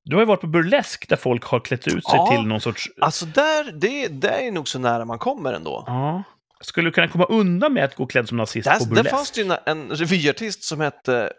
Du 0.04 0.16
har 0.16 0.22
ju 0.22 0.26
varit 0.26 0.40
på 0.40 0.46
burlesk 0.46 1.08
där 1.08 1.16
folk 1.16 1.44
har 1.44 1.60
klätt 1.60 1.86
ut 1.88 2.04
sig 2.08 2.16
Ja. 2.18 2.26
till 2.30 2.46
någon 2.46 2.60
sorts... 2.60 2.88
Alltså 3.00 3.26
där, 3.26 3.72
det, 3.72 4.08
där 4.08 4.38
är 4.38 4.50
nog 4.50 4.68
så 4.68 4.78
nära 4.78 5.04
man 5.04 5.18
kommer 5.18 5.52
ändå. 5.52 5.84
Ja. 5.86 6.22
Skulle 6.64 6.88
du 6.88 6.92
kunna 6.92 7.08
komma 7.08 7.24
undan 7.24 7.72
med 7.72 7.84
att 7.84 7.94
gå 7.94 8.06
klädd 8.06 8.28
som 8.28 8.36
nazist 8.36 8.68
på 8.68 8.72
Där, 8.72 8.78
där 8.84 8.86
burlesk? 8.94 9.10
fanns 9.10 9.30
det 9.30 9.40
ju 9.40 9.56
en 9.66 9.90
revyartist 9.90 10.64
som 10.64 10.80
hette 10.80 11.32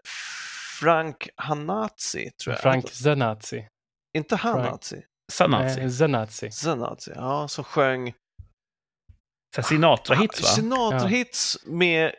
Frank 0.79 1.29
Hanazi, 1.35 2.31
tror 2.43 2.53
jag. 2.53 2.61
Frank 2.61 2.89
Zanazi. 2.89 3.67
Inte 4.17 4.35
Hanazi, 4.35 5.01
Sanazi. 5.31 5.81
Eh, 5.81 5.89
Zanazi. 5.89 6.51
Zanazi. 6.51 7.11
Ja, 7.15 7.47
som 7.47 7.63
sjöng 7.63 8.13
Sinatra-hits, 9.63 10.41
va? 10.41 10.47
Sinatra-hits 10.47 11.57
med 11.65 12.11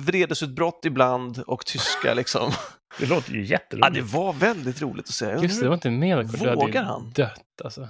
vredesutbrott 0.00 0.84
ibland 0.84 1.38
och 1.46 1.66
tyska 1.66 2.14
liksom. 2.14 2.52
Det 2.98 3.06
låter 3.06 3.32
ju 3.32 3.40
Ja, 3.40 3.46
jätteroligt. 3.46 3.94
det 3.94 4.02
var 4.02 4.32
väldigt 4.32 4.82
roligt 4.82 5.08
att 5.08 5.14
se. 5.14 5.26
Just 5.30 5.58
det, 5.58 5.64
det 5.64 5.68
var 5.68 5.74
inte 5.74 5.90
med. 5.90 6.28
Vågar 6.28 6.82
han? 6.82 7.10
Dött 7.10 7.60
alltså. 7.64 7.88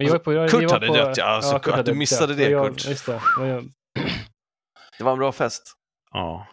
Men 0.00 0.06
jag 0.06 0.14
var 0.14 0.18
på, 0.18 0.32
jag, 0.32 0.50
Kurt 0.50 0.64
var 0.64 0.72
hade 0.72 0.86
på, 0.86 0.94
dött, 0.94 1.16
ja, 1.16 1.24
alltså, 1.24 1.58
Kurt 1.58 1.74
att 1.74 1.86
du 1.86 1.94
missade 1.94 2.26
dött. 2.26 2.36
det, 2.36 2.50
jag, 2.50 2.68
Kurt. 2.68 2.86
Just 2.86 3.06
det. 3.06 3.20
Jag, 3.38 3.70
Det 4.98 5.04
var 5.04 5.12
en 5.12 5.18
bra 5.18 5.32
fest. 5.32 5.72
Ja. 6.10 6.46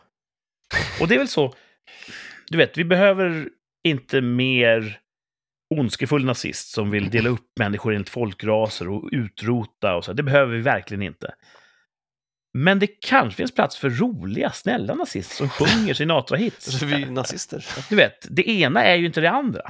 Och 1.01 1.07
det 1.07 1.15
är 1.15 1.19
väl 1.19 1.27
så, 1.27 1.53
du 2.47 2.57
vet, 2.57 2.77
vi 2.77 2.83
behöver 2.83 3.49
inte 3.83 4.21
mer 4.21 4.99
ondskefull 5.75 6.25
nazist 6.25 6.73
som 6.73 6.91
vill 6.91 7.09
dela 7.09 7.29
upp 7.29 7.47
människor 7.59 7.93
enligt 7.93 8.09
folkraser 8.09 8.89
och 8.89 9.09
utrota 9.11 9.95
och 9.95 10.05
så. 10.05 10.13
Det 10.13 10.23
behöver 10.23 10.55
vi 10.55 10.61
verkligen 10.61 11.01
inte. 11.01 11.33
Men 12.59 12.79
det 12.79 12.87
kanske 12.87 13.37
finns 13.37 13.51
plats 13.51 13.77
för 13.77 13.89
roliga, 13.89 14.51
snälla 14.51 14.95
nazister 14.95 15.35
som 15.35 15.49
sjunger 15.49 15.93
Sinatra-hits. 15.93 16.67
Revynazister. 16.79 17.65
Du 17.89 17.95
vet, 17.95 18.27
det 18.29 18.49
ena 18.49 18.83
är 18.83 18.95
ju 18.95 19.05
inte 19.05 19.21
det 19.21 19.29
andra. 19.29 19.61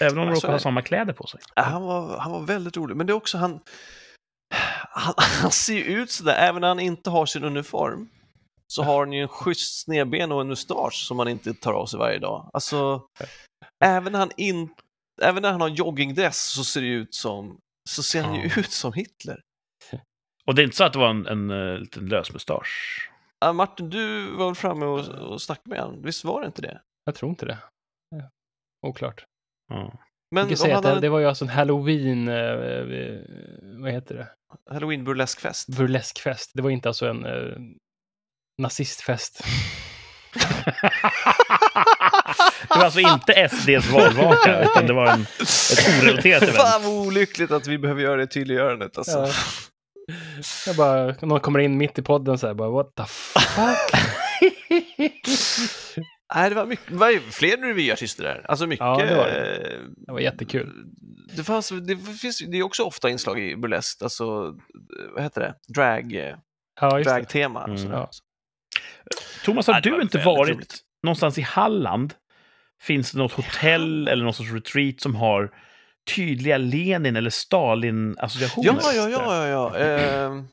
Även 0.00 0.18
om 0.18 0.26
de 0.26 0.34
råkar 0.34 0.48
är 0.48 0.52
ha 0.52 0.58
samma 0.58 0.82
kläder 0.82 1.12
på 1.12 1.26
sig. 1.26 1.40
Han 1.56 1.82
var, 1.82 2.18
han 2.18 2.32
var 2.32 2.40
väldigt 2.40 2.76
rolig, 2.76 2.96
men 2.96 3.06
det 3.06 3.12
är 3.12 3.14
också 3.14 3.38
han... 3.38 3.60
Han, 4.90 5.14
han 5.16 5.50
ser 5.50 5.74
ju 5.74 5.82
ut 5.82 6.10
sådär, 6.10 6.34
även 6.34 6.60
när 6.60 6.68
han 6.68 6.80
inte 6.80 7.10
har 7.10 7.26
sin 7.26 7.44
uniform. 7.44 8.08
Så 8.66 8.82
har 8.82 8.98
han 8.98 9.12
ju 9.12 9.22
en 9.22 9.28
schysst 9.28 9.84
snedben 9.84 10.32
och 10.32 10.40
en 10.40 10.48
mustasch 10.48 11.06
som 11.08 11.18
han 11.18 11.28
inte 11.28 11.54
tar 11.54 11.72
av 11.72 11.86
sig 11.86 11.98
varje 11.98 12.18
dag. 12.18 12.50
Alltså, 12.52 13.02
även 13.84 14.12
när 14.12 14.18
han, 14.18 14.30
in, 14.36 14.68
även 15.22 15.42
när 15.42 15.52
han 15.52 15.60
har 15.60 15.68
joggingdress 15.68 16.42
så 16.42 16.64
ser 16.64 16.80
det 16.80 16.86
ut 16.86 17.14
som, 17.14 17.58
så 17.90 18.02
ser 18.02 18.22
han 18.22 18.34
ju 18.34 18.50
ut 18.56 18.72
som 18.72 18.92
Hitler. 18.92 19.40
Och 20.46 20.54
det 20.54 20.62
är 20.62 20.64
inte 20.64 20.76
så 20.76 20.84
att 20.84 20.92
det 20.92 20.98
var 20.98 21.10
en, 21.10 21.26
en, 21.26 21.50
eh, 21.50 21.78
liten 21.78 22.06
lösmustasch. 22.06 23.10
Ja, 23.40 23.52
Martin, 23.52 23.90
du 23.90 24.30
var 24.36 24.46
väl 24.46 24.54
framme 24.54 24.86
och, 24.86 25.08
och 25.08 25.42
snackade 25.42 25.70
med 25.70 25.80
honom, 25.80 26.02
visst 26.02 26.24
var 26.24 26.40
det 26.40 26.46
inte 26.46 26.62
det? 26.62 26.80
jag 27.04 27.14
tror 27.14 27.30
inte 27.30 27.46
det. 27.46 27.58
Ja. 28.10 28.30
Oklart. 28.88 29.24
Ja. 29.68 29.92
Men 30.30 30.48
Jag 30.48 30.58
säga 30.58 30.74
han 30.74 30.78
att 30.78 30.82
det, 30.82 30.88
hade 30.88 31.00
det 31.00 31.08
var 31.08 31.18
ju 31.18 31.26
alltså 31.26 31.44
en 31.44 31.48
halloween, 31.48 32.28
eh, 32.28 32.34
eh, 32.34 33.20
vad 33.80 33.90
heter 33.90 34.14
det? 34.14 34.28
en 34.70 34.74
halloween 34.74 35.04
burleskfest. 35.04 35.68
Burleskfest. 35.68 36.50
Det 36.54 36.62
var 36.62 36.70
inte 36.70 36.88
alltså 36.88 37.06
en 37.06 37.24
eh, 37.24 37.56
nazistfest. 38.62 39.44
Det 42.68 42.78
var 42.78 42.84
alltså 42.84 43.00
inte 43.00 43.48
SDs 43.48 43.92
valvaka, 43.92 44.62
utan 44.62 44.86
det 44.86 44.92
var 44.92 45.06
en, 45.06 45.22
ett 45.22 46.02
orelaterat 46.02 46.42
event. 46.42 46.56
Fan 46.56 46.82
vad 46.82 46.92
olyckligt 46.92 47.50
att 47.50 47.66
vi 47.66 47.78
behöver 47.78 48.02
göra 48.02 48.16
det 48.16 48.26
tydliggörandet 48.26 48.98
alltså. 48.98 49.18
Ja. 49.18 49.32
Jag 50.66 50.76
bara, 50.76 51.14
någon 51.22 51.40
kommer 51.40 51.58
in 51.58 51.78
mitt 51.78 51.98
i 51.98 52.02
podden 52.02 52.38
så 52.38 52.46
här 52.46 52.54
bara, 52.54 52.70
what 52.70 52.94
the 52.96 53.04
fuck? 53.04 54.00
Nej, 56.34 56.48
det 56.50 56.54
var, 56.56 56.66
mycket, 56.66 56.88
det 56.88 56.94
var 56.94 57.30
fler 57.30 57.56
revyartister 57.56 58.24
där. 58.24 58.46
Alltså 58.48 58.66
mycket... 58.66 58.84
Ja, 58.86 58.96
det 59.08 59.16
var 59.16 59.26
eh, 59.28 59.78
Det 60.06 60.12
var 60.12 60.20
jättekul. 60.20 60.72
Det, 61.36 61.44
fanns, 61.44 61.68
det, 61.68 61.96
finns, 61.96 62.38
det 62.38 62.58
är 62.58 62.62
också 62.62 62.82
ofta 62.82 63.10
inslag 63.10 63.40
i 63.40 63.56
burlesk, 63.56 64.02
alltså 64.02 64.54
vad 65.14 65.22
heter 65.22 65.40
det? 65.40 65.54
Drag, 65.74 66.14
eh, 66.14 66.34
Ja, 66.80 66.90
det. 66.98 67.02
dragtema. 67.02 67.62
och 67.62 67.68
Mm. 67.68 67.90
Ja. 67.92 68.10
Thomas, 69.44 69.66
har 69.66 69.74
det 69.74 69.80
du 69.80 69.90
var 69.90 70.02
inte 70.02 70.18
varit 70.18 70.54
roligt. 70.56 70.76
någonstans 71.02 71.38
i 71.38 71.42
Halland? 71.42 72.14
Finns 72.82 73.12
det 73.12 73.18
något 73.18 73.32
hotell 73.32 74.08
eller 74.08 74.24
någon 74.24 74.34
sorts 74.34 74.52
retreat 74.52 75.00
som 75.00 75.14
har 75.14 75.50
tydliga 76.14 76.58
Lenin 76.58 77.16
eller 77.16 77.30
Stalin-associationer? 77.30 78.66
Ja, 78.82 78.92
ja, 78.92 79.08
ja, 79.08 79.46
ja, 79.46 79.46
ja. 79.48 79.76
Ehm, 79.78 80.48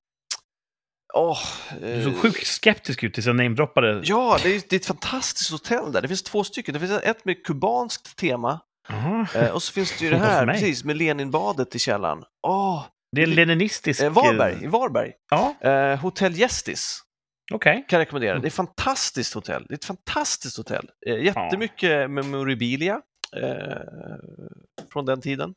åh, 1.13 1.37
Du 1.81 1.93
eh, 1.93 2.03
såg 2.03 2.17
sjukt 2.17 2.47
skeptisk 2.47 3.03
ut 3.03 3.13
tills 3.13 3.25
jag 3.27 3.35
namedroppade. 3.35 4.01
Ja, 4.03 4.37
det 4.43 4.49
är, 4.55 4.61
det 4.69 4.75
är 4.75 4.79
ett 4.79 4.85
fantastiskt 4.85 5.51
hotell 5.51 5.91
där. 5.91 6.01
Det 6.01 6.07
finns 6.07 6.23
två 6.23 6.43
stycken. 6.43 6.73
Det 6.73 6.79
finns 6.79 6.91
ett 7.03 7.25
med 7.25 7.43
kubanskt 7.45 8.15
tema 8.15 8.59
eh, 9.35 9.49
och 9.49 9.63
så 9.63 9.73
finns 9.73 9.97
det 9.99 10.05
ju 10.05 10.11
det 10.11 10.17
här, 10.17 10.47
precis, 10.47 10.83
med 10.83 10.97
Leninbadet 10.97 11.75
i 11.75 11.79
källaren. 11.79 12.23
Åh, 12.47 12.85
Det 13.15 13.21
är 13.21 13.27
en 13.27 13.35
leninistisk... 13.35 14.01
eh, 14.01 14.09
Varberg, 14.11 14.63
i 14.63 14.67
Varberg. 14.67 15.11
Ja, 15.31 15.55
Eh, 15.69 15.99
Hotell 15.99 16.35
Gästis. 16.39 16.99
okej. 17.53 17.85
kan 17.89 17.97
jag 17.99 18.05
rekommendera. 18.05 18.39
Det 18.39 18.45
är 18.45 18.47
ett 18.47 18.53
fantastiskt 18.53 19.33
hotell. 19.33 19.65
Det 19.67 19.73
är 19.73 19.77
ett 19.77 19.85
fantastiskt 19.85 20.57
hotell. 20.57 20.89
Eh, 21.07 21.23
jättemycket 21.23 22.09
memorabilia 22.11 22.93
eh, 22.93 22.99
Eh, 23.35 24.17
från 24.91 25.05
den 25.05 25.21
tiden. 25.21 25.55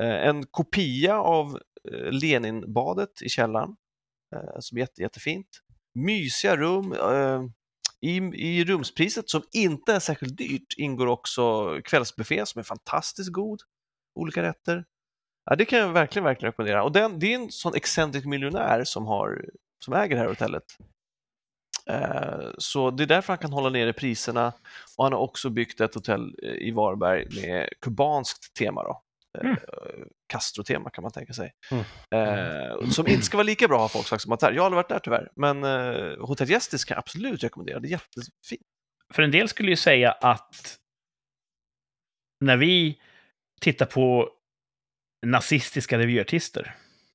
Eh, 0.00 0.26
en 0.28 0.46
kopia 0.46 1.20
av 1.20 1.58
eh, 1.92 2.12
Leninbadet 2.12 3.22
i 3.22 3.28
källaren, 3.28 3.76
eh, 4.36 4.58
som 4.58 4.78
är 4.78 4.80
jätte, 4.80 5.02
jättefint. 5.02 5.60
Mysiga 5.94 6.56
rum. 6.56 6.92
Eh, 6.92 7.42
i, 8.00 8.16
I 8.34 8.64
rumspriset, 8.64 9.30
som 9.30 9.42
inte 9.52 9.94
är 9.94 10.00
särskilt 10.00 10.36
dyrt, 10.38 10.74
ingår 10.76 11.06
också 11.06 11.74
kvällsbuffé 11.84 12.46
som 12.46 12.58
är 12.58 12.62
fantastiskt 12.62 13.32
god. 13.32 13.60
Olika 14.20 14.42
rätter. 14.42 14.84
Ja, 15.44 15.56
det 15.56 15.64
kan 15.64 15.78
jag 15.78 15.92
verkligen, 15.92 16.24
verkligen 16.24 16.52
rekommendera. 16.52 16.84
Och 16.84 16.92
den, 16.92 17.18
det 17.18 17.32
är 17.32 17.38
en 17.38 17.50
sån 17.50 17.74
excentrisk 17.74 18.26
miljonär 18.26 18.84
som, 18.84 19.06
har, 19.06 19.44
som 19.84 19.94
äger 19.94 20.16
det 20.16 20.20
här 20.20 20.28
hotellet. 20.28 20.64
Eh, 21.90 22.50
Så 22.58 22.90
det 22.90 23.02
är 23.02 23.06
därför 23.06 23.32
han 23.32 23.38
kan 23.38 23.52
hålla 23.52 23.70
nere 23.70 23.92
priserna 23.92 24.52
och 24.96 25.04
han 25.04 25.12
har 25.12 25.20
också 25.20 25.50
byggt 25.50 25.80
ett 25.80 25.94
hotell 25.94 26.34
eh, 26.42 26.50
i 26.50 26.70
Varberg 26.70 27.26
med 27.42 27.68
kubanskt 27.80 28.54
tema. 28.54 28.82
Då. 28.82 28.90
Eh, 28.90 29.44
Mm. 29.44 29.56
Castro-tema 30.26 30.90
kan 30.90 31.02
man 31.02 31.12
tänka 31.12 31.32
sig. 31.32 31.52
Mm. 31.70 31.84
Eh, 32.10 32.88
som 32.90 33.06
inte 33.06 33.22
ska 33.22 33.36
vara 33.36 33.44
lika 33.46 33.68
bra 33.68 33.78
har 33.80 33.88
folk 33.88 34.06
sagt 34.06 34.22
som 34.22 34.32
att 34.32 34.42
jag 34.42 34.48
har 34.50 34.64
aldrig 34.64 34.76
varit 34.76 34.88
där 34.88 34.98
tyvärr, 34.98 35.28
men 35.36 35.64
eh, 35.64 36.18
Hotell 36.26 36.50
Gästis 36.50 36.84
kan 36.84 36.94
jag 36.94 36.98
absolut 36.98 37.44
rekommendera, 37.44 37.80
det 37.80 37.88
är 37.88 37.90
jättefint. 37.90 38.62
För 39.12 39.22
en 39.22 39.30
del 39.30 39.48
skulle 39.48 39.70
ju 39.70 39.76
säga 39.76 40.12
att 40.12 40.78
när 42.44 42.56
vi 42.56 43.00
tittar 43.60 43.86
på 43.86 44.30
nazistiska 45.26 45.98
revyartister, 45.98 46.74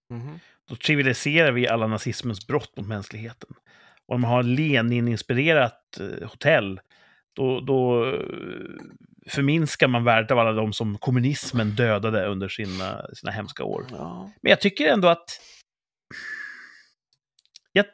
Mhm. 0.10 0.40
då 0.70 0.76
trivialiserar 0.76 1.52
vi 1.52 1.68
alla 1.68 1.88
nazismens 1.88 2.48
brott 2.48 2.78
mot 2.78 2.88
mänskligheten. 2.88 3.50
Och 4.10 4.16
om 4.16 4.22
man 4.22 4.32
har 4.32 4.44
Lenin-inspirerat 4.44 6.00
eh, 6.00 6.28
hotell, 6.30 6.80
då, 7.36 7.60
då 7.60 8.06
eh, 8.06 8.20
förminskar 9.28 9.88
man 9.88 10.04
värdet 10.04 10.32
av 10.32 10.40
alla 10.40 10.52
de 10.52 10.74
som 10.74 10.98
kommunismen 10.98 11.76
dödade 11.76 12.26
under 12.26 12.50
sina, 12.50 13.06
sina 13.14 13.32
hemska 13.32 13.64
år. 13.64 13.86
Ja. 13.92 14.32
Men 14.42 14.50
jag 14.50 14.62
tycker 14.62 14.88
ändå 14.88 15.08
att... 15.08 15.42
Jag, 17.72 17.86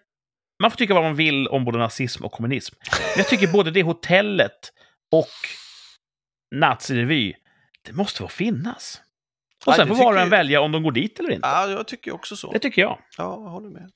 man 0.61 0.71
får 0.71 0.77
tycka 0.77 0.93
vad 0.93 1.03
man 1.03 1.15
vill 1.15 1.47
om 1.47 1.65
både 1.65 1.77
nazism 1.77 2.25
och 2.25 2.31
kommunism. 2.31 2.75
Men 2.91 3.17
jag 3.17 3.27
tycker 3.27 3.47
både 3.47 3.71
det 3.71 3.83
hotellet 3.83 4.71
och 5.11 5.33
nazirevy, 6.55 7.33
det 7.81 7.93
måste 7.93 8.19
få 8.19 8.27
finnas. 8.27 9.01
Och 9.65 9.73
sen 9.73 9.87
får 9.87 9.95
var 9.95 10.13
och 10.13 10.19
en 10.19 10.29
välja 10.29 10.61
om 10.61 10.71
de 10.71 10.83
går 10.83 10.91
dit 10.91 11.19
eller 11.19 11.31
inte. 11.31 11.47
ja, 11.47 11.67
jag 11.67 11.87
tycker 11.87 12.13
också 12.13 12.35
så. 12.35 12.51
Det 12.51 12.59
tycker 12.59 12.81
jag. 12.81 12.99
Ja, 13.17 13.41
jag 13.43 13.49
håller 13.49 13.69
med. 13.69 13.91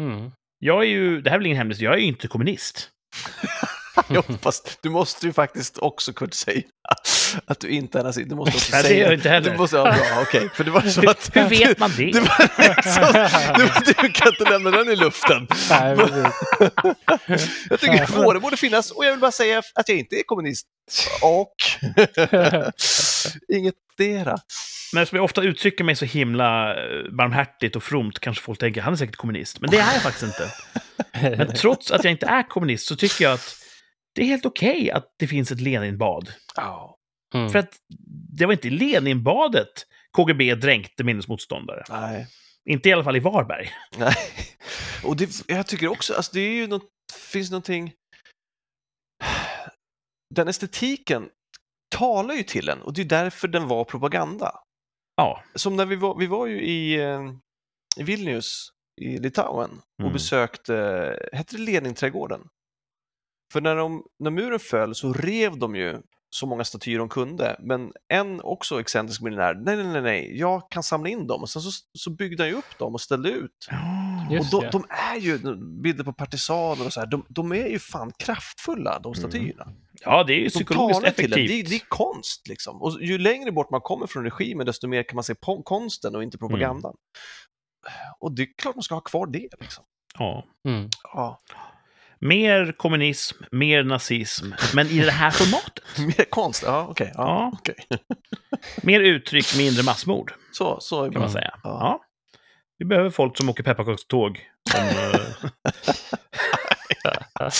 Mm. 0.00 0.30
Jag 0.64 0.82
är 0.82 0.86
ju, 0.86 1.20
det 1.20 1.30
här 1.30 1.34
är 1.34 1.38
väl 1.38 1.46
ingen 1.46 1.58
hemlis, 1.58 1.80
jag 1.80 1.94
är 1.94 1.98
ju 1.98 2.04
inte 2.04 2.28
kommunist. 2.28 2.88
Jo, 4.08 4.22
fast 4.42 4.78
du 4.82 4.90
måste 4.90 5.26
ju 5.26 5.32
faktiskt 5.32 5.78
också 5.78 6.12
kunna 6.12 6.30
säga 6.30 6.62
att 7.44 7.60
du 7.60 7.68
inte 7.68 7.98
är 7.98 8.02
nazist. 8.02 8.28
Du 8.28 8.34
måste 8.34 8.56
också 8.56 8.72
Nej, 8.72 8.82
det 8.82 8.88
säga 8.88 9.00
gör 9.00 9.06
jag 9.06 9.14
inte 9.14 9.28
heller. 9.28 9.50
Du 9.50 9.56
måste, 9.56 9.76
ja, 9.76 9.82
bra, 9.84 10.22
okej. 10.22 10.48
För 10.54 10.64
det 10.64 10.70
var 10.70 10.80
så 10.80 11.10
att... 11.10 11.30
Hur 11.36 11.48
vet 11.48 11.78
man 11.78 11.90
det? 11.96 12.12
Det 12.12 12.20
liksom, 12.20 13.28
du, 13.86 13.92
du 14.02 14.12
kan 14.12 14.28
inte 14.28 14.50
lämna 14.50 14.70
den 14.70 14.88
i 14.88 14.96
luften. 14.96 15.46
Nej. 15.70 15.96
Jag 17.70 17.80
tycker 17.80 18.22
båda 18.22 18.40
borde 18.40 18.56
finnas 18.56 18.90
och 18.90 19.04
jag 19.04 19.10
vill 19.10 19.20
bara 19.20 19.32
säga 19.32 19.62
att 19.74 19.88
jag 19.88 19.98
inte 19.98 20.16
är 20.16 20.22
kommunist. 20.22 20.66
Och 21.22 21.54
inget 23.52 23.74
dera. 23.98 24.36
Men 24.92 25.06
som 25.06 25.16
jag 25.16 25.24
ofta 25.24 25.42
uttrycker 25.42 25.84
mig 25.84 25.96
så 25.96 26.04
himla 26.04 26.70
eh, 26.70 27.12
barmhärtigt 27.16 27.76
och 27.76 27.82
fromt 27.82 28.18
kanske 28.18 28.42
folk 28.42 28.58
tänker 28.58 28.80
han 28.80 28.92
är 28.92 28.96
säkert 28.96 29.16
kommunist. 29.16 29.60
Men 29.60 29.70
det 29.70 29.78
är 29.78 29.92
jag 29.92 30.02
faktiskt 30.02 30.22
inte. 30.22 30.50
Men 31.36 31.54
trots 31.54 31.90
att 31.90 32.04
jag 32.04 32.10
inte 32.10 32.26
är 32.26 32.48
kommunist 32.48 32.86
så 32.86 32.96
tycker 32.96 33.24
jag 33.24 33.32
att 33.34 33.56
det 34.14 34.22
är 34.22 34.26
helt 34.26 34.46
okej 34.46 34.90
att 34.90 35.04
det 35.18 35.26
finns 35.26 35.50
ett 35.50 35.60
Leninbad. 35.60 36.32
Ja, 36.56 36.96
Mm. 37.34 37.48
För 37.50 37.58
att 37.58 37.76
det 38.38 38.46
var 38.46 38.52
inte 38.52 38.68
i 38.68 38.70
Leninbadet 38.70 39.86
KGB 40.16 40.54
dränkte 40.54 41.04
minnesmotståndare. 41.04 41.84
nej. 41.90 42.26
Inte 42.64 42.88
i 42.88 42.92
alla 42.92 43.04
fall 43.04 43.16
i 43.16 43.20
Varberg. 43.20 43.70
nej. 43.98 44.14
Och 45.04 45.16
det, 45.16 45.30
jag 45.48 45.66
tycker 45.66 45.88
också, 45.88 46.14
alltså 46.14 46.30
det 46.34 46.40
är 46.40 46.50
ju 46.54 46.66
något, 46.66 46.88
finns 47.32 47.50
någonting... 47.50 47.92
Den 50.34 50.48
estetiken 50.48 51.28
talar 51.96 52.34
ju 52.34 52.42
till 52.42 52.68
en 52.68 52.82
och 52.82 52.92
det 52.92 53.00
är 53.02 53.06
därför 53.06 53.48
den 53.48 53.68
var 53.68 53.84
propaganda. 53.84 54.52
Ja, 55.16 55.42
Som 55.54 55.76
när 55.76 55.86
vi 55.86 55.96
var, 55.96 56.18
vi 56.18 56.26
var 56.26 56.46
ju 56.46 56.62
i, 56.62 56.94
eh, 57.00 57.32
i 57.96 58.02
Vilnius 58.02 58.68
i 59.00 59.18
Litauen 59.18 59.70
och 59.98 60.00
Mm. 60.00 60.12
besökte, 60.12 60.74
hette 61.32 61.56
det 61.56 61.62
Leninträdgården? 61.62 62.40
För 63.52 63.60
när, 63.60 63.76
de, 63.76 64.06
när 64.18 64.30
muren 64.30 64.58
föll 64.58 64.94
så 64.94 65.12
rev 65.12 65.58
de 65.58 65.76
ju 65.76 66.00
så 66.34 66.46
många 66.46 66.64
statyer 66.64 66.98
de 66.98 67.08
kunde, 67.08 67.56
men 67.60 67.92
en 68.08 68.40
också 68.40 68.80
excentrisk 68.80 69.20
miljonär, 69.20 69.54
nej, 69.54 69.76
nej, 69.76 69.86
nej, 69.86 70.02
nej, 70.02 70.38
jag 70.38 70.70
kan 70.70 70.82
samla 70.82 71.08
in 71.08 71.26
dem 71.26 71.42
och 71.42 71.48
sen 71.50 71.62
så, 71.62 71.70
så 71.98 72.10
byggde 72.10 72.42
han 72.42 72.50
ju 72.50 72.54
upp 72.56 72.78
dem 72.78 72.94
och 72.94 73.00
ställde 73.00 73.28
ut. 73.30 73.68
Just 74.30 74.54
och 74.54 74.60
de, 74.62 74.66
de 74.70 74.84
är 74.88 75.16
ju, 75.16 75.38
bilder 75.82 76.04
på 76.04 76.12
partisaner 76.12 76.86
och 76.86 76.92
så 76.92 77.00
här, 77.00 77.06
de, 77.06 77.26
de 77.28 77.52
är 77.52 77.66
ju 77.68 77.78
fan 77.78 78.12
kraftfulla, 78.18 78.98
de 78.98 79.14
statyerna. 79.14 79.68
ja 80.00 80.24
det 80.24 80.32
är 80.32 80.36
ju 80.36 80.44
De 80.44 80.50
psykologiskt 80.50 81.02
effektivt. 81.08 81.48
Det, 81.48 81.60
är- 81.60 81.64
det 81.70 81.74
är 81.76 81.82
konst 81.88 82.48
liksom. 82.48 82.82
Och 82.82 83.02
ju 83.02 83.18
längre 83.18 83.52
bort 83.52 83.70
man 83.70 83.80
kommer 83.80 84.06
från 84.06 84.24
regimen, 84.24 84.66
desto 84.66 84.88
mer 84.88 85.02
kan 85.02 85.14
man 85.14 85.24
se 85.24 85.34
på 85.34 85.62
konsten 85.62 86.14
och 86.16 86.22
inte 86.22 86.38
propagandan. 86.38 86.94
Och 88.20 88.32
det 88.32 88.42
är 88.42 88.48
klart 88.62 88.74
man 88.76 88.82
ska 88.82 88.94
ha 88.94 89.00
kvar 89.00 89.26
det. 89.26 89.48
Liksom. 89.60 89.84
Ja. 90.18 90.44
Mm. 90.68 90.88
Ja. 91.02 91.40
Mer 92.22 92.72
kommunism, 92.72 93.42
mer 93.50 93.82
nazism, 93.84 94.46
men 94.74 94.86
i 94.86 94.98
det 95.00 95.10
här 95.10 95.30
formatet. 95.30 95.84
Mer 96.18 96.24
konst, 96.30 96.62
ja 96.66 96.86
okej. 96.90 97.12
Ja, 97.14 97.22
Ja. 97.22 97.50
okej. 97.60 97.74
Mer 98.82 99.00
uttryck, 99.00 99.56
mindre 99.58 99.82
massmord, 99.82 100.32
Så, 100.52 100.80
så 100.80 101.10
kan 101.10 101.20
man 101.20 101.30
säga. 101.30 101.50
Ja. 101.62 101.70
Ja. 101.80 102.04
Vi 102.78 102.84
behöver 102.84 103.10
folk 103.10 103.36
som 103.36 103.48
åker 103.48 103.62
pepparkakståg. 103.62 104.40
Som, 104.70 104.80
eh, 107.40 107.50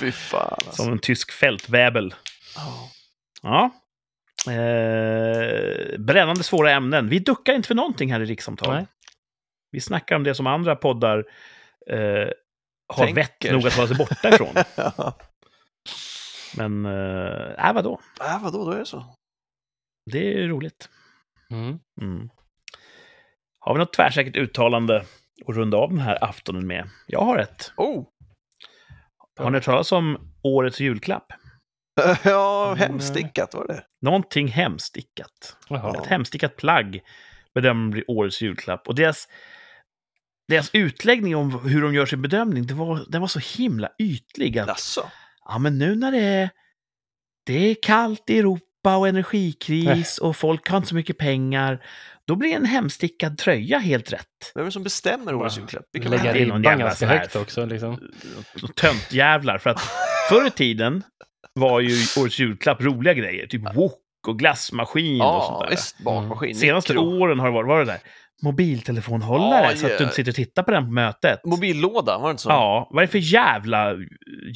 Fy 0.00 0.12
fan 0.12 0.48
alltså. 0.66 0.82
som 0.82 0.92
en 0.92 0.98
tysk 0.98 1.32
fältväbel. 1.32 2.14
Ja. 2.56 2.90
Ja. 3.42 3.70
Eh, 4.52 5.98
brännande 5.98 6.42
svåra 6.42 6.70
ämnen. 6.70 7.08
Vi 7.08 7.18
duckar 7.18 7.52
inte 7.54 7.68
för 7.68 7.74
någonting 7.74 8.12
här 8.12 8.20
i 8.20 8.24
rikssamtal. 8.24 8.74
Nej. 8.74 8.86
Vi 9.70 9.80
snackar 9.80 10.16
om 10.16 10.24
det 10.24 10.34
som 10.34 10.46
andra 10.46 10.76
poddar 10.76 11.24
eh, 11.90 12.28
har 12.88 13.04
Tänker. 13.06 13.22
vett 13.22 13.52
nog 13.52 13.66
att 13.66 13.74
hålla 13.74 13.88
sig 13.88 13.96
borta 13.96 14.28
ifrån. 14.28 14.54
Ja. 14.76 15.18
Men, 16.56 16.86
äh, 16.86 17.72
vadå? 17.72 18.00
Äh, 18.20 18.42
vadå, 18.42 18.64
då 18.64 18.70
är 18.70 18.78
det 18.78 18.86
så. 18.86 19.04
Det 20.10 20.32
är 20.42 20.48
roligt. 20.48 20.88
Mm. 21.50 21.78
Mm. 22.00 22.30
Har 23.60 23.74
vi 23.74 23.78
något 23.78 23.92
tvärsäkert 23.92 24.36
uttalande 24.36 24.96
att 25.46 25.56
runda 25.56 25.76
av 25.76 25.88
den 25.90 25.98
här 26.00 26.24
aftonen 26.24 26.66
med? 26.66 26.88
Jag 27.06 27.20
har 27.20 27.38
ett. 27.38 27.72
Oh! 27.76 28.04
Har 29.38 29.50
ni 29.50 29.56
hört 29.56 29.64
talas 29.64 29.92
om 29.92 30.32
årets 30.42 30.80
julklapp? 30.80 31.26
Ja, 32.24 32.66
Mm. 32.66 32.78
hemstickat 32.78 33.54
var 33.54 33.66
det. 33.66 33.84
Någonting 34.02 34.48
hemstickat. 34.48 35.56
Jaha. 35.68 36.00
Ett 36.00 36.06
hemstickat 36.06 36.56
plagg 36.56 37.00
bedömer 37.54 37.90
bli 37.92 38.04
årets 38.08 38.42
julklapp. 38.42 38.88
Och 38.88 38.94
deras, 38.94 39.28
deras 40.48 40.70
utläggning 40.72 41.36
om 41.36 41.68
hur 41.68 41.82
de 41.82 41.94
gör 41.94 42.06
sin 42.06 42.22
bedömning, 42.22 42.66
det 42.66 42.74
var, 42.74 43.04
den 43.08 43.20
var 43.20 43.28
så 43.28 43.40
himla 43.58 43.88
ytlig. 43.98 44.58
Att, 44.58 44.68
Jaså? 44.68 45.10
ja, 45.48 45.58
men 45.58 45.78
nu 45.78 45.94
när 45.94 46.12
det 46.12 46.18
är, 46.22 46.50
det 47.46 47.70
är 47.70 47.76
kallt 47.82 48.30
i 48.30 48.38
Europa 48.38 48.96
och 48.96 49.08
energikris 49.08 50.18
och 50.18 50.36
folk 50.36 50.68
har 50.68 50.76
inte 50.76 50.88
så 50.88 50.94
mycket 50.94 51.18
pengar, 51.18 51.84
då 52.26 52.36
blir 52.36 52.52
en 52.56 52.64
hemstickad 52.64 53.38
tröja 53.38 53.78
helt 53.78 54.12
rätt. 54.12 54.26
Vem 54.54 54.62
är 54.62 54.64
det 54.66 54.72
som 54.72 54.82
bestämmer 54.82 55.34
årets 55.34 55.58
julklapp? 55.58 55.84
Vilka 55.92 56.08
Lägga 56.08 56.32
ribban 56.34 56.62
jävla 56.62 56.84
ganska 56.84 57.06
så 57.06 57.12
här- 57.12 57.18
högt 57.18 57.36
också. 57.36 57.64
Liksom. 57.66 57.98
Töntjävlar. 58.76 59.58
För 59.58 59.70
att 59.70 59.80
förr 60.28 60.46
i 60.46 60.50
tiden 60.50 61.02
var 61.52 61.80
ju 61.80 61.94
årets 62.22 62.38
julklapp 62.38 62.80
roliga 62.82 63.14
grejer. 63.14 63.46
Typ 63.46 63.74
wok 63.76 64.02
och 64.28 64.38
glassmaskin 64.38 65.20
och 65.20 65.42
sånt 65.44 65.56
Ja, 65.60 65.64
där. 65.64 65.70
visst. 65.70 65.98
Bakmaskin. 65.98 66.54
Senaste 66.54 66.98
åren 66.98 67.38
har 67.38 67.46
det 67.46 67.52
varit, 67.52 67.66
vad 67.66 67.76
var 67.76 67.84
det 67.84 67.92
där? 67.92 67.98
Mobiltelefonhållare, 68.42 69.70
Ja, 69.70 69.76
så 69.76 69.86
att 69.86 69.98
du 69.98 70.04
inte 70.04 70.16
sitter 70.16 70.32
och 70.32 70.36
tittar 70.36 70.62
på 70.62 70.70
den 70.70 70.84
på 70.84 70.90
mötet. 70.90 71.44
Mobillåda, 71.44 72.18
var 72.18 72.28
det 72.28 72.30
inte 72.30 72.42
så? 72.42 72.48
Ja, 72.48 72.88
vad 72.90 73.02
är 73.02 73.06
det 73.06 73.10
för 73.10 73.18
jävla 73.18 73.94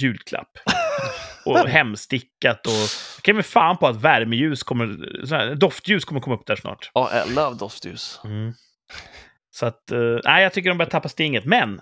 julklapp? 0.00 0.50
och 1.44 1.58
hemstickat 1.58 2.66
och... 2.66 2.72
Jag 3.16 3.22
kan 3.22 3.36
med 3.36 3.46
fan 3.46 3.76
på 3.76 3.86
att 3.86 3.96
värmeljus 3.96 4.62
kommer... 4.62 4.86
Här, 5.30 5.54
doftljus 5.54 6.04
kommer 6.04 6.20
komma 6.20 6.36
upp 6.36 6.46
där 6.46 6.56
snart. 6.56 6.90
Ja, 6.94 7.10
I 7.26 7.34
love 7.34 7.56
doftljus. 7.56 8.20
Mm. 8.24 8.52
Så 9.50 9.66
att... 9.66 9.90
eh, 9.90 9.98
nej, 10.24 10.42
jag 10.42 10.52
tycker 10.52 10.68
de 10.70 10.78
börjar 10.78 10.90
tappa 10.90 11.08
stinget. 11.08 11.44
Men 11.44 11.80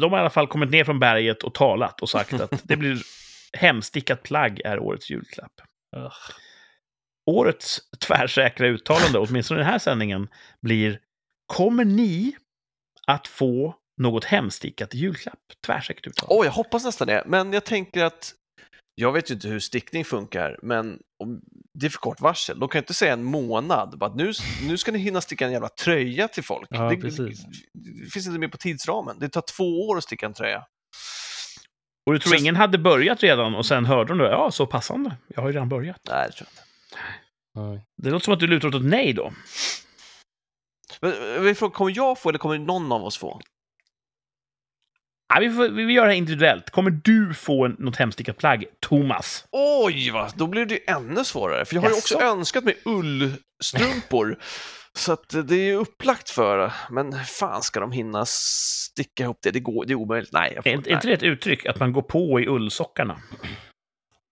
de 0.00 0.10
har 0.10 0.18
i 0.18 0.20
alla 0.20 0.30
fall 0.30 0.46
kommit 0.46 0.70
ner 0.70 0.84
från 0.84 0.98
berget 0.98 1.42
och 1.42 1.54
talat 1.54 2.00
och 2.00 2.08
sagt 2.08 2.32
att 2.32 2.50
det 2.62 2.76
blir 2.76 2.98
hemstickat 3.52 4.22
plagg 4.22 4.60
är 4.60 4.78
årets 4.78 5.10
julklapp. 5.10 5.52
Årets 7.26 7.80
tvärsäkra 8.06 8.66
uttalande, 8.66 9.18
åtminstone 9.18 9.60
i 9.60 9.62
den 9.62 9.72
här 9.72 9.78
sändningen, 9.78 10.28
blir 10.62 11.00
Kommer 11.52 11.84
ni 11.84 12.36
att 13.06 13.26
få 13.26 13.74
något 14.00 14.24
hemstickat 14.24 14.94
i 14.94 14.98
julklapp? 14.98 15.38
Tvärsäkert 15.66 16.06
uttalande. 16.06 16.34
Åh, 16.34 16.44
jag 16.46 16.52
hoppas 16.52 16.84
nästan 16.84 17.06
det. 17.06 17.22
Men 17.26 17.52
jag 17.52 17.64
tänker 17.64 18.04
att 18.04 18.34
jag 18.94 19.12
vet 19.12 19.30
ju 19.30 19.34
inte 19.34 19.48
hur 19.48 19.60
stickning 19.60 20.04
funkar, 20.04 20.58
men 20.62 20.98
det 21.78 21.86
är 21.86 21.90
för 21.90 21.98
kort 21.98 22.20
varsel. 22.20 22.58
De 22.60 22.68
kan 22.68 22.78
inte 22.78 22.94
säga 22.94 23.12
en 23.12 23.24
månad. 23.24 23.98
Bara, 23.98 24.10
att 24.10 24.16
nu, 24.16 24.32
nu 24.68 24.76
ska 24.76 24.92
ni 24.92 24.98
hinna 24.98 25.20
sticka 25.20 25.46
en 25.46 25.52
jävla 25.52 25.68
tröja 25.68 26.28
till 26.28 26.44
folk. 26.44 26.68
Ja, 26.70 26.90
det, 26.90 26.96
precis. 26.96 27.44
det 27.74 28.10
finns 28.12 28.26
inte 28.26 28.38
med 28.38 28.52
på 28.52 28.58
tidsramen. 28.58 29.16
Det 29.18 29.28
tar 29.28 29.42
två 29.56 29.88
år 29.88 29.96
att 29.98 30.04
sticka 30.04 30.26
en 30.26 30.34
tröja. 30.34 30.64
Och 32.06 32.12
du 32.12 32.18
tror 32.18 32.32
Så- 32.32 32.38
ingen 32.38 32.56
hade 32.56 32.78
börjat 32.78 33.22
redan 33.22 33.54
och 33.54 33.66
sen 33.66 33.84
hörde 33.84 34.08
de 34.08 34.18
då, 34.18 34.24
ja, 34.24 34.50
så 34.50 34.66
passande. 34.66 35.16
Jag 35.28 35.42
har 35.42 35.48
ju 35.48 35.54
redan 35.54 35.68
börjat. 35.68 36.00
Nej, 36.08 36.26
det 36.26 36.32
tror 36.32 36.48
jag 36.54 36.62
inte. 36.62 36.69
Nej. 37.54 37.86
Det 38.02 38.10
låter 38.10 38.24
som 38.24 38.34
att 38.34 38.40
du 38.40 38.46
lutar 38.46 38.68
åt 38.68 38.74
ett 38.74 38.84
nej 38.84 39.12
då. 39.12 39.32
Men, 41.00 41.46
eh, 41.46 41.70
kommer 41.70 41.96
jag 41.96 42.20
få 42.20 42.28
eller 42.28 42.38
kommer 42.38 42.58
någon 42.58 42.92
av 42.92 43.04
oss 43.04 43.18
få? 43.18 43.40
Ja, 45.34 45.40
vi, 45.40 45.50
får, 45.50 45.68
vi 45.68 45.92
gör 45.92 46.02
det 46.06 46.10
här 46.12 46.18
individuellt. 46.18 46.70
Kommer 46.70 46.90
du 46.90 47.34
få 47.34 47.64
en, 47.64 47.76
något 47.78 47.96
hemstickat 47.96 48.36
plagg, 48.36 48.64
Thomas? 48.80 49.44
Oj, 49.52 50.10
va? 50.10 50.30
då 50.36 50.46
blir 50.46 50.66
det 50.66 50.74
ju 50.74 50.80
ännu 50.86 51.24
svårare. 51.24 51.64
För 51.64 51.74
jag 51.74 51.82
har 51.82 51.88
ju 51.90 51.94
också 51.96 52.20
önskat 52.20 52.64
mig 52.64 52.78
ullstrumpor. 52.84 54.38
så 54.92 55.12
att 55.12 55.28
det 55.48 55.54
är 55.54 55.64
ju 55.64 55.74
upplagt 55.74 56.30
för 56.30 56.58
det. 56.58 56.72
Men 56.90 57.24
fan 57.24 57.62
ska 57.62 57.80
de 57.80 57.92
hinna 57.92 58.24
sticka 58.26 59.22
ihop 59.22 59.38
det? 59.42 59.50
Det, 59.50 59.60
går, 59.60 59.84
det 59.84 59.92
är 59.92 59.94
omöjligt. 59.94 60.32
Nej, 60.32 60.52
jag 60.54 60.64
får, 60.64 60.70
Är, 60.70 60.74
inte- 60.74 60.90
är 60.90 60.94
inte 60.94 61.06
det 61.06 61.14
ett 61.14 61.22
uttryck, 61.22 61.66
att 61.66 61.80
man 61.80 61.92
går 61.92 62.02
på 62.02 62.40
i 62.40 62.46
ullsockarna? 62.46 63.20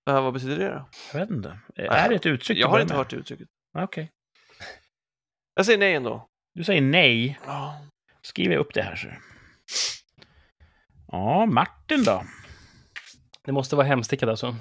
Äh, 0.09 0.23
vad 0.23 0.33
betyder 0.33 0.59
det 0.59 0.69
då? 0.71 0.89
Jag 1.13 1.21
vet 1.21 1.31
inte. 1.31 1.59
Är 1.77 2.09
det 2.09 2.15
ett 2.15 2.27
uttryck? 2.27 2.59
Jag 2.59 2.69
har 2.69 2.81
inte 2.81 2.93
med? 2.93 2.99
hört 2.99 3.11
det 3.11 3.17
uttrycket. 3.17 3.49
Ah, 3.79 3.83
Okej. 3.83 4.11
Jag 5.55 5.67
säger 5.67 5.79
nej 5.79 5.95
ändå. 5.95 6.27
Du 6.55 6.65
säger 6.65 6.81
nej. 6.81 7.39
Ja. 7.47 7.81
Skriver 8.23 8.55
jag 8.55 8.61
upp 8.61 8.75
det 8.75 8.83
här. 8.83 8.97
Så. 8.97 9.09
Ja, 11.09 11.47
Martin 11.47 12.05
då? 12.05 12.25
Det 13.45 13.53
måste 13.53 13.77
vara 13.77 13.87
hemstickat 13.87 14.29
alltså. 14.29 14.57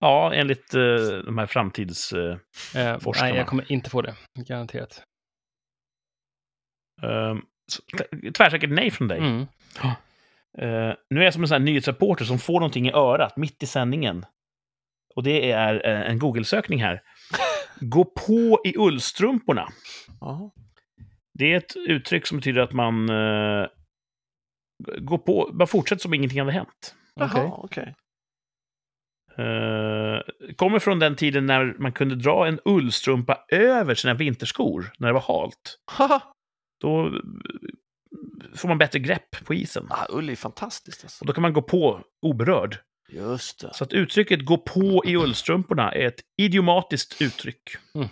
Ja, 0.00 0.34
enligt 0.34 0.74
eh, 0.74 0.80
de 1.26 1.38
här 1.38 1.46
framtids... 1.46 2.12
eh, 2.12 2.36
Eh, 2.76 2.98
Forskarna. 2.98 3.28
nej, 3.28 3.38
jag 3.38 3.46
kommer 3.46 3.72
inte 3.72 3.90
få 3.90 4.02
det. 4.02 4.14
Garanterat. 4.38 5.02
eh, 7.02 7.36
t- 7.98 8.30
tvärsäkert 8.32 8.70
nej 8.70 8.90
från 8.90 9.08
dig. 9.08 9.18
Mm. 9.18 9.40
Eh, 10.58 10.94
nu 11.10 11.20
är 11.20 11.24
jag 11.24 11.32
som 11.32 11.42
en 11.42 11.48
sån 11.48 11.54
här 11.54 11.64
nyhetsreporter 11.64 12.24
som 12.24 12.38
får 12.38 12.54
någonting 12.60 12.86
i 12.88 12.92
örat 12.92 13.36
mitt 13.36 13.62
i 13.62 13.66
sändningen. 13.66 14.26
Och 15.16 15.22
det 15.22 15.50
är 15.50 15.86
eh, 15.86 16.10
en 16.10 16.18
Google-sökning 16.18 16.82
här. 16.82 17.02
Gå 17.80 18.04
på 18.04 18.60
i 18.64 18.74
ullstrumporna. 18.78 19.68
Ja. 20.20 20.50
Det 21.38 21.52
är 21.52 21.56
ett 21.56 21.76
uttryck 21.76 22.26
som 22.26 22.38
betyder 22.38 22.60
att 22.60 22.72
man 22.72 23.08
eh, 23.08 23.66
går 24.98 25.18
på, 25.18 25.50
bara 25.52 25.66
fortsätter 25.66 26.02
som 26.02 26.14
ingenting 26.14 26.38
hade 26.38 26.52
hänt. 26.52 26.94
Jaha, 27.14 27.28
Okej. 27.28 27.50
okej. 27.56 27.94
Eh, 29.38 30.20
kommer 30.56 30.78
från 30.78 30.98
den 30.98 31.16
tiden 31.16 31.46
när 31.46 31.74
man 31.78 31.92
kunde 31.92 32.14
dra 32.14 32.46
en 32.46 32.60
ullstrumpa 32.64 33.44
över 33.48 33.94
sina 33.94 34.14
vinterskor 34.14 34.92
när 34.98 35.08
det 35.08 35.14
var 35.14 35.20
halt. 35.20 35.78
Då 36.80 37.20
får 38.54 38.68
man 38.68 38.78
bättre 38.78 38.98
grepp 38.98 39.44
på 39.44 39.54
isen. 39.54 39.86
ah, 39.90 40.06
ull 40.10 40.28
är 40.30 40.36
fantastiskt 40.36 41.04
alltså. 41.04 41.22
Och 41.22 41.26
då 41.26 41.32
kan 41.32 41.42
man 41.42 41.52
gå 41.52 41.62
på 41.62 42.00
oberörd. 42.22 42.78
Just 43.08 43.60
det. 43.60 43.74
Så 43.74 43.84
att 43.84 43.92
uttrycket 43.92 44.44
gå 44.44 44.58
på 44.58 45.02
i 45.06 45.16
ullstrumporna 45.16 45.92
är 45.92 46.06
ett 46.06 46.20
idiomatiskt 46.42 47.22
uttryck. 47.22 47.62
Mm. 47.94 48.08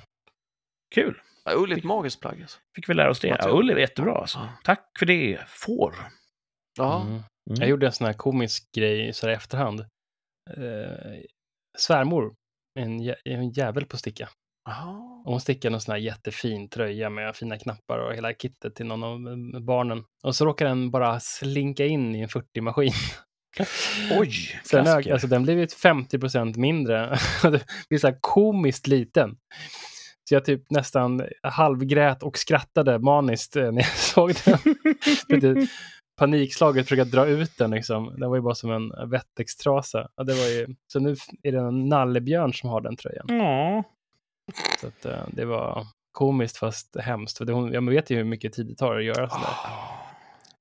Kul! 0.94 1.20
Ja, 1.44 1.52
ull 1.54 1.72
är 1.72 1.76
ett 1.76 1.84
magiskt 1.84 2.20
plagg. 2.20 2.42
Alltså. 2.42 2.58
Fick 2.76 2.88
vi 2.88 2.94
lära 2.94 3.10
oss 3.10 3.20
det. 3.20 3.28
Ja, 3.28 3.48
ull 3.50 3.70
är 3.70 3.76
jättebra 3.76 4.14
alltså. 4.18 4.48
Tack 4.64 4.90
för 4.98 5.06
det, 5.06 5.40
får. 5.48 5.94
Ja. 6.78 7.00
Mm. 7.02 7.12
Mm. 7.12 7.24
Jag 7.46 7.68
gjorde 7.68 7.86
en 7.86 7.92
sån 7.92 8.06
här 8.06 8.14
komisk 8.14 8.72
grej 8.76 9.12
så 9.12 9.26
här 9.26 9.32
i 9.32 9.36
efterhand. 9.36 9.80
Eh, 10.50 11.20
svärmor, 11.78 12.34
en, 12.80 13.00
jä- 13.00 13.16
en 13.24 13.50
jävel 13.50 13.86
på 13.86 13.96
sticka. 13.96 14.28
Jaha. 14.68 15.22
Och 15.24 15.30
hon 15.32 15.40
stickade 15.40 15.74
en 15.74 15.80
sån 15.80 15.92
här 15.92 15.98
jättefin 15.98 16.68
tröja 16.68 17.10
med 17.10 17.36
fina 17.36 17.58
knappar 17.58 17.98
och 17.98 18.14
hela 18.14 18.32
kittet 18.34 18.74
till 18.74 18.86
någon 18.86 19.02
av 19.04 19.62
barnen. 19.62 20.04
Och 20.24 20.36
så 20.36 20.44
råkade 20.44 20.70
den 20.70 20.90
bara 20.90 21.20
slinka 21.20 21.84
in 21.86 22.14
i 22.14 22.20
en 22.20 22.28
40-maskin. 22.28 22.92
Oj, 24.18 24.60
Så 24.64 24.76
den, 24.76 24.84
klassiker. 24.84 25.12
alltså, 25.12 25.26
den 25.26 25.42
blev 25.42 25.58
ju 25.58 25.66
50% 25.66 26.58
mindre. 26.58 27.18
det 27.42 27.64
blir 27.88 27.98
så 27.98 28.06
här 28.06 28.16
komiskt 28.20 28.86
liten. 28.86 29.36
Så 30.28 30.34
jag 30.34 30.44
typ 30.44 30.70
nästan 30.70 31.22
halvgrät 31.42 32.22
och 32.22 32.38
skrattade 32.38 32.98
maniskt 32.98 33.56
eh, 33.56 33.72
när 33.72 33.82
jag 33.82 33.86
såg 33.96 34.34
den. 34.44 34.58
Lite 35.28 35.66
panikslaget 36.18 36.88
försöka 36.88 37.04
dra 37.04 37.26
ut 37.26 37.58
den 37.58 37.70
liksom. 37.70 38.14
Den 38.18 38.28
var 38.30 38.36
ju 38.36 38.42
bara 38.42 38.54
som 38.54 38.70
en 38.70 39.10
vettextrasa. 39.10 40.08
Ja, 40.16 40.24
det 40.24 40.34
var 40.34 40.46
ju... 40.48 40.66
Så 40.92 41.00
nu 41.00 41.16
är 41.42 41.52
det 41.52 41.58
en 41.58 41.88
nallebjörn 41.88 42.52
som 42.52 42.70
har 42.70 42.80
den 42.80 42.96
tröjan. 42.96 43.26
Ja, 43.28 43.82
Så 44.80 44.86
att, 44.86 45.04
eh, 45.04 45.24
det 45.32 45.44
var 45.44 45.86
komiskt 46.12 46.56
fast 46.56 46.96
hemskt. 47.00 47.38
För 47.38 47.44
det, 47.44 47.52
hon, 47.52 47.72
jag 47.72 47.90
vet 47.90 48.10
ju 48.10 48.16
hur 48.16 48.24
mycket 48.24 48.52
tid 48.52 48.66
det 48.66 48.74
tar 48.74 48.96
att 48.96 49.04
göra 49.04 49.28
sådär. 49.28 49.48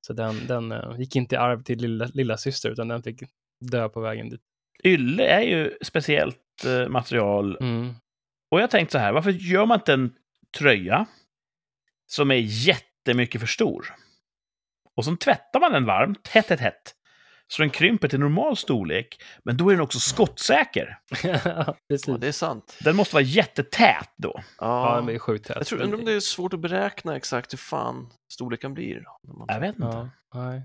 Så 0.01 0.13
den, 0.13 0.47
den 0.47 0.71
eh, 0.71 0.99
gick 0.99 1.15
inte 1.15 1.35
i 1.35 1.37
arv 1.37 1.63
till 1.63 1.79
lilla, 1.79 2.05
lilla 2.05 2.37
syster 2.37 2.69
utan 2.69 2.87
den 2.87 3.03
fick 3.03 3.23
dö 3.59 3.89
på 3.89 4.01
vägen 4.01 4.29
dit. 4.29 4.41
ylle 4.83 5.27
är 5.27 5.41
ju 5.41 5.77
speciellt 5.81 6.65
eh, 6.65 6.87
material. 6.87 7.57
Mm. 7.61 7.93
Och 8.51 8.61
jag 8.61 8.71
tänkte 8.71 8.91
så 8.91 8.97
här, 8.97 9.11
varför 9.11 9.31
gör 9.31 9.65
man 9.65 9.79
inte 9.79 9.93
en 9.93 10.13
tröja 10.57 11.05
som 12.07 12.31
är 12.31 12.35
jättemycket 12.35 13.41
för 13.41 13.47
stor? 13.47 13.85
Och 14.95 15.05
så 15.05 15.15
tvättar 15.15 15.59
man 15.59 15.71
den 15.71 15.85
varmt, 15.85 16.27
hett, 16.27 16.49
hett, 16.49 16.59
hett. 16.59 16.95
Så 17.51 17.61
den 17.61 17.69
krymper 17.69 18.07
till 18.07 18.19
normal 18.19 18.57
storlek, 18.57 19.21
men 19.43 19.57
då 19.57 19.69
är 19.69 19.73
den 19.73 19.81
också 19.81 19.99
skottsäker. 19.99 20.99
Precis. 21.89 22.07
Ja, 22.07 22.17
det 22.17 22.27
är 22.27 22.31
sant. 22.31 22.77
Den 22.81 22.95
måste 22.95 23.15
vara 23.15 23.23
jättetät 23.23 24.09
då. 24.17 24.33
Ja, 24.59 24.89
Ja. 24.89 24.95
den 24.95 25.05
blir 25.05 25.19
sjukt 25.19 25.45
tät. 25.47 25.55
jag 25.57 25.67
tror 25.67 25.81
undrar 25.81 25.99
om 25.99 26.05
det 26.05 26.13
är 26.13 26.19
svårt 26.19 26.53
att 26.53 26.59
beräkna 26.59 27.15
exakt 27.15 27.53
hur 27.53 27.57
fan 27.57 28.09
storleken 28.33 28.73
blir. 28.73 29.03
Man... 29.37 29.45
Jag 29.49 29.59
vet 29.59 29.75
inte. 29.75 29.87
Ja, 29.87 30.09
nej. 30.33 30.61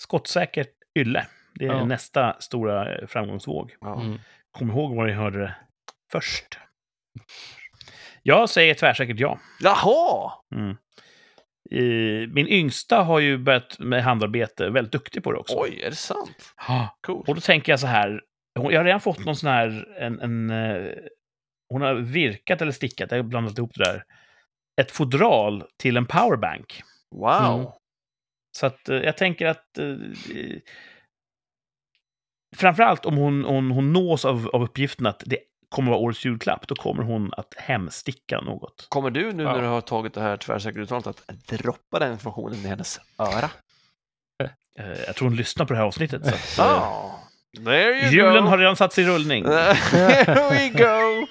Skottsäkert 0.00 0.72
ylle. 0.98 1.26
Det 1.54 1.64
är 1.64 1.68
Ja. 1.68 1.84
nästa 1.84 2.36
stora 2.40 2.94
eh, 2.98 3.06
framgångsvåg. 3.06 3.74
Ja. 3.80 4.00
Mm. 4.00 4.18
Kom 4.58 4.70
ihåg 4.70 4.96
var 4.96 5.06
ni 5.06 5.12
hörde 5.12 5.38
det 5.38 5.56
först. 6.12 6.58
Jag 8.22 8.50
säger 8.50 8.74
tvärsäkert 8.74 9.20
ja. 9.20 9.38
Jaha! 9.60 10.32
Mm. 10.54 10.76
Min 12.30 12.48
yngsta 12.48 13.02
har 13.02 13.18
ju 13.20 13.38
börjat 13.38 13.78
med 13.78 14.02
handarbete, 14.04 14.70
väldigt 14.70 14.92
duktig 14.92 15.22
på 15.22 15.32
det 15.32 15.38
också. 15.38 15.54
Oj, 15.58 15.80
är 15.82 15.90
det 15.90 15.96
sant? 15.96 16.54
Ja. 16.68 16.98
Coolt. 17.06 17.28
Och 17.28 17.34
då 17.34 17.40
tänker 17.40 17.72
jag 17.72 17.80
så 17.80 17.86
här, 17.86 18.20
hon- 18.58 18.72
jag 18.72 18.80
har 18.80 18.84
redan 18.84 19.00
fått 19.00 19.24
någon 19.24 19.36
sån 19.36 19.50
här, 19.50 19.88
en, 19.98 20.20
en, 20.20 20.50
eh, 20.50 20.92
hon 21.68 21.82
har 21.82 21.94
virkat 21.94 22.62
eller 22.62 22.72
stickat, 22.72 23.10
jag 23.10 23.18
har 23.18 23.22
blandat 23.22 23.58
ihop 23.58 23.74
det 23.74 23.84
där, 23.84 24.04
ett 24.80 24.90
fodral 24.90 25.64
till 25.82 25.96
en 25.96 26.06
powerbank. 26.06 26.82
Wow! 27.14 27.60
Mm. 27.60 27.66
Så 28.58 28.66
att 28.66 28.88
eh, 28.88 28.96
jag 28.96 29.16
tänker 29.16 29.46
att 29.46 29.78
eh, 29.78 29.96
framförallt 32.56 33.06
om 33.06 33.16
hon, 33.16 33.44
hon, 33.44 33.70
hon 33.70 33.92
nås 33.92 34.24
av, 34.24 34.48
av 34.52 34.62
uppgiften 34.62 35.06
att 35.06 35.22
det 35.26 35.38
kommer 35.68 35.90
vara 35.90 36.00
årets 36.00 36.24
julklapp, 36.24 36.66
då 36.68 36.74
kommer 36.74 37.02
hon 37.02 37.30
att 37.36 37.54
hemsticka 37.56 38.40
något. 38.40 38.86
Kommer 38.88 39.10
du 39.10 39.32
nu 39.32 39.42
Ja. 39.42 39.52
när 39.52 39.62
du 39.62 39.66
har 39.68 39.80
tagit 39.80 40.14
det 40.14 40.20
här 40.20 40.36
tvärsäkra 40.36 40.82
uttalandet 40.82 41.22
att 41.26 41.46
droppa 41.58 41.98
den 41.98 42.12
informationen 42.12 42.54
i 42.64 42.68
hennes 42.68 43.00
öra? 43.18 43.50
Eh, 44.78 44.86
Jag 45.06 45.16
tror 45.16 45.28
hon 45.28 45.36
lyssnar 45.36 45.66
på 45.66 45.72
det 45.72 45.78
här 45.78 45.86
avsnittet. 45.86 46.22
Så 46.44 46.62
att, 46.62 46.84
there 47.64 48.00
you 48.00 48.10
julen 48.10 48.44
go! 48.44 48.50
har 48.50 48.58
redan 48.58 48.76
satt 48.76 48.92
sig 48.92 49.04
i 49.04 49.06
rullning. 49.06 49.44
Here 49.48 50.50
we 50.50 50.68
go! 50.68 51.26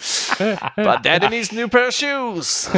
But 0.76 1.04
daddy 1.04 1.28
needs 1.30 1.52
new 1.52 1.68
pair 1.70 1.88
of 1.88 1.94
shoes! 1.94 2.70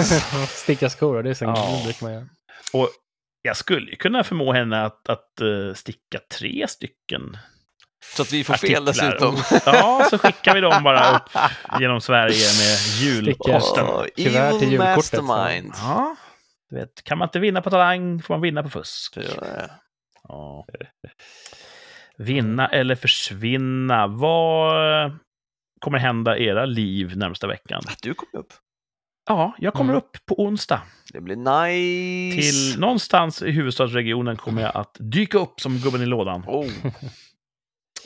Sticka 0.49 0.89
skor, 0.89 1.23
det 1.23 1.29
är 1.29 1.33
så 1.33 1.45
Ja. 1.45 1.81
brukar 1.83 2.05
man 2.05 2.13
göra. 2.13 2.25
Och 2.73 2.89
jag 3.41 3.57
skulle 3.57 3.95
kunna 3.95 4.23
förmå 4.23 4.53
henne 4.53 4.85
att, 4.85 5.09
att 5.09 5.41
eh, 5.41 5.73
sticka 5.75 6.19
tre 6.39 6.65
stycken 6.67 7.37
Så 8.15 8.21
att 8.21 8.33
vi 8.33 8.43
får 8.43 8.53
fel 8.53 8.87
artiklar. 8.89 9.11
dessutom. 9.11 9.61
Ja, 9.65 10.07
så 10.09 10.17
skickar 10.17 10.53
vi 10.55 10.61
dem 10.61 10.83
bara 10.83 11.15
upp 11.15 11.29
genom 11.79 12.01
Sverige 12.01 12.45
med 12.59 12.77
julposten. 13.01 13.85
Oh, 13.85 14.05
Kuvert 14.15 14.59
till 14.59 14.71
julkortet. 14.71 15.21
mastermind. 15.23 15.73
Ja, 15.77 16.15
du 16.69 16.75
vet, 16.75 17.03
kan 17.03 17.17
man 17.17 17.25
inte 17.25 17.39
vinna 17.39 17.61
på 17.61 17.69
talang 17.69 18.21
får 18.21 18.33
man 18.33 18.41
vinna 18.41 18.63
på 18.63 18.69
fusk. 18.69 19.15
Det. 19.15 19.69
Ja. 20.27 20.65
Vinna 22.17 22.67
eller 22.67 22.95
försvinna. 22.95 24.07
Vad 24.07 25.17
kommer 25.81 25.97
hända 25.97 26.37
i 26.37 26.45
era 26.45 26.65
liv 26.65 27.17
närmsta 27.17 27.47
veckan? 27.47 27.81
Att 27.87 28.01
du 28.01 28.13
kom 28.13 28.29
upp. 28.39 28.53
Ja, 29.27 29.53
jag 29.59 29.73
kommer 29.73 29.93
Mm. 29.93 29.97
upp 30.03 30.17
på 30.25 30.43
onsdag. 30.43 30.81
Det 31.13 31.21
blir 31.21 31.35
nice. 31.35 32.41
Till 32.41 32.79
någonstans 32.79 33.41
i 33.41 33.51
huvudstadsregionen 33.51 34.37
kommer 34.37 34.61
jag 34.61 34.75
att 34.75 34.97
dyka 34.99 35.37
upp 35.37 35.59
som 35.61 35.77
gubben 35.77 36.01
i 36.01 36.05
lådan. 36.05 36.43
Oh, 36.47 36.71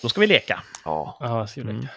Då 0.03 0.09
ska 0.09 0.21
vi 0.21 0.27
leka. 0.27 0.63
ja. 0.85 1.17
Ja, 1.19 1.47
så 1.47 1.61
Mm. 1.61 1.87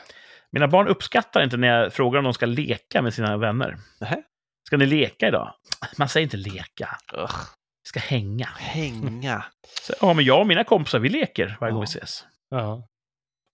Mina 0.51 0.69
barn 0.69 0.89
uppskattar 0.89 1.43
inte 1.45 1.57
när 1.57 1.69
jag 1.69 1.93
frågar 1.93 2.19
om 2.19 2.25
de 2.25 2.35
ska 2.35 2.47
leka 2.47 3.03
med 3.03 3.15
sina 3.15 3.37
vänner. 3.37 3.77
Nähä. 4.01 4.23
Ska 4.67 4.77
ni 4.77 4.87
leka 4.87 5.29
idag? 5.29 5.55
Man 5.99 6.09
säger 6.09 6.25
inte 6.25 6.37
leka. 6.37 6.97
Ugh. 7.13 7.37
Vi 7.85 7.89
ska 7.89 8.01
hänga. 8.01 8.47
Hänga. 8.47 9.45
Så, 9.83 9.93
ja, 10.01 10.13
men 10.15 10.25
jag 10.25 10.41
och 10.41 10.47
mina 10.47 10.65
kompisar, 10.65 10.99
vi 10.99 11.09
leker 11.09 11.57
varje 11.61 11.71
Ja. 11.71 11.75
gång 11.75 11.81
vi 11.81 11.85
ses. 11.85 12.25
Ja. 12.51 12.89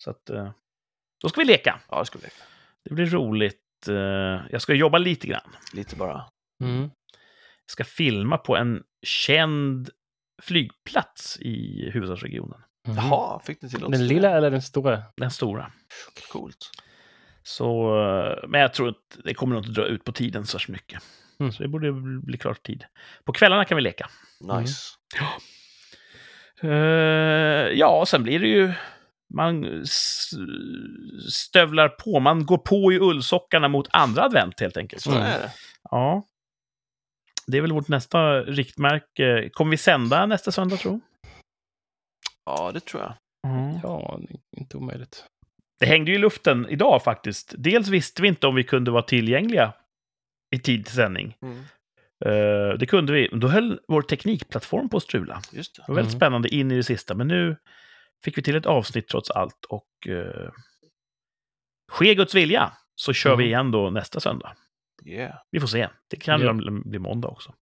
Så 0.05 0.11
att, 0.11 0.31
eh, 0.31 0.51
då 1.23 1.29
ska 1.29 1.41
vi 1.41 1.47
leka. 1.47 1.81
Ja, 1.89 1.99
det 1.99 2.07
skulle 2.07 2.25
jag. 2.25 2.33
Det 2.85 2.95
blir 2.95 3.07
roligt. 3.07 3.89
eh, 3.89 3.95
jag 4.51 4.63
ska 4.63 4.75
jobba 4.75 4.99
lite 4.99 5.27
grann. 5.27 5.57
Lite 5.73 5.97
bara. 5.97 6.25
Mm. 6.65 6.81
Jag 6.83 7.71
ska 7.73 7.85
filma 7.85 8.39
på 8.39 8.57
en 8.57 8.83
känd 9.07 9.91
flygplats 10.43 11.37
i 11.41 11.91
huvudstadsregionen. 11.91 12.63
Mhm. 12.89 12.97
Jaha, 12.97 13.41
fick 13.45 13.63
ni 13.63 13.69
till 13.69 13.81
Den 13.81 14.07
lilla 14.07 14.31
eller 14.37 14.51
den 14.51 14.63
stora? 14.63 15.03
Den 15.17 15.31
stora. 15.31 15.73
Coolt. 16.33 16.71
Så, 17.43 17.99
eh, 18.01 18.49
men 18.49 18.61
jag 18.61 18.75
tror 18.75 18.89
att 18.89 19.19
det 19.25 19.35
kommer 19.35 19.55
nog 19.55 19.65
inte 19.67 19.81
dra 19.81 19.87
ut 19.87 20.05
på 20.05 20.13
tiden 20.13 20.47
så 20.47 20.59
mycket. 20.69 21.03
Mm. 21.41 21.53
Så 21.53 21.63
det 21.63 21.69
borde 21.69 21.93
bli 22.23 22.39
klart 22.39 22.63
tid. 22.63 22.85
På 23.25 23.33
kvällarna 23.33 23.65
kan 23.65 23.77
vi 23.77 23.83
leka. 23.83 24.09
Nice. 24.59 24.81
Eh, 26.63 26.71
ja, 27.79 28.05
sen 28.07 28.23
blir 28.23 28.39
det 28.39 28.47
ju... 28.49 28.73
Man 29.35 29.85
stövlar 31.31 31.89
på, 31.89 32.21
man 32.21 32.47
går 32.47 32.59
på 32.59 32.93
i 32.93 32.99
ullsockarna 32.99 33.69
mot 33.69 33.89
andra 33.91 34.23
advent 34.25 34.61
helt 34.61 34.77
enkelt. 34.77 35.03
Så 35.03 35.11
Mm. 35.11 35.23
är 35.23 35.39
det. 35.39 35.51
Ja. 35.91 36.23
Det 37.47 37.57
är 37.59 37.63
väl 37.63 37.73
vårt 37.73 37.89
nästa 37.89 38.41
riktmärke. 38.43 39.51
Kommer 39.53 39.71
vi 39.71 39.77
sända 39.77 40.27
nästa 40.27 40.53
söndag, 40.53 40.77
tro? 40.77 41.01
Ja, 42.45 42.71
det 42.73 42.81
tror 42.81 43.03
jag. 43.03 43.15
Ja, 43.83 44.19
det 44.29 44.35
är 44.35 44.61
inte 44.61 44.77
omöjligt. 44.77 45.25
Det 45.81 45.87
hängde 45.87 46.11
ju 46.11 46.17
i 46.17 46.21
luften 46.21 46.67
idag 46.69 47.03
faktiskt. 47.05 47.55
Dels 47.59 47.89
visste 47.89 48.23
vi 48.23 48.29
inte 48.29 48.47
om 48.47 48.55
vi 48.55 48.65
kunde 48.65 48.91
vara 48.91 49.03
tillgängliga 49.03 49.73
i 50.55 50.59
tid 50.59 50.85
till 50.87 50.95
sändning. 50.95 51.37
Mm. 51.43 51.59
Eh, 52.25 52.79
det 52.79 52.87
kunde 52.87 53.13
vi. 53.13 53.29
Då 53.33 53.49
höll 53.49 53.81
vår 53.89 54.03
teknikplattform 54.03 54.89
på 54.89 54.97
att 54.97 55.03
strula. 55.03 55.41
Just 55.53 55.77
det. 55.77 55.83
Det 55.83 55.89
var 55.93 55.97
väldigt 55.97 56.13
Mm. 56.15 56.21
spännande 56.21 56.49
in 56.55 56.71
i 56.71 56.77
det 56.77 56.83
sista, 56.83 57.15
men 57.15 57.29
nu 57.29 57.57
fick 58.25 58.39
vi 58.39 58.43
till 58.43 58.57
ett 58.57 58.67
avsnitt 58.67 59.09
trots 59.09 59.31
allt 59.31 59.65
och 59.69 59.89
uh, 60.09 60.51
ske 61.93 62.15
Guds 62.15 62.35
vilja 62.35 62.73
så 62.95 63.13
kör 63.13 63.37
vi 63.37 63.45
Mm. 63.45 63.47
igen 63.49 63.71
då 63.71 63.91
nästa 63.91 64.21
söndag. 64.21 64.57
Yeah. 65.05 65.35
Vi 65.51 65.61
får 65.61 65.67
se. 65.69 65.89
Det 66.11 66.17
kan 66.17 66.41
Ja. 66.41 66.53
bli 66.53 66.71
bli 66.71 66.99
måndag 66.99 67.29
också. 67.29 67.55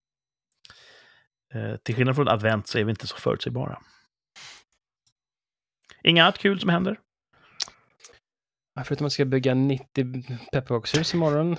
Eh, 1.55 1.77
till 1.77 1.95
skillnad 1.95 2.17
från 2.17 2.29
advent 2.29 2.67
så 2.67 2.79
är 2.79 2.85
vi 2.85 2.91
inte 2.91 3.07
så 3.07 3.17
förutsägbara. 3.17 3.83
Inget 6.05 6.23
annat 6.23 6.39
kul 6.39 6.61
som 6.61 6.69
händer? 6.71 6.97
Ja, 8.75 8.85
Förutom 8.85 9.05
att 9.07 9.11
jag 9.11 9.13
ska 9.13 9.25
bygga 9.25 9.55
90 9.55 10.39
pepparkakshus 10.53 11.15
imorgon 11.15 11.57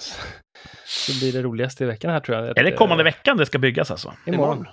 så 0.86 1.20
blir 1.20 1.34
det 1.34 1.41
roligaste 1.41 1.84
i 1.84 1.88
veckan 1.88 2.11
här 2.11 2.20
tror 2.20 2.38
jag. 2.38 2.57
Är 2.57 2.64
det 2.64 2.72
kommande 2.72 3.02
eh, 3.02 3.06
veckan 3.06 3.38
det 3.38 3.45
ska 3.45 3.60
byggas 3.60 3.91
alltså? 3.91 4.14
Imorgon. 4.26 4.68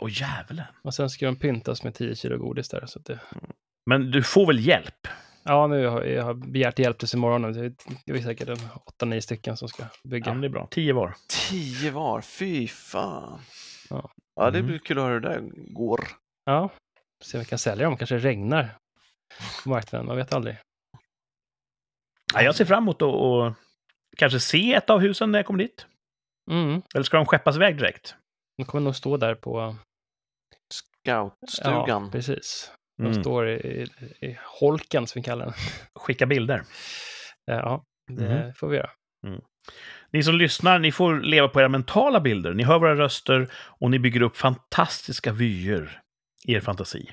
Åh 0.00 0.08
jävlar. 0.12 0.70
Och 0.82 0.94
sen 0.94 1.10
ska 1.10 1.26
de 1.26 1.36
pyntas 1.36 1.82
med 1.84 1.94
10 1.94 2.14
kilo 2.14 2.38
godis 2.38 2.68
där. 2.68 2.86
Så 2.86 2.98
att 2.98 3.04
det... 3.04 3.20
Men 3.90 4.10
du 4.10 4.22
får 4.22 4.46
väl 4.46 4.66
hjälp? 4.66 5.08
Ja, 5.44 5.66
nu 5.66 5.86
har 5.86 6.02
jag 6.02 6.24
har 6.24 6.34
begärt 6.34 6.78
hjälp 6.78 6.98
tills 6.98 7.14
imorgon. 7.14 7.42
Det 8.06 8.12
är 8.12 8.22
säkert 8.22 8.48
en 8.48 8.56
8-9 9.02 9.20
stycken 9.20 9.56
som 9.56 9.68
ska 9.68 9.82
Ja, 9.82 9.88
bygga. 10.10 10.32
men 10.32 10.40
det 10.40 10.46
är 10.46 10.50
bra. 10.50 10.68
Tio 10.70 10.92
var. 10.92 11.14
Tio 11.50 11.90
var, 11.90 12.20
fy 12.20 12.68
fan. 12.68 13.40
Ja. 13.90 14.10
Ja, 14.36 14.50
det 14.50 14.58
Mm. 14.58 14.66
blir 14.70 14.78
kul 14.78 14.98
att 14.98 15.04
höra 15.04 15.12
hur 15.14 15.20
det 15.20 15.28
där 15.28 15.40
går. 15.74 16.00
Ja, 16.44 16.70
se 17.24 17.36
om 17.36 17.40
vi 17.40 17.44
kan 17.46 17.58
sälja 17.58 17.84
dem. 17.84 17.96
Kanske 17.96 18.14
det 18.14 18.20
regnar 18.20 18.76
på 19.64 19.68
marknaden. 19.70 20.06
Man 20.06 20.16
vet 20.16 20.32
aldrig. 20.32 20.56
Ja, 22.34 22.42
jag 22.42 22.54
ser 22.54 22.64
fram 22.64 22.82
emot 22.84 23.02
att 23.02 23.54
kanske 24.16 24.40
se 24.40 24.74
ett 24.74 24.90
av 24.90 25.00
husen 25.00 25.32
när 25.32 25.38
jag 25.38 25.46
kommer 25.46 25.58
dit. 25.58 25.86
Mm. 26.50 26.82
Eller 26.94 27.04
ska 27.04 27.16
de 27.16 27.26
skeppas 27.26 27.56
iväg 27.56 27.76
direkt? 27.78 28.14
De 28.58 28.64
kommer 28.64 28.84
nog 28.84 28.96
stå 28.96 29.16
där 29.16 29.34
på... 29.34 29.76
Scoutstugan. 30.72 32.04
Ja, 32.04 32.08
precis. 32.12 32.72
De 32.96 33.06
Mm. 33.06 33.22
står 33.22 33.48
i, 33.48 33.52
i, 33.54 33.82
i 34.26 34.38
holken, 34.60 35.06
som 35.06 35.20
vi 35.20 35.24
kallar 35.24 35.44
den. 35.44 35.54
Skicka 35.94 36.26
bilder. 36.26 36.62
Ja, 37.44 37.84
det 38.12 38.28
Mhm. 38.42 38.54
får 38.54 38.68
vi 38.68 38.76
göra. 38.76 38.90
Ni 40.10 40.22
som 40.22 40.34
lyssnar, 40.34 40.78
ni 40.78 40.92
får 40.92 41.20
leva 41.20 41.48
på 41.48 41.60
era 41.60 41.68
mentala 41.68 42.20
bilder. 42.20 42.54
Ni 42.54 42.62
hör 42.62 42.78
våra 42.78 42.94
röster 42.96 43.52
och 43.52 43.90
ni 43.90 43.98
bygger 43.98 44.22
upp 44.22 44.36
fantastiska 44.36 45.32
vyer 45.32 46.00
i 46.44 46.52
er 46.54 46.60
fantasi. 46.60 47.12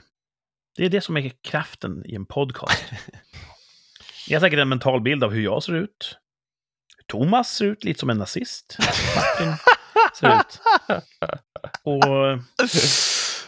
Det 0.78 0.86
är 0.86 0.90
det 0.90 1.02
som 1.02 1.18
är 1.18 1.32
kraften 1.42 2.04
i 2.06 2.16
en 2.16 2.26
podcast. 2.26 2.86
Ni 4.28 4.34
har 4.34 4.42
säkert 4.42 4.60
en 4.60 4.70
mental 4.70 5.02
bild 5.02 5.24
av 5.24 5.32
hur 5.32 5.42
jag 5.42 5.64
ser 5.64 5.74
ut. 5.74 6.18
Thomas 7.08 7.56
ser 7.56 7.66
ut 7.66 7.84
lite 7.84 8.00
som 8.00 8.10
en 8.10 8.18
nazist. 8.18 8.78
Martin 9.16 9.54
ser 10.20 10.40
ut. 10.40 10.60
Och 11.84 12.04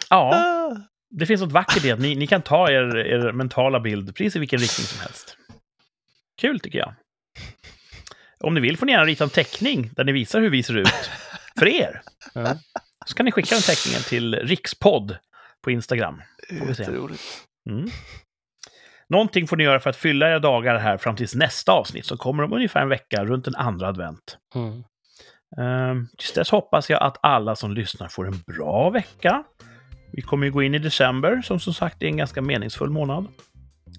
ja, 0.10 0.76
det 1.10 1.26
finns 1.26 1.42
något 1.42 1.52
vackert 1.52 1.86
i 1.86 1.92
att 1.92 2.00
ni, 2.00 2.16
ni 2.16 2.28
kan 2.28 2.42
ta 2.42 2.72
er, 2.72 2.98
er 2.98 3.32
mentala 3.32 3.80
bild 3.80 4.16
precis 4.16 4.36
i 4.36 4.40
vilken 4.40 4.60
riktning 4.60 4.88
som 4.88 5.00
helst. 5.00 5.38
Kul 6.38 6.60
tycker 6.60 6.80
jag. 6.80 6.94
Om 8.40 8.54
ni 8.54 8.62
vill 8.62 8.78
får 8.78 8.86
ni 8.86 8.92
gärna 8.92 9.06
rita 9.06 9.24
en 9.24 9.30
teckning 9.30 9.92
där 9.96 10.04
ni 10.04 10.12
visar 10.12 10.42
hur 10.42 10.50
vi 10.50 10.64
ser 10.64 10.78
ut. 10.78 11.10
För 11.60 11.68
er. 11.68 12.02
Så 13.06 13.16
kan 13.16 13.26
ni 13.26 13.32
skicka 13.32 13.56
den 13.56 13.62
teckningen 13.62 14.02
till 14.02 14.36
rikspodd 14.36 15.18
på 15.64 15.72
Instagram. 15.72 16.22
Får 16.60 16.66
vi 16.66 16.76
se. 16.76 16.84
Mm. 17.70 17.90
Någonting 19.10 19.48
får 19.48 19.58
ni 19.58 19.64
göra 19.64 19.80
för 19.80 19.90
att 19.90 19.96
fylla 19.96 20.30
era 20.30 20.40
dagar 20.40 20.78
här 20.78 20.98
fram 20.98 21.16
tills 21.16 21.36
nästa 21.36 21.72
avsnitt 21.72 22.06
som 22.06 22.18
kommer 22.18 22.44
om 22.44 22.54
ungefär 22.54 22.82
en 22.82 22.90
vecka 22.90 23.26
runt 23.26 23.48
en 23.48 23.56
andra 23.56 23.88
advent. 23.88 24.38
Mm. 24.56 24.84
Um, 25.58 26.08
tills 26.18 26.34
dess 26.34 26.50
hoppas 26.50 26.90
jag 26.90 27.04
att 27.04 27.18
alla 27.22 27.56
som 27.56 27.74
lyssnar 27.74 28.08
får 28.08 28.28
en 28.28 28.40
bra 28.48 28.90
vecka. 28.90 29.44
Vi 30.12 30.22
kommer 30.22 30.46
ju 30.46 30.52
gå 30.52 30.64
in 30.64 30.76
i 30.76 30.80
december 30.80 31.42
som 31.42 31.60
som 31.60 31.74
sagt 31.74 32.04
är 32.04 32.08
en 32.08 32.18
ganska 32.18 32.42
meningsfull 32.42 32.90
månad. 32.90 33.28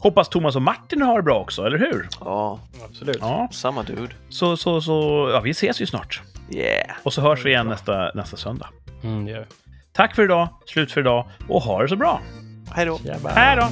Hoppas 0.01 0.29
Thomas 0.29 0.57
och 0.57 0.63
Martin 0.63 1.03
har 1.03 1.17
det 1.17 1.23
bra 1.23 1.41
också, 1.41 1.67
eller 1.67 1.79
hur? 1.79 2.09
Ja, 2.21 2.61
Absolut. 2.85 3.19
Ja, 3.21 3.49
samma 3.53 3.83
dude. 3.83 4.15
så, 4.29 4.57
så, 4.57 4.81
så 4.81 5.29
ja, 5.33 5.41
vi 5.41 5.51
ses 5.51 5.81
ju 5.81 5.87
snart. 5.87 6.23
Yeah. 6.55 6.97
Och 7.03 7.13
så 7.13 7.21
hörs 7.21 7.45
vi 7.45 7.51
igen 7.51 7.67
nästa, 7.67 8.11
nästa 8.15 8.37
söndag. 8.37 8.69
Mm, 9.03 9.25
det 9.25 9.31
gör 9.31 9.41
vi. 9.41 9.47
Tack 9.93 10.15
för 10.15 10.23
idag, 10.25 10.49
slut 10.67 10.93
för 10.93 11.01
idag 11.01 11.29
och 11.49 11.63
ha 11.63 11.83
det 11.83 11.89
så 11.89 11.97
bra. 11.97 12.21
Hej 12.75 12.87
då. 12.87 12.99
Hej 13.35 13.57
då! 13.57 13.69